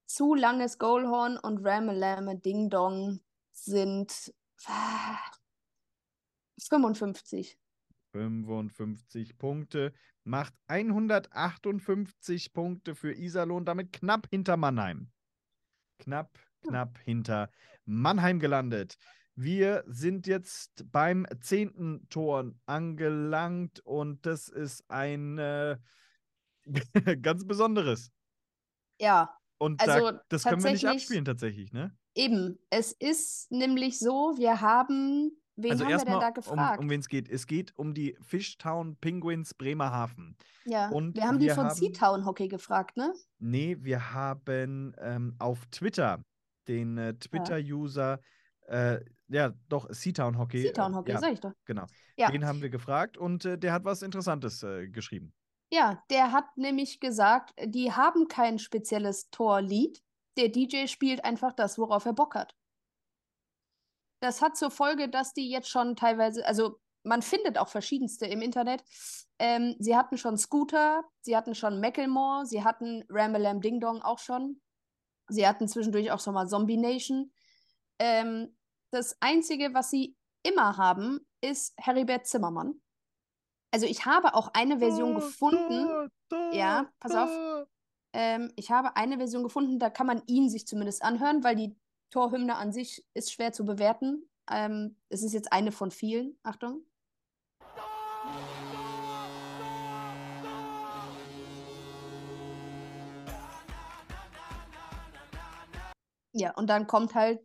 zu 0.05 0.35
langes 0.35 0.77
Goalhorn 0.77 1.37
und 1.37 1.65
Ramalame 1.65 2.37
Ding 2.37 2.69
Dong 2.69 3.19
sind 3.51 4.33
ah, 4.65 5.17
55. 6.59 7.57
55 8.11 9.37
Punkte, 9.37 9.93
macht 10.23 10.53
158 10.67 12.53
Punkte 12.53 12.95
für 12.95 13.13
Iserlohn, 13.13 13.65
damit 13.65 13.91
knapp 13.91 14.27
hinter 14.29 14.55
Mannheim. 14.57 15.11
Knapp, 15.99 16.37
knapp 16.61 16.99
hinter 16.99 17.49
Mannheim 17.85 18.39
gelandet. 18.39 18.97
Wir 19.35 19.83
sind 19.87 20.27
jetzt 20.27 20.85
beim 20.91 21.25
zehnten 21.41 22.07
Tor 22.09 22.51
angelangt 22.65 23.79
und 23.85 24.25
das 24.25 24.47
ist 24.47 24.83
ein 24.89 25.37
äh, 25.39 25.77
ganz 27.21 27.45
besonderes. 27.45 28.11
Ja, 28.99 29.35
Und 29.57 29.81
Also 29.81 30.11
da, 30.11 30.21
das 30.29 30.43
können 30.43 30.63
wir 30.63 30.71
nicht 30.71 30.85
abspielen 30.87 31.25
tatsächlich, 31.25 31.71
ne? 31.73 31.95
eben. 32.15 32.59
Es 32.69 32.91
ist 32.91 33.51
nämlich 33.51 33.97
so, 33.97 34.35
wir 34.37 34.61
haben, 34.61 35.31
wen 35.55 35.71
also 35.71 35.85
haben 35.85 35.91
wir 35.91 35.97
denn 35.97 36.05
da 36.19 36.21
erstmal, 36.21 36.27
um, 36.29 36.33
gefragt? 36.35 36.79
um 36.81 36.89
wen 36.91 36.99
es 36.99 37.07
geht. 37.07 37.27
Es 37.27 37.47
geht 37.47 37.75
um 37.75 37.95
die 37.95 38.15
Fishtown 38.21 38.97
Penguins 38.97 39.55
Bremerhaven. 39.55 40.37
ja, 40.65 40.89
und 40.89 41.15
wir 41.15 41.23
haben 41.23 41.39
die 41.39 41.47
wir 41.47 41.55
von 41.55 41.65
haben- 41.65 41.75
Seatown 41.75 42.25
Hockey 42.25 42.47
gefragt, 42.49 42.97
ne? 42.97 43.13
Nee, 43.39 43.77
wir 43.79 44.13
haben 44.13 44.93
ähm, 44.99 45.35
auf 45.39 45.65
Twitter 45.71 46.23
den 46.67 46.97
äh, 46.99 47.15
Twitter-User, 47.15 48.19
äh, 48.67 48.99
ja, 49.33 49.51
doch, 49.67 49.87
Seatown 49.89 50.37
Hockey. 50.37 50.61
Seatown 50.61 50.93
äh, 50.93 50.95
Hockey, 50.95 51.11
ja, 51.11 51.19
sag 51.19 51.33
ich 51.33 51.39
doch. 51.39 51.51
genau. 51.65 51.85
Ja. 52.17 52.29
Den 52.29 52.45
haben 52.45 52.61
wir 52.61 52.69
gefragt 52.69 53.17
und 53.17 53.45
äh, 53.45 53.57
der 53.57 53.73
hat 53.73 53.83
was 53.83 54.03
Interessantes 54.03 54.61
äh, 54.61 54.87
geschrieben. 54.87 55.33
Ja, 55.71 56.03
der 56.11 56.31
hat 56.31 56.45
nämlich 56.55 56.99
gesagt, 56.99 57.51
die 57.65 57.91
haben 57.91 58.27
kein 58.27 58.59
spezielles 58.59 59.31
Torlied. 59.31 60.03
Der 60.37 60.49
DJ 60.49 60.85
spielt 60.85 61.25
einfach 61.25 61.51
das, 61.53 61.79
worauf 61.79 62.05
er 62.05 62.13
Bock 62.13 62.35
hat. 62.35 62.55
Das 64.19 64.41
hat 64.41 64.55
zur 64.55 64.69
Folge, 64.69 65.09
dass 65.09 65.33
die 65.33 65.49
jetzt 65.49 65.69
schon 65.69 65.95
teilweise, 65.95 66.45
also 66.45 66.79
man 67.01 67.23
findet 67.23 67.57
auch 67.57 67.69
verschiedenste 67.69 68.27
im 68.27 68.41
Internet. 68.41 68.83
Ähm, 69.39 69.75
sie 69.79 69.97
hatten 69.97 70.17
schon 70.17 70.37
Scooter, 70.37 71.03
sie 71.21 71.35
hatten 71.35 71.55
schon 71.55 71.79
Macklemore, 71.79 72.45
sie 72.45 72.63
hatten 72.63 73.03
Ramalam 73.09 73.59
Ding 73.59 73.79
Dong 73.79 74.01
auch 74.03 74.19
schon. 74.19 74.61
Sie 75.27 75.47
hatten 75.47 75.67
zwischendurch 75.67 76.11
auch 76.11 76.19
schon 76.19 76.35
mal 76.35 76.47
Zombie 76.47 76.77
Nation. 76.77 77.31
Ähm, 77.97 78.55
das 78.93 79.17
Einzige, 79.21 79.73
was 79.73 79.89
sie 79.89 80.15
immer 80.43 80.77
haben, 80.77 81.25
ist 81.41 81.73
Heribert 81.77 82.27
Zimmermann. 82.27 82.79
Also 83.71 83.87
ich 83.87 84.05
habe 84.05 84.35
auch 84.35 84.51
eine 84.53 84.77
Version 84.77 85.15
gefunden. 85.15 86.09
Ja, 86.51 86.91
pass 86.99 87.15
auf. 87.15 87.67
Ähm, 88.13 88.53
ich 88.55 88.69
habe 88.69 88.95
eine 88.95 89.17
Version 89.17 89.41
gefunden, 89.41 89.79
da 89.79 89.89
kann 89.89 90.05
man 90.05 90.21
ihn 90.27 90.47
sich 90.47 90.67
zumindest 90.67 91.03
anhören, 91.03 91.43
weil 91.43 91.55
die 91.55 91.75
Torhymne 92.11 92.55
an 92.55 92.71
sich 92.71 93.03
ist 93.15 93.33
schwer 93.33 93.51
zu 93.51 93.65
bewerten. 93.65 94.29
Ähm, 94.51 94.99
es 95.09 95.23
ist 95.23 95.33
jetzt 95.33 95.51
eine 95.51 95.71
von 95.71 95.89
vielen. 95.89 96.37
Achtung. 96.43 96.85
Ja, 106.35 106.53
und 106.55 106.67
dann 106.67 106.85
kommt 106.85 107.15
halt, 107.15 107.43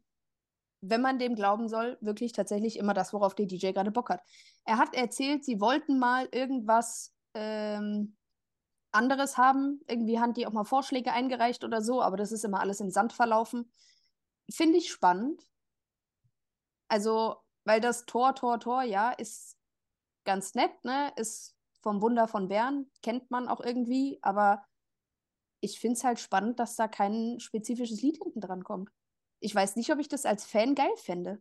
wenn 0.80 1.00
man 1.00 1.18
dem 1.18 1.34
glauben 1.34 1.68
soll, 1.68 1.98
wirklich 2.00 2.32
tatsächlich 2.32 2.78
immer 2.78 2.94
das, 2.94 3.12
worauf 3.12 3.34
der 3.34 3.46
DJ 3.46 3.72
gerade 3.72 3.90
Bock 3.90 4.10
hat. 4.10 4.22
Er 4.64 4.78
hat 4.78 4.94
erzählt, 4.94 5.44
sie 5.44 5.60
wollten 5.60 5.98
mal 5.98 6.28
irgendwas 6.30 7.12
ähm, 7.34 8.16
anderes 8.92 9.36
haben. 9.36 9.80
Irgendwie 9.86 10.20
haben 10.20 10.34
die 10.34 10.46
auch 10.46 10.52
mal 10.52 10.64
Vorschläge 10.64 11.12
eingereicht 11.12 11.64
oder 11.64 11.82
so, 11.82 12.02
aber 12.02 12.16
das 12.16 12.32
ist 12.32 12.44
immer 12.44 12.60
alles 12.60 12.80
im 12.80 12.90
Sand 12.90 13.12
verlaufen. 13.12 13.70
Finde 14.50 14.78
ich 14.78 14.90
spannend. 14.90 15.46
Also, 16.88 17.36
weil 17.64 17.80
das 17.80 18.06
Tor, 18.06 18.34
Tor, 18.34 18.60
Tor, 18.60 18.82
ja, 18.82 19.10
ist 19.10 19.56
ganz 20.24 20.54
nett, 20.54 20.72
ne? 20.84 21.12
Ist 21.16 21.54
vom 21.80 22.00
Wunder 22.02 22.28
von 22.28 22.48
Bern, 22.48 22.90
kennt 23.02 23.30
man 23.30 23.48
auch 23.48 23.60
irgendwie, 23.60 24.18
aber 24.22 24.64
ich 25.60 25.80
finde 25.80 25.96
es 25.96 26.04
halt 26.04 26.18
spannend, 26.18 26.58
dass 26.58 26.76
da 26.76 26.88
kein 26.88 27.40
spezifisches 27.40 28.02
Lied 28.02 28.18
hinten 28.22 28.40
dran 28.40 28.64
kommt. 28.64 28.90
Ich 29.40 29.54
weiß 29.54 29.76
nicht, 29.76 29.90
ob 29.90 29.98
ich 29.98 30.08
das 30.08 30.26
als 30.26 30.44
Fan 30.44 30.74
geil 30.74 30.94
fände. 30.96 31.40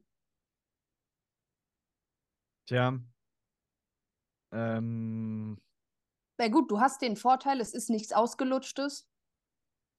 Tja, 2.65 2.99
Ähm, 4.51 5.59
Na 6.37 6.47
gut, 6.47 6.71
du 6.71 6.79
hast 6.79 7.01
den 7.01 7.15
Vorteil, 7.15 7.59
es 7.59 7.73
ist 7.73 7.89
nichts 7.89 8.13
Ausgelutschtes. 8.13 9.07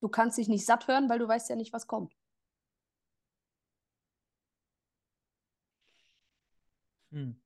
Du 0.00 0.08
kannst 0.08 0.38
dich 0.38 0.48
nicht 0.48 0.64
satt 0.64 0.86
hören, 0.88 1.08
weil 1.08 1.18
du 1.18 1.26
weißt 1.26 1.50
ja 1.50 1.56
nicht, 1.56 1.72
was 1.72 1.86
kommt. 1.86 2.14
Hm. 7.12 7.40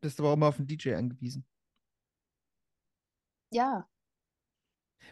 Bist 0.00 0.18
aber 0.18 0.32
auch 0.32 0.36
mal 0.36 0.48
auf 0.48 0.56
den 0.56 0.66
DJ 0.66 0.94
angewiesen. 0.94 1.46
Ja. 3.50 3.86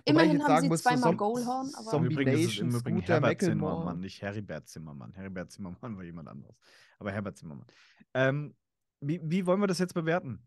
Immerhin 0.05 0.43
haben 0.43 0.49
sagen 0.49 0.63
sie 0.63 0.69
muss, 0.69 0.83
zweimal 0.83 1.17
Goalhorn, 1.17 1.75
aber 1.75 1.91
Som- 1.91 2.05
Im 2.05 2.11
Übrigen 2.11 2.33
ist 2.33 2.47
es 2.53 2.59
im 2.59 2.69
Übrigen 2.71 2.99
Scooter, 2.99 3.13
Herbert 3.15 3.31
Macklemore. 3.31 3.73
Zimmermann, 3.75 4.01
nicht 4.01 4.23
Heribert 4.23 4.69
Zimmermann. 4.69 5.13
Heribert 5.15 5.51
Zimmermann 5.51 5.97
war 5.97 6.05
jemand 6.05 6.29
anderes. 6.29 6.57
Aber 6.99 7.13
Herbert 7.13 7.37
Zimmermann. 7.37 7.67
Ähm, 8.15 8.55
wie, 9.01 9.21
wie 9.23 9.47
wollen 9.47 9.61
wir 9.61 9.67
das 9.67 9.79
jetzt 9.79 9.95
bewerten? 9.95 10.47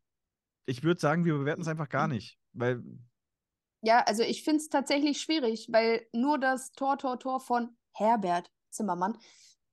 Ich 0.65 0.83
würde 0.83 0.99
sagen, 0.99 1.25
wir 1.25 1.33
bewerten 1.37 1.61
es 1.61 1.67
einfach 1.67 1.89
gar 1.89 2.07
nicht. 2.07 2.37
Weil, 2.53 2.83
Ja, 3.81 3.99
also 4.01 4.23
ich 4.23 4.43
finde 4.43 4.57
es 4.57 4.69
tatsächlich 4.69 5.21
schwierig, 5.21 5.67
weil 5.71 6.05
nur 6.13 6.37
das 6.37 6.71
Tor, 6.71 6.97
Tor, 6.97 7.19
Tor 7.19 7.39
von 7.39 7.77
Herbert 7.93 8.51
Zimmermann 8.69 9.17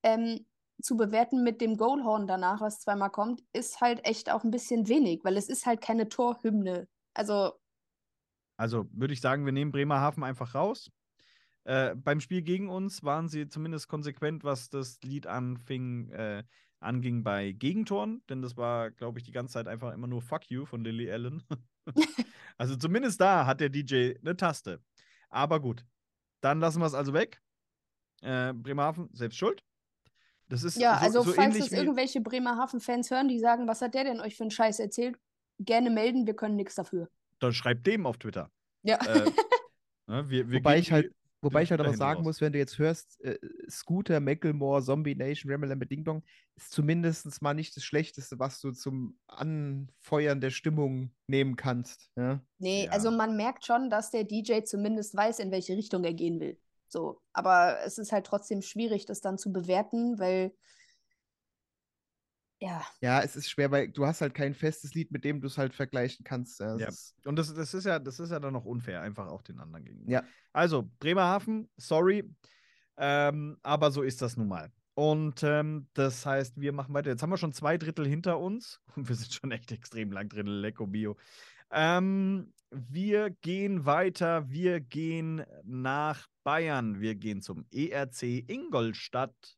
ähm, 0.03 0.45
zu 0.81 0.95
bewerten 0.95 1.43
mit 1.43 1.61
dem 1.61 1.77
Goalhorn 1.77 2.25
danach, 2.25 2.61
was 2.61 2.79
zweimal 2.79 3.09
kommt, 3.09 3.43
ist 3.53 3.81
halt 3.81 4.05
echt 4.05 4.31
auch 4.31 4.43
ein 4.43 4.51
bisschen 4.51 4.87
wenig, 4.87 5.21
weil 5.23 5.35
es 5.37 5.49
ist 5.49 5.65
halt 5.65 5.81
keine 5.81 6.07
Torhymne. 6.09 6.87
Also, 7.13 7.51
also 8.59 8.89
würde 8.91 9.13
ich 9.13 9.21
sagen, 9.21 9.45
wir 9.45 9.53
nehmen 9.53 9.71
Bremerhaven 9.71 10.21
einfach 10.21 10.53
raus. 10.53 10.91
Äh, 11.63 11.95
beim 11.95 12.19
Spiel 12.19 12.41
gegen 12.41 12.67
uns 12.67 13.03
waren 13.03 13.29
sie 13.29 13.47
zumindest 13.47 13.87
konsequent, 13.87 14.43
was 14.43 14.69
das 14.69 14.99
Lied 15.01 15.27
anfing, 15.27 16.09
äh, 16.11 16.43
anging 16.81 17.23
bei 17.23 17.53
Gegentoren, 17.53 18.21
denn 18.27 18.41
das 18.41 18.57
war, 18.57 18.91
glaube 18.91 19.17
ich, 19.17 19.23
die 19.23 19.31
ganze 19.31 19.53
Zeit 19.53 19.69
einfach 19.69 19.93
immer 19.93 20.07
nur 20.07 20.21
Fuck 20.21 20.51
You 20.51 20.65
von 20.65 20.83
Lily 20.83 21.09
Allen. 21.09 21.41
also 22.57 22.75
zumindest 22.75 23.21
da 23.21 23.45
hat 23.45 23.61
der 23.61 23.69
DJ 23.69 24.15
eine 24.19 24.35
Taste. 24.35 24.81
Aber 25.29 25.61
gut, 25.61 25.85
dann 26.41 26.59
lassen 26.59 26.81
wir 26.81 26.85
es 26.85 26.93
also 26.93 27.13
weg. 27.13 27.41
Äh, 28.21 28.51
Bremerhaven, 28.51 29.09
selbst 29.13 29.37
schuld. 29.37 29.63
Das 30.49 30.63
ist 30.63 30.75
ja, 30.75 30.97
so, 30.97 31.05
also 31.05 31.21
so 31.21 31.33
falls 31.33 31.55
wie, 31.55 31.75
irgendwelche 31.75 32.19
Bremerhaven-Fans 32.19 33.09
hören, 33.09 33.29
die 33.29 33.39
sagen, 33.39 33.69
was 33.69 33.81
hat 33.81 33.93
der 33.93 34.03
denn 34.03 34.19
euch 34.19 34.35
für 34.35 34.43
einen 34.43 34.51
Scheiß 34.51 34.79
erzählt, 34.79 35.17
gerne 35.59 35.89
melden, 35.89 36.27
wir 36.27 36.35
können 36.35 36.57
nichts 36.57 36.75
dafür. 36.75 37.09
Dann 37.39 37.53
schreibt 37.53 37.85
dem 37.87 38.05
auf 38.05 38.17
Twitter. 38.17 38.51
Ja. 38.83 38.97
Äh, 39.05 39.29
ne, 40.07 40.29
wir, 40.29 40.49
wir 40.49 40.59
Wobei 40.59 40.77
ich 40.79 40.91
halt, 40.91 41.13
wobei 41.41 41.63
ich 41.63 41.71
halt 41.71 41.79
aber 41.81 41.93
sagen 41.93 42.19
raus. 42.19 42.25
muss, 42.25 42.41
wenn 42.41 42.53
du 42.53 42.59
jetzt 42.59 42.77
hörst, 42.77 43.19
äh, 43.23 43.37
Scooter, 43.69 44.19
Macklemore, 44.19 44.81
Zombie 44.83 45.15
Nation, 45.15 45.51
Ramelambe 45.51 45.85
Ding 45.85 46.03
Dong, 46.03 46.23
ist 46.55 46.71
zumindest 46.71 47.41
mal 47.41 47.53
nicht 47.53 47.75
das 47.75 47.83
Schlechteste, 47.83 48.39
was 48.39 48.59
du 48.61 48.71
zum 48.71 49.17
Anfeuern 49.27 50.41
der 50.41 50.49
Stimmung 50.49 51.11
nehmen 51.27 51.55
kannst. 51.55 52.09
Ja? 52.15 52.41
Nee, 52.57 52.85
Ja. 52.85 52.91
also 52.91 53.11
man 53.11 53.35
merkt 53.37 53.65
schon, 53.65 53.89
dass 53.89 54.11
der 54.11 54.23
DJ 54.23 54.63
zumindest 54.63 55.15
weiß, 55.15 55.39
in 55.39 55.51
welche 55.51 55.73
Richtung 55.75 56.03
er 56.03 56.13
gehen 56.13 56.39
will. 56.39 56.57
So, 56.87 57.21
aber 57.33 57.77
es 57.85 57.97
ist 57.97 58.11
halt 58.11 58.25
trotzdem 58.25 58.61
schwierig, 58.61 59.05
das 59.05 59.21
dann 59.21 59.37
zu 59.37 59.53
bewerten, 59.53 60.17
weil 60.19 60.53
ja, 62.59 62.85
Ja, 63.01 63.21
es 63.21 63.35
ist 63.35 63.49
schwer, 63.49 63.71
weil 63.71 63.89
du 63.89 64.05
hast 64.05 64.21
halt 64.21 64.33
kein 64.33 64.53
festes 64.53 64.93
Lied, 64.93 65.11
mit 65.11 65.23
dem 65.23 65.39
du 65.39 65.47
es 65.47 65.57
halt 65.57 65.73
vergleichen 65.73 66.23
kannst. 66.23 66.59
Ja, 66.59 66.75
es 66.75 67.15
Ja. 67.23 67.29
Und 67.29 67.37
das, 67.37 67.53
das, 67.53 67.73
ist 67.73 67.85
ja, 67.85 67.99
das 67.99 68.19
ist 68.19 68.31
ja 68.31 68.39
dann 68.39 68.53
noch 68.53 68.65
unfair, 68.65 69.01
einfach 69.01 69.27
auch 69.27 69.41
den 69.41 69.59
anderen 69.59 69.85
gegenüber. 69.85 70.11
Ja. 70.11 70.23
Also, 70.51 70.89
Bremerhaven, 70.99 71.69
sorry, 71.77 72.29
ähm, 72.97 73.57
aber 73.63 73.91
so 73.91 74.01
ist 74.01 74.21
das 74.21 74.35
nun 74.35 74.49
mal. 74.49 74.71
Und 74.93 75.43
ähm, 75.43 75.87
das 75.93 76.25
heißt, 76.25 76.59
wir 76.59 76.73
machen 76.73 76.93
weiter. 76.93 77.09
Jetzt 77.09 77.23
haben 77.23 77.29
wir 77.29 77.37
schon 77.37 77.53
zwei 77.53 77.77
Drittel 77.77 78.05
hinter 78.05 78.37
uns 78.39 78.81
und 78.95 79.07
wir 79.07 79.15
sind 79.15 79.33
schon 79.33 79.51
echt 79.51 79.71
extrem 79.71 80.11
lang 80.11 80.27
drin, 80.27 80.47
Lecco 80.47 80.85
Bio. 80.85 81.15
Ähm, 81.71 82.51
wir 82.71 83.29
gehen 83.29 83.85
weiter, 83.85 84.49
wir 84.49 84.81
gehen 84.81 85.43
nach 85.63 86.27
Bayern, 86.43 86.99
wir 86.99 87.15
gehen 87.15 87.41
zum 87.41 87.65
ERC 87.71 88.43
Ingolstadt. 88.49 89.57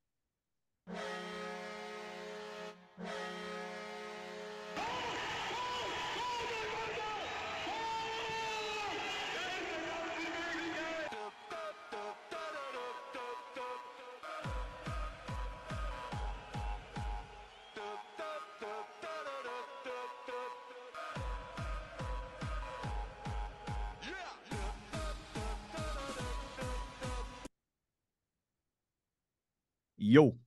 Jo. 30.02 30.40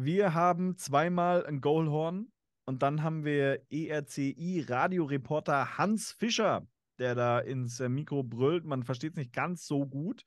Wir 0.00 0.32
haben 0.32 0.76
zweimal 0.76 1.44
ein 1.44 1.60
Goalhorn 1.60 2.30
und 2.66 2.84
dann 2.84 3.02
haben 3.02 3.24
wir 3.24 3.66
ERCI-Radioreporter 3.68 5.76
Hans 5.76 6.12
Fischer, 6.12 6.68
der 6.98 7.16
da 7.16 7.40
ins 7.40 7.80
äh, 7.80 7.88
Mikro 7.88 8.22
brüllt. 8.22 8.64
Man 8.64 8.84
versteht 8.84 9.14
es 9.14 9.16
nicht 9.16 9.32
ganz 9.32 9.66
so 9.66 9.86
gut. 9.86 10.24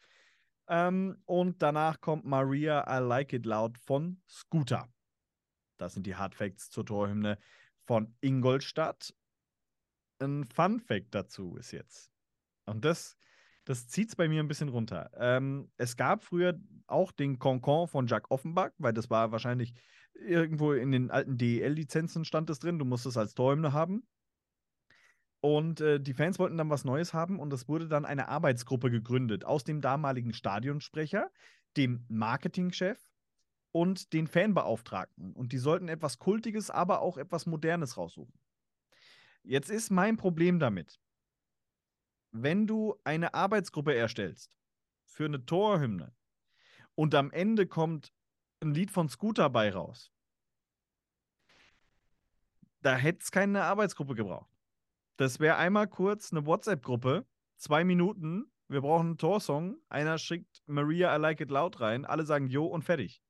Ähm, 0.68 1.22
und 1.24 1.62
danach 1.62 2.02
kommt 2.02 2.26
Maria 2.26 2.84
I 2.86 3.02
Like 3.02 3.32
It 3.32 3.46
Loud 3.46 3.78
von 3.78 4.22
Scooter. 4.28 4.94
Das 5.78 5.94
sind 5.94 6.06
die 6.06 6.18
Hard 6.18 6.36
Facts 6.36 6.70
zur 6.70 6.86
Torhymne 6.86 7.38
von 7.86 8.14
Ingolstadt. 8.20 9.14
Ein 10.20 10.44
Fun 10.44 10.82
Fact 10.82 11.16
dazu 11.16 11.56
ist 11.56 11.72
jetzt. 11.72 12.12
Und 12.66 12.84
das, 12.84 13.16
das 13.66 13.88
zieht 13.88 14.10
es 14.10 14.16
bei 14.16 14.28
mir 14.28 14.42
ein 14.42 14.48
bisschen 14.48 14.70
runter. 14.70 15.12
Ähm, 15.16 15.70
es 15.78 15.96
gab 15.96 16.24
früher 16.24 16.60
auch 16.88 17.12
den 17.12 17.40
Concon 17.40 17.88
von 17.88 18.08
Jacques 18.08 18.32
Offenbach, 18.32 18.72
weil 18.78 18.94
das 18.94 19.10
war 19.10 19.32
wahrscheinlich 19.32 19.74
irgendwo 20.14 20.74
in 20.74 20.92
den 20.92 21.12
alten 21.12 21.38
DEL-Lizenzen 21.38 22.26
stand 22.26 22.50
es 22.50 22.60
drin. 22.60 22.80
Du 22.80 22.86
musstest 22.86 23.16
es 23.16 23.18
als 23.18 23.34
Torhymne 23.34 23.74
haben. 23.74 24.04
Und 25.40 25.82
äh, 25.82 26.00
die 26.00 26.14
Fans 26.14 26.38
wollten 26.38 26.58
dann 26.58 26.70
was 26.70 26.86
Neues 26.86 27.14
haben 27.14 27.40
und 27.40 27.52
es 27.52 27.68
wurde 27.68 27.88
dann 27.88 28.06
eine 28.06 28.28
Arbeitsgruppe 28.28 28.92
gegründet 28.92 29.44
aus 29.44 29.64
dem 29.64 29.82
damaligen 29.82 30.34
Stadionsprecher, 30.34 31.32
dem 31.78 32.06
Marketingchef 32.10 33.00
und 33.72 34.14
den 34.14 34.28
Fanbeauftragten. 34.28 35.34
Und 35.34 35.52
die 35.52 35.58
sollten 35.58 35.88
etwas 35.88 36.20
Kultiges, 36.20 36.70
aber 36.70 37.02
auch 37.02 37.18
etwas 37.18 37.48
Modernes 37.48 37.98
raussuchen. 37.98 38.34
Jetzt 39.44 39.72
ist 39.72 39.90
mein 39.90 40.18
Problem 40.18 40.60
damit, 40.60 41.00
wenn 42.32 42.68
du 42.68 42.96
eine 43.04 43.34
Arbeitsgruppe 43.34 43.96
erstellst 43.96 44.52
für 45.06 45.26
eine 45.26 45.46
Torhymne 45.46 46.16
und 46.96 47.14
am 47.16 47.32
Ende 47.32 47.68
kommt 47.68 48.14
ein 48.62 48.74
Lied 48.74 48.92
von 48.92 49.10
Scooter 49.10 49.50
bei 49.50 49.72
raus, 49.72 50.12
da 52.82 52.96
hätte 52.96 53.20
es 53.22 53.32
keine 53.32 53.64
Arbeitsgruppe 53.64 54.16
gebraucht. 54.16 54.50
Das 55.18 55.40
wäre 55.40 55.58
einmal 55.58 55.88
kurz 55.88 56.32
eine 56.32 56.46
WhatsApp-Gruppe, 56.46 57.28
zwei 57.58 57.84
Minuten, 57.84 58.52
wir 58.68 58.82
brauchen 58.82 59.08
einen 59.08 59.18
Torsong, 59.18 59.78
einer 59.90 60.18
schickt 60.18 60.64
Maria 60.66 61.16
I 61.16 61.20
Like 61.20 61.42
It 61.42 61.52
Loud 61.52 61.80
rein, 61.80 62.06
alle 62.06 62.26
sagen 62.26 62.48
Jo 62.48 62.66
und 62.66 62.84
fertig. 62.84 63.22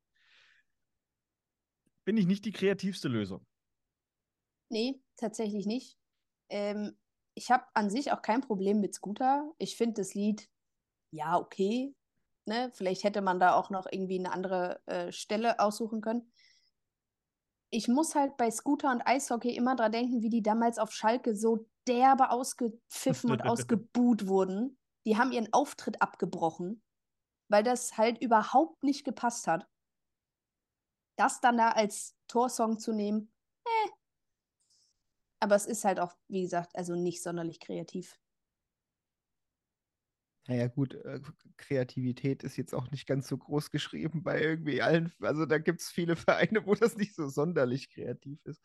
Bin 2.05 2.17
ich 2.17 2.27
nicht 2.27 2.45
die 2.45 2.51
kreativste 2.51 3.07
Lösung. 3.07 3.45
nee, 4.69 5.01
tatsächlich 5.17 5.65
nicht. 5.65 5.97
Ähm, 6.49 6.97
ich 7.35 7.51
habe 7.51 7.65
an 7.73 7.89
sich 7.89 8.11
auch 8.11 8.21
kein 8.21 8.41
Problem 8.41 8.79
mit 8.79 8.93
Scooter. 8.93 9.51
Ich 9.57 9.77
finde 9.77 10.01
das 10.01 10.13
Lied, 10.13 10.49
ja, 11.11 11.37
okay. 11.37 11.95
Ne? 12.45 12.71
Vielleicht 12.73 13.03
hätte 13.03 13.21
man 13.21 13.39
da 13.39 13.55
auch 13.55 13.69
noch 13.69 13.87
irgendwie 13.89 14.19
eine 14.19 14.31
andere 14.31 14.81
äh, 14.87 15.11
Stelle 15.11 15.59
aussuchen 15.59 16.01
können. 16.01 16.31
Ich 17.69 17.87
muss 17.87 18.15
halt 18.15 18.35
bei 18.35 18.51
Scooter 18.51 18.91
und 18.91 19.01
Eishockey 19.01 19.55
immer 19.55 19.75
dran 19.75 19.91
denken, 19.91 20.21
wie 20.21 20.29
die 20.29 20.41
damals 20.41 20.77
auf 20.77 20.91
Schalke 20.91 21.35
so 21.35 21.69
derbe 21.87 22.31
ausgepfiffen 22.31 23.31
und 23.31 23.41
ausgebuht 23.47 24.27
wurden. 24.27 24.77
Die 25.05 25.17
haben 25.17 25.31
ihren 25.31 25.51
Auftritt 25.53 26.01
abgebrochen, 26.01 26.83
weil 27.49 27.63
das 27.63 27.97
halt 27.97 28.21
überhaupt 28.21 28.83
nicht 28.83 29.05
gepasst 29.05 29.47
hat. 29.47 29.67
Das 31.17 31.39
dann 31.39 31.57
da 31.57 31.69
als 31.69 32.17
Torsong 32.27 32.79
zu 32.79 32.91
nehmen, 32.91 33.31
äh. 33.65 33.89
Aber 35.41 35.55
es 35.55 35.65
ist 35.65 35.83
halt 35.83 35.99
auch, 35.99 36.15
wie 36.29 36.43
gesagt, 36.43 36.75
also 36.75 36.95
nicht 36.95 37.21
sonderlich 37.21 37.59
kreativ. 37.59 38.17
Naja, 40.47 40.67
gut, 40.67 40.95
äh, 40.95 41.19
Kreativität 41.57 42.43
ist 42.43 42.57
jetzt 42.57 42.73
auch 42.73 42.89
nicht 42.91 43.05
ganz 43.07 43.27
so 43.27 43.37
groß 43.37 43.69
geschrieben 43.71 44.23
bei 44.23 44.41
irgendwie 44.41 44.81
allen. 44.81 45.13
Also 45.21 45.45
da 45.45 45.59
gibt 45.59 45.81
es 45.81 45.89
viele 45.89 46.15
Vereine, 46.15 46.65
wo 46.65 46.73
das 46.75 46.97
nicht 46.97 47.15
so 47.15 47.27
sonderlich 47.27 47.89
kreativ 47.91 48.39
ist. 48.45 48.61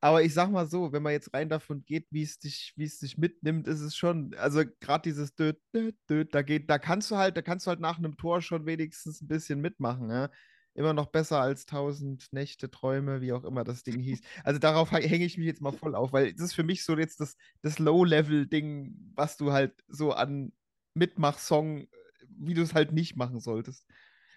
Aber 0.00 0.22
ich 0.22 0.34
sag 0.34 0.50
mal 0.50 0.66
so, 0.66 0.92
wenn 0.92 1.02
man 1.02 1.12
jetzt 1.12 1.32
rein 1.34 1.48
davon 1.48 1.84
geht, 1.84 2.06
wie 2.10 2.22
es 2.22 2.38
dich, 2.38 2.72
wie 2.76 2.84
es 2.84 2.98
dich 2.98 3.18
mitnimmt, 3.18 3.68
ist 3.68 3.80
es 3.80 3.96
schon, 3.96 4.34
also 4.34 4.62
gerade 4.80 5.02
dieses 5.02 5.34
Död, 5.34 5.60
Död, 5.74 5.96
Död, 6.10 6.34
da 6.34 6.42
geht, 6.42 6.68
da 6.70 6.78
kannst 6.78 7.10
du 7.10 7.16
halt, 7.16 7.36
da 7.36 7.42
kannst 7.42 7.66
du 7.66 7.70
halt 7.70 7.80
nach 7.80 7.98
einem 7.98 8.16
Tor 8.16 8.42
schon 8.42 8.66
wenigstens 8.66 9.20
ein 9.22 9.28
bisschen 9.28 9.60
mitmachen. 9.60 10.10
Ja? 10.10 10.30
Immer 10.76 10.92
noch 10.92 11.06
besser 11.06 11.40
als 11.40 11.66
1000 11.66 12.32
Nächte, 12.32 12.70
Träume, 12.70 13.22
wie 13.22 13.32
auch 13.32 13.44
immer 13.44 13.64
das 13.64 13.82
Ding 13.82 13.98
hieß. 14.00 14.20
Also 14.44 14.58
darauf 14.60 14.92
hä- 14.92 15.06
hänge 15.08 15.24
ich 15.24 15.38
mich 15.38 15.46
jetzt 15.46 15.62
mal 15.62 15.72
voll 15.72 15.94
auf, 15.94 16.12
weil 16.12 16.34
das 16.34 16.42
ist 16.46 16.54
für 16.54 16.64
mich 16.64 16.84
so 16.84 16.96
jetzt 16.98 17.20
das, 17.20 17.36
das 17.62 17.78
Low-Level-Ding, 17.78 19.12
was 19.14 19.36
du 19.38 19.52
halt 19.52 19.82
so 19.88 20.12
an 20.12 20.52
Mitmach-Song, 20.94 21.88
wie 22.28 22.54
du 22.54 22.62
es 22.62 22.74
halt 22.74 22.92
nicht 22.92 23.16
machen 23.16 23.40
solltest. 23.40 23.86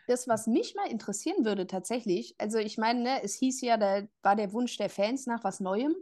Das, 0.08 0.28
was 0.28 0.48
mich 0.48 0.76
mal 0.76 0.90
interessieren 0.90 1.46
würde 1.46 1.68
tatsächlich, 1.68 2.36
also 2.40 2.58
ich 2.58 2.78
meine, 2.78 3.02
ne, 3.02 3.24
es 3.24 3.36
hieß 3.36 3.62
ja, 3.62 3.78
da 3.78 4.08
war 4.24 4.36
der 4.36 4.52
Wunsch 4.54 4.76
der 4.78 4.90
Fans 4.90 5.26
nach 5.28 5.44
was 5.44 5.60
Neuem. 5.60 5.96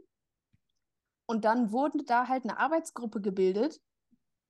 Und 1.26 1.46
dann 1.46 1.72
wurde 1.72 2.04
da 2.06 2.28
halt 2.28 2.44
eine 2.44 2.58
Arbeitsgruppe 2.58 3.22
gebildet, 3.22 3.82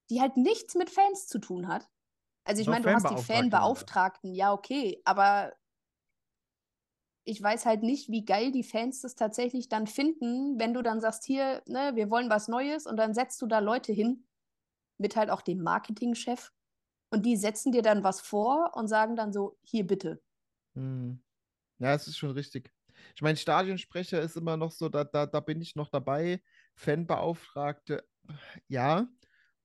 die 0.10 0.22
halt 0.22 0.38
nichts 0.38 0.76
mit 0.76 0.90
Fans 0.90 1.28
zu 1.28 1.40
tun 1.40 1.68
hat. 1.68 1.90
Also 2.46 2.62
ich 2.62 2.70
meine, 2.70 2.86
du 2.86 2.92
hast 2.94 3.10
die. 3.10 3.18
Fanbeauftragten, 3.18 4.34
ja, 4.34 4.54
okay, 4.54 5.02
aber 5.06 5.54
ich 7.28 7.42
weiß 7.42 7.66
halt 7.66 7.84
nicht, 7.84 8.10
wie 8.10 8.24
geil 8.24 8.52
die 8.52 8.64
Fans 8.64 9.02
das 9.02 9.16
tatsächlich 9.16 9.68
dann 9.68 9.86
finden, 9.86 10.58
wenn 10.60 10.74
du 10.74 10.82
dann 10.82 11.02
sagst, 11.02 11.26
hier, 11.26 11.62
ne, 11.68 11.92
wir 11.96 12.10
wollen 12.10 12.30
was 12.30 12.48
Neues 12.48 12.86
und 12.86 12.98
dann 12.98 13.14
setzt 13.14 13.42
du 13.42 13.48
da 13.48 13.60
Leute 13.60 13.92
hin, 13.92 14.26
mit 14.98 15.16
halt 15.18 15.30
auch 15.30 15.42
dem 15.42 15.62
Marketingchef 15.62 16.54
und 17.12 17.26
die 17.26 17.36
setzen 17.36 17.74
dir 17.74 17.82
dann 17.82 18.04
was 18.04 18.22
vor 18.22 18.72
und 18.76 18.88
sagen 18.88 19.16
dann 19.18 19.34
so, 19.34 19.58
hier 19.62 19.86
bitte. 19.86 20.22
Hm. 20.76 21.22
Ja, 21.80 21.94
es 21.94 22.08
ist 22.08 22.18
schon 22.18 22.32
richtig. 22.32 22.72
Ich 23.16 23.22
meine, 23.22 23.38
Stadionsprecher 23.38 24.22
ist 24.22 24.38
immer 24.38 24.58
noch 24.58 24.72
so, 24.72 24.90
da, 24.90 25.04
da, 25.04 25.26
da 25.26 25.40
bin 25.42 25.62
ich 25.62 25.76
noch 25.76 25.90
dabei. 25.90 26.42
Fanbeauftragte, 26.76 28.08
ja, 28.68 29.08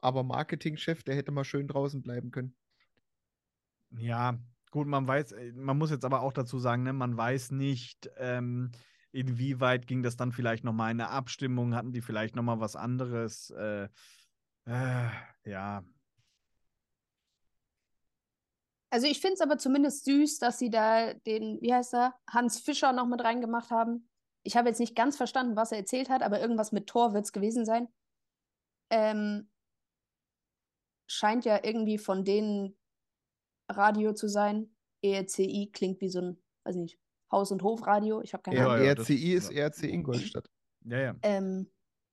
aber 0.01 0.25
Marketingchef, 0.25 1.05
der 1.05 1.17
hätte 1.17 1.31
mal 1.33 1.45
schön 1.45 1.69
draußen 1.69 2.03
bleiben 2.03 2.31
können. 2.33 2.57
Ja, 3.91 4.39
gut, 4.73 4.89
man 4.89 5.07
weiß, 5.07 5.33
äh, 5.33 5.53
man 5.53 5.79
muss 5.79 5.93
jetzt 5.93 6.05
aber 6.05 6.23
auch 6.23 6.33
dazu 6.33 6.59
sagen, 6.59 6.83
ne, 6.83 6.93
man 6.93 7.17
weiß 7.17 7.53
nicht, 7.53 8.11
ähm, 8.17 8.73
inwieweit 9.13 9.87
ging 9.87 10.03
das 10.03 10.17
dann 10.17 10.33
vielleicht 10.33 10.65
nochmal 10.65 10.91
in 10.91 11.01
eine 11.01 11.11
Abstimmung, 11.11 11.77
hatten 11.77 11.93
die 11.93 12.03
vielleicht 12.03 12.35
nochmal 12.35 12.59
was 12.59 12.75
anderes. 12.75 13.51
Äh, 13.51 13.89
äh, 14.65 15.09
ja, 15.45 15.85
Also 18.93 19.07
ich 19.07 19.23
finde 19.23 19.37
es 19.37 19.41
aber 19.41 19.57
zumindest 19.57 20.05
süß, 20.05 20.39
dass 20.39 20.59
sie 20.59 20.69
da 20.69 21.15
den, 21.15 21.59
wie 21.63 21.73
heißt 21.73 21.95
er, 21.95 22.15
Hans 22.29 22.61
Fischer 22.61 22.93
noch 22.93 23.07
mit 23.07 23.25
reingemacht 23.25 23.71
haben. 23.71 24.07
Ich 24.43 24.55
habe 24.55 24.69
jetzt 24.69 24.81
nicht 24.81 24.95
ganz 24.95 25.17
verstanden, 25.17 25.57
was 25.57 25.73
er 25.73 25.79
erzählt 25.79 26.11
hat, 26.11 26.23
aber 26.23 26.41
irgendwas 26.41 26.73
mit 26.73 26.89
Tor 26.89 27.15
wird 27.15 27.25
es 27.25 27.33
gewesen 27.33 27.65
sein. 27.65 27.89
Ähm, 28.91 29.49
scheint 31.07 31.47
ja 31.47 31.61
irgendwie 31.65 31.97
von 31.97 32.23
denen 32.23 32.77
Radio 33.77 34.13
zu 34.15 34.29
sein. 34.29 34.75
ERCI 35.03 35.71
klingt 35.73 36.01
wie 36.01 36.09
so 36.09 36.21
ein, 36.21 36.43
weiß 36.65 36.77
nicht, 36.77 36.99
Haus- 37.31 37.51
und 37.51 37.63
Hofradio. 37.63 38.21
Ich 38.23 38.33
habe 38.35 38.43
keine 38.43 38.57
Ja, 38.59 38.69
Ahnung. 38.69 38.87
ja, 38.87 38.95
das- 38.95 39.07
RCI 39.09 39.33
ist 39.35 39.51
ja. 39.53 39.65
RC 39.67 39.85
Ingolstadt. 39.85 40.51
ja, 40.85 40.99
ja. 40.99 41.17
Ähm, 41.23 41.71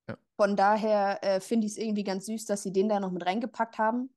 Ja. 0.08 0.16
Von 0.36 0.56
daher 0.56 1.22
äh, 1.22 1.40
finde 1.40 1.66
ich 1.66 1.74
es 1.74 1.78
irgendwie 1.78 2.02
ganz 2.02 2.26
süß, 2.26 2.46
dass 2.46 2.62
sie 2.64 2.72
den 2.72 2.88
da 2.88 2.98
noch 2.98 3.12
mit 3.12 3.24
reingepackt 3.24 3.78
haben, 3.78 4.12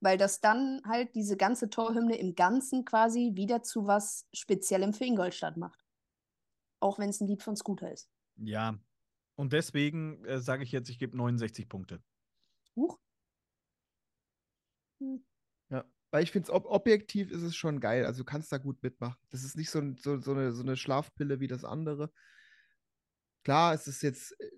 weil 0.00 0.18
das 0.18 0.40
dann 0.40 0.82
halt 0.86 1.14
diese 1.14 1.36
ganze 1.36 1.70
Torhymne 1.70 2.16
im 2.18 2.34
Ganzen 2.34 2.84
quasi 2.84 3.32
wieder 3.34 3.62
zu 3.62 3.86
was 3.86 4.26
Speziellem 4.34 4.92
für 4.92 5.04
Ingolstadt 5.04 5.56
macht. 5.56 5.84
Auch 6.80 6.98
wenn 6.98 7.10
es 7.10 7.20
ein 7.20 7.28
Lied 7.28 7.42
von 7.42 7.54
Scooter 7.56 7.92
ist. 7.92 8.10
Ja. 8.36 8.76
Und 9.38 9.52
deswegen 9.52 10.24
äh, 10.24 10.40
sage 10.40 10.64
ich 10.64 10.72
jetzt, 10.72 10.88
ich 10.88 10.98
gebe 10.98 11.16
69 11.16 11.68
Punkte. 11.68 12.02
Huch. 12.74 12.98
Ja, 14.98 15.16
weil 16.10 16.22
ich 16.22 16.32
finde, 16.32 16.52
ob 16.52 16.66
objektiv 16.66 17.30
ist 17.30 17.42
es 17.42 17.56
schon 17.56 17.80
geil. 17.80 18.06
Also 18.06 18.20
du 18.20 18.24
kannst 18.24 18.52
da 18.52 18.58
gut 18.58 18.82
mitmachen. 18.82 19.16
Das 19.30 19.44
ist 19.44 19.56
nicht 19.56 19.70
so, 19.70 19.80
ein, 19.80 19.96
so, 19.96 20.20
so, 20.20 20.32
eine, 20.32 20.52
so 20.52 20.62
eine 20.62 20.76
Schlafpille 20.76 21.40
wie 21.40 21.48
das 21.48 21.64
andere. 21.64 22.10
Klar, 23.44 23.74
es 23.74 23.86
ist 23.86 24.02
jetzt, 24.02 24.32
äh, 24.40 24.50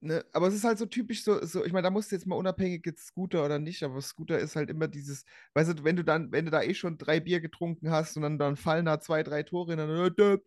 ne, 0.00 0.24
aber 0.32 0.48
es 0.48 0.54
ist 0.54 0.64
halt 0.64 0.78
so 0.78 0.86
typisch 0.86 1.22
so, 1.24 1.44
so 1.44 1.64
ich 1.64 1.72
meine, 1.72 1.84
da 1.84 1.90
musst 1.90 2.10
du 2.10 2.16
jetzt 2.16 2.26
mal 2.26 2.36
unabhängig 2.36 2.82
jetzt 2.86 3.06
Scooter 3.06 3.44
oder 3.44 3.58
nicht, 3.58 3.82
aber 3.82 4.00
Scooter 4.00 4.38
ist 4.38 4.56
halt 4.56 4.70
immer 4.70 4.88
dieses, 4.88 5.24
weißt 5.54 5.78
du, 5.78 5.84
wenn 5.84 5.96
du 5.96 6.04
dann, 6.04 6.32
wenn 6.32 6.46
du 6.46 6.50
da 6.50 6.62
eh 6.62 6.74
schon 6.74 6.98
drei 6.98 7.20
Bier 7.20 7.40
getrunken 7.40 7.90
hast 7.90 8.16
und 8.16 8.22
dann, 8.22 8.38
dann 8.38 8.56
fallen 8.56 8.86
da 8.86 9.00
zwei, 9.00 9.22
drei 9.22 9.42
Tore 9.42 9.72
hin, 9.74 9.78
dann, 9.78 10.38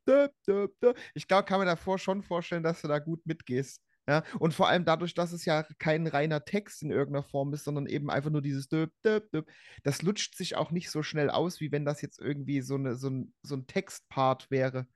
äh, 0.48 0.94
ich 1.14 1.28
glaube, 1.28 1.46
kann 1.46 1.60
mir 1.60 1.66
davor 1.66 2.00
schon 2.00 2.24
vorstellen, 2.24 2.64
dass 2.64 2.82
du 2.82 2.88
da 2.88 3.00
gut 3.00 3.26
mitgehst. 3.26 3.82
Ja, 4.08 4.24
und 4.40 4.54
vor 4.54 4.68
allem 4.68 4.84
dadurch, 4.84 5.14
dass 5.14 5.32
es 5.32 5.46
ja 5.46 5.64
kein 5.80 6.08
reiner 6.08 6.44
Text 6.44 6.84
in 6.84 6.92
irgendeiner 6.92 7.24
Form 7.24 7.54
ist, 7.54 7.64
sondern 7.64 7.86
eben 7.88 8.10
einfach 8.12 8.32
nur 8.32 8.42
dieses 8.42 8.68
döp, 8.68 8.92
döp, 9.02 9.32
döp, 9.32 9.50
das 9.84 10.02
lutscht 10.02 10.36
sich 10.36 10.58
auch 10.58 10.72
nicht 10.72 10.92
so 10.92 11.04
schnell 11.04 11.30
aus, 11.30 11.62
wie 11.62 11.72
wenn 11.72 11.86
das 11.86 12.02
jetzt 12.02 12.20
irgendwie 12.20 12.60
so, 12.62 12.76
eine, 12.76 12.96
so, 12.96 13.10
ein, 13.10 13.34
so 13.44 13.56
ein 13.56 13.66
Textpart 13.66 14.52
wäre. 14.52 14.88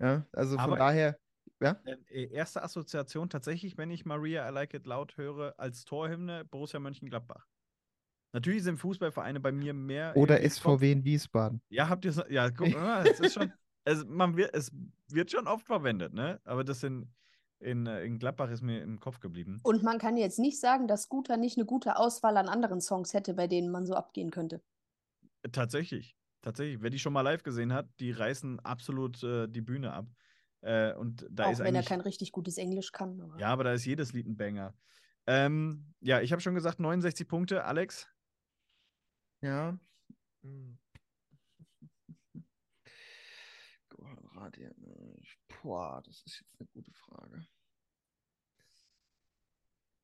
Ja, 0.00 0.26
also 0.32 0.52
von 0.52 0.60
Aber- 0.60 0.76
daher, 0.76 1.18
ja, 1.60 1.80
Äh, 2.06 2.28
erste 2.30 2.62
Assoziation 2.62 3.30
tatsächlich, 3.30 3.76
wenn 3.76 3.90
ich 3.90 4.04
Maria 4.04 4.48
I 4.48 4.52
Like 4.52 4.74
It 4.74 4.86
Loud 4.86 5.16
höre, 5.16 5.54
als 5.58 5.84
Torhymne 5.84 6.44
Borussia 6.44 6.78
Mönchengladbach. 6.78 7.46
Natürlich 8.32 8.62
sind 8.62 8.76
Fußballvereine 8.78 9.40
bei 9.40 9.50
mir 9.50 9.74
mehr. 9.74 10.16
oder. 10.16 10.40
SVW 10.48 10.92
in 10.92 11.02
Wiesbaden. 11.04 11.62
Ja, 11.68 11.88
habt 11.88 12.04
ihr 12.04 12.12
so, 12.12 12.24
ja, 12.28 12.48
guck 12.50 12.70
mal, 12.72 13.04
es 13.08 13.18
ist 13.18 13.34
schon, 13.34 13.52
es, 13.84 14.04
man 14.04 14.36
wird, 14.36 14.54
es 14.54 14.70
wird 15.08 15.32
schon 15.32 15.48
oft 15.48 15.66
verwendet, 15.66 16.12
ne? 16.12 16.40
Aber 16.44 16.62
das 16.62 16.84
in, 16.84 17.10
in, 17.60 17.86
äh, 17.86 18.04
in 18.04 18.18
Gladbach 18.18 18.50
ist 18.50 18.62
mir 18.62 18.82
im 18.82 19.00
Kopf 19.00 19.20
geblieben. 19.20 19.60
Und 19.62 19.82
man 19.82 19.98
kann 19.98 20.16
jetzt 20.16 20.38
nicht 20.38 20.60
sagen, 20.60 20.86
dass 20.88 21.02
Scooter 21.02 21.36
nicht 21.36 21.56
eine 21.56 21.66
gute 21.66 21.96
Auswahl 21.96 22.36
an 22.36 22.48
anderen 22.48 22.80
Songs 22.80 23.14
hätte, 23.14 23.34
bei 23.34 23.46
denen 23.46 23.70
man 23.70 23.86
so 23.86 23.94
abgehen 23.94 24.30
könnte. 24.30 24.62
Tatsächlich, 25.52 26.16
tatsächlich. 26.42 26.82
Wer 26.82 26.90
die 26.90 26.98
schon 26.98 27.12
mal 27.12 27.22
live 27.22 27.42
gesehen 27.42 27.72
hat, 27.72 27.88
die 28.00 28.10
reißen 28.10 28.60
absolut 28.60 29.22
äh, 29.22 29.48
die 29.48 29.60
Bühne 29.60 29.92
ab. 29.92 30.06
Äh, 30.60 30.94
und 30.94 31.26
da 31.30 31.46
Auch 31.46 31.52
ist 31.52 31.58
wenn 31.60 31.74
er 31.74 31.82
kein 31.82 32.00
richtig 32.00 32.32
gutes 32.32 32.58
Englisch 32.58 32.92
kann. 32.92 33.20
Aber 33.20 33.38
ja, 33.38 33.48
aber 33.48 33.64
da 33.64 33.72
ist 33.72 33.84
jedes 33.84 34.12
Lied 34.12 34.26
ein 34.26 34.36
Banger. 34.36 34.74
Ähm, 35.26 35.94
ja, 36.00 36.20
ich 36.20 36.32
habe 36.32 36.40
schon 36.40 36.54
gesagt, 36.54 36.80
69 36.80 37.28
Punkte, 37.28 37.64
Alex. 37.64 38.08
Ja. 39.40 39.78
Hm. 40.42 40.78
Boah, 45.62 46.02
das 46.04 46.22
ist 46.24 46.40
jetzt 46.40 46.60
eine 46.60 46.68
gute 46.68 46.92
Frage. 46.92 47.46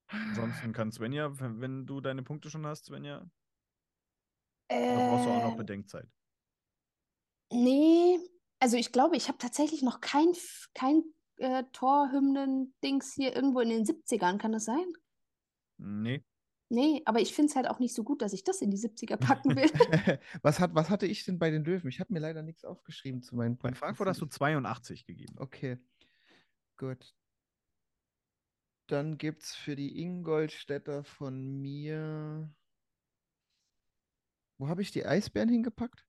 Ansonsten 0.09 0.73
kann 0.73 0.93
Svenja, 0.93 1.31
wenn 1.41 1.87
du 1.87 2.01
deine 2.01 2.23
Punkte 2.23 2.51
schon 2.51 2.67
hast, 2.67 2.87
Svenja, 2.87 3.27
oder 4.79 5.01
brauchst 5.01 5.27
du 5.27 5.31
auch 5.31 5.43
noch 5.43 5.55
Äh, 5.55 5.57
Bedenkzeit? 5.57 6.09
Nee, 7.51 8.19
also 8.61 8.77
ich 8.77 8.93
glaube, 8.93 9.17
ich 9.17 9.29
habe 9.29 9.39
tatsächlich 9.39 9.83
noch 9.83 10.01
kein, 10.01 10.33
kein 10.75 11.03
äh, 11.37 11.65
Torhymnen-Dings 11.73 13.15
hier 13.15 13.35
irgendwo 13.35 13.61
in 13.61 13.69
den 13.69 13.85
70ern, 13.85 14.39
kann 14.39 14.53
das 14.53 14.65
sein? 14.65 14.87
Nee. 15.79 16.25
Nee, 16.75 17.03
aber 17.05 17.21
ich 17.21 17.33
finde 17.33 17.51
es 17.51 17.57
halt 17.57 17.69
auch 17.69 17.79
nicht 17.79 17.95
so 17.95 18.03
gut, 18.03 18.21
dass 18.21 18.33
ich 18.33 18.43
das 18.43 18.61
in 18.61 18.73
die 18.73 18.79
70er 18.79 19.17
packen 19.17 19.55
will. 19.57 19.71
was, 20.43 20.59
hat, 20.59 20.75
was 20.75 20.91
hatte 20.91 21.07
ich 21.07 21.25
denn 21.25 21.39
bei 21.39 21.51
den 21.51 21.65
Löwen? 21.65 21.89
Ich 21.89 22.01
habe 22.01 22.13
mir 22.13 22.19
leider 22.19 22.43
nichts 22.43 22.65
aufgeschrieben 22.65 23.23
zu 23.23 23.37
meinen 23.37 23.57
Bei 23.57 23.69
Punkten. 23.69 23.79
Frankfurt 23.79 24.09
hast 24.09 24.21
du 24.21 24.27
82 24.27 25.07
gegeben. 25.07 25.35
Okay, 25.39 25.79
gut. 26.77 27.15
Dann 28.89 29.19
gibt 29.19 29.45
es 29.45 29.55
für 29.55 29.77
die 29.77 30.01
Ingolstädter 30.01 31.05
von 31.05 31.61
mir. 31.61 32.53
Wo 34.59 34.69
habe 34.69 34.83
ich 34.83 34.91
die 34.91 35.07
Eisbären 35.07 35.49
hingepackt? 35.49 36.05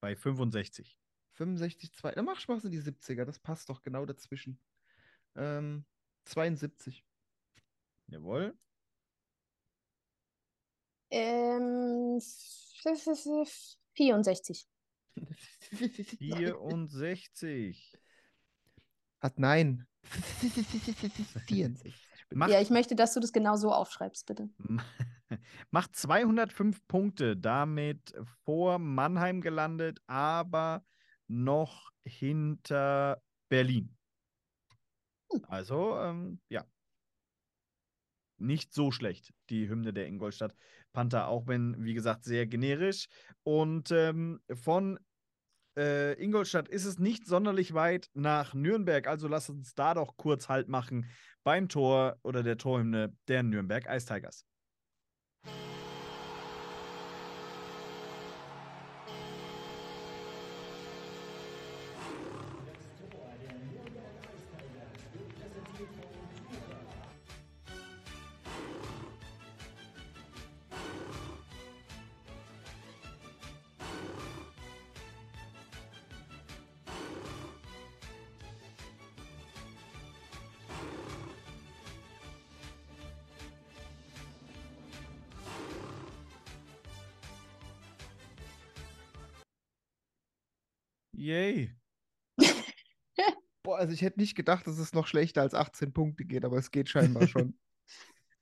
Bei 0.00 0.14
65. 0.14 0.98
65, 1.32 1.94
2. 1.94 2.12
Dann 2.12 2.26
mach 2.26 2.38
ich 2.38 2.46
mal 2.46 2.60
so 2.60 2.68
die 2.68 2.80
70er, 2.80 3.24
das 3.24 3.38
passt 3.38 3.70
doch 3.70 3.80
genau 3.82 4.04
dazwischen. 4.04 4.60
Ähm, 5.34 5.86
72. 6.26 7.04
Jawohl. 8.08 8.54
Ähm, 11.14 12.20
64. 13.94 14.66
64. 16.18 17.92
Hat 19.20 19.38
nein. 19.38 19.86
64. 21.46 21.94
Macht, 22.30 22.50
Ja, 22.50 22.60
ich 22.60 22.70
möchte, 22.70 22.96
dass 22.96 23.14
du 23.14 23.20
das 23.20 23.32
genau 23.32 23.56
so 23.56 23.72
aufschreibst, 23.72 24.26
bitte. 24.26 24.50
macht 25.70 25.94
205 25.94 26.86
Punkte, 26.88 27.36
damit 27.36 28.12
vor 28.44 28.78
Mannheim 28.78 29.40
gelandet, 29.40 30.00
aber 30.06 30.84
noch 31.28 31.92
hinter 32.04 33.22
Berlin. 33.48 33.96
Also, 35.48 35.96
ähm, 35.98 36.40
ja. 36.48 36.64
Nicht 38.36 38.74
so 38.74 38.90
schlecht, 38.90 39.32
die 39.48 39.68
Hymne 39.68 39.92
der 39.92 40.06
Ingolstadt 40.06 40.54
Panther, 40.94 41.28
auch 41.28 41.46
wenn, 41.46 41.76
wie 41.84 41.92
gesagt, 41.92 42.24
sehr 42.24 42.46
generisch. 42.46 43.08
Und 43.42 43.90
ähm, 43.90 44.40
von 44.54 44.98
äh, 45.76 46.14
Ingolstadt 46.22 46.68
ist 46.68 46.86
es 46.86 46.98
nicht 46.98 47.26
sonderlich 47.26 47.74
weit 47.74 48.08
nach 48.14 48.54
Nürnberg, 48.54 49.06
also 49.06 49.28
lass 49.28 49.50
uns 49.50 49.74
da 49.74 49.92
doch 49.92 50.16
kurz 50.16 50.48
Halt 50.48 50.68
machen 50.68 51.10
beim 51.42 51.68
Tor 51.68 52.16
oder 52.22 52.42
der 52.42 52.56
Torhymne 52.56 53.12
der 53.28 53.42
Nürnberg 53.42 53.84
Ice 53.90 54.06
Tigers. 54.06 54.46
Ich 93.94 94.02
hätte 94.02 94.20
nicht 94.20 94.34
gedacht, 94.34 94.66
dass 94.66 94.78
es 94.78 94.92
noch 94.92 95.06
schlechter 95.06 95.40
als 95.40 95.54
18 95.54 95.92
Punkte 95.92 96.24
geht, 96.24 96.44
aber 96.44 96.58
es 96.58 96.70
geht 96.70 96.88
scheinbar 96.88 97.26
schon. 97.26 97.58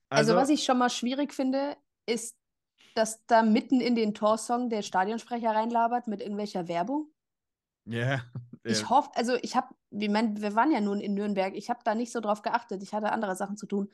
Also, 0.09 0.35
was 0.35 0.49
ich 0.49 0.63
schon 0.63 0.77
mal 0.77 0.91
schwierig 0.91 1.33
finde, 1.33 1.75
ist, 2.05 2.37
dass 2.93 3.25
da 3.25 3.41
mitten 3.41 3.81
in 3.81 3.95
den 3.95 4.13
Torsong 4.13 4.69
der 4.69 4.83
Stadionsprecher 4.83 5.49
reinlabert 5.49 6.05
mit 6.05 6.21
irgendwelcher 6.21 6.67
Werbung. 6.67 7.11
Ja. 7.85 8.21
Ich 8.65 8.79
ja. 8.79 8.89
hoffe, 8.91 9.09
also 9.15 9.35
ich 9.41 9.57
habe, 9.57 9.75
wir, 9.89 10.09
mein, 10.09 10.41
wir 10.41 10.55
waren 10.55 10.71
ja 10.71 10.79
nun 10.79 11.01
in 11.01 11.15
Nürnberg, 11.15 11.53
ich 11.53 11.69
habe 11.69 11.81
da 11.83 11.95
nicht 11.95 12.13
so 12.13 12.21
drauf 12.21 12.43
geachtet, 12.43 12.81
ich 12.81 12.93
hatte 12.93 13.11
andere 13.11 13.35
Sachen 13.35 13.57
zu 13.57 13.65
tun. 13.65 13.91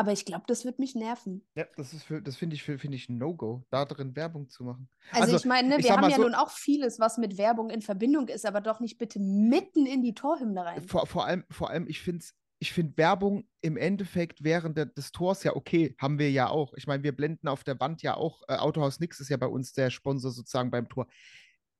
Aber 0.00 0.12
ich 0.12 0.24
glaube, 0.24 0.44
das 0.46 0.64
wird 0.64 0.78
mich 0.78 0.94
nerven. 0.94 1.46
Ja, 1.54 1.66
das 1.76 1.92
ist 1.92 2.04
für, 2.04 2.22
das 2.22 2.34
finde 2.36 2.56
ich, 2.56 2.62
finde 2.62 2.96
ich 2.96 3.10
ein 3.10 3.18
No-Go, 3.18 3.66
da 3.68 3.84
drin 3.84 4.16
Werbung 4.16 4.48
zu 4.48 4.64
machen. 4.64 4.88
Also, 5.12 5.36
ich 5.36 5.44
meine, 5.44 5.68
ne, 5.68 5.76
wir 5.78 5.94
haben 5.94 6.08
ja 6.08 6.16
so- 6.16 6.22
nun 6.22 6.34
auch 6.34 6.48
vieles, 6.48 6.98
was 6.98 7.18
mit 7.18 7.36
Werbung 7.36 7.68
in 7.68 7.82
Verbindung 7.82 8.28
ist, 8.28 8.46
aber 8.46 8.62
doch 8.62 8.80
nicht 8.80 8.96
bitte 8.96 9.20
mitten 9.20 9.84
in 9.84 10.02
die 10.02 10.14
Torhymne 10.14 10.64
rein. 10.64 10.88
Vor, 10.88 11.06
vor 11.06 11.26
allem, 11.26 11.44
vor 11.50 11.68
allem, 11.68 11.86
ich 11.86 12.00
finde 12.00 12.24
ich 12.60 12.72
find 12.72 12.96
Werbung 12.96 13.46
im 13.60 13.76
Endeffekt 13.76 14.42
während 14.42 14.78
der, 14.78 14.86
des 14.86 15.12
Tors 15.12 15.42
ja 15.44 15.54
okay, 15.54 15.94
haben 15.98 16.18
wir 16.18 16.30
ja 16.30 16.48
auch. 16.48 16.72
Ich 16.78 16.86
meine, 16.86 17.02
wir 17.02 17.14
blenden 17.14 17.46
auf 17.48 17.62
der 17.62 17.78
Wand 17.78 18.00
ja 18.00 18.16
auch, 18.16 18.40
äh, 18.48 18.54
Autohaus 18.56 19.00
Nix 19.00 19.20
ist 19.20 19.28
ja 19.28 19.36
bei 19.36 19.48
uns 19.48 19.74
der 19.74 19.90
Sponsor 19.90 20.30
sozusagen 20.30 20.70
beim 20.70 20.88
Tor. 20.88 21.08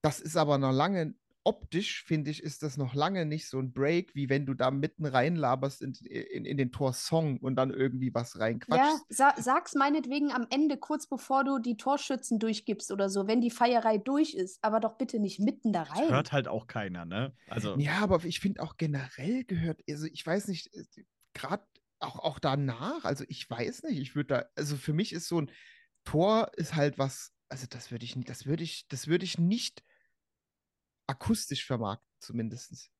Das 0.03 0.21
ist 0.21 0.37
aber 0.37 0.59
noch 0.59 0.73
lange, 0.73 1.15
optisch 1.51 2.05
finde 2.05 2.31
ich, 2.31 2.43
ist 2.43 2.63
das 2.63 2.77
noch 2.77 2.95
lange 2.95 3.27
nicht 3.27 3.49
so 3.49 3.59
ein 3.59 3.73
Break, 3.73 4.15
wie 4.15 4.29
wenn 4.29 4.47
du 4.47 4.55
da 4.55 4.71
mitten 4.71 5.07
reinlaberst 5.07 5.83
in, 5.83 5.95
in, 5.95 6.45
in 6.45 6.57
den 6.57 6.73
Torsong 6.73 7.39
und 7.39 7.57
dann 7.57 7.71
irgendwie 7.73 8.15
was 8.15 8.39
Ja, 8.67 9.01
reinquatschst. 9.01 9.07
sa 9.11 9.35
sag's 9.37 9.75
meinetwegen 9.75 10.33
am 10.33 10.47
Ende, 10.51 10.77
kurz 10.79 11.07
bevor 11.09 11.45
du 11.45 11.59
die 11.59 11.77
Torschützen 11.77 12.39
durchgibst 12.39 12.91
oder 12.93 13.09
so, 13.11 13.27
wenn 13.27 13.41
die 13.43 13.51
Feierei 13.51 13.99
durch 13.99 14.33
ist, 14.35 14.63
aber 14.65 14.81
doch 14.81 14.97
bitte 14.97 15.19
nicht 15.19 15.41
mitten 15.41 15.73
da 15.73 15.83
rein. 15.83 16.09
Hört 16.09 16.33
halt 16.33 16.47
auch 16.49 16.67
keiner, 16.67 17.05
ne? 17.05 17.35
Also, 17.47 17.81
Ja, 17.81 17.99
aber 18.01 18.25
ich 18.25 18.41
finde 18.41 18.63
auch 18.63 18.77
generell 18.77 19.45
gehört, 19.45 19.81
also 19.89 20.07
ich 20.07 20.25
weiß 20.25 20.49
nicht, 20.49 20.71
gerade 21.35 21.65
auch, 21.99 22.19
auch 22.19 22.39
danach, 22.39 23.05
also 23.05 23.25
ich 23.29 23.49
weiß 23.49 23.83
nicht, 23.85 23.99
ich 24.01 24.15
würde 24.15 24.27
da, 24.29 24.45
also 24.57 24.77
für 24.77 24.93
mich 24.93 25.13
ist 25.13 25.29
so 25.29 25.41
ein 25.41 25.51
Tor 26.05 26.51
ist 26.57 26.75
halt 26.77 26.99
was, 26.99 27.33
also 27.49 27.67
das 27.69 27.91
würde 27.91 28.05
ich, 28.05 28.17
nicht- 28.17 28.29
das 28.29 28.47
würde 28.47 28.63
ich, 28.65 28.87
das 28.89 29.07
würde 29.09 29.25
ich 29.25 29.39
nicht 29.39 29.83
akustisch 31.11 31.65
vermarkten, 31.67 32.09
zumindest. 32.21 32.91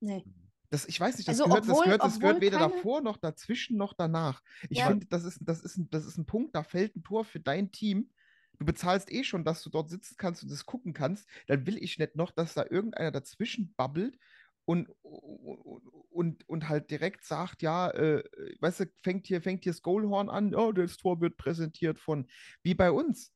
Nee. 0.00 0.24
Das, 0.70 0.86
ich 0.86 1.00
weiß 1.00 1.16
nicht, 1.18 1.28
das 1.28 1.40
Also 1.40 1.44
gehört, 1.48 1.64
das 1.64 1.70
obwohl- 1.70 1.84
gehört, 1.84 2.02
das 2.04 2.20
gehört 2.20 2.40
weder 2.40 2.58
keine- 2.58 2.72
davor 2.72 3.00
noch 3.00 3.16
dazwischen 3.16 3.76
noch 3.76 3.92
danach. 3.92 4.42
Ich 4.68 4.78
Ja. 4.78 4.86
finde, 4.88 5.06
das 5.06 5.24
ist, 5.24 5.38
das, 5.42 5.60
ist 5.62 5.76
ein, 5.76 5.90
das 5.90 6.06
ist 6.06 6.16
ein 6.16 6.26
Punkt, 6.26 6.54
da 6.54 6.62
fällt 6.62 6.94
ein 6.96 7.02
Tor 7.02 7.24
für 7.24 7.40
dein 7.40 7.72
Team. 7.72 8.10
Du 8.58 8.64
bezahlst 8.64 9.10
eh 9.10 9.24
schon, 9.24 9.44
dass 9.44 9.62
du 9.62 9.70
dort 9.70 9.88
sitzen 9.90 10.16
kannst 10.16 10.42
und 10.42 10.50
das 10.52 10.66
gucken 10.66 10.92
kannst. 10.92 11.26
Dann 11.48 11.66
will 11.66 11.76
ich 11.82 11.98
nicht 11.98 12.14
noch, 12.14 12.30
dass 12.30 12.54
da 12.54 12.64
irgendeiner 12.68 13.10
dazwischen 13.10 13.74
babbelt 13.74 14.16
und, 14.64 14.88
und, 15.02 15.88
und, 16.10 16.48
und 16.48 16.68
halt 16.68 16.90
direkt 16.90 17.24
sagt, 17.24 17.62
ja, 17.62 17.90
äh, 17.90 18.22
weißt 18.60 18.80
du, 18.80 18.84
fängt 19.02 19.26
hier, 19.26 19.42
fängt 19.42 19.64
hier 19.64 19.72
das 19.72 19.82
Goalhorn 19.82 20.28
an, 20.28 20.54
oh, 20.54 20.70
das 20.72 20.98
Tor 20.98 21.20
wird 21.20 21.36
präsentiert 21.36 21.98
von, 21.98 22.28
wie 22.62 22.74
bei 22.74 22.92
uns, 22.92 23.32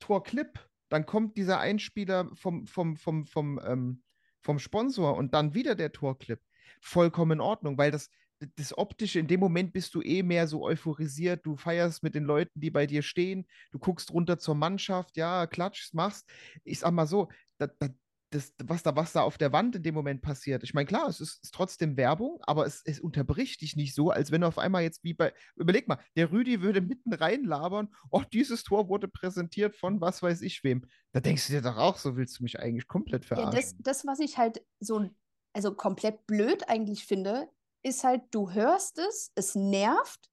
Torclip, 0.00 0.58
dann 0.90 1.06
kommt 1.06 1.38
dieser 1.38 1.58
Einspieler 1.58 2.28
vom, 2.34 2.66
vom, 2.66 2.96
vom, 2.96 3.26
vom, 3.26 3.60
ähm, 3.64 4.02
vom 4.42 4.58
Sponsor 4.58 5.16
und 5.16 5.32
dann 5.32 5.54
wieder 5.54 5.74
der 5.74 5.92
Torclip. 5.92 6.40
Vollkommen 6.80 7.32
in 7.32 7.40
Ordnung, 7.40 7.78
weil 7.78 7.90
das, 7.90 8.10
das 8.56 8.76
Optische, 8.76 9.18
in 9.18 9.26
dem 9.26 9.40
Moment 9.40 9.72
bist 9.72 9.94
du 9.94 10.02
eh 10.02 10.22
mehr 10.22 10.46
so 10.46 10.64
euphorisiert, 10.64 11.46
du 11.46 11.56
feierst 11.56 12.02
mit 12.02 12.14
den 12.14 12.24
Leuten, 12.24 12.60
die 12.60 12.70
bei 12.70 12.86
dir 12.86 13.02
stehen, 13.02 13.46
du 13.70 13.78
guckst 13.78 14.12
runter 14.12 14.38
zur 14.38 14.54
Mannschaft, 14.54 15.16
ja, 15.16 15.46
klatschst, 15.46 15.94
machst. 15.94 16.28
Ich 16.64 16.80
sag 16.80 16.92
mal 16.92 17.06
so, 17.06 17.28
da, 17.58 17.68
da, 17.78 17.88
das, 18.30 18.54
was, 18.62 18.82
da, 18.82 18.94
was 18.94 19.12
da 19.12 19.22
auf 19.22 19.38
der 19.38 19.52
Wand 19.52 19.76
in 19.76 19.82
dem 19.82 19.94
Moment 19.94 20.22
passiert. 20.22 20.62
Ich 20.62 20.72
meine, 20.74 20.86
klar, 20.86 21.08
es 21.08 21.20
ist, 21.20 21.42
ist 21.42 21.52
trotzdem 21.52 21.96
Werbung, 21.96 22.38
aber 22.42 22.64
es, 22.64 22.82
es 22.84 23.00
unterbricht 23.00 23.60
dich 23.60 23.76
nicht 23.76 23.94
so, 23.94 24.10
als 24.10 24.30
wenn 24.30 24.42
du 24.42 24.46
auf 24.46 24.58
einmal 24.58 24.82
jetzt 24.82 25.02
wie 25.02 25.14
bei, 25.14 25.32
überleg 25.56 25.88
mal, 25.88 25.98
der 26.16 26.30
Rüdi 26.30 26.62
würde 26.62 26.80
mitten 26.80 27.12
reinlabern, 27.12 27.94
oh, 28.10 28.22
dieses 28.32 28.62
Tor 28.62 28.88
wurde 28.88 29.08
präsentiert 29.08 29.76
von 29.76 30.00
was 30.00 30.22
weiß 30.22 30.42
ich 30.42 30.62
wem. 30.64 30.86
Da 31.12 31.20
denkst 31.20 31.48
du 31.48 31.54
dir 31.54 31.62
doch 31.62 31.76
auch, 31.76 31.98
so 31.98 32.16
willst 32.16 32.38
du 32.38 32.44
mich 32.44 32.58
eigentlich 32.60 32.86
komplett 32.88 33.24
Ja, 33.34 33.50
verarschen. 33.50 33.60
das, 33.60 33.74
das, 33.78 34.06
was 34.06 34.20
ich 34.20 34.38
halt 34.38 34.64
so, 34.78 35.10
also 35.52 35.74
komplett 35.74 36.26
blöd 36.26 36.68
eigentlich 36.68 37.04
finde, 37.04 37.48
ist 37.82 38.04
halt, 38.04 38.22
du 38.30 38.52
hörst 38.52 38.98
es, 38.98 39.32
es 39.34 39.54
nervt, 39.54 40.30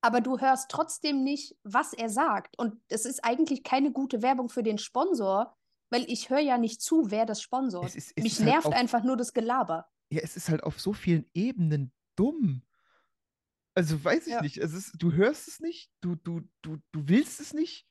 aber 0.00 0.20
du 0.20 0.38
hörst 0.38 0.70
trotzdem 0.70 1.22
nicht, 1.22 1.56
was 1.62 1.92
er 1.92 2.08
sagt. 2.08 2.58
Und 2.58 2.80
es 2.88 3.04
ist 3.04 3.24
eigentlich 3.24 3.62
keine 3.62 3.92
gute 3.92 4.22
Werbung 4.22 4.48
für 4.48 4.62
den 4.62 4.78
Sponsor, 4.78 5.56
weil 5.90 6.04
ich 6.10 6.30
höre 6.30 6.40
ja 6.40 6.58
nicht 6.58 6.80
zu, 6.82 7.10
wer 7.10 7.26
das 7.26 7.42
sponsort. 7.42 7.86
Es 7.86 7.96
ist- 7.96 8.12
es 8.16 8.22
Mich 8.22 8.32
ist 8.34 8.38
halt 8.40 8.50
nervt 8.50 8.66
auch- 8.66 8.72
einfach 8.72 9.02
nur 9.04 9.16
das 9.16 9.32
Gelaber. 9.32 9.86
Ja, 10.10 10.20
es 10.22 10.36
ist 10.36 10.48
halt 10.48 10.62
auf 10.62 10.80
so 10.80 10.92
vielen 10.92 11.28
Ebenen 11.34 11.92
dumm. 12.16 12.62
Also 13.74 14.02
weiß 14.02 14.26
ich 14.26 14.32
Ja. 14.32 14.40
nicht. 14.42 14.56
Es 14.58 14.72
ist, 14.72 14.94
du 14.98 15.12
hörst 15.12 15.48
es 15.48 15.60
nicht, 15.60 15.90
du, 16.00 16.14
du, 16.14 16.40
du, 16.62 16.78
du 16.92 17.08
willst 17.08 17.40
es 17.40 17.52
nicht 17.52 17.86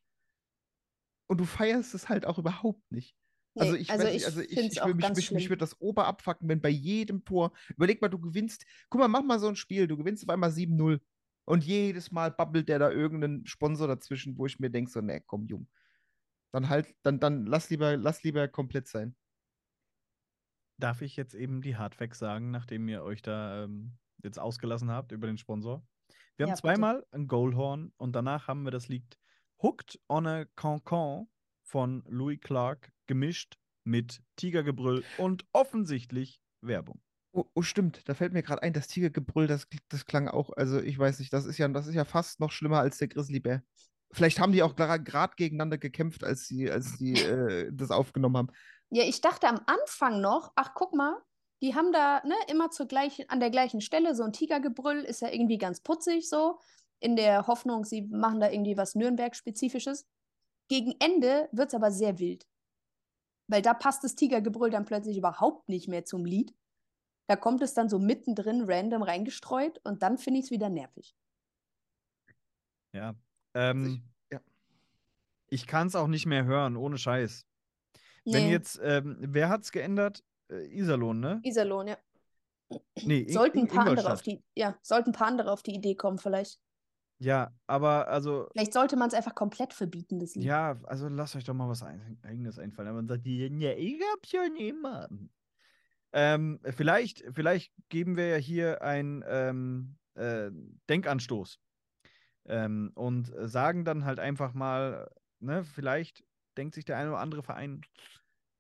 und 1.28 1.38
du 1.40 1.46
feierst 1.46 1.94
es 1.94 2.10
halt 2.10 2.26
auch 2.26 2.38
überhaupt 2.40 2.90
nicht. 2.92 3.16
Also 3.58 3.74
Nee, 3.74 3.80
ich 3.80 3.90
also 3.92 4.08
ich 4.08 4.26
also 4.26 4.42
ich, 4.42 4.54
find's 4.54 4.74
ich 4.76 4.82
auch 4.82 4.88
will 4.88 4.96
mich, 4.96 5.10
mich, 5.16 5.32
mich 5.32 5.50
wird 5.50 5.62
das 5.62 5.80
Ober 5.80 6.08
abfacken, 6.08 6.50
wenn 6.50 6.60
bei 6.62 6.70
jedem 6.70 7.24
Tor, 7.24 7.54
überleg 7.70 8.02
mal, 8.02 8.10
du 8.10 8.20
gewinnst, 8.20 8.66
guck 8.90 9.00
mal, 9.00 9.08
mach 9.08 9.24
mal 9.24 9.40
so 9.40 9.48
ein 9.48 9.56
Spiel, 9.56 9.88
du 9.88 9.96
gewinnst 9.96 10.24
auf 10.24 10.30
einmal 10.30 10.52
7-0 10.52 11.00
und 11.46 11.64
jedes 11.64 12.12
Mal 12.12 12.32
babbelt 12.32 12.68
der 12.68 12.80
da 12.80 12.90
irgendeinen 12.92 13.46
Sponsor 13.46 13.88
dazwischen, 13.88 14.38
wo 14.38 14.46
ich 14.46 14.60
mir 14.60 14.70
denke, 14.70 14.92
so, 14.92 15.00
ne, 15.02 15.22
komm, 15.22 15.46
Jung. 15.48 15.68
Dann 16.56 16.70
halt, 16.70 16.96
dann, 17.04 17.20
dann 17.20 17.46
lass 17.46 17.70
lieber, 17.70 17.98
lass 17.98 18.24
lieber 18.24 18.48
komplett 18.48 18.88
sein. 18.88 19.16
darf 20.78 21.02
ich 21.02 21.16
jetzt 21.16 21.34
eben 21.34 21.62
die 21.62 21.78
Hardfacts 21.78 22.20
sagen, 22.20 22.52
nachdem 22.52 22.88
ihr 22.88 23.04
euch 23.04 23.22
da 23.22 23.64
ähm, 23.64 23.98
jetzt 24.24 24.40
ausgelassen 24.40 24.92
habt 24.92 25.12
über 25.12 25.28
den 25.28 25.38
Sponsor? 25.38 25.86
Wir 26.38 26.44
Ja, 26.44 26.48
haben 26.48 26.56
bitte. 26.56 26.62
zweimal 26.62 27.06
ein 27.12 27.28
Goalhorn 27.28 27.94
und 27.98 28.14
danach 28.14 28.48
haben 28.48 28.64
wir 28.64 28.72
das 28.72 28.88
Lied 28.88 29.18
Hooked 29.62 30.00
on 30.10 30.28
a 30.28 30.46
Cancan 30.56 31.28
von 31.64 32.04
Louis 32.08 32.40
Clark 32.42 32.92
gemischt 33.08 33.58
mit 33.84 34.22
Tigergebrüll 34.36 35.06
und 35.16 35.46
offensichtlich 35.54 36.42
Werbung. 36.62 37.02
Oh, 37.32 37.44
oh, 37.54 37.62
stimmt, 37.62 38.08
da 38.08 38.14
fällt 38.14 38.32
mir 38.32 38.44
gerade 38.44 38.62
ein, 38.64 38.72
das 38.72 38.88
Tigergebrüll, 38.88 39.48
das, 39.48 39.68
das 39.90 40.06
klang 40.06 40.30
auch, 40.30 40.52
also 40.56 40.80
ich 40.80 40.98
weiß 40.98 41.20
nicht, 41.20 41.34
das 41.34 41.46
ist 41.46 41.58
ja, 41.58 41.68
das 41.68 41.86
ist 41.86 41.94
ja 41.96 42.06
fast 42.06 42.40
noch 42.40 42.52
schlimmer 42.52 42.80
als 42.80 42.98
der 42.98 43.10
Grizzlybär. 43.10 43.62
Vielleicht 44.16 44.40
haben 44.40 44.54
die 44.54 44.64
auch 44.64 44.76
gerade 44.76 45.36
gegeneinander 45.36 45.78
gekämpft, 45.78 46.24
als 46.24 46.48
sie, 46.48 46.72
als 46.72 46.98
sie 46.98 47.14
äh, 47.14 47.70
das 47.74 47.92
aufgenommen 47.92 48.38
haben. 48.38 48.52
Ja, 48.90 49.04
ich 49.04 49.20
dachte 49.20 49.48
am 49.48 49.60
Anfang 49.66 50.22
noch, 50.22 50.54
ach 50.56 50.74
guck 50.74 50.94
mal, 50.94 51.22
die 51.62 51.76
haben 51.76 51.92
da 51.92 52.22
ne, 52.24 52.36
immer 52.48 52.72
zur 52.72 52.86
gleichen, 52.86 53.30
an 53.30 53.42
der 53.42 53.50
gleichen 53.50 53.82
Stelle 53.82 54.16
so 54.16 54.24
ein 54.24 54.32
Tigergebrüll, 54.32 55.00
ist 55.00 55.22
ja 55.22 55.30
irgendwie 55.30 55.58
ganz 55.58 55.82
putzig 55.82 56.30
so, 56.30 56.60
in 57.00 57.18
der 57.18 57.48
Hoffnung, 57.48 57.84
sie 57.84 58.04
machen 58.04 58.40
da 58.40 58.50
irgendwie 58.50 58.78
was 58.78 58.96
Nürnberg-spezifisches. 58.96 60.08
Gegen 60.70 60.96
Ende 61.00 61.50
wird 61.52 61.70
es 61.70 61.76
aber 61.76 61.92
sehr 61.92 62.18
wild. 62.18 62.48
Weil 63.48 63.62
da 63.62 63.74
passt 63.74 64.04
das 64.06 64.16
Tigergebrüll 64.16 64.70
dann 64.70 64.86
plötzlich 64.86 65.18
überhaupt 65.18 65.68
nicht 65.68 65.90
mehr 65.90 66.06
zum 66.06 66.24
Lied. 66.24 66.56
Da 67.28 67.36
kommt 67.36 67.62
es 67.62 67.74
dann 67.74 67.90
so 67.90 68.00
mittendrin 68.00 68.64
random 68.66 69.04
reingestreut 69.04 69.82
und 69.84 70.04
dann 70.04 70.18
finde 70.18 70.40
ich 70.40 70.46
es 70.46 70.52
wieder 70.52 70.70
nervig. 70.70 71.16
Ja. 72.94 73.14
Ähm, 73.56 73.86
ich, 73.86 74.34
ja. 74.34 74.42
ich 75.50 75.66
kann 75.68 75.88
es 75.88 75.96
auch 75.96 76.08
nicht 76.08 76.26
mehr 76.26 76.46
hören, 76.46 76.76
ohne 76.78 76.98
Scheiß. 76.98 77.46
Wenn 78.26 78.46
Nee, 78.46 78.52
jetzt, 78.52 78.80
ähm, 78.84 79.18
wer 79.20 79.50
hat's 79.50 79.72
geändert? 79.72 80.24
Äh, 80.50 80.68
Iserlohn, 80.78 81.20
ne? 81.20 81.40
Iserlohn, 81.44 81.88
ja. 81.88 81.98
Nee, 83.04 83.28
Sollten 83.32 83.60
ein 83.60 83.66
In- 83.68 83.72
paar 83.72 83.88
andere 83.88 84.12
auf 84.12 84.22
die, 84.22 84.44
ja, 84.56 84.78
sollten 84.82 85.12
ein 85.12 85.14
paar 85.14 85.28
andere 85.28 85.52
auf 85.52 85.64
die 85.64 85.76
Idee 85.76 85.96
kommen, 85.96 86.18
vielleicht. 86.18 86.60
Ja, 87.20 87.56
aber 87.68 88.08
also, 88.10 88.50
Vielleicht 88.52 88.74
sollte 88.74 88.98
man 88.98 89.08
es 89.08 89.14
einfach 89.14 89.36
komplett 89.36 89.74
verbieten, 89.74 90.20
das 90.20 90.36
Lied. 90.36 90.44
ja, 90.46 90.78
also 90.84 91.08
lasst 91.08 91.36
euch 91.36 91.46
doch 91.46 91.54
mal 91.54 91.70
was 91.70 91.82
ein, 91.82 92.20
eigenes 92.24 92.60
einfallen. 92.60 92.90
Aber 92.90 92.98
man 92.98 93.08
sagt, 93.08 93.26
ja, 93.26 93.72
ich 93.72 94.02
hab 94.12 94.26
schon 94.28 94.56
immer. 94.58 95.08
Ähm, 96.12 96.60
vielleicht, 96.76 97.24
vielleicht 97.34 97.72
geben 97.90 98.18
wir 98.18 98.28
ja 98.28 98.38
hier 98.38 98.82
einen 98.82 99.24
ähm, 99.28 99.96
äh, 100.16 100.50
Denkanstoß 100.90 101.60
ähm, 102.48 102.92
und 102.96 103.32
sagen 103.38 103.86
dann 103.86 104.06
halt 104.06 104.20
einfach 104.20 104.54
mal, 104.54 105.10
ne, 105.40 105.64
vielleicht 105.64 106.24
denkt 106.58 106.76
sich 106.76 106.86
der 106.86 106.98
eine 106.98 107.10
oder 107.10 107.20
andere 107.20 107.44
Verein, 107.44 107.82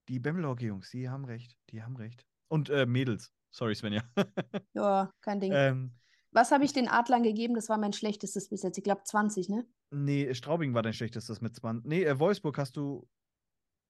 die 0.10 0.20
Bemmelhockey-Jungs, 0.20 0.91
die 0.91 1.10
haben 1.10 1.26
recht, 1.26 1.57
die 1.72 1.82
haben 1.82 1.95
recht. 1.95 2.26
Und 2.48 2.70
äh, 2.70 2.86
Mädels, 2.86 3.32
sorry 3.52 3.76
Svenja. 3.76 4.03
Ja, 4.74 5.12
kein 5.22 5.40
Ding. 5.40 5.52
ähm, 5.53 5.91
Was 6.32 6.52
habe 6.52 6.66
ich 6.66 6.74
den 6.74 6.88
Adlern 6.88 7.24
gegeben? 7.24 7.56
Das 7.56 7.70
war 7.70 7.78
mein 7.78 7.94
schlechtestes 7.94 8.49
bis 8.49 8.62
jetzt. 8.64 8.78
Ich 8.78 8.84
glaube 8.84 9.03
20, 9.03 9.49
ne? 9.49 9.66
Nee, 9.91 10.34
Straubing 10.34 10.74
war 10.74 10.82
dein 10.82 10.94
schlechtestes 10.94 11.41
mit 11.41 11.56
20. 11.56 11.88
Nee, 11.88 12.03
äh, 12.03 12.20
Wolfsburg 12.20 12.57
hast 12.57 12.76
du. 12.76 13.07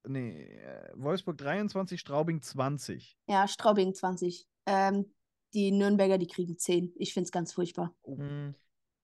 Nee, 0.08 0.44
äh, 0.44 0.92
Wolfsburg 0.96 1.38
23, 1.40 2.00
Straubing 2.00 2.42
20. 2.42 3.18
Ja, 3.28 3.48
Straubing 3.48 3.94
20. 3.96 4.48
Ähm, 4.68 5.12
die 5.56 5.72
Nürnberger, 5.72 6.18
die 6.20 6.28
kriegen 6.28 6.58
10. 6.60 6.94
Ich 6.98 7.14
finde 7.14 7.26
es 7.26 7.32
ganz 7.32 7.54
furchtbar. 7.54 7.96
Da, 8.04 8.54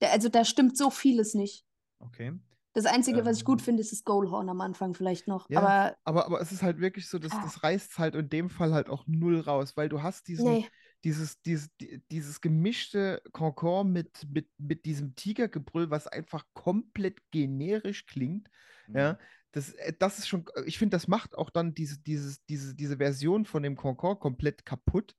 also 0.10 0.30
da 0.30 0.44
stimmt 0.46 0.78
so 0.78 0.90
vieles 0.90 1.34
nicht. 1.34 1.66
Okay. 2.00 2.34
Das 2.74 2.86
Einzige, 2.86 3.26
was 3.26 3.38
ich 3.38 3.46
gut 3.46 3.60
Ähm. 3.60 3.66
finde, 3.66 3.82
ist 3.82 3.92
das 3.92 4.04
Goalhorn 4.06 4.48
am 4.50 4.62
Anfang 4.62 4.94
vielleicht 4.94 5.28
noch. 5.28 5.50
Ja, 5.50 5.60
Aber 5.60 5.98
Aber, 6.06 6.26
aber 6.28 6.42
es 6.42 6.52
ist 6.52 6.64
halt 6.64 6.80
wirklich 6.80 7.08
so, 7.08 7.20
das, 7.20 7.34
Ah. 7.34 7.42
das 7.44 7.64
reißt 7.64 8.00
halt 8.00 8.16
in 8.16 8.30
dem 8.30 8.50
Fall 8.50 8.74
halt 8.74 8.90
auch 8.90 9.06
null 9.08 9.40
raus, 9.42 9.76
weil 9.76 9.90
du 9.90 10.02
hast 10.02 10.28
diesen, 10.30 10.46
nee. 10.50 10.68
dieses, 11.04 11.42
dieses, 11.42 11.76
die- 11.82 12.02
dieses 12.12 12.40
gemischte 12.40 13.22
Concorde 13.34 13.90
mit, 13.90 14.26
mit, 14.32 14.50
mit 14.58 14.86
diesem 14.86 15.16
Tigergebrüll, 15.16 15.90
was 15.92 16.08
einfach 16.08 16.46
komplett 16.54 17.20
generisch 17.32 18.06
klingt. 18.06 18.50
Mhm. 18.88 18.96
Ja, 18.98 19.20
das, 19.52 19.74
äh, 19.74 19.92
das 20.00 20.20
ist 20.20 20.30
schon, 20.30 20.46
ich 20.66 20.78
finde, 20.78 20.96
das 20.96 21.10
macht 21.10 21.38
auch 21.38 21.50
dann 21.50 21.74
diese, 21.74 22.00
dieses, 22.00 22.42
diese, 22.46 22.74
diese 22.74 22.96
Version 22.98 23.44
von 23.46 23.64
dem 23.64 23.76
Concorde 23.76 24.20
komplett 24.22 24.66
kaputt. 24.66 25.14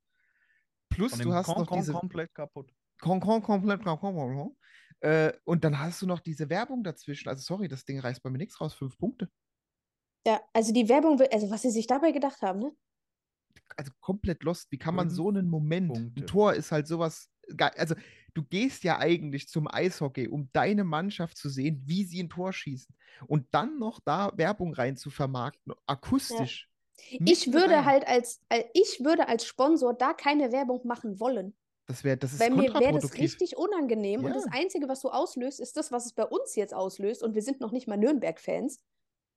Plus 0.88 1.10
Von 1.10 1.18
du 1.20 1.24
dem 1.28 1.34
hast 1.34 1.46
Kon 1.46 1.58
noch 1.58 1.66
Kon 1.68 1.78
diese 1.78 1.92
komplett 1.92 2.34
kaputt. 2.34 2.72
Concorde 3.00 3.44
komplett 3.44 3.82
kaputt. 3.84 4.56
Äh, 5.02 5.32
und 5.44 5.64
dann 5.64 5.78
hast 5.78 6.00
du 6.02 6.06
noch 6.06 6.20
diese 6.20 6.48
Werbung 6.48 6.84
dazwischen. 6.84 7.28
Also 7.28 7.42
sorry, 7.42 7.68
das 7.68 7.84
Ding 7.84 7.98
reißt 7.98 8.22
bei 8.22 8.30
mir 8.30 8.38
nichts 8.38 8.60
raus. 8.60 8.72
Fünf 8.74 8.96
Punkte. 8.96 9.28
Ja, 10.26 10.40
also 10.52 10.72
die 10.72 10.88
Werbung, 10.88 11.20
also 11.32 11.50
was 11.50 11.62
sie 11.62 11.70
sich 11.70 11.86
dabei 11.86 12.12
gedacht 12.12 12.40
haben, 12.42 12.60
ne? 12.60 12.72
also 13.76 13.90
komplett 14.00 14.42
lost. 14.42 14.70
Wie 14.70 14.78
kann 14.78 14.94
man 14.94 15.10
so 15.10 15.28
einen 15.28 15.48
Moment? 15.48 15.92
Punkte. 15.92 16.22
Ein 16.22 16.26
Tor 16.26 16.54
ist 16.54 16.72
halt 16.72 16.86
sowas. 16.86 17.30
Also, 17.58 17.94
du 18.34 18.44
gehst 18.44 18.84
ja 18.84 18.98
eigentlich 18.98 19.48
zum 19.48 19.66
Eishockey, 19.66 20.28
um 20.28 20.48
deine 20.52 20.84
Mannschaft 20.84 21.36
zu 21.36 21.48
sehen, 21.48 21.82
wie 21.84 22.04
sie 22.04 22.22
ein 22.22 22.28
Tor 22.28 22.52
schießen. 22.52 22.94
Und 23.26 23.46
dann 23.52 23.78
noch 23.78 24.00
da 24.00 24.30
Werbung 24.36 24.74
rein 24.74 24.96
zu 24.96 25.10
vermarkten, 25.10 25.72
akustisch. 25.86 26.68
Ich 27.08 27.20
mitten 27.20 27.52
würde 27.54 27.74
rein. 27.74 27.84
halt 27.84 28.06
als, 28.06 28.40
al- 28.48 28.70
ich 28.74 29.00
würde 29.02 29.26
als 29.28 29.44
Sponsor 29.46 29.94
da 29.94 30.12
keine 30.12 30.52
Werbung 30.52 30.86
machen 30.86 31.18
wollen. 31.18 31.56
Das 31.86 32.04
wäre 32.04 32.16
das 32.16 32.32
ist 32.32 32.40
Weil 32.40 32.50
mir 32.50 32.72
wäre 32.74 32.92
das 32.92 33.14
richtig 33.14 33.56
unangenehm 33.56 34.24
und 34.24 34.32
das 34.32 34.44
Ja. 34.44 34.52
Einzige, 34.52 34.88
was 34.88 35.00
du 35.00 35.08
auslöst, 35.10 35.60
ist 35.60 35.76
das, 35.76 35.90
was 35.90 36.06
es 36.06 36.12
bei 36.14 36.24
uns 36.24 36.54
jetzt 36.54 36.72
auslöst 36.74 37.22
und 37.22 37.34
wir 37.34 37.42
sind 37.42 37.60
noch 37.60 37.72
nicht 37.72 37.88
mal 37.88 37.96
Nürnberg-Fans, 37.96 38.80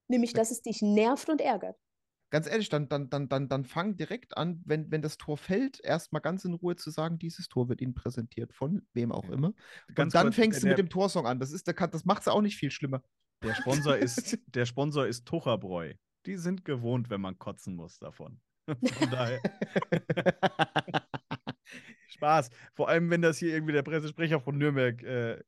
nämlich, 0.07 0.33
dass 0.33 0.51
es 0.51 0.61
dich 0.61 0.81
nervt 0.81 1.29
und 1.29 1.41
ärgert. 1.41 1.77
Ganz 2.31 2.47
ehrlich, 2.47 2.69
dann, 2.69 2.89
dann, 2.89 3.09
dann, 3.09 3.29
dann, 3.29 3.47
dann 3.49 3.65
fang 3.65 3.97
direkt 3.97 4.35
an, 4.37 4.61
wenn, 4.65 4.91
wenn 4.91 5.01
das 5.01 5.17
Tor 5.17 5.37
fällt, 5.37 5.79
erstmal 5.83 6.21
ganz 6.21 6.43
in 6.43 6.53
Ruhe 6.53 6.75
zu 6.75 6.89
sagen, 6.91 7.17
dieses 7.17 7.47
Tor 7.47 7.69
wird 7.69 7.81
Ihnen 7.81 7.93
präsentiert 7.93 8.53
von 8.53 8.85
wem 8.93 9.11
auch 9.11 9.25
Ja. 9.25 9.33
immer. 9.33 9.53
Ganz 9.93 10.13
und 10.13 10.15
dann 10.15 10.25
kurz, 10.27 10.35
fängst 10.35 10.63
du 10.63 10.67
mit 10.67 10.77
dem 10.77 10.89
Torsong 10.89 11.25
an. 11.27 11.39
Das, 11.39 11.51
ist, 11.51 11.65
der 11.67 11.73
kann- 11.73 11.91
das 11.91 12.03
macht 12.05 12.21
es 12.23 12.27
auch 12.27 12.41
nicht 12.41 12.57
viel 12.57 12.71
schlimmer. 12.71 13.01
Der 13.43 13.53
Sponsor 13.53 13.95
ist, 13.95 14.37
der 14.47 14.65
Sponsor 14.65 15.05
ist 15.07 15.25
Tucherbräu. 15.25 15.93
Die 16.25 16.37
sind 16.37 16.65
gewohnt, 16.65 17.09
wenn 17.09 17.21
man 17.21 17.37
kotzen 17.37 17.75
muss 17.75 17.99
davon. 17.99 18.41
Von 18.67 19.09
daher. 19.11 19.41
Spaß. 22.09 22.49
Vor 22.73 22.89
allem, 22.89 23.09
wenn 23.09 23.21
das 23.21 23.37
hier 23.37 23.53
irgendwie 23.53 23.73
der 23.73 23.83
Pressesprecher 23.83 24.39
von 24.39 24.57
Nürnberg. 24.57 25.01
Äh, 25.03 25.31
äh, 25.33 25.41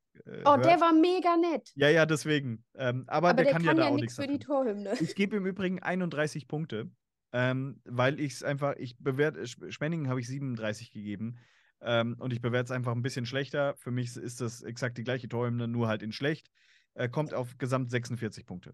Oh, 0.46 0.58
der 0.58 0.72
hört. 0.72 0.82
war 0.82 0.94
mega 0.94 1.38
nett. 1.38 1.72
Ja, 1.76 1.90
ja, 1.90 2.06
deswegen. 2.06 2.66
Ähm, 2.76 3.04
aber, 3.08 3.30
Aber 3.30 3.44
der, 3.44 3.52
kann 3.52 3.64
ja 3.64 3.74
da 3.74 3.88
auch 3.88 3.96
nichts 3.96 4.18
nichts 4.18 4.32
für 4.34 4.38
die. 4.40 4.40
Torhymne. 4.40 4.94
Ich 5.00 5.16
gebe 5.16 5.36
im 5.38 5.46
Übrigen 5.46 5.82
31 5.82 6.48
Punkte, 6.48 6.90
ähm, 7.34 7.82
weil 7.86 8.20
ich 8.20 8.34
es 8.34 8.44
einfach, 8.44 8.76
ich 8.78 8.98
bewerte, 9.00 9.42
Sch- 9.44 9.72
Schwenningen 9.72 10.10
habe 10.10 10.20
ich 10.20 10.28
37 10.28 10.92
gegeben 10.92 11.38
ähm, 11.82 12.16
und 12.20 12.34
ich 12.34 12.42
bewerte 12.42 12.66
es 12.66 12.72
einfach 12.72 12.94
ein 12.94 13.04
bisschen 13.04 13.26
schlechter. 13.26 13.76
Für 13.78 13.92
mich 13.92 14.16
ist 14.18 14.42
das 14.42 14.64
exakt 14.64 14.98
die 14.98 15.04
gleiche 15.04 15.28
Torhymne, 15.30 15.68
nur 15.68 15.88
halt 15.88 16.02
in 16.02 16.12
schlecht. 16.12 16.50
Äh, 16.96 17.10
kommt 17.10 17.34
auf 17.36 17.58
gesamt 17.60 17.92
46 17.92 18.46
Punkte. 18.48 18.74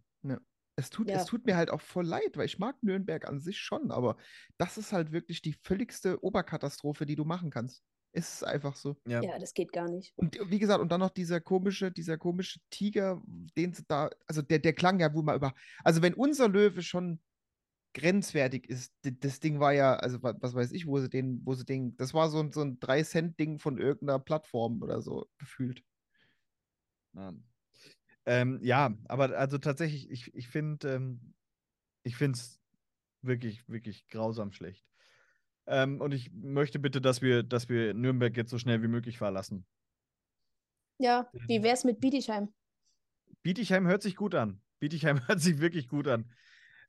Es 0.76 0.90
tut, 0.90 1.10
Ja. 1.10 1.18
es 1.18 1.26
tut 1.26 1.46
mir 1.46 1.56
halt 1.56 1.70
auch 1.70 1.82
voll 1.82 2.06
leid, 2.06 2.36
weil 2.36 2.46
ich 2.48 2.58
mag 2.60 2.82
Nürnberg 2.82 3.28
an 3.28 3.40
sich 3.40 3.60
schon, 3.60 3.92
aber 3.92 4.18
das 4.58 4.78
ist 4.78 4.92
halt 4.92 5.12
wirklich 5.12 5.42
die 5.42 5.54
völligste 5.54 6.24
Oberkatastrophe, 6.24 7.06
die 7.06 7.16
du 7.16 7.26
machen 7.26 7.52
kannst. 7.52 7.84
Es 8.12 8.36
ist 8.36 8.44
einfach 8.44 8.76
so. 8.76 8.96
Ja. 9.08 9.22
Ja, 9.24 9.40
das 9.40 9.54
geht 9.54 9.72
gar 9.74 9.90
nicht. 9.90 10.14
Und 10.16 10.38
wie 10.50 10.60
gesagt, 10.60 10.82
und 10.82 10.92
dann 10.92 11.00
noch 11.00 11.10
dieser 11.10 11.42
komische, 11.42 11.92
dieser 11.92 12.18
komische 12.18 12.60
Tiger, 12.70 13.22
den 13.58 13.74
sie 13.74 13.84
da, 13.88 14.10
also 14.28 14.42
der, 14.42 14.60
der 14.60 14.74
klang 14.74 15.00
ja 15.00 15.14
wohl 15.14 15.24
mal 15.24 15.36
über. 15.36 15.54
Also 15.84 16.02
wenn 16.02 16.14
unser 16.14 16.48
Löwe 16.48 16.84
schon 16.84 17.20
grenzwertig 17.96 18.68
ist, 18.70 18.94
das 19.04 19.40
Ding 19.40 19.60
war 19.60 19.74
ja, 19.74 19.96
also 19.96 20.22
wa- 20.24 20.36
was 20.40 20.56
weiß 20.56 20.72
ich, 20.72 20.88
wo 20.88 21.00
sie 21.00 21.10
den, 21.10 21.42
wo 21.46 21.54
sie 21.56 21.66
den, 21.66 21.96
das 21.98 22.14
war 22.14 22.30
so 22.30 22.40
ein, 22.40 22.52
so 22.52 22.62
ein 22.62 22.80
3-Cent-Ding 22.80 23.60
von 23.60 23.78
irgendeiner 23.80 24.20
Plattform 24.20 24.82
oder 24.82 25.02
so 25.02 25.28
gefühlt. 25.38 25.84
Ja. 27.14 27.34
Ähm, 28.26 28.60
ja, 28.62 28.94
aber 29.08 29.38
also 29.38 29.58
tatsächlich, 29.58 30.10
ich, 30.10 30.34
ich 30.34 30.48
finde, 30.48 30.96
ähm, 30.96 31.34
ich 32.04 32.16
finde 32.16 32.38
es 32.38 32.60
wirklich, 33.22 33.68
wirklich 33.68 34.08
grausam 34.08 34.52
schlecht. 34.52 34.86
Ähm, 35.66 36.02
und 36.02 36.14
ich 36.14 36.32
möchte 36.32 36.80
bitte, 36.80 37.02
dass 37.02 37.22
wir, 37.22 37.44
dass 37.44 37.70
wir 37.70 37.94
Nürnberg 37.94 38.36
jetzt 38.36 38.50
so 38.50 38.58
schnell 38.58 38.82
wie 38.82 38.88
möglich 38.88 39.18
verlassen. 39.18 39.66
Ja, 41.00 41.30
wie 41.48 41.64
wär's 41.64 41.84
mit 41.84 42.00
Bietigheim? 42.00 42.54
Bietigheim 43.42 43.88
hört 43.88 44.02
sich 44.02 44.16
gut 44.16 44.36
an. 44.36 44.62
Bietigheim 44.80 45.20
hört 45.28 45.40
sich 45.40 45.60
wirklich 45.60 45.88
gut 45.88 46.08
an. 46.08 46.32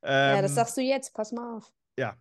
ja, 0.02 0.40
das 0.42 0.52
Ähm, 0.52 0.54
sagst 0.56 0.76
du 0.76 0.82
jetzt, 0.82 1.14
pass 1.14 1.32
mal 1.32 1.56
auf. 1.56 1.72
Ja. 1.98 2.16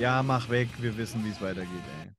Ja, 0.00 0.22
mach 0.22 0.48
weg. 0.48 0.70
Wir 0.78 0.96
wissen, 0.96 1.22
wie 1.26 1.28
es 1.28 1.42
weitergeht, 1.42 1.84
ey. 2.00 2.10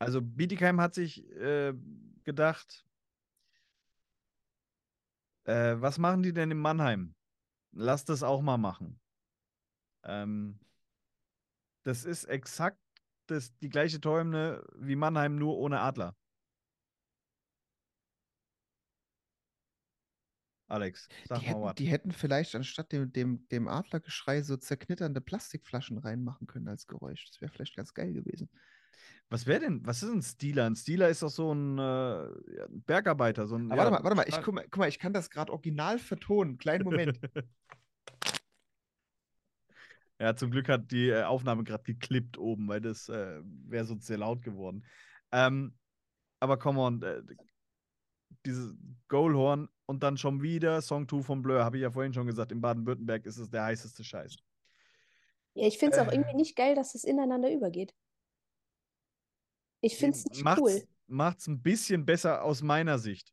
Also 0.00 0.20
Bietigheim 0.20 0.80
hat 0.80 0.94
sich 0.94 1.24
äh, 1.36 1.72
gedacht, 2.24 2.84
äh, 5.44 5.76
was 5.78 5.98
machen 5.98 6.24
die 6.24 6.32
denn 6.32 6.50
in 6.50 6.58
Mannheim? 6.58 7.14
Lass 7.70 8.04
das 8.04 8.24
auch 8.24 8.42
mal 8.42 8.58
machen. 8.58 8.98
Ähm, 10.02 10.58
das 11.84 12.04
ist 12.04 12.24
exakt 12.24 12.80
das, 13.26 13.56
die 13.58 13.68
gleiche 13.68 14.00
Torhymne 14.00 14.64
wie 14.74 14.96
Mannheim, 14.96 15.36
nur 15.36 15.56
ohne 15.56 15.78
Adler. 15.78 16.17
Alex, 20.68 21.08
sag 21.24 21.40
Die 21.40 21.46
mal 21.46 21.50
hätten, 21.50 21.62
was. 21.62 21.74
die 21.76 21.86
hätten 21.86 22.12
vielleicht 22.12 22.54
anstatt 22.54 22.92
dem, 22.92 23.12
dem, 23.12 23.48
dem 23.48 23.68
Adlergeschrei 23.68 24.42
so 24.42 24.56
zerknitternde 24.56 25.20
Plastikflaschen 25.20 25.98
reinmachen 25.98 26.46
können 26.46 26.68
als 26.68 26.86
Geräusch. 26.86 27.26
Das 27.26 27.40
wäre 27.40 27.50
vielleicht 27.50 27.74
ganz 27.74 27.94
geil 27.94 28.12
gewesen. 28.12 28.50
Was 29.30 29.46
wäre 29.46 29.60
denn, 29.60 29.84
was 29.84 30.02
ist 30.02 30.10
ein 30.10 30.22
Stealer? 30.22 30.66
Ein 30.66 30.76
Stealer 30.76 31.08
ist 31.08 31.22
doch 31.22 31.30
so 31.30 31.52
ein, 31.52 31.78
äh, 31.78 32.28
Bergarbeiter. 32.86 33.46
So 33.46 33.56
ein, 33.56 33.70
Aber 33.72 33.82
ja, 33.82 33.90
warte 33.90 33.90
mal, 33.90 34.04
warte 34.04 34.16
mal, 34.16 34.28
ich, 34.28 34.42
guck 34.42 34.54
mal, 34.54 34.64
guck 34.64 34.78
mal, 34.78 34.88
ich 34.88 34.98
kann 34.98 35.12
das 35.12 35.30
gerade 35.30 35.52
original 35.52 35.98
vertonen. 35.98 36.58
Kleinen 36.58 36.84
Moment. 36.84 37.18
Ja, 40.20 40.34
zum 40.34 40.50
Glück 40.50 40.68
hat 40.68 40.90
die 40.90 41.10
äh, 41.10 41.22
Aufnahme 41.22 41.62
gerade 41.62 41.84
geklippt 41.84 42.38
oben, 42.38 42.66
weil 42.66 42.80
das 42.80 43.08
äh, 43.08 43.40
wäre 43.68 43.84
sonst 43.84 44.06
sehr 44.06 44.18
laut 44.18 44.42
geworden. 44.42 44.84
Ähm, 45.30 45.74
aber 46.40 46.58
come 46.58 46.80
on, 46.80 47.02
äh, 47.02 47.22
dieses 48.44 48.74
Goalhorn 49.08 49.68
und 49.86 50.02
dann 50.02 50.16
schon 50.16 50.42
wieder 50.42 50.82
Song 50.82 51.08
2 51.08 51.22
von 51.22 51.42
Blur, 51.42 51.64
habe 51.64 51.76
ich 51.78 51.82
ja 51.82 51.90
vorhin 51.90 52.12
schon 52.12 52.26
gesagt, 52.26 52.52
in 52.52 52.60
Baden-Württemberg 52.60 53.26
ist 53.26 53.38
es 53.38 53.50
der 53.50 53.64
heißeste 53.64 54.04
Scheiß. 54.04 54.36
Ja, 55.54 55.66
ich 55.66 55.78
finde 55.78 55.96
es 55.96 56.02
auch 56.02 56.12
Äh. 56.12 56.16
irgendwie 56.16 56.36
nicht 56.36 56.56
geil, 56.56 56.74
dass 56.74 56.94
es 56.94 57.04
ineinander 57.04 57.50
übergeht. 57.50 57.94
Ich 59.80 59.96
finde 59.96 60.16
es 60.16 60.24
nicht 60.26 60.44
cool. 60.58 60.86
Macht's 61.06 61.46
ein 61.46 61.62
bisschen 61.62 62.04
besser 62.04 62.42
aus 62.42 62.62
meiner 62.62 62.98
Sicht. 62.98 63.32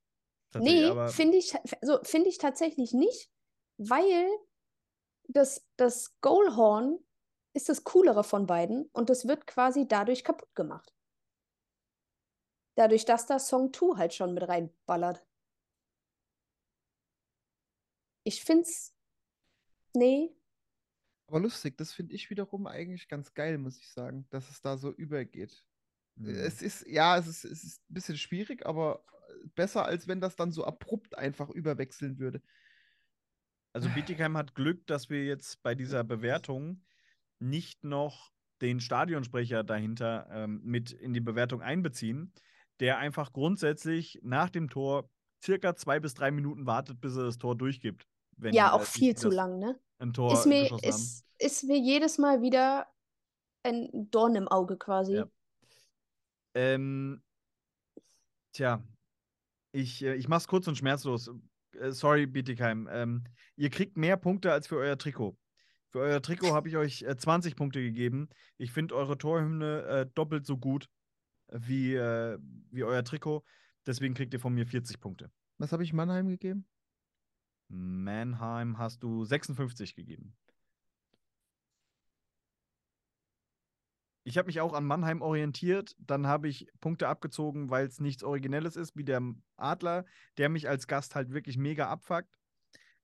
Nee, 0.54 0.90
finde 1.10 1.38
ich, 1.38 1.54
also 1.82 2.00
finde 2.04 2.30
ich 2.30 2.38
tatsächlich 2.38 2.94
nicht, 2.94 3.30
weil 3.78 4.30
das, 5.28 5.68
das 5.76 6.16
Goalhorn 6.22 7.00
ist 7.54 7.68
das 7.68 7.84
coolere 7.84 8.24
von 8.24 8.46
beiden 8.46 8.90
und 8.94 9.10
das 9.10 9.28
wird 9.28 9.48
quasi 9.48 9.86
dadurch 9.88 10.24
kaputt 10.24 10.54
gemacht. 10.56 10.94
Dadurch, 12.76 13.04
dass 13.06 13.26
da 13.26 13.40
Song 13.40 13.74
2 13.74 13.98
halt 13.98 14.14
schon 14.14 14.34
mit 14.34 14.48
reinballert. 14.48 15.25
Ich 18.26 18.44
find's. 18.44 18.94
Nee. 19.94 20.36
Aber 21.28 21.40
lustig, 21.40 21.78
das 21.78 21.94
finde 21.94 22.14
ich 22.14 22.30
wiederum 22.30 22.68
eigentlich 22.68 23.08
ganz 23.08 23.34
geil, 23.34 23.58
muss 23.58 23.78
ich 23.78 23.90
sagen, 23.90 24.28
dass 24.30 24.50
es 24.50 24.62
da 24.62 24.78
so 24.78 24.92
übergeht. 24.92 25.66
hm. 26.18 26.28
Es 26.28 26.62
ist, 26.62 26.86
ja, 26.88 27.18
es 27.18 27.28
ist, 27.28 27.46
es 27.46 27.64
ist 27.64 27.82
ein 27.90 27.94
bisschen 27.94 28.18
schwierig, 28.18 28.66
aber 28.66 29.06
besser, 29.56 29.86
als 29.86 30.08
wenn 30.08 30.20
das 30.20 30.36
dann 30.36 30.52
so 30.52 30.66
abrupt 30.66 31.18
einfach 31.18 31.50
überwechseln 31.50 32.20
würde. 32.20 32.42
Also 33.74 33.90
Bietigheim 33.90 34.38
hat 34.38 34.56
Glück, 34.56 34.88
dass 34.88 35.10
wir 35.10 35.26
jetzt 35.26 35.62
bei 35.62 35.76
dieser 35.76 36.04
Bewertung 36.04 36.84
nicht 37.40 37.84
noch 37.84 38.32
den 38.62 38.80
Stadionsprecher 38.80 39.64
dahinter 39.64 40.28
ähm, 40.32 40.62
mit 40.64 40.92
in 40.92 41.14
die 41.14 41.20
Bewertung 41.20 41.62
einbeziehen, 41.62 42.34
der 42.80 42.98
einfach 42.98 43.34
grundsätzlich 43.34 44.20
nach 44.24 44.50
dem 44.50 44.70
Tor 44.70 45.10
circa 45.44 45.76
zwei 45.76 46.00
bis 46.00 46.14
drei 46.14 46.32
Minuten 46.32 46.66
wartet, 46.66 47.02
bis 47.02 47.16
er 47.16 47.26
das 47.26 47.38
Tor 47.38 47.56
durchgibt. 47.56 48.08
Wenn, 48.38 48.54
Ja, 48.54 48.70
äh, 48.70 48.72
auch 48.72 48.84
viel 48.84 49.14
die 49.14 49.16
zu 49.16 49.30
lang, 49.30 49.60
ne? 49.60 49.80
Ein 50.00 50.14
Tor 50.14 50.34
Ist 50.34 50.46
mir, 50.46 50.72
ist, 50.84 51.26
ist 51.38 51.64
mir 51.64 51.78
jedes 51.78 52.18
Mal 52.18 52.42
wieder 52.42 52.88
ein 53.64 53.90
Dorn 54.12 54.36
im 54.36 54.48
Auge 54.48 54.78
quasi. 54.78 55.16
Ja. 55.16 55.28
Ähm, 56.54 57.22
tja, 58.54 58.84
Ich, 59.72 60.04
äh, 60.04 60.16
ich 60.16 60.28
mach's 60.28 60.48
kurz 60.48 60.68
und 60.68 60.78
schmerzlos. 60.78 61.32
Äh, 61.80 61.92
sorry, 61.92 62.26
Bietigheim. 62.26 62.88
Ähm, 62.92 63.24
ihr 63.56 63.70
kriegt 63.70 63.98
mehr 63.98 64.18
Punkte 64.18 64.52
als 64.52 64.68
für 64.68 64.78
euer 64.78 64.98
Trikot. 64.98 65.38
Für 65.90 66.00
euer 66.00 66.22
Trikot 66.22 66.54
habe 66.54 66.68
ich 66.68 66.78
euch 66.78 67.04
äh, 67.04 67.16
20 67.18 67.56
Punkte 67.56 67.82
gegeben. 67.82 68.30
Ich 68.58 68.72
finde 68.72 68.96
eure 68.96 69.18
Torhymne 69.18 69.82
äh, 69.84 70.06
doppelt 70.14 70.46
so 70.46 70.58
gut 70.58 70.90
wie, 71.52 71.96
äh, 71.96 72.38
wie 72.72 72.84
euer 72.84 73.04
Trikot. 73.04 73.44
Deswegen 73.86 74.14
kriegt 74.14 74.34
ihr 74.34 74.40
von 74.40 74.54
mir 74.54 74.66
40 74.66 75.00
Punkte. 75.00 75.32
Was 75.58 75.72
habe 75.72 75.84
ich 75.84 75.94
Mannheim 75.94 76.28
gegeben? 76.28 76.68
Mannheim 77.68 78.78
hast 78.78 79.04
du 79.04 79.26
56 79.26 79.96
gegeben. 79.96 80.36
Ich 84.28 84.40
habe 84.40 84.48
mich 84.48 84.60
auch 84.60 84.74
an 84.74 84.86
Mannheim 84.86 85.22
orientiert. 85.22 85.96
Dann 86.00 86.26
habe 86.26 86.48
ich 86.48 86.68
Punkte 86.82 87.08
abgezogen, 87.08 87.70
weil 87.70 87.86
es 87.86 88.00
nichts 88.00 88.24
Originelles 88.24 88.76
ist, 88.76 88.96
wie 88.98 89.04
der 89.04 89.22
Adler, 89.56 90.06
der 90.38 90.50
mich 90.50 90.68
als 90.68 90.88
Gast 90.88 91.14
halt 91.14 91.32
wirklich 91.32 91.58
mega 91.58 91.90
abfuckt. 91.90 92.36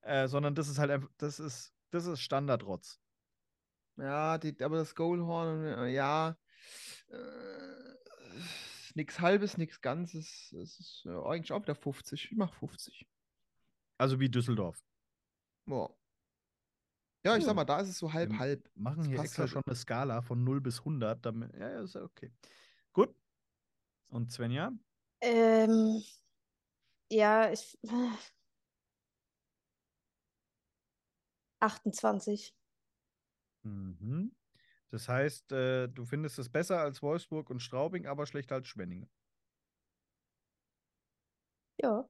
Äh, 0.02 0.28
sondern 0.28 0.56
das 0.56 0.68
ist 0.68 0.80
halt 0.80 0.90
einfach, 0.90 1.10
das 1.18 1.40
ist, 1.40 1.74
das 1.92 2.08
ist 2.08 2.22
Standardrotz. 2.22 3.00
Ja, 3.98 4.40
die, 4.40 4.60
aber 4.64 4.78
das 4.78 4.96
Goalhorn, 4.96 5.90
ja. 5.90 6.36
Äh, 7.10 7.92
nix 8.96 9.20
halbes, 9.20 9.58
nix 9.58 9.80
ganzes. 9.82 10.52
Es 10.54 10.80
ist 10.80 11.04
äh, 11.06 11.10
eigentlich 11.10 11.52
auch 11.52 11.62
wieder 11.62 11.76
50. 11.76 12.32
Ich 12.32 12.38
mach 12.38 12.54
50. 12.56 13.08
Also 14.02 14.20
wie 14.20 14.30
Düsseldorf. 14.30 14.80
Boah. 15.68 15.96
Ja, 17.24 17.36
ich 17.36 17.42
Ja. 17.42 17.50
sag 17.50 17.56
mal, 17.56 17.66
da 17.66 17.80
ist 17.82 17.90
es 17.90 18.00
so 18.00 18.12
halb, 18.14 18.32
Wir 18.32 18.40
halb. 18.40 18.72
Machen 18.76 19.04
Das 19.04 19.08
hier 19.10 19.20
extra 19.20 19.42
halt. 19.42 19.52
schon 19.52 19.62
eine 19.68 19.76
Skala 19.76 20.24
von 20.24 20.44
0 20.44 20.60
bis 20.60 20.84
100. 20.84 21.24
Damit, 21.24 21.54
ja, 21.54 21.70
ja, 21.70 21.82
ist 21.84 21.94
ja 21.94 22.02
okay. 22.02 22.32
Gut. 22.94 23.16
Und 24.10 24.32
Svenja? 24.32 24.72
Ähm, 25.22 26.02
ja, 27.12 27.52
ich. 27.52 27.78
28. 31.62 32.54
Mhm. 33.64 34.36
Das 34.90 35.08
heißt, 35.10 35.52
äh, 35.54 35.88
du 35.90 36.06
findest 36.06 36.40
es 36.40 36.50
besser 36.52 36.80
als 36.82 37.02
Wolfsburg 37.02 37.50
und 37.50 37.62
Straubing, 37.62 38.08
aber 38.08 38.26
schlechter 38.26 38.56
als 38.56 38.68
Schwenningen. 38.68 39.10
Ja. 41.78 42.08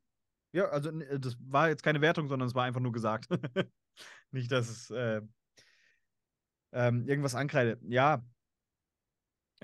Ja, 0.53 0.65
also 0.65 0.89
äh, 0.89 1.19
das 1.19 1.37
war 1.39 1.69
jetzt 1.69 1.83
keine 1.83 2.01
Wertung, 2.01 2.27
sondern 2.27 2.47
es 2.47 2.55
war 2.55 2.65
einfach 2.65 2.81
nur 2.81 2.91
gesagt. 2.91 3.27
Nicht, 4.31 4.51
dass 4.51 4.69
es 4.69 4.89
äh, 4.91 5.21
ähm, 6.73 7.07
irgendwas 7.07 7.35
ankreidet. 7.35 7.81
Ja. 7.87 8.23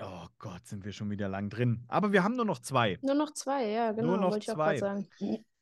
Oh 0.00 0.26
Gott, 0.38 0.66
sind 0.66 0.84
wir 0.84 0.92
schon 0.92 1.10
wieder 1.10 1.28
lang 1.28 1.50
drin. 1.50 1.84
Aber 1.88 2.12
wir 2.12 2.22
haben 2.22 2.36
nur 2.36 2.44
noch 2.44 2.60
zwei. 2.60 2.98
Nur 3.02 3.14
noch 3.14 3.32
zwei, 3.32 3.68
ja, 3.68 3.92
genau, 3.92 4.16
noch 4.16 4.30
wollte 4.30 4.44
ich 4.44 4.50
auch 4.50 4.54
zwei. 4.54 4.78
sagen. 4.78 5.08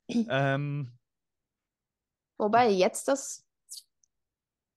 Ähm, 0.08 0.92
Wobei 2.38 2.70
jetzt 2.70 3.08
das. 3.08 3.44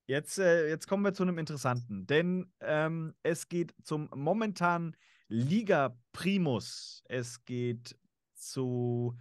Jetzt, 0.07 0.39
äh, 0.39 0.69
jetzt 0.69 0.87
kommen 0.87 1.03
wir 1.03 1.13
zu 1.13 1.23
einem 1.23 1.37
interessanten, 1.37 2.07
denn 2.07 2.51
ähm, 2.61 3.13
es 3.21 3.47
geht 3.47 3.75
zum 3.83 4.09
momentanen 4.15 4.97
Liga 5.27 5.95
Primus. 6.13 7.03
Es 7.07 7.45
geht 7.45 7.95
zu 8.33 9.15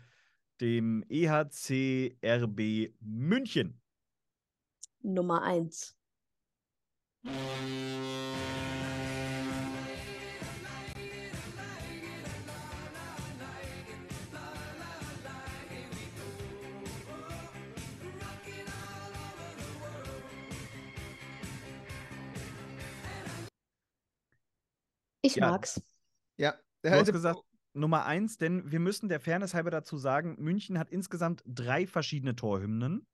dem 0.61 1.05
EHC 1.09 2.17
RB 2.23 2.93
München. 3.01 3.81
Nummer 5.03 5.43
eins. 5.43 5.97
Ich 25.23 25.37
Ja. 25.37 25.51
mag's. 25.51 25.81
Ja. 26.37 26.55
Du 26.83 26.91
hast 26.91 27.13
gesagt 27.13 27.41
Nummer 27.73 28.07
eins, 28.07 28.39
denn 28.39 28.71
wir 28.71 28.81
müssen 28.81 29.09
der 29.09 29.21
Fairness 29.21 29.55
halber 29.55 29.71
dazu 29.71 29.97
sagen, 29.97 30.37
München 30.39 30.79
hat 30.79 30.91
insgesamt 30.91 31.43
drei 31.47 31.87
verschiedene 31.87 32.35
Torhymnen. 32.35 33.07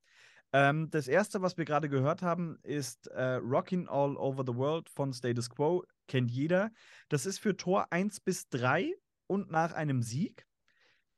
Ähm, 0.53 0.89
das 0.89 1.07
erste, 1.07 1.41
was 1.41 1.57
wir 1.57 1.65
gerade 1.65 1.89
gehört 1.89 2.21
haben, 2.21 2.57
ist 2.63 3.07
äh, 3.07 3.35
Rockin' 3.35 3.89
All 3.89 4.15
Over 4.15 4.43
the 4.47 4.55
World 4.55 4.89
von 4.89 5.11
Status 5.13 5.49
Quo. 5.49 5.83
Kennt 6.07 6.31
jeder. 6.31 6.71
Das 7.09 7.25
ist 7.25 7.39
für 7.39 7.57
Tor 7.57 7.87
1 7.91 8.21
bis 8.21 8.47
3 8.49 8.93
und 9.27 9.51
nach 9.51 9.73
einem 9.73 10.01
Sieg. 10.01 10.45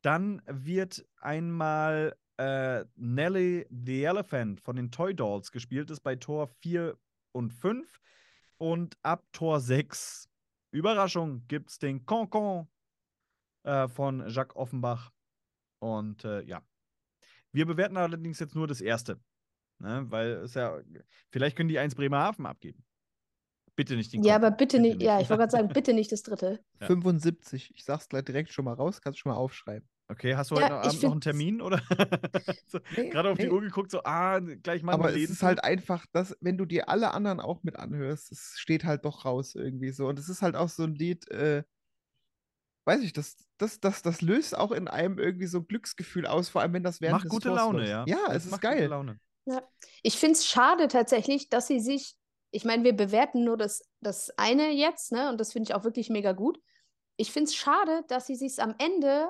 Dann 0.02 0.42
wird 0.46 1.06
einmal 1.20 2.16
äh, 2.36 2.84
Nelly 2.96 3.66
the 3.70 4.04
Elephant 4.04 4.60
von 4.60 4.76
den 4.76 4.90
Toy 4.90 5.14
Dolls 5.14 5.52
gespielt, 5.52 5.90
ist 5.90 6.00
bei 6.00 6.16
Tor 6.16 6.48
4 6.60 6.96
und 7.32 7.52
5. 7.52 8.00
Und 8.56 8.98
ab 9.02 9.24
Tor 9.32 9.60
6, 9.60 10.28
Überraschung, 10.72 11.46
gibt 11.46 11.70
es 11.70 11.78
den 11.78 12.04
Concon 12.06 12.66
äh, 13.68 13.88
von 13.88 14.28
Jacques 14.28 14.56
Offenbach. 14.56 15.12
Und 15.80 16.24
äh, 16.24 16.42
ja. 16.42 16.62
Wir 17.52 17.66
bewerten 17.66 17.96
allerdings 17.96 18.38
jetzt 18.40 18.54
nur 18.54 18.66
das 18.66 18.80
erste. 18.80 19.20
Ne? 19.78 20.06
Weil 20.08 20.32
es 20.42 20.54
ja, 20.54 20.78
vielleicht 21.30 21.56
können 21.56 21.68
die 21.68 21.78
eins 21.78 21.94
Bremerhaven 21.94 22.46
abgeben. 22.46 22.84
Bitte 23.76 23.94
nicht 23.94 24.12
den 24.12 24.24
Ja, 24.24 24.34
Concon, 24.34 24.46
aber 24.46 24.56
bitte 24.56 24.80
nicht. 24.80 25.00
Ja, 25.00 25.20
ich 25.20 25.30
wollte 25.30 25.42
gerade 25.42 25.52
sagen, 25.52 25.68
bitte 25.68 25.92
nicht 25.92 26.10
das 26.10 26.22
dritte. 26.22 26.60
Ja. 26.80 26.86
75. 26.86 27.72
Ich 27.74 27.84
sag's 27.84 28.08
gleich 28.08 28.24
direkt 28.24 28.52
schon 28.52 28.64
mal 28.64 28.74
raus, 28.74 29.00
kannst 29.00 29.18
schon 29.18 29.30
mal 29.30 29.38
aufschreiben. 29.38 29.88
Okay, 30.08 30.34
hast 30.36 30.50
du 30.50 30.54
Ja, 30.54 30.62
heute 30.62 30.74
Abend 30.76 31.02
noch 31.02 31.12
einen 31.12 31.20
Termin 31.20 31.60
oder? 31.60 31.82
so, 32.66 32.80
Nee, 32.96 33.10
Gerade 33.10 33.30
auf 33.30 33.38
die 33.38 33.44
nee. 33.44 33.50
Uhr 33.50 33.60
geguckt, 33.60 33.90
so, 33.90 34.02
ah, 34.04 34.38
gleich 34.38 34.82
mal 34.82 34.94
Aber 34.94 35.14
es 35.14 35.28
ist 35.28 35.42
halt 35.42 35.62
einfach, 35.62 36.06
dass, 36.12 36.36
wenn 36.40 36.56
du 36.56 36.64
dir 36.64 36.88
alle 36.88 37.12
anderen 37.12 37.40
auch 37.40 37.62
mit 37.62 37.76
anhörst, 37.76 38.32
es 38.32 38.54
steht 38.56 38.84
halt 38.84 39.04
doch 39.04 39.24
raus 39.24 39.54
irgendwie 39.54 39.90
so. 39.90 40.06
Und 40.06 40.18
es 40.18 40.28
ist 40.28 40.40
halt 40.40 40.56
auch 40.56 40.68
so 40.68 40.84
ein 40.84 40.94
Lied, 40.94 41.28
äh, 41.30 41.62
weiß 42.88 43.02
ich, 43.02 43.12
das, 43.12 43.36
das, 43.58 43.78
das, 43.80 44.02
das 44.02 44.22
löst 44.22 44.56
auch 44.56 44.72
in 44.72 44.88
einem 44.88 45.18
irgendwie 45.18 45.46
so 45.46 45.58
ein 45.58 45.66
Glücksgefühl 45.68 46.26
aus, 46.26 46.48
vor 46.48 46.62
allem 46.62 46.72
wenn 46.72 46.82
das 46.82 47.00
während 47.00 47.16
Macht 47.16 47.24
des 47.26 47.30
gute 47.30 47.48
Tors 47.50 47.60
Laune, 47.60 47.78
läuft. 47.80 47.90
ja. 47.90 48.04
Ja, 48.06 48.32
es 48.32 48.46
ist 48.46 48.60
geil. 48.60 48.86
Laune. 48.86 49.20
Ich 50.02 50.16
finde 50.16 50.32
es 50.32 50.46
schade 50.46 50.88
tatsächlich, 50.88 51.48
dass 51.48 51.66
sie 51.66 51.80
sich, 51.80 52.16
ich 52.50 52.64
meine, 52.64 52.84
wir 52.84 52.94
bewerten 52.94 53.44
nur 53.44 53.56
das, 53.56 53.82
das 54.00 54.30
eine 54.38 54.70
jetzt, 54.72 55.12
ne? 55.12 55.28
Und 55.28 55.38
das 55.38 55.52
finde 55.52 55.68
ich 55.68 55.74
auch 55.74 55.84
wirklich 55.84 56.10
mega 56.10 56.32
gut. 56.32 56.58
Ich 57.16 57.30
finde 57.30 57.48
es 57.48 57.54
schade, 57.54 58.04
dass 58.08 58.26
sie 58.26 58.36
sich 58.36 58.60
am 58.62 58.74
Ende 58.78 59.28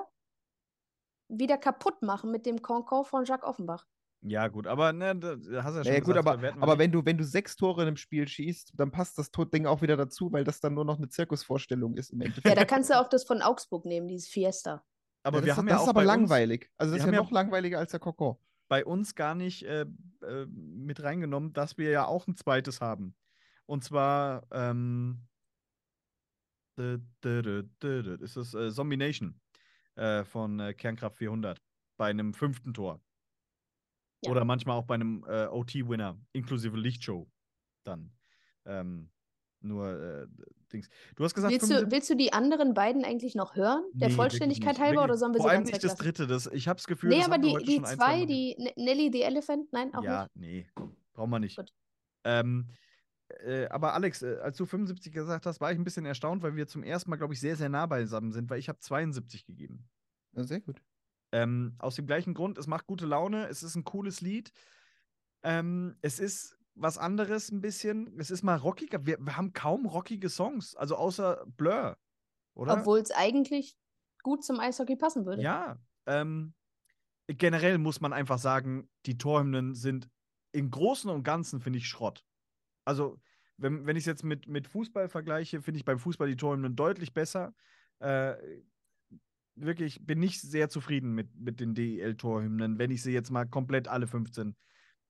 wieder 1.27 1.57
kaputt 1.57 2.01
machen 2.01 2.31
mit 2.31 2.45
dem 2.45 2.61
Concon 2.61 3.05
von 3.05 3.25
Jacques 3.25 3.47
Offenbach. 3.47 3.85
Ja, 4.21 4.49
gut, 4.49 4.67
aber 4.67 4.91
ne, 4.91 5.15
da 5.15 5.29
hast 5.29 5.47
du 5.47 5.51
ja 5.53 5.83
schon 5.83 5.83
Naja, 5.93 5.99
gut, 6.01 6.17
aber, 6.17 6.41
wir 6.41 6.53
aber 6.61 6.77
wenn 6.77 6.91
du, 6.91 7.05
wenn 7.05 7.17
du 7.17 7.23
sechs 7.23 7.55
Tore 7.55 7.83
in 7.83 7.87
einem 7.87 7.97
Spiel 7.97 8.27
schießt, 8.27 8.73
dann 8.75 8.91
passt 8.91 9.17
das 9.17 9.31
Ding 9.31 9.65
auch 9.65 9.81
wieder 9.81 9.95
dazu, 9.95 10.31
weil 10.33 10.43
das 10.43 10.59
dann 10.59 10.73
nur 10.73 10.83
noch 10.83 10.97
eine 10.97 11.07
Zirkusvorstellung 11.07 11.95
ist 11.95 12.09
im 12.11 12.21
Endeffekt. 12.21 12.45
Ja, 12.47 12.55
da 12.55 12.65
kannst 12.65 12.89
du 12.89 12.99
auch 12.99 13.07
das 13.07 13.23
von 13.23 13.41
Augsburg 13.41 13.85
nehmen, 13.85 14.07
dieses 14.09 14.27
Fiesta. 14.27 14.83
aber 15.23 15.37
Ja, 15.39 15.43
wir 15.45 15.47
das 15.47 15.57
haben 15.57 15.67
ist, 15.67 15.71
ja 15.71 15.75
das 15.75 15.81
auch 15.81 15.85
ist 15.85 15.89
aber 15.89 16.01
bei 16.01 16.13
uns, 16.13 16.21
langweilig. 16.21 16.69
Also 16.77 16.91
wir 16.93 16.97
das 16.97 17.03
ist 17.03 17.07
haben 17.07 17.13
ja 17.13 17.19
ja- 17.19 17.23
noch 17.23 17.31
langweiliger 17.31 17.79
als 17.79 17.91
der 17.91 17.99
Kokon. 18.01 18.35
bei 18.67 18.83
uns 18.85 19.15
gar 19.15 19.35
nicht 19.35 19.63
äh, 19.63 19.85
äh, 20.21 20.45
mit 20.47 21.01
reingenommen, 21.01 21.53
dass 21.53 21.77
wir 21.77 21.89
ja 21.89 22.05
auch 22.05 22.27
ein 22.27 22.35
zweites 22.35 22.81
haben. 22.81 23.15
Und 23.65 23.83
zwar 23.85 24.45
ähm, 24.51 25.21
ist 26.77 28.35
das 28.35 28.53
äh, 28.53 28.71
Zombie 28.71 28.97
Nation 28.97 29.39
äh, 29.95 30.23
von 30.23 30.59
äh, 30.59 30.73
Kernkraft 30.73 31.17
400 31.17 31.61
bei 31.97 32.09
einem 32.09 32.33
fünften 32.33 32.73
Tor. 32.73 33.01
Ja. 34.23 34.31
Oder 34.31 34.43
manchmal 34.45 34.77
auch 34.77 34.85
bei 34.85 34.95
einem 34.95 35.23
äh, 35.27 35.47
OT-Winner, 35.47 36.19
inklusive 36.33 36.77
Lichtshow 36.77 37.29
dann. 37.83 38.11
Ähm, 38.65 39.09
nur 39.61 39.89
äh, 39.89 40.27
Dings. 40.71 40.89
Du 41.15 41.23
hast 41.23 41.33
gesagt, 41.33 41.51
Willst 41.51 41.65
du, 41.65 41.75
75 41.75 41.91
willst 41.91 42.09
du 42.09 42.15
die 42.15 42.33
anderen 42.33 42.73
beiden 42.73 43.03
eigentlich 43.03 43.35
noch 43.35 43.55
hören? 43.55 43.83
Der 43.93 44.09
Nee, 44.09 44.15
Vollständigkeit 44.15 44.79
halber 44.79 45.01
wirklich. 45.01 45.03
oder 45.05 45.17
sollen 45.17 45.33
wir 45.33 45.37
Vor 45.41 45.49
sie 45.49 45.55
allem 45.55 45.63
ganz 45.63 45.71
nicht 45.71 45.83
das 45.83 45.95
dritte. 45.95 46.27
Das, 46.27 46.47
ich 46.47 46.67
habe 46.67 46.77
das 46.77 46.87
Gefühl, 46.87 47.09
Nee, 47.09 47.17
das 47.17 47.27
aber 47.27 47.37
die, 47.37 47.57
die 47.65 47.81
zwei 47.81 48.25
die 48.25 48.55
Nelly 48.75 49.09
the 49.11 49.21
Elephant, 49.21 49.71
nein, 49.73 49.93
auch 49.93 50.03
ja, 50.03 50.23
nicht. 50.23 50.35
nee, 50.35 50.67
komm, 50.75 50.95
brauchen 51.13 51.29
wir 51.31 51.39
nicht. 51.39 51.57
Gut. 51.57 51.73
Ähm, 52.23 52.69
äh, 53.43 53.67
aber 53.67 53.93
Alex, 53.93 54.21
äh, 54.21 54.37
als 54.41 54.57
du 54.57 54.65
75 54.65 55.11
gesagt 55.13 55.45
hast, 55.45 55.59
war 55.61 55.71
ich 55.71 55.77
ein 55.77 55.83
bisschen 55.83 56.05
erstaunt, 56.05 56.41
weil 56.41 56.55
wir 56.55 56.67
zum 56.67 56.83
ersten 56.83 57.09
Mal, 57.09 57.17
glaube 57.17 57.33
ich, 57.33 57.39
sehr, 57.39 57.55
sehr 57.55 57.69
nah 57.69 57.85
beisammen 57.85 58.31
sind, 58.31 58.49
weil 58.49 58.59
ich 58.59 58.69
habe 58.69 58.79
72 58.79 59.45
gegeben. 59.45 59.89
Ja, 60.33 60.43
sehr 60.43 60.61
gut. 60.61 60.81
Ähm, 61.31 61.75
aus 61.79 61.95
dem 61.95 62.07
gleichen 62.07 62.33
Grund, 62.33 62.57
es 62.57 62.67
macht 62.67 62.87
gute 62.87 63.05
Laune, 63.05 63.47
es 63.47 63.61
ist 63.63 63.75
ein 63.75 63.83
cooles 63.83 64.21
Lied. 64.21 64.51
Ähm, 65.43 65.95
es 66.01 66.19
ist 66.19 66.57
was 66.75 66.97
anderes 66.97 67.51
ein 67.51 67.61
bisschen. 67.61 68.19
Es 68.19 68.31
ist 68.31 68.43
mal 68.43 68.55
rockiger. 68.55 69.05
Wir, 69.05 69.19
wir 69.19 69.37
haben 69.37 69.53
kaum 69.53 69.85
rockige 69.85 70.29
Songs, 70.29 70.75
also 70.75 70.95
außer 70.95 71.45
Blur, 71.57 71.97
oder? 72.53 72.79
Obwohl 72.79 72.99
es 72.99 73.11
eigentlich 73.11 73.77
gut 74.23 74.43
zum 74.43 74.59
Eishockey 74.59 74.95
passen 74.95 75.25
würde. 75.25 75.41
Ja, 75.41 75.77
ähm, 76.05 76.53
generell 77.27 77.77
muss 77.77 78.01
man 78.01 78.13
einfach 78.13 78.39
sagen, 78.39 78.89
die 79.05 79.17
Torhymnen 79.17 79.75
sind 79.75 80.09
im 80.51 80.71
Großen 80.71 81.09
und 81.09 81.23
Ganzen, 81.23 81.61
finde 81.61 81.79
ich, 81.79 81.87
Schrott. 81.87 82.25
Also, 82.85 83.19
wenn, 83.57 83.85
wenn 83.85 83.95
ich 83.95 84.03
es 84.03 84.07
jetzt 84.07 84.23
mit, 84.23 84.47
mit 84.47 84.67
Fußball 84.67 85.09
vergleiche, 85.09 85.61
finde 85.61 85.77
ich 85.77 85.85
beim 85.85 85.99
Fußball 85.99 86.27
die 86.27 86.37
Torhymnen 86.37 86.75
deutlich 86.75 87.13
besser. 87.13 87.53
Äh, 87.99 88.35
wirklich, 89.61 90.05
bin 90.05 90.19
nicht 90.19 90.41
sehr 90.41 90.69
zufrieden 90.69 91.13
mit, 91.13 91.35
mit 91.35 91.59
den 91.59 91.75
DEL-Torhymnen, 91.75 92.79
wenn 92.79 92.91
ich 92.91 93.03
sie 93.03 93.11
jetzt 93.11 93.31
mal 93.31 93.45
komplett 93.45 93.87
alle 93.87 94.07
15 94.07 94.55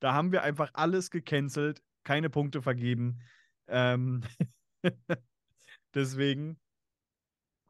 Da 0.00 0.12
haben 0.12 0.32
wir 0.32 0.42
einfach 0.42 0.70
alles 0.74 1.12
gecancelt, 1.12 1.82
keine 2.02 2.30
Punkte 2.30 2.62
vergeben. 2.62 3.20
Ähm 3.68 4.22
Deswegen, 5.94 6.58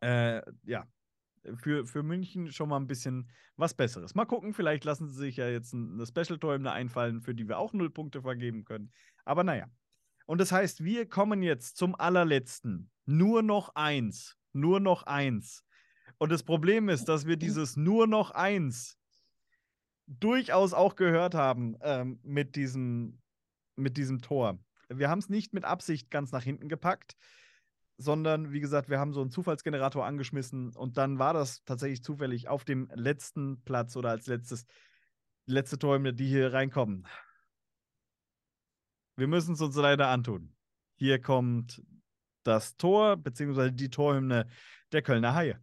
äh, 0.00 0.40
ja, 0.64 0.86
für, 1.56 1.86
für 1.86 2.02
München 2.02 2.52
schon 2.52 2.68
mal 2.68 2.78
ein 2.78 2.86
bisschen 2.86 3.30
was 3.56 3.74
Besseres. 3.74 4.14
Mal 4.14 4.26
gucken, 4.26 4.54
vielleicht 4.54 4.84
lassen 4.84 5.08
sie 5.08 5.18
sich 5.18 5.36
ja 5.36 5.48
jetzt 5.48 5.72
ein- 5.72 5.94
eine 5.94 6.06
Special-Toy 6.06 6.66
einfallen, 6.66 7.22
für 7.22 7.34
die 7.34 7.48
wir 7.48 7.58
auch 7.58 7.72
null 7.72 7.90
Punkte 7.90 8.22
vergeben 8.22 8.64
können. 8.64 8.92
Aber 9.24 9.44
naja. 9.44 9.66
Und 10.26 10.40
das 10.40 10.52
heißt, 10.52 10.84
wir 10.84 11.08
kommen 11.08 11.42
jetzt 11.42 11.76
zum 11.76 11.94
allerletzten. 11.94 12.90
Nur 13.06 13.42
noch 13.42 13.74
eins. 13.74 14.36
Nur 14.52 14.80
noch 14.80 15.02
eins. 15.04 15.64
Und 16.18 16.30
das 16.30 16.42
Problem 16.42 16.88
ist, 16.88 17.06
dass 17.06 17.26
wir 17.26 17.36
dieses 17.36 17.76
nur 17.76 18.06
noch 18.06 18.30
eins 18.30 18.98
durchaus 20.06 20.72
auch 20.74 20.96
gehört 20.96 21.34
haben 21.34 21.76
ähm, 21.82 22.20
mit, 22.22 22.56
diesem, 22.56 23.20
mit 23.76 23.96
diesem 23.96 24.20
Tor. 24.20 24.58
Wir 24.88 25.08
haben 25.08 25.20
es 25.20 25.28
nicht 25.28 25.52
mit 25.52 25.64
Absicht 25.64 26.10
ganz 26.10 26.32
nach 26.32 26.42
hinten 26.42 26.68
gepackt, 26.68 27.16
sondern 28.00 28.52
wie 28.52 28.60
gesagt, 28.60 28.88
wir 28.88 28.98
haben 28.98 29.12
so 29.12 29.20
einen 29.20 29.30
Zufallsgenerator 29.30 30.04
angeschmissen 30.06 30.74
und 30.74 30.96
dann 30.96 31.18
war 31.18 31.34
das 31.34 31.62
tatsächlich 31.64 32.02
zufällig 32.02 32.48
auf 32.48 32.64
dem 32.64 32.88
letzten 32.94 33.62
Platz 33.62 33.94
oder 33.96 34.10
als 34.10 34.26
letztes 34.26 34.64
letzte 35.46 35.78
Torhymne, 35.78 36.14
die 36.14 36.28
hier 36.28 36.52
reinkommen. 36.52 37.06
Wir 39.16 39.26
müssen 39.26 39.54
es 39.54 39.60
uns 39.60 39.76
leider 39.76 40.08
antun. 40.08 40.56
Hier 40.96 41.20
kommt 41.20 41.82
das 42.42 42.76
Tor, 42.76 43.16
beziehungsweise 43.16 43.72
die 43.72 43.90
Torhymne 43.90 44.46
der 44.92 45.02
Kölner 45.02 45.34
Haie. 45.34 45.60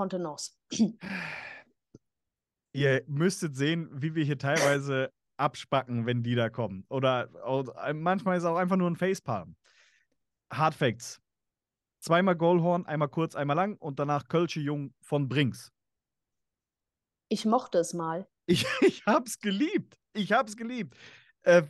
Kontenance. 0.00 0.52
Ihr 2.72 3.04
müsstet 3.06 3.54
sehen, 3.54 3.90
wie 3.92 4.14
wir 4.14 4.24
hier 4.24 4.38
teilweise 4.38 5.12
abspacken, 5.36 6.06
wenn 6.06 6.22
die 6.22 6.34
da 6.34 6.48
kommen. 6.48 6.86
Oder 6.88 7.28
äh, 7.84 7.92
manchmal 7.92 8.38
ist 8.38 8.44
auch 8.44 8.56
einfach 8.56 8.76
nur 8.76 8.90
ein 8.90 8.96
Facepalm. 8.96 9.56
Hard 10.50 10.74
Facts. 10.74 11.20
Zweimal 11.98 12.34
Goalhorn, 12.34 12.86
einmal 12.86 13.10
kurz, 13.10 13.34
einmal 13.34 13.56
lang 13.56 13.76
und 13.76 13.98
danach 13.98 14.26
Kölsche 14.28 14.60
Jung 14.60 14.94
von 15.02 15.28
Brinks. 15.28 15.70
Ich 17.28 17.44
mochte 17.44 17.76
es 17.76 17.92
mal. 17.92 18.26
Ich, 18.46 18.64
ich 18.80 19.04
hab's 19.04 19.38
geliebt. 19.38 19.98
Ich 20.14 20.32
hab's 20.32 20.56
geliebt. 20.56 20.96
Äh, 21.42 21.64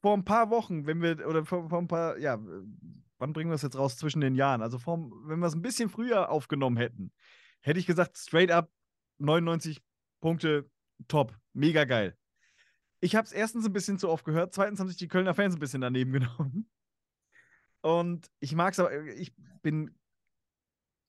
vor 0.00 0.16
ein 0.16 0.24
paar 0.24 0.48
Wochen, 0.50 0.86
wenn 0.86 1.02
wir, 1.02 1.26
oder 1.26 1.44
vor, 1.44 1.68
vor 1.68 1.78
ein 1.78 1.88
paar, 1.88 2.18
ja, 2.18 2.38
wann 3.22 3.32
bringen 3.32 3.50
wir 3.50 3.54
es 3.54 3.62
jetzt 3.62 3.78
raus 3.78 3.96
zwischen 3.96 4.20
den 4.20 4.34
Jahren? 4.34 4.62
Also 4.62 4.78
vor, 4.80 4.98
wenn 5.26 5.38
wir 5.38 5.46
es 5.46 5.54
ein 5.54 5.62
bisschen 5.62 5.88
früher 5.88 6.28
aufgenommen 6.28 6.76
hätten, 6.76 7.12
hätte 7.60 7.78
ich 7.78 7.86
gesagt, 7.86 8.18
straight 8.18 8.50
up 8.50 8.68
99 9.18 9.80
Punkte, 10.20 10.68
top, 11.06 11.32
mega 11.52 11.84
geil. 11.84 12.16
Ich 13.00 13.14
habe 13.14 13.24
es 13.24 13.32
erstens 13.32 13.64
ein 13.64 13.72
bisschen 13.72 13.98
zu 13.98 14.08
oft 14.08 14.24
gehört, 14.24 14.52
zweitens 14.52 14.80
haben 14.80 14.88
sich 14.88 14.96
die 14.96 15.06
Kölner 15.08 15.34
Fans 15.34 15.54
ein 15.54 15.60
bisschen 15.60 15.80
daneben 15.82 16.12
genommen. 16.20 16.68
Und 17.80 18.28
ich 18.40 18.54
mag 18.54 18.72
es 18.72 18.80
aber, 18.80 18.92
ich 19.06 19.32
bin, 19.62 19.96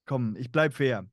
komm, 0.06 0.36
ich 0.36 0.52
bleib 0.52 0.74
fair. 0.74 1.08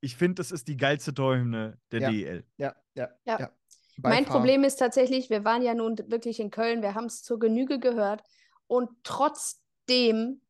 Ich 0.00 0.16
finde, 0.16 0.36
das 0.36 0.52
ist 0.52 0.68
die 0.68 0.76
geilste 0.76 1.12
Torhymne 1.12 1.78
der 1.90 2.00
Ja. 2.00 2.10
DEL. 2.10 2.44
Ja, 2.56 2.74
ja, 2.94 3.08
Ja. 3.24 3.40
ja. 3.40 3.50
Mein 3.98 4.24
far. 4.24 4.36
Problem 4.36 4.64
ist 4.64 4.76
tatsächlich, 4.76 5.28
wir 5.30 5.44
waren 5.44 5.62
ja 5.62 5.74
nun 5.74 5.98
wirklich 6.10 6.40
in 6.40 6.50
Köln, 6.50 6.80
wir 6.82 6.94
haben 6.94 7.06
es 7.06 7.22
zur 7.22 7.38
Genüge 7.38 7.78
gehört 7.78 8.22
und 8.66 8.90
trotzdem, 9.04 10.42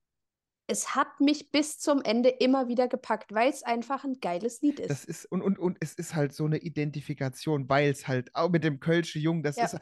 es 0.69 0.95
hat 0.95 1.21
mich 1.21 1.51
bis 1.53 1.79
zum 1.79 2.03
Ende 2.03 2.29
immer 2.29 2.69
wieder 2.69 2.89
gepackt, 2.89 3.33
weil 3.33 3.51
es 3.51 3.63
einfach 3.63 4.05
ein 4.05 4.21
geiles 4.21 4.61
Lied 4.63 4.81
ist. 4.81 4.91
Das 4.91 5.05
ist, 5.05 5.27
und, 5.27 5.43
und, 5.43 5.59
und 5.59 5.79
es 5.81 5.95
ist 5.95 6.15
halt 6.15 6.33
so 6.33 6.45
eine 6.45 6.59
Identifikation, 6.59 7.69
weil 7.69 7.91
es 7.91 8.09
halt 8.09 8.35
auch 8.35 8.51
mit 8.51 8.65
dem 8.65 8.81
Kölsche 8.81 9.19
Jung, 9.19 9.43
das 9.43 9.57
Ja. 9.57 9.65
ist, 9.65 9.79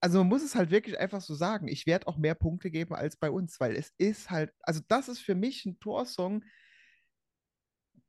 also 0.00 0.18
man 0.18 0.28
muss 0.28 0.42
es 0.44 0.54
halt 0.54 0.70
wirklich 0.70 0.98
einfach 0.98 1.20
so 1.20 1.34
sagen, 1.34 1.66
ich 1.66 1.86
werde 1.86 2.06
auch 2.06 2.16
mehr 2.16 2.36
Punkte 2.36 2.70
geben 2.70 2.94
als 2.94 3.16
bei 3.16 3.30
uns, 3.30 3.58
weil 3.58 3.74
es 3.74 3.92
ist 3.98 4.30
halt, 4.30 4.52
also 4.60 4.80
das 4.86 5.08
ist 5.08 5.18
für 5.20 5.34
mich 5.34 5.66
ein 5.66 5.80
Torsong, 5.80 6.44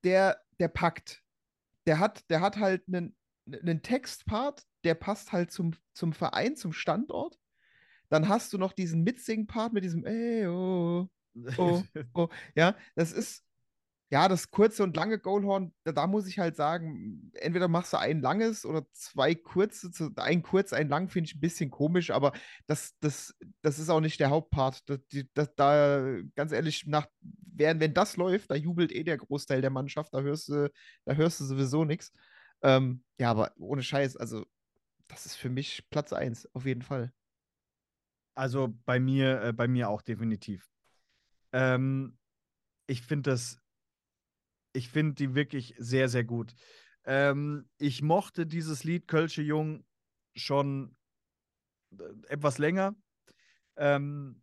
der, 0.04 0.40
der 0.60 0.68
packt. 0.68 1.24
Der 1.88 2.00
hat, 2.00 2.30
der 2.30 2.42
hat 2.42 2.58
halt 2.58 2.84
einen, 2.88 3.16
einen 3.52 3.82
Textpart, 3.82 4.64
der 4.84 4.94
passt 4.94 5.32
halt 5.32 5.52
zum, 5.52 5.76
zum 5.94 6.14
Verein, 6.14 6.56
zum 6.56 6.72
Standort. 6.74 7.40
Dann 8.10 8.30
hast 8.30 8.54
du 8.54 8.58
noch 8.58 8.74
diesen 8.74 9.04
Mitsingen-Part 9.04 9.74
mit 9.74 9.84
diesem 9.84 10.06
ey, 10.06 10.48
oh, 10.48 11.10
oh, 11.58 11.82
oh. 12.14 12.28
Ja, 12.56 12.76
das 12.96 13.12
ist, 13.12 13.44
ja, 14.12 14.28
das 14.28 14.50
kurze 14.50 14.82
und 14.84 14.96
lange 14.96 15.20
Goalhorn, 15.20 15.72
da, 15.84 15.92
da 15.92 16.08
muss 16.08 16.26
ich 16.28 16.40
halt 16.40 16.56
sagen, 16.56 17.32
entweder 17.36 17.68
machst 17.68 17.94
du 17.94 17.98
ein 17.98 18.22
langes 18.22 18.66
oder 18.66 18.84
zwei 18.92 19.36
kurze, 19.36 19.92
ein 20.16 20.42
kurz, 20.42 20.74
ein 20.74 20.90
lang 20.90 21.10
finde 21.10 21.28
ich 21.28 21.36
ein 21.36 21.40
bisschen 21.42 21.70
komisch, 21.70 22.10
aber 22.10 22.34
das, 22.66 22.96
das, 23.02 23.36
das 23.62 23.78
ist 23.78 23.90
auch 23.90 24.00
nicht 24.00 24.20
der 24.20 24.32
Hauptpart. 24.32 24.90
Das, 24.90 25.00
die, 25.12 25.30
das, 25.36 25.54
da, 25.56 26.18
ganz 26.36 26.52
ehrlich, 26.52 26.88
nach, 26.88 27.08
während, 27.22 27.82
wenn 27.82 27.94
das 27.94 28.18
läuft, 28.18 28.50
da 28.50 28.56
jubelt 28.56 28.92
eh 28.92 29.04
der 29.04 29.18
Großteil 29.18 29.62
der 29.62 29.70
Mannschaft, 29.70 30.12
da 30.14 30.22
hörst 30.22 30.50
du, 30.50 30.72
da 31.06 31.14
hörst 31.14 31.40
du 31.40 31.46
sowieso 31.46 31.86
nichts. 31.86 32.12
Ähm, 32.64 33.04
ja, 33.20 33.30
aber 33.30 33.52
ohne 33.58 33.84
Scheiß, 33.84 34.18
also 34.18 34.44
das 35.08 35.28
ist 35.28 35.36
für 35.36 35.50
mich 35.50 35.88
Platz 35.92 36.14
1, 36.14 36.50
auf 36.56 36.66
jeden 36.66 36.82
Fall. 36.82 37.14
Also 38.34 38.74
bei 38.86 39.00
mir, 39.00 39.42
äh, 39.44 39.54
bei 39.54 39.68
mir 39.68 39.90
auch 39.90 40.02
definitiv. 40.02 40.68
Ähm, 41.52 42.18
ich 42.88 43.02
finde 43.02 43.32
das, 43.32 43.60
ich 44.74 44.90
finde 44.90 45.16
die 45.16 45.36
wirklich 45.36 45.76
sehr, 45.78 46.10
sehr 46.10 46.24
gut. 46.24 46.54
Ähm, 47.06 47.70
ich 47.78 48.02
mochte 48.02 48.46
dieses 48.46 48.84
Lied 48.84 49.08
Kölsche 49.08 49.42
Jung 49.42 49.86
schon 50.36 50.96
äh, 51.98 52.04
etwas 52.28 52.58
länger. 52.58 52.96
Ähm, 53.78 54.42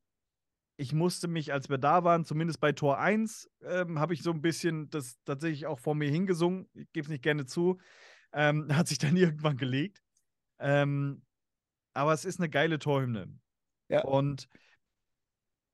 ich 0.78 0.92
musste 0.92 1.26
mich, 1.28 1.52
als 1.52 1.70
wir 1.70 1.78
da 1.78 2.04
waren, 2.04 2.24
zumindest 2.24 2.60
bei 2.60 2.72
Tor 2.72 2.98
1, 2.98 3.50
ähm, 3.62 3.98
habe 3.98 4.14
ich 4.14 4.22
so 4.22 4.30
ein 4.30 4.42
bisschen 4.42 4.90
das 4.90 5.16
tatsächlich 5.24 5.66
auch 5.66 5.78
vor 5.78 5.94
mir 5.94 6.10
hingesungen. 6.10 6.68
Ich 6.74 6.92
gebe 6.92 7.04
es 7.04 7.08
nicht 7.08 7.22
gerne 7.22 7.46
zu. 7.46 7.78
Ähm, 8.32 8.68
hat 8.76 8.88
sich 8.88 8.98
dann 8.98 9.16
irgendwann 9.16 9.56
gelegt. 9.56 10.02
Ähm, 10.58 11.22
aber 11.94 12.12
es 12.12 12.24
ist 12.24 12.40
eine 12.40 12.50
geile 12.50 12.78
Torhymne. 12.78 13.28
Ja. 13.88 14.02
Und 14.04 14.48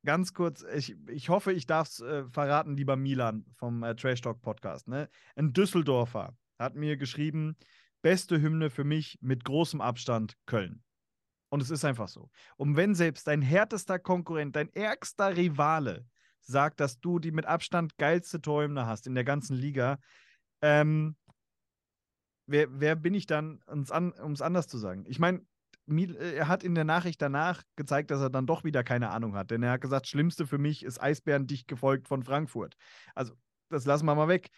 ganz 0.05 0.35
kurz, 0.35 0.65
ich, 0.75 0.97
ich 1.09 1.29
hoffe, 1.29 1.53
ich 1.53 1.67
darf 1.67 1.89
es 1.89 2.01
äh, 2.01 2.25
verraten, 2.29 2.77
lieber 2.77 2.97
Milan 2.97 3.45
vom 3.57 3.83
äh, 3.83 3.95
Trash 3.95 4.21
Talk 4.21 4.43
Podcast. 4.43 4.89
Ne? 4.89 5.09
Ein 5.37 5.53
Düsseldorfer 5.53 6.37
hat 6.59 6.75
mir 6.75 6.97
geschrieben, 6.97 7.57
beste 8.03 8.41
Hymne 8.41 8.71
für 8.71 8.85
mich 8.85 9.19
mit 9.21 9.45
großem 9.45 9.81
Abstand 9.81 10.37
Köln. 10.47 10.83
Und 11.51 11.61
es 11.61 11.71
ist 11.71 11.85
einfach 11.85 12.09
so. 12.09 12.31
Und 12.57 12.77
wenn 12.77 12.95
selbst 12.95 13.27
dein 13.27 13.43
härtester 13.43 13.99
Konkurrent, 13.99 14.57
dein 14.57 14.73
ärgster 14.73 15.37
Rivale 15.37 16.07
sagt, 16.41 16.81
dass 16.81 16.99
du 16.99 17.19
die 17.19 17.31
mit 17.31 17.47
Abstand 17.47 17.97
geilste 17.99 18.41
Torhymne 18.41 18.87
hast 18.87 19.07
in 19.07 19.15
der 19.15 19.25
ganzen 19.25 19.57
Liga, 19.57 19.99
ähm, 20.63 21.17
wer, 22.47 22.69
wer 22.81 22.97
bin 22.97 23.15
ich 23.15 23.27
dann, 23.27 23.61
um 23.67 23.81
es 23.81 23.91
an, 23.91 24.13
anders 24.13 24.67
zu 24.67 24.79
sagen? 24.79 25.05
Ich 25.07 25.19
meine, 25.19 25.45
er 25.87 26.49
hat 26.49 26.63
in 26.63 26.75
der 26.75 26.85
Nachricht 26.85 27.21
danach 27.21 27.63
gezeigt, 27.77 28.11
dass 28.11 28.21
er 28.21 28.31
dann 28.31 28.47
doch 28.47 28.65
wieder 28.65 28.85
keine 28.85 29.11
Ahnung 29.11 29.35
hat. 29.35 29.51
Denn 29.51 29.63
er 29.63 29.73
hat 29.73 29.81
gesagt, 29.81 30.07
Schlimmste 30.07 30.47
für 30.47 30.59
mich 30.59 30.85
ist 30.85 31.03
Eisbären 31.03 31.47
dicht 31.47 31.69
gefolgt 31.69 32.09
von 32.09 32.23
Frankfurt. 32.23 32.77
Also, 33.15 33.35
das 33.69 33.85
lassen 33.85 34.07
wir 34.07 34.15
mal 34.15 34.29
weg. 34.29 34.51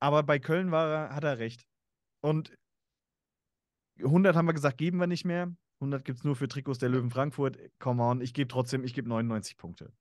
Aber 0.00 0.22
bei 0.22 0.38
Köln 0.38 0.70
war 0.70 0.88
er, 0.88 1.14
hat 1.14 1.24
er 1.24 1.38
recht. 1.38 1.66
Und 2.20 2.56
100 3.98 4.36
haben 4.36 4.46
wir 4.46 4.52
gesagt, 4.52 4.78
geben 4.78 4.98
wir 4.98 5.06
nicht 5.06 5.24
mehr. 5.24 5.54
100 5.80 6.04
gibt 6.04 6.18
es 6.18 6.24
nur 6.24 6.36
für 6.36 6.48
Trikots 6.48 6.78
der 6.78 6.88
Löwen 6.88 7.10
Frankfurt. 7.10 7.58
Come 7.78 8.02
on, 8.02 8.20
ich 8.20 8.34
gebe 8.34 8.48
trotzdem, 8.48 8.84
ich 8.84 8.94
gebe 8.94 9.08
99 9.08 9.56
Punkte. 9.56 9.92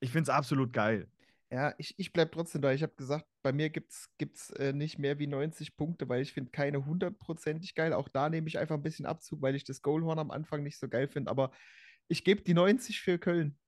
Ich 0.00 0.10
finde 0.10 0.30
es 0.30 0.36
absolut 0.36 0.72
geil. 0.72 1.08
Ja, 1.52 1.74
ich, 1.78 1.98
ich 1.98 2.12
bleibe 2.12 2.30
trotzdem 2.30 2.62
da. 2.62 2.72
Ich 2.72 2.82
habe 2.82 2.94
gesagt, 2.94 3.26
bei 3.42 3.52
mir 3.52 3.70
gibt 3.70 3.90
es 3.90 4.08
gibt's, 4.18 4.50
äh, 4.50 4.72
nicht 4.72 4.98
mehr 4.98 5.18
wie 5.18 5.26
90 5.26 5.76
Punkte, 5.76 6.08
weil 6.08 6.22
ich 6.22 6.32
finde 6.32 6.52
keine 6.52 6.86
hundertprozentig 6.86 7.74
geil. 7.74 7.92
Auch 7.92 8.08
da 8.08 8.28
nehme 8.30 8.46
ich 8.46 8.58
einfach 8.58 8.76
ein 8.76 8.82
bisschen 8.82 9.04
Abzug, 9.06 9.42
weil 9.42 9.56
ich 9.56 9.64
das 9.64 9.82
Goalhorn 9.82 10.20
am 10.20 10.30
Anfang 10.30 10.62
nicht 10.62 10.78
so 10.78 10.88
geil 10.88 11.08
finde. 11.08 11.30
Aber 11.30 11.50
ich 12.08 12.22
gebe 12.22 12.42
die 12.42 12.54
90 12.54 13.00
für 13.00 13.18
Köln. 13.18 13.58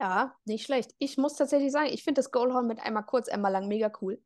Ja, 0.00 0.36
nicht 0.44 0.64
schlecht. 0.66 0.94
Ich 0.98 1.16
muss 1.16 1.36
tatsächlich 1.36 1.72
sagen, 1.72 1.90
ich 1.92 2.04
finde 2.04 2.20
das 2.20 2.30
Goalhorn 2.30 2.66
mit 2.66 2.80
einmal 2.80 3.04
kurz, 3.04 3.28
einmal 3.28 3.52
lang 3.52 3.66
mega 3.66 3.92
cool. 4.00 4.22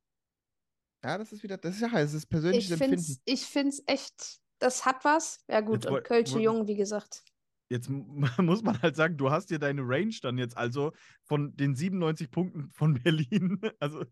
Ja, 1.04 1.16
das 1.18 1.32
ist 1.32 1.42
wieder, 1.42 1.56
das 1.56 1.76
ist 1.76 1.80
ja, 1.82 1.98
es 2.00 2.14
ist 2.14 2.24
Ich 2.24 2.30
persönliches 2.30 2.68
finde 2.76 2.96
Empfinden. 2.96 3.12
es 3.12 3.22
ich 3.24 3.46
find's 3.46 3.82
echt, 3.86 4.40
das 4.58 4.84
hat 4.84 5.04
was. 5.04 5.44
Ja, 5.48 5.60
gut, 5.60 5.86
und 5.86 6.04
Kölsche 6.04 6.38
Jungen, 6.38 6.66
wie 6.66 6.76
gesagt. 6.76 7.22
Jetzt 7.68 7.88
muss 8.38 8.62
man 8.62 8.80
halt 8.80 8.96
sagen, 8.96 9.16
du 9.16 9.30
hast 9.30 9.50
dir 9.50 9.58
deine 9.58 9.82
Range 9.82 10.14
dann 10.22 10.38
jetzt 10.38 10.56
also 10.56 10.92
von 11.24 11.56
den 11.56 11.74
97 11.74 12.30
Punkten 12.30 12.70
von 12.72 12.94
Berlin. 13.02 13.60
Also, 13.80 14.04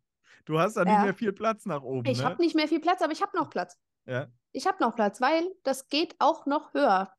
du 0.44 0.58
hast 0.58 0.76
da 0.76 0.84
nicht 0.84 0.92
Ja. 0.92 1.04
mehr 1.04 1.14
viel 1.14 1.32
Platz 1.32 1.66
nach 1.66 1.82
oben. 1.82 2.08
Ich 2.08 2.18
ne? 2.18 2.24
habe 2.24 2.42
nicht 2.42 2.54
mehr 2.56 2.68
viel 2.68 2.80
Platz, 2.80 3.02
aber 3.02 3.12
ich 3.12 3.22
habe 3.22 3.36
noch 3.36 3.50
Platz. 3.50 3.78
Ja. 4.06 4.28
Ich 4.52 4.66
habe 4.66 4.82
noch 4.82 4.94
Platz, 4.94 5.20
weil 5.20 5.44
das 5.62 5.88
geht 5.88 6.16
auch 6.18 6.46
noch 6.46 6.74
höher. 6.74 7.12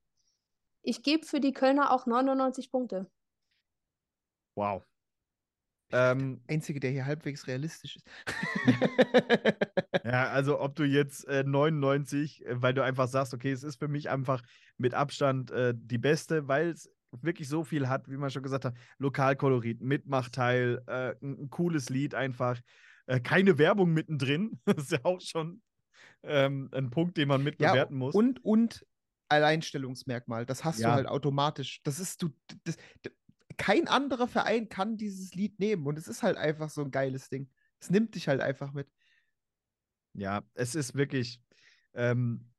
Ich 0.82 1.02
gebe 1.04 1.26
für 1.26 1.40
die 1.40 1.54
Kölner 1.54 1.92
auch 1.92 2.06
99 2.06 2.72
Punkte. 2.72 3.10
Wow. 4.56 4.84
Ähm, 5.92 6.42
Einzige, 6.48 6.80
der 6.80 6.92
hier 6.92 7.06
halbwegs 7.06 7.48
realistisch 7.48 7.98
ist. 7.98 8.08
ja, 10.04 10.30
also 10.30 10.60
ob 10.60 10.76
du 10.76 10.84
jetzt 10.84 11.28
äh, 11.28 11.44
99, 11.44 12.46
äh, 12.46 12.62
weil 12.62 12.74
du 12.74 12.84
einfach 12.84 13.08
sagst, 13.08 13.34
okay, 13.34 13.52
es 13.52 13.64
ist 13.64 13.78
für 13.78 13.88
mich 13.88 14.10
einfach 14.10 14.42
mit 14.78 14.94
Abstand 14.94 15.52
äh, 15.52 15.74
die 15.76 15.98
beste, 15.98 16.48
weil 16.48 16.70
es 16.70 16.92
wirklich 17.22 17.48
so 17.48 17.64
viel 17.64 17.88
hat, 17.88 18.10
wie 18.10 18.18
man 18.18 18.30
schon 18.30 18.44
gesagt 18.44 18.66
hat, 18.66 18.76
Lokalkolorit, 18.98 19.82
Mitmachteil, 19.82 20.82
äh, 20.88 21.16
ein, 21.22 21.50
cooles 21.50 21.90
Lied 21.90 22.14
einfach, 22.16 22.60
äh, 23.08 23.20
keine 23.20 23.58
Werbung 23.58 23.94
mittendrin, 23.94 24.60
das 24.66 24.78
ist 24.86 24.92
ja 24.92 25.00
auch 25.04 25.22
schon 25.22 25.62
ähm, 26.24 26.70
ein 26.74 26.90
Punkt, 26.90 27.18
den 27.18 27.28
man 27.28 27.44
mit 27.44 27.62
Ja, 27.62 27.88
muss. 27.90 28.16
und, 28.16 28.44
und 28.44 28.86
Alleinstellungsmerkmal. 29.30 30.46
Das 30.46 30.64
hast 30.64 30.80
Ja. 30.80 30.90
du 30.90 30.94
halt 30.96 31.08
automatisch. 31.08 31.82
Das 31.84 32.00
ist 32.00 32.22
du. 32.22 32.30
Das, 32.64 32.78
kein 33.58 33.88
anderer 33.88 34.28
Verein 34.28 34.70
kann 34.70 34.98
dieses 34.98 35.34
Lied 35.34 35.60
nehmen. 35.60 35.86
Und 35.86 35.98
es 35.98 36.08
ist 36.08 36.24
halt 36.24 36.38
einfach 36.38 36.70
so 36.70 36.82
ein 36.82 36.92
geiles 36.92 37.30
Ding. 37.30 37.50
Es 37.80 37.90
nimmt 37.90 38.16
dich 38.16 38.28
halt 38.28 38.42
einfach 38.42 38.72
mit. 38.74 38.88
Ja, 40.14 40.44
es 40.54 40.76
ist 40.76 40.96
wirklich, 40.96 41.42
ähm, 41.94 42.50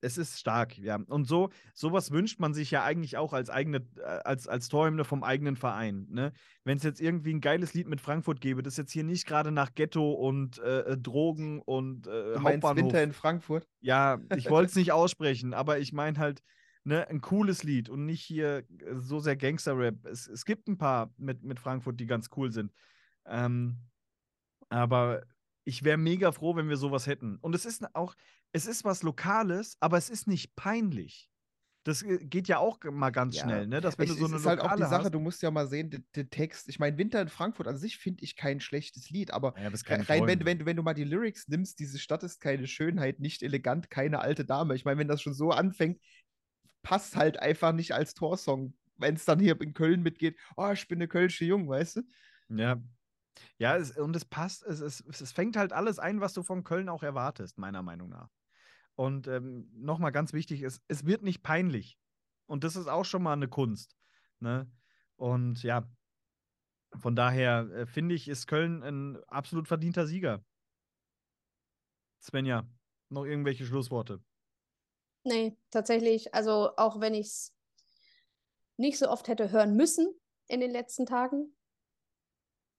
es 0.00 0.16
ist 0.16 0.38
stark, 0.38 0.78
ja. 0.78 0.96
Und 1.08 1.26
so, 1.26 1.50
sowas 1.74 2.10
wünscht 2.10 2.38
man 2.38 2.54
sich 2.54 2.70
ja 2.70 2.84
eigentlich 2.84 3.16
auch 3.16 3.32
als 3.32 3.50
eigene, 3.50 3.78
äh, 3.96 4.20
als, 4.24 4.46
als 4.46 4.68
Torhymne 4.68 5.04
vom 5.04 5.24
eigenen 5.24 5.56
Verein. 5.56 6.06
Ne? 6.10 6.32
Wenn 6.64 6.78
es 6.78 6.84
jetzt 6.84 7.00
irgendwie 7.00 7.34
ein 7.34 7.40
geiles 7.40 7.74
Lied 7.74 7.88
mit 7.88 8.00
Frankfurt 8.00 8.40
gäbe, 8.40 8.62
das 8.62 8.76
jetzt 8.76 8.92
hier 8.92 9.04
nicht 9.04 9.26
gerade 9.26 9.50
nach 9.50 9.74
Ghetto 9.74 10.12
und 10.12 10.58
äh, 10.58 10.80
äh, 10.80 10.98
Drogen 10.98 11.60
und 11.62 12.06
äh, 12.06 12.10
Du 12.34 12.40
meinst 12.40 12.64
Hauptbahnhof. 12.64 12.84
Winter 12.84 13.02
in 13.02 13.12
Frankfurt? 13.12 13.66
Ja, 13.80 14.20
ich 14.36 14.48
wollte 14.50 14.70
es 14.70 14.76
nicht 14.76 14.92
aussprechen, 14.92 15.52
aber 15.52 15.78
ich 15.78 15.92
meine 15.92 16.18
halt, 16.18 16.42
ne, 16.88 17.08
ein 17.08 17.20
cooles 17.20 17.62
Lied 17.64 17.88
und 17.88 18.06
nicht 18.06 18.22
hier 18.22 18.64
äh, 18.80 18.96
so 18.96 19.20
sehr 19.20 19.36
Gangster-Rap. 19.36 20.06
Es, 20.06 20.26
es 20.28 20.44
gibt 20.44 20.68
ein 20.68 20.78
paar 20.78 21.14
mit, 21.18 21.42
mit 21.44 21.60
Frankfurt, 21.60 22.00
die 22.00 22.06
ganz 22.06 22.30
cool 22.36 22.52
sind. 22.52 22.72
Ähm, 23.26 23.78
aber 24.70 25.24
ich 25.64 25.84
wäre 25.84 25.98
mega 25.98 26.32
froh, 26.32 26.56
wenn 26.56 26.68
wir 26.68 26.76
sowas 26.76 27.06
hätten. 27.06 27.38
Und 27.40 27.54
es 27.54 27.66
ist 27.66 27.94
auch, 27.94 28.14
es 28.52 28.66
ist 28.66 28.84
was 28.84 29.02
Lokales, 29.02 29.76
aber 29.80 29.98
es 29.98 30.10
ist 30.10 30.26
nicht 30.26 30.56
peinlich. 30.56 31.30
Das 31.84 32.02
äh, 32.02 32.18
geht 32.18 32.48
ja 32.48 32.58
auch 32.58 32.78
mal 32.84 33.10
ganz 33.10 33.36
Ja. 33.36 33.42
schnell, 33.42 33.66
ne? 33.66 33.80
Dass 33.80 33.98
wenn 33.98 34.08
Ich, 34.08 34.10
du 34.10 34.14
so 34.16 34.24
es 34.24 34.26
eine 34.26 34.38
ist 34.40 34.46
halt 34.46 34.60
auch 34.60 34.72
die 34.72 34.84
Lokale 34.84 34.84
Sache, 34.84 35.10
hast. 35.10 35.10
du 35.10 35.20
musst 35.20 35.42
ja 35.42 35.50
mal 35.50 35.66
sehen, 35.68 35.90
der, 36.14 36.30
Text. 36.30 36.68
Ich 36.68 36.78
meine, 36.78 36.96
Winter 36.98 37.20
in 37.20 37.28
Frankfurt 37.28 37.66
an 37.68 37.76
sich 37.76 37.98
finde 37.98 38.24
ich 38.24 38.36
kein 38.36 38.60
schlechtes 38.60 39.10
Lied, 39.10 39.32
aber 39.32 39.54
Ja, 39.54 39.68
rein, 40.08 40.26
wenn, 40.26 40.44
wenn, 40.46 40.64
wenn 40.64 40.76
du 40.76 40.82
mal 40.82 40.94
die 40.94 41.04
Lyrics 41.04 41.48
nimmst, 41.48 41.78
diese 41.78 41.98
Stadt 41.98 42.22
ist 42.22 42.40
keine 42.40 42.66
Schönheit, 42.66 43.20
nicht 43.20 43.42
elegant, 43.42 43.90
keine 43.90 44.20
alte 44.20 44.44
Dame. 44.44 44.74
Ich 44.74 44.84
meine, 44.84 44.98
wenn 44.98 45.08
das 45.08 45.20
schon 45.22 45.34
so 45.34 45.50
anfängt, 45.50 46.00
passt 46.88 47.16
halt 47.16 47.38
einfach 47.38 47.72
nicht 47.72 47.92
als 47.92 48.14
Torsong. 48.14 48.72
Wenn 48.96 49.14
es 49.14 49.26
dann 49.26 49.38
hier 49.38 49.60
in 49.60 49.74
Köln 49.74 50.02
mitgeht, 50.02 50.38
oh, 50.56 50.70
ich 50.72 50.88
bin 50.88 50.96
eine 50.96 51.06
Kölsche 51.06 51.44
Jung, 51.44 51.68
weißt 51.68 51.96
du? 51.96 52.02
Ja. 52.48 52.82
Ja, 53.58 53.76
es, 53.76 53.90
und 53.98 54.16
es 54.16 54.24
passt, 54.24 54.64
es, 54.64 54.80
es, 54.80 55.04
es 55.06 55.32
fängt 55.32 55.58
halt 55.58 55.74
alles 55.74 55.98
ein, 55.98 56.22
was 56.22 56.32
du 56.32 56.42
von 56.42 56.64
Köln 56.64 56.88
auch 56.88 57.02
erwartest, 57.02 57.58
meiner 57.58 57.82
Meinung 57.82 58.08
nach. 58.08 58.30
Und 58.94 59.28
ähm, 59.28 59.70
nochmal 59.74 60.12
ganz 60.12 60.32
wichtig 60.32 60.62
ist, 60.62 60.82
es 60.88 61.04
wird 61.04 61.22
nicht 61.22 61.42
peinlich. 61.42 61.98
Und 62.46 62.64
das 62.64 62.74
ist 62.74 62.88
auch 62.88 63.04
schon 63.04 63.22
mal 63.22 63.34
eine 63.34 63.48
Kunst. 63.48 63.94
Ne? 64.40 64.66
Und 65.16 65.62
ja, 65.62 65.86
von 66.96 67.14
daher 67.14 67.68
äh, 67.70 67.86
finde 67.86 68.14
ich, 68.14 68.28
ist 68.28 68.46
Köln 68.46 68.82
ein 68.82 69.22
absolut 69.24 69.68
verdienter 69.68 70.06
Sieger. 70.06 70.42
Svenja, 72.18 72.66
noch 73.10 73.26
irgendwelche 73.26 73.66
Schlussworte? 73.66 74.22
Nee, 75.24 75.56
tatsächlich, 75.70 76.34
also 76.34 76.76
auch 76.76 77.00
wenn 77.00 77.14
ich 77.14 77.26
es 77.26 77.54
nicht 78.76 78.98
so 78.98 79.08
oft 79.10 79.28
hätte 79.28 79.50
hören 79.50 79.76
müssen 79.76 80.14
in 80.46 80.60
den 80.60 80.70
letzten 80.70 81.06
Tagen, 81.06 81.54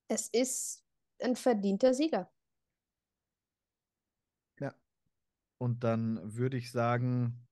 es 0.08 0.28
ist 0.30 0.84
ein 1.20 1.36
verdienter 1.36 1.94
Sieger. 1.94 2.32
Und 5.60 5.84
dann 5.84 6.20
würde 6.24 6.58
ich 6.58 6.72
sagen, 6.72 7.46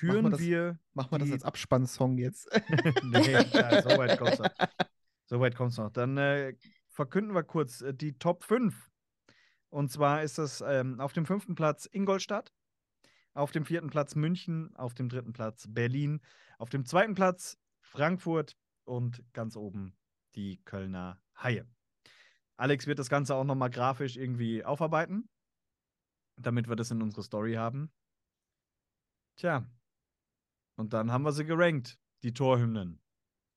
Machen 0.00 0.06
wir 0.06 0.08
küren 0.12 0.30
das- 0.30 0.40
wir. 0.40 0.78
Mach 0.94 1.10
mal 1.10 1.18
das 1.18 1.32
als 1.32 1.44
Abspannsong 1.44 2.16
jetzt. 2.18 2.48
nee, 3.04 3.32
ja, 3.32 3.82
so 3.82 3.90
weit 3.98 4.18
kommt's 4.18 4.38
noch. 4.38 4.50
So 5.26 5.40
weit 5.40 5.56
kommt's 5.56 5.76
noch. 5.76 5.90
Dann 5.90 6.16
äh, 6.16 6.54
verkünden 6.88 7.34
wir 7.34 7.42
kurz 7.42 7.82
äh, 7.82 7.92
die 7.92 8.18
Top 8.18 8.44
5. 8.44 8.88
Und 9.68 9.90
zwar 9.90 10.22
ist 10.22 10.38
das 10.38 10.62
ähm, 10.66 11.00
auf 11.00 11.12
dem 11.12 11.26
fünften 11.26 11.54
Platz 11.54 11.88
Ingolstadt, 11.90 12.54
auf 13.38 13.52
dem 13.52 13.64
vierten 13.64 13.88
Platz 13.88 14.16
München, 14.16 14.74
auf 14.74 14.94
dem 14.94 15.08
dritten 15.08 15.32
Platz 15.32 15.66
Berlin, 15.68 16.20
auf 16.58 16.70
dem 16.70 16.84
zweiten 16.84 17.14
Platz 17.14 17.56
Frankfurt 17.80 18.56
und 18.84 19.22
ganz 19.32 19.56
oben 19.56 19.96
die 20.34 20.60
Kölner 20.64 21.22
Haie. 21.36 21.64
Alex 22.56 22.88
wird 22.88 22.98
das 22.98 23.08
Ganze 23.08 23.36
auch 23.36 23.44
nochmal 23.44 23.70
grafisch 23.70 24.16
irgendwie 24.16 24.64
aufarbeiten, 24.64 25.28
damit 26.36 26.68
wir 26.68 26.74
das 26.74 26.90
in 26.90 27.00
unsere 27.00 27.22
Story 27.22 27.54
haben. 27.54 27.92
Tja, 29.36 29.64
und 30.74 30.92
dann 30.92 31.12
haben 31.12 31.22
wir 31.22 31.32
sie 31.32 31.44
gerankt, 31.44 31.96
die 32.24 32.34
Torhymnen. 32.34 33.00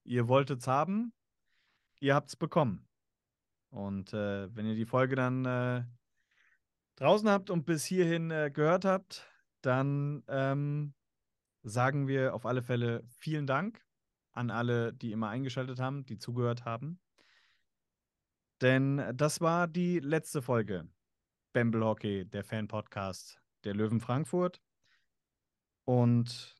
Ihr 0.03 0.27
wolltet's 0.27 0.67
haben, 0.67 1.11
ihr 1.99 2.13
habt's 2.13 2.35
bekommen. 2.35 2.87
Und 3.69 4.13
äh, 4.13 4.55
wenn 4.55 4.67
ihr 4.67 4.75
die 4.75 4.85
Folge 4.85 5.15
dann 5.15 5.45
äh, 5.45 5.85
draußen 6.97 7.27
habt 7.29 7.49
und 7.49 7.65
bis 7.65 7.83
hierhin 7.83 8.29
äh, 8.29 8.51
gehört 8.51 8.85
habt, 8.85 9.30
dann 9.61 10.23
ähm, 10.27 10.93
sagen 11.63 12.07
wir 12.07 12.33
auf 12.33 12.45
alle 12.45 12.61
Fälle 12.61 13.03
vielen 13.19 13.47
Dank 13.47 13.85
an 14.31 14.49
alle, 14.49 14.93
die 14.93 15.11
immer 15.11 15.29
eingeschaltet 15.29 15.79
haben, 15.79 16.05
die 16.05 16.17
zugehört 16.17 16.65
haben. 16.65 16.99
Denn 18.61 19.03
das 19.15 19.41
war 19.41 19.67
die 19.67 19.99
letzte 19.99 20.41
Folge 20.41 20.87
Bamble 21.53 21.83
Hockey, 21.83 22.25
der 22.25 22.43
Fan-Podcast 22.43 23.41
der 23.63 23.73
Löwen 23.73 23.99
Frankfurt. 23.99 24.61
Und 25.85 26.55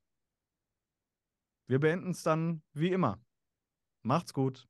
wir 1.68 1.80
beenden 1.80 2.12
es 2.12 2.24
dann 2.24 2.64
wie 2.74 2.90
immer. 2.90 3.24
Macht's 4.02 4.34
gut. 4.34 4.68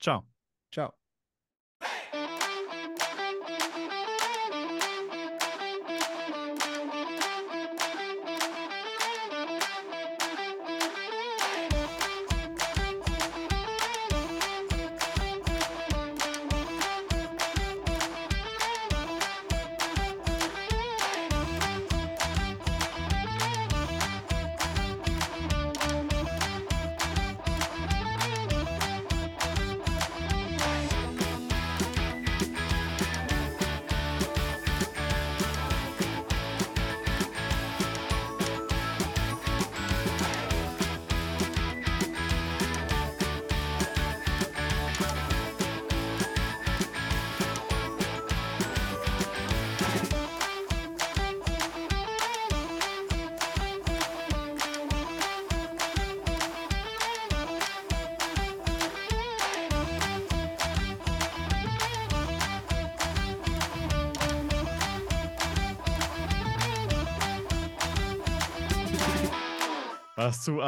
Ciao. 0.00 0.26
Ciao. 0.72 0.99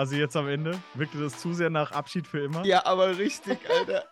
Also 0.03 0.17
jetzt 0.17 0.37
am 0.37 0.49
Ende? 0.49 0.83
Wirkte 0.95 1.17
das 1.21 1.39
zu 1.39 1.55
sehr 1.55 1.71
nach 1.71 1.93
Abschied 1.93 2.27
für 2.27 2.41
immer? 2.41 2.65
Ja, 2.65 2.85
aber 2.87 3.17
richtig, 3.19 3.61
Alter. 3.71 4.05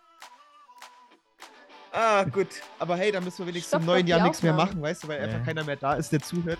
Ah, 1.91 2.23
gut. 2.23 2.47
Aber 2.79 2.95
hey, 2.95 3.11
da 3.11 3.19
müssen 3.19 3.39
wir 3.39 3.47
wenigstens 3.47 3.71
Stopp 3.71 3.81
im 3.81 3.85
neuen 3.87 4.07
Jahr 4.07 4.23
nichts 4.23 4.41
mehr 4.41 4.53
machen, 4.53 4.81
weißt 4.81 5.03
du, 5.03 5.09
weil 5.09 5.17
Ja. 5.19 5.25
einfach 5.25 5.43
keiner 5.43 5.65
mehr 5.65 5.75
da 5.75 5.95
ist, 5.95 6.09
der 6.13 6.21
zuhört. 6.21 6.59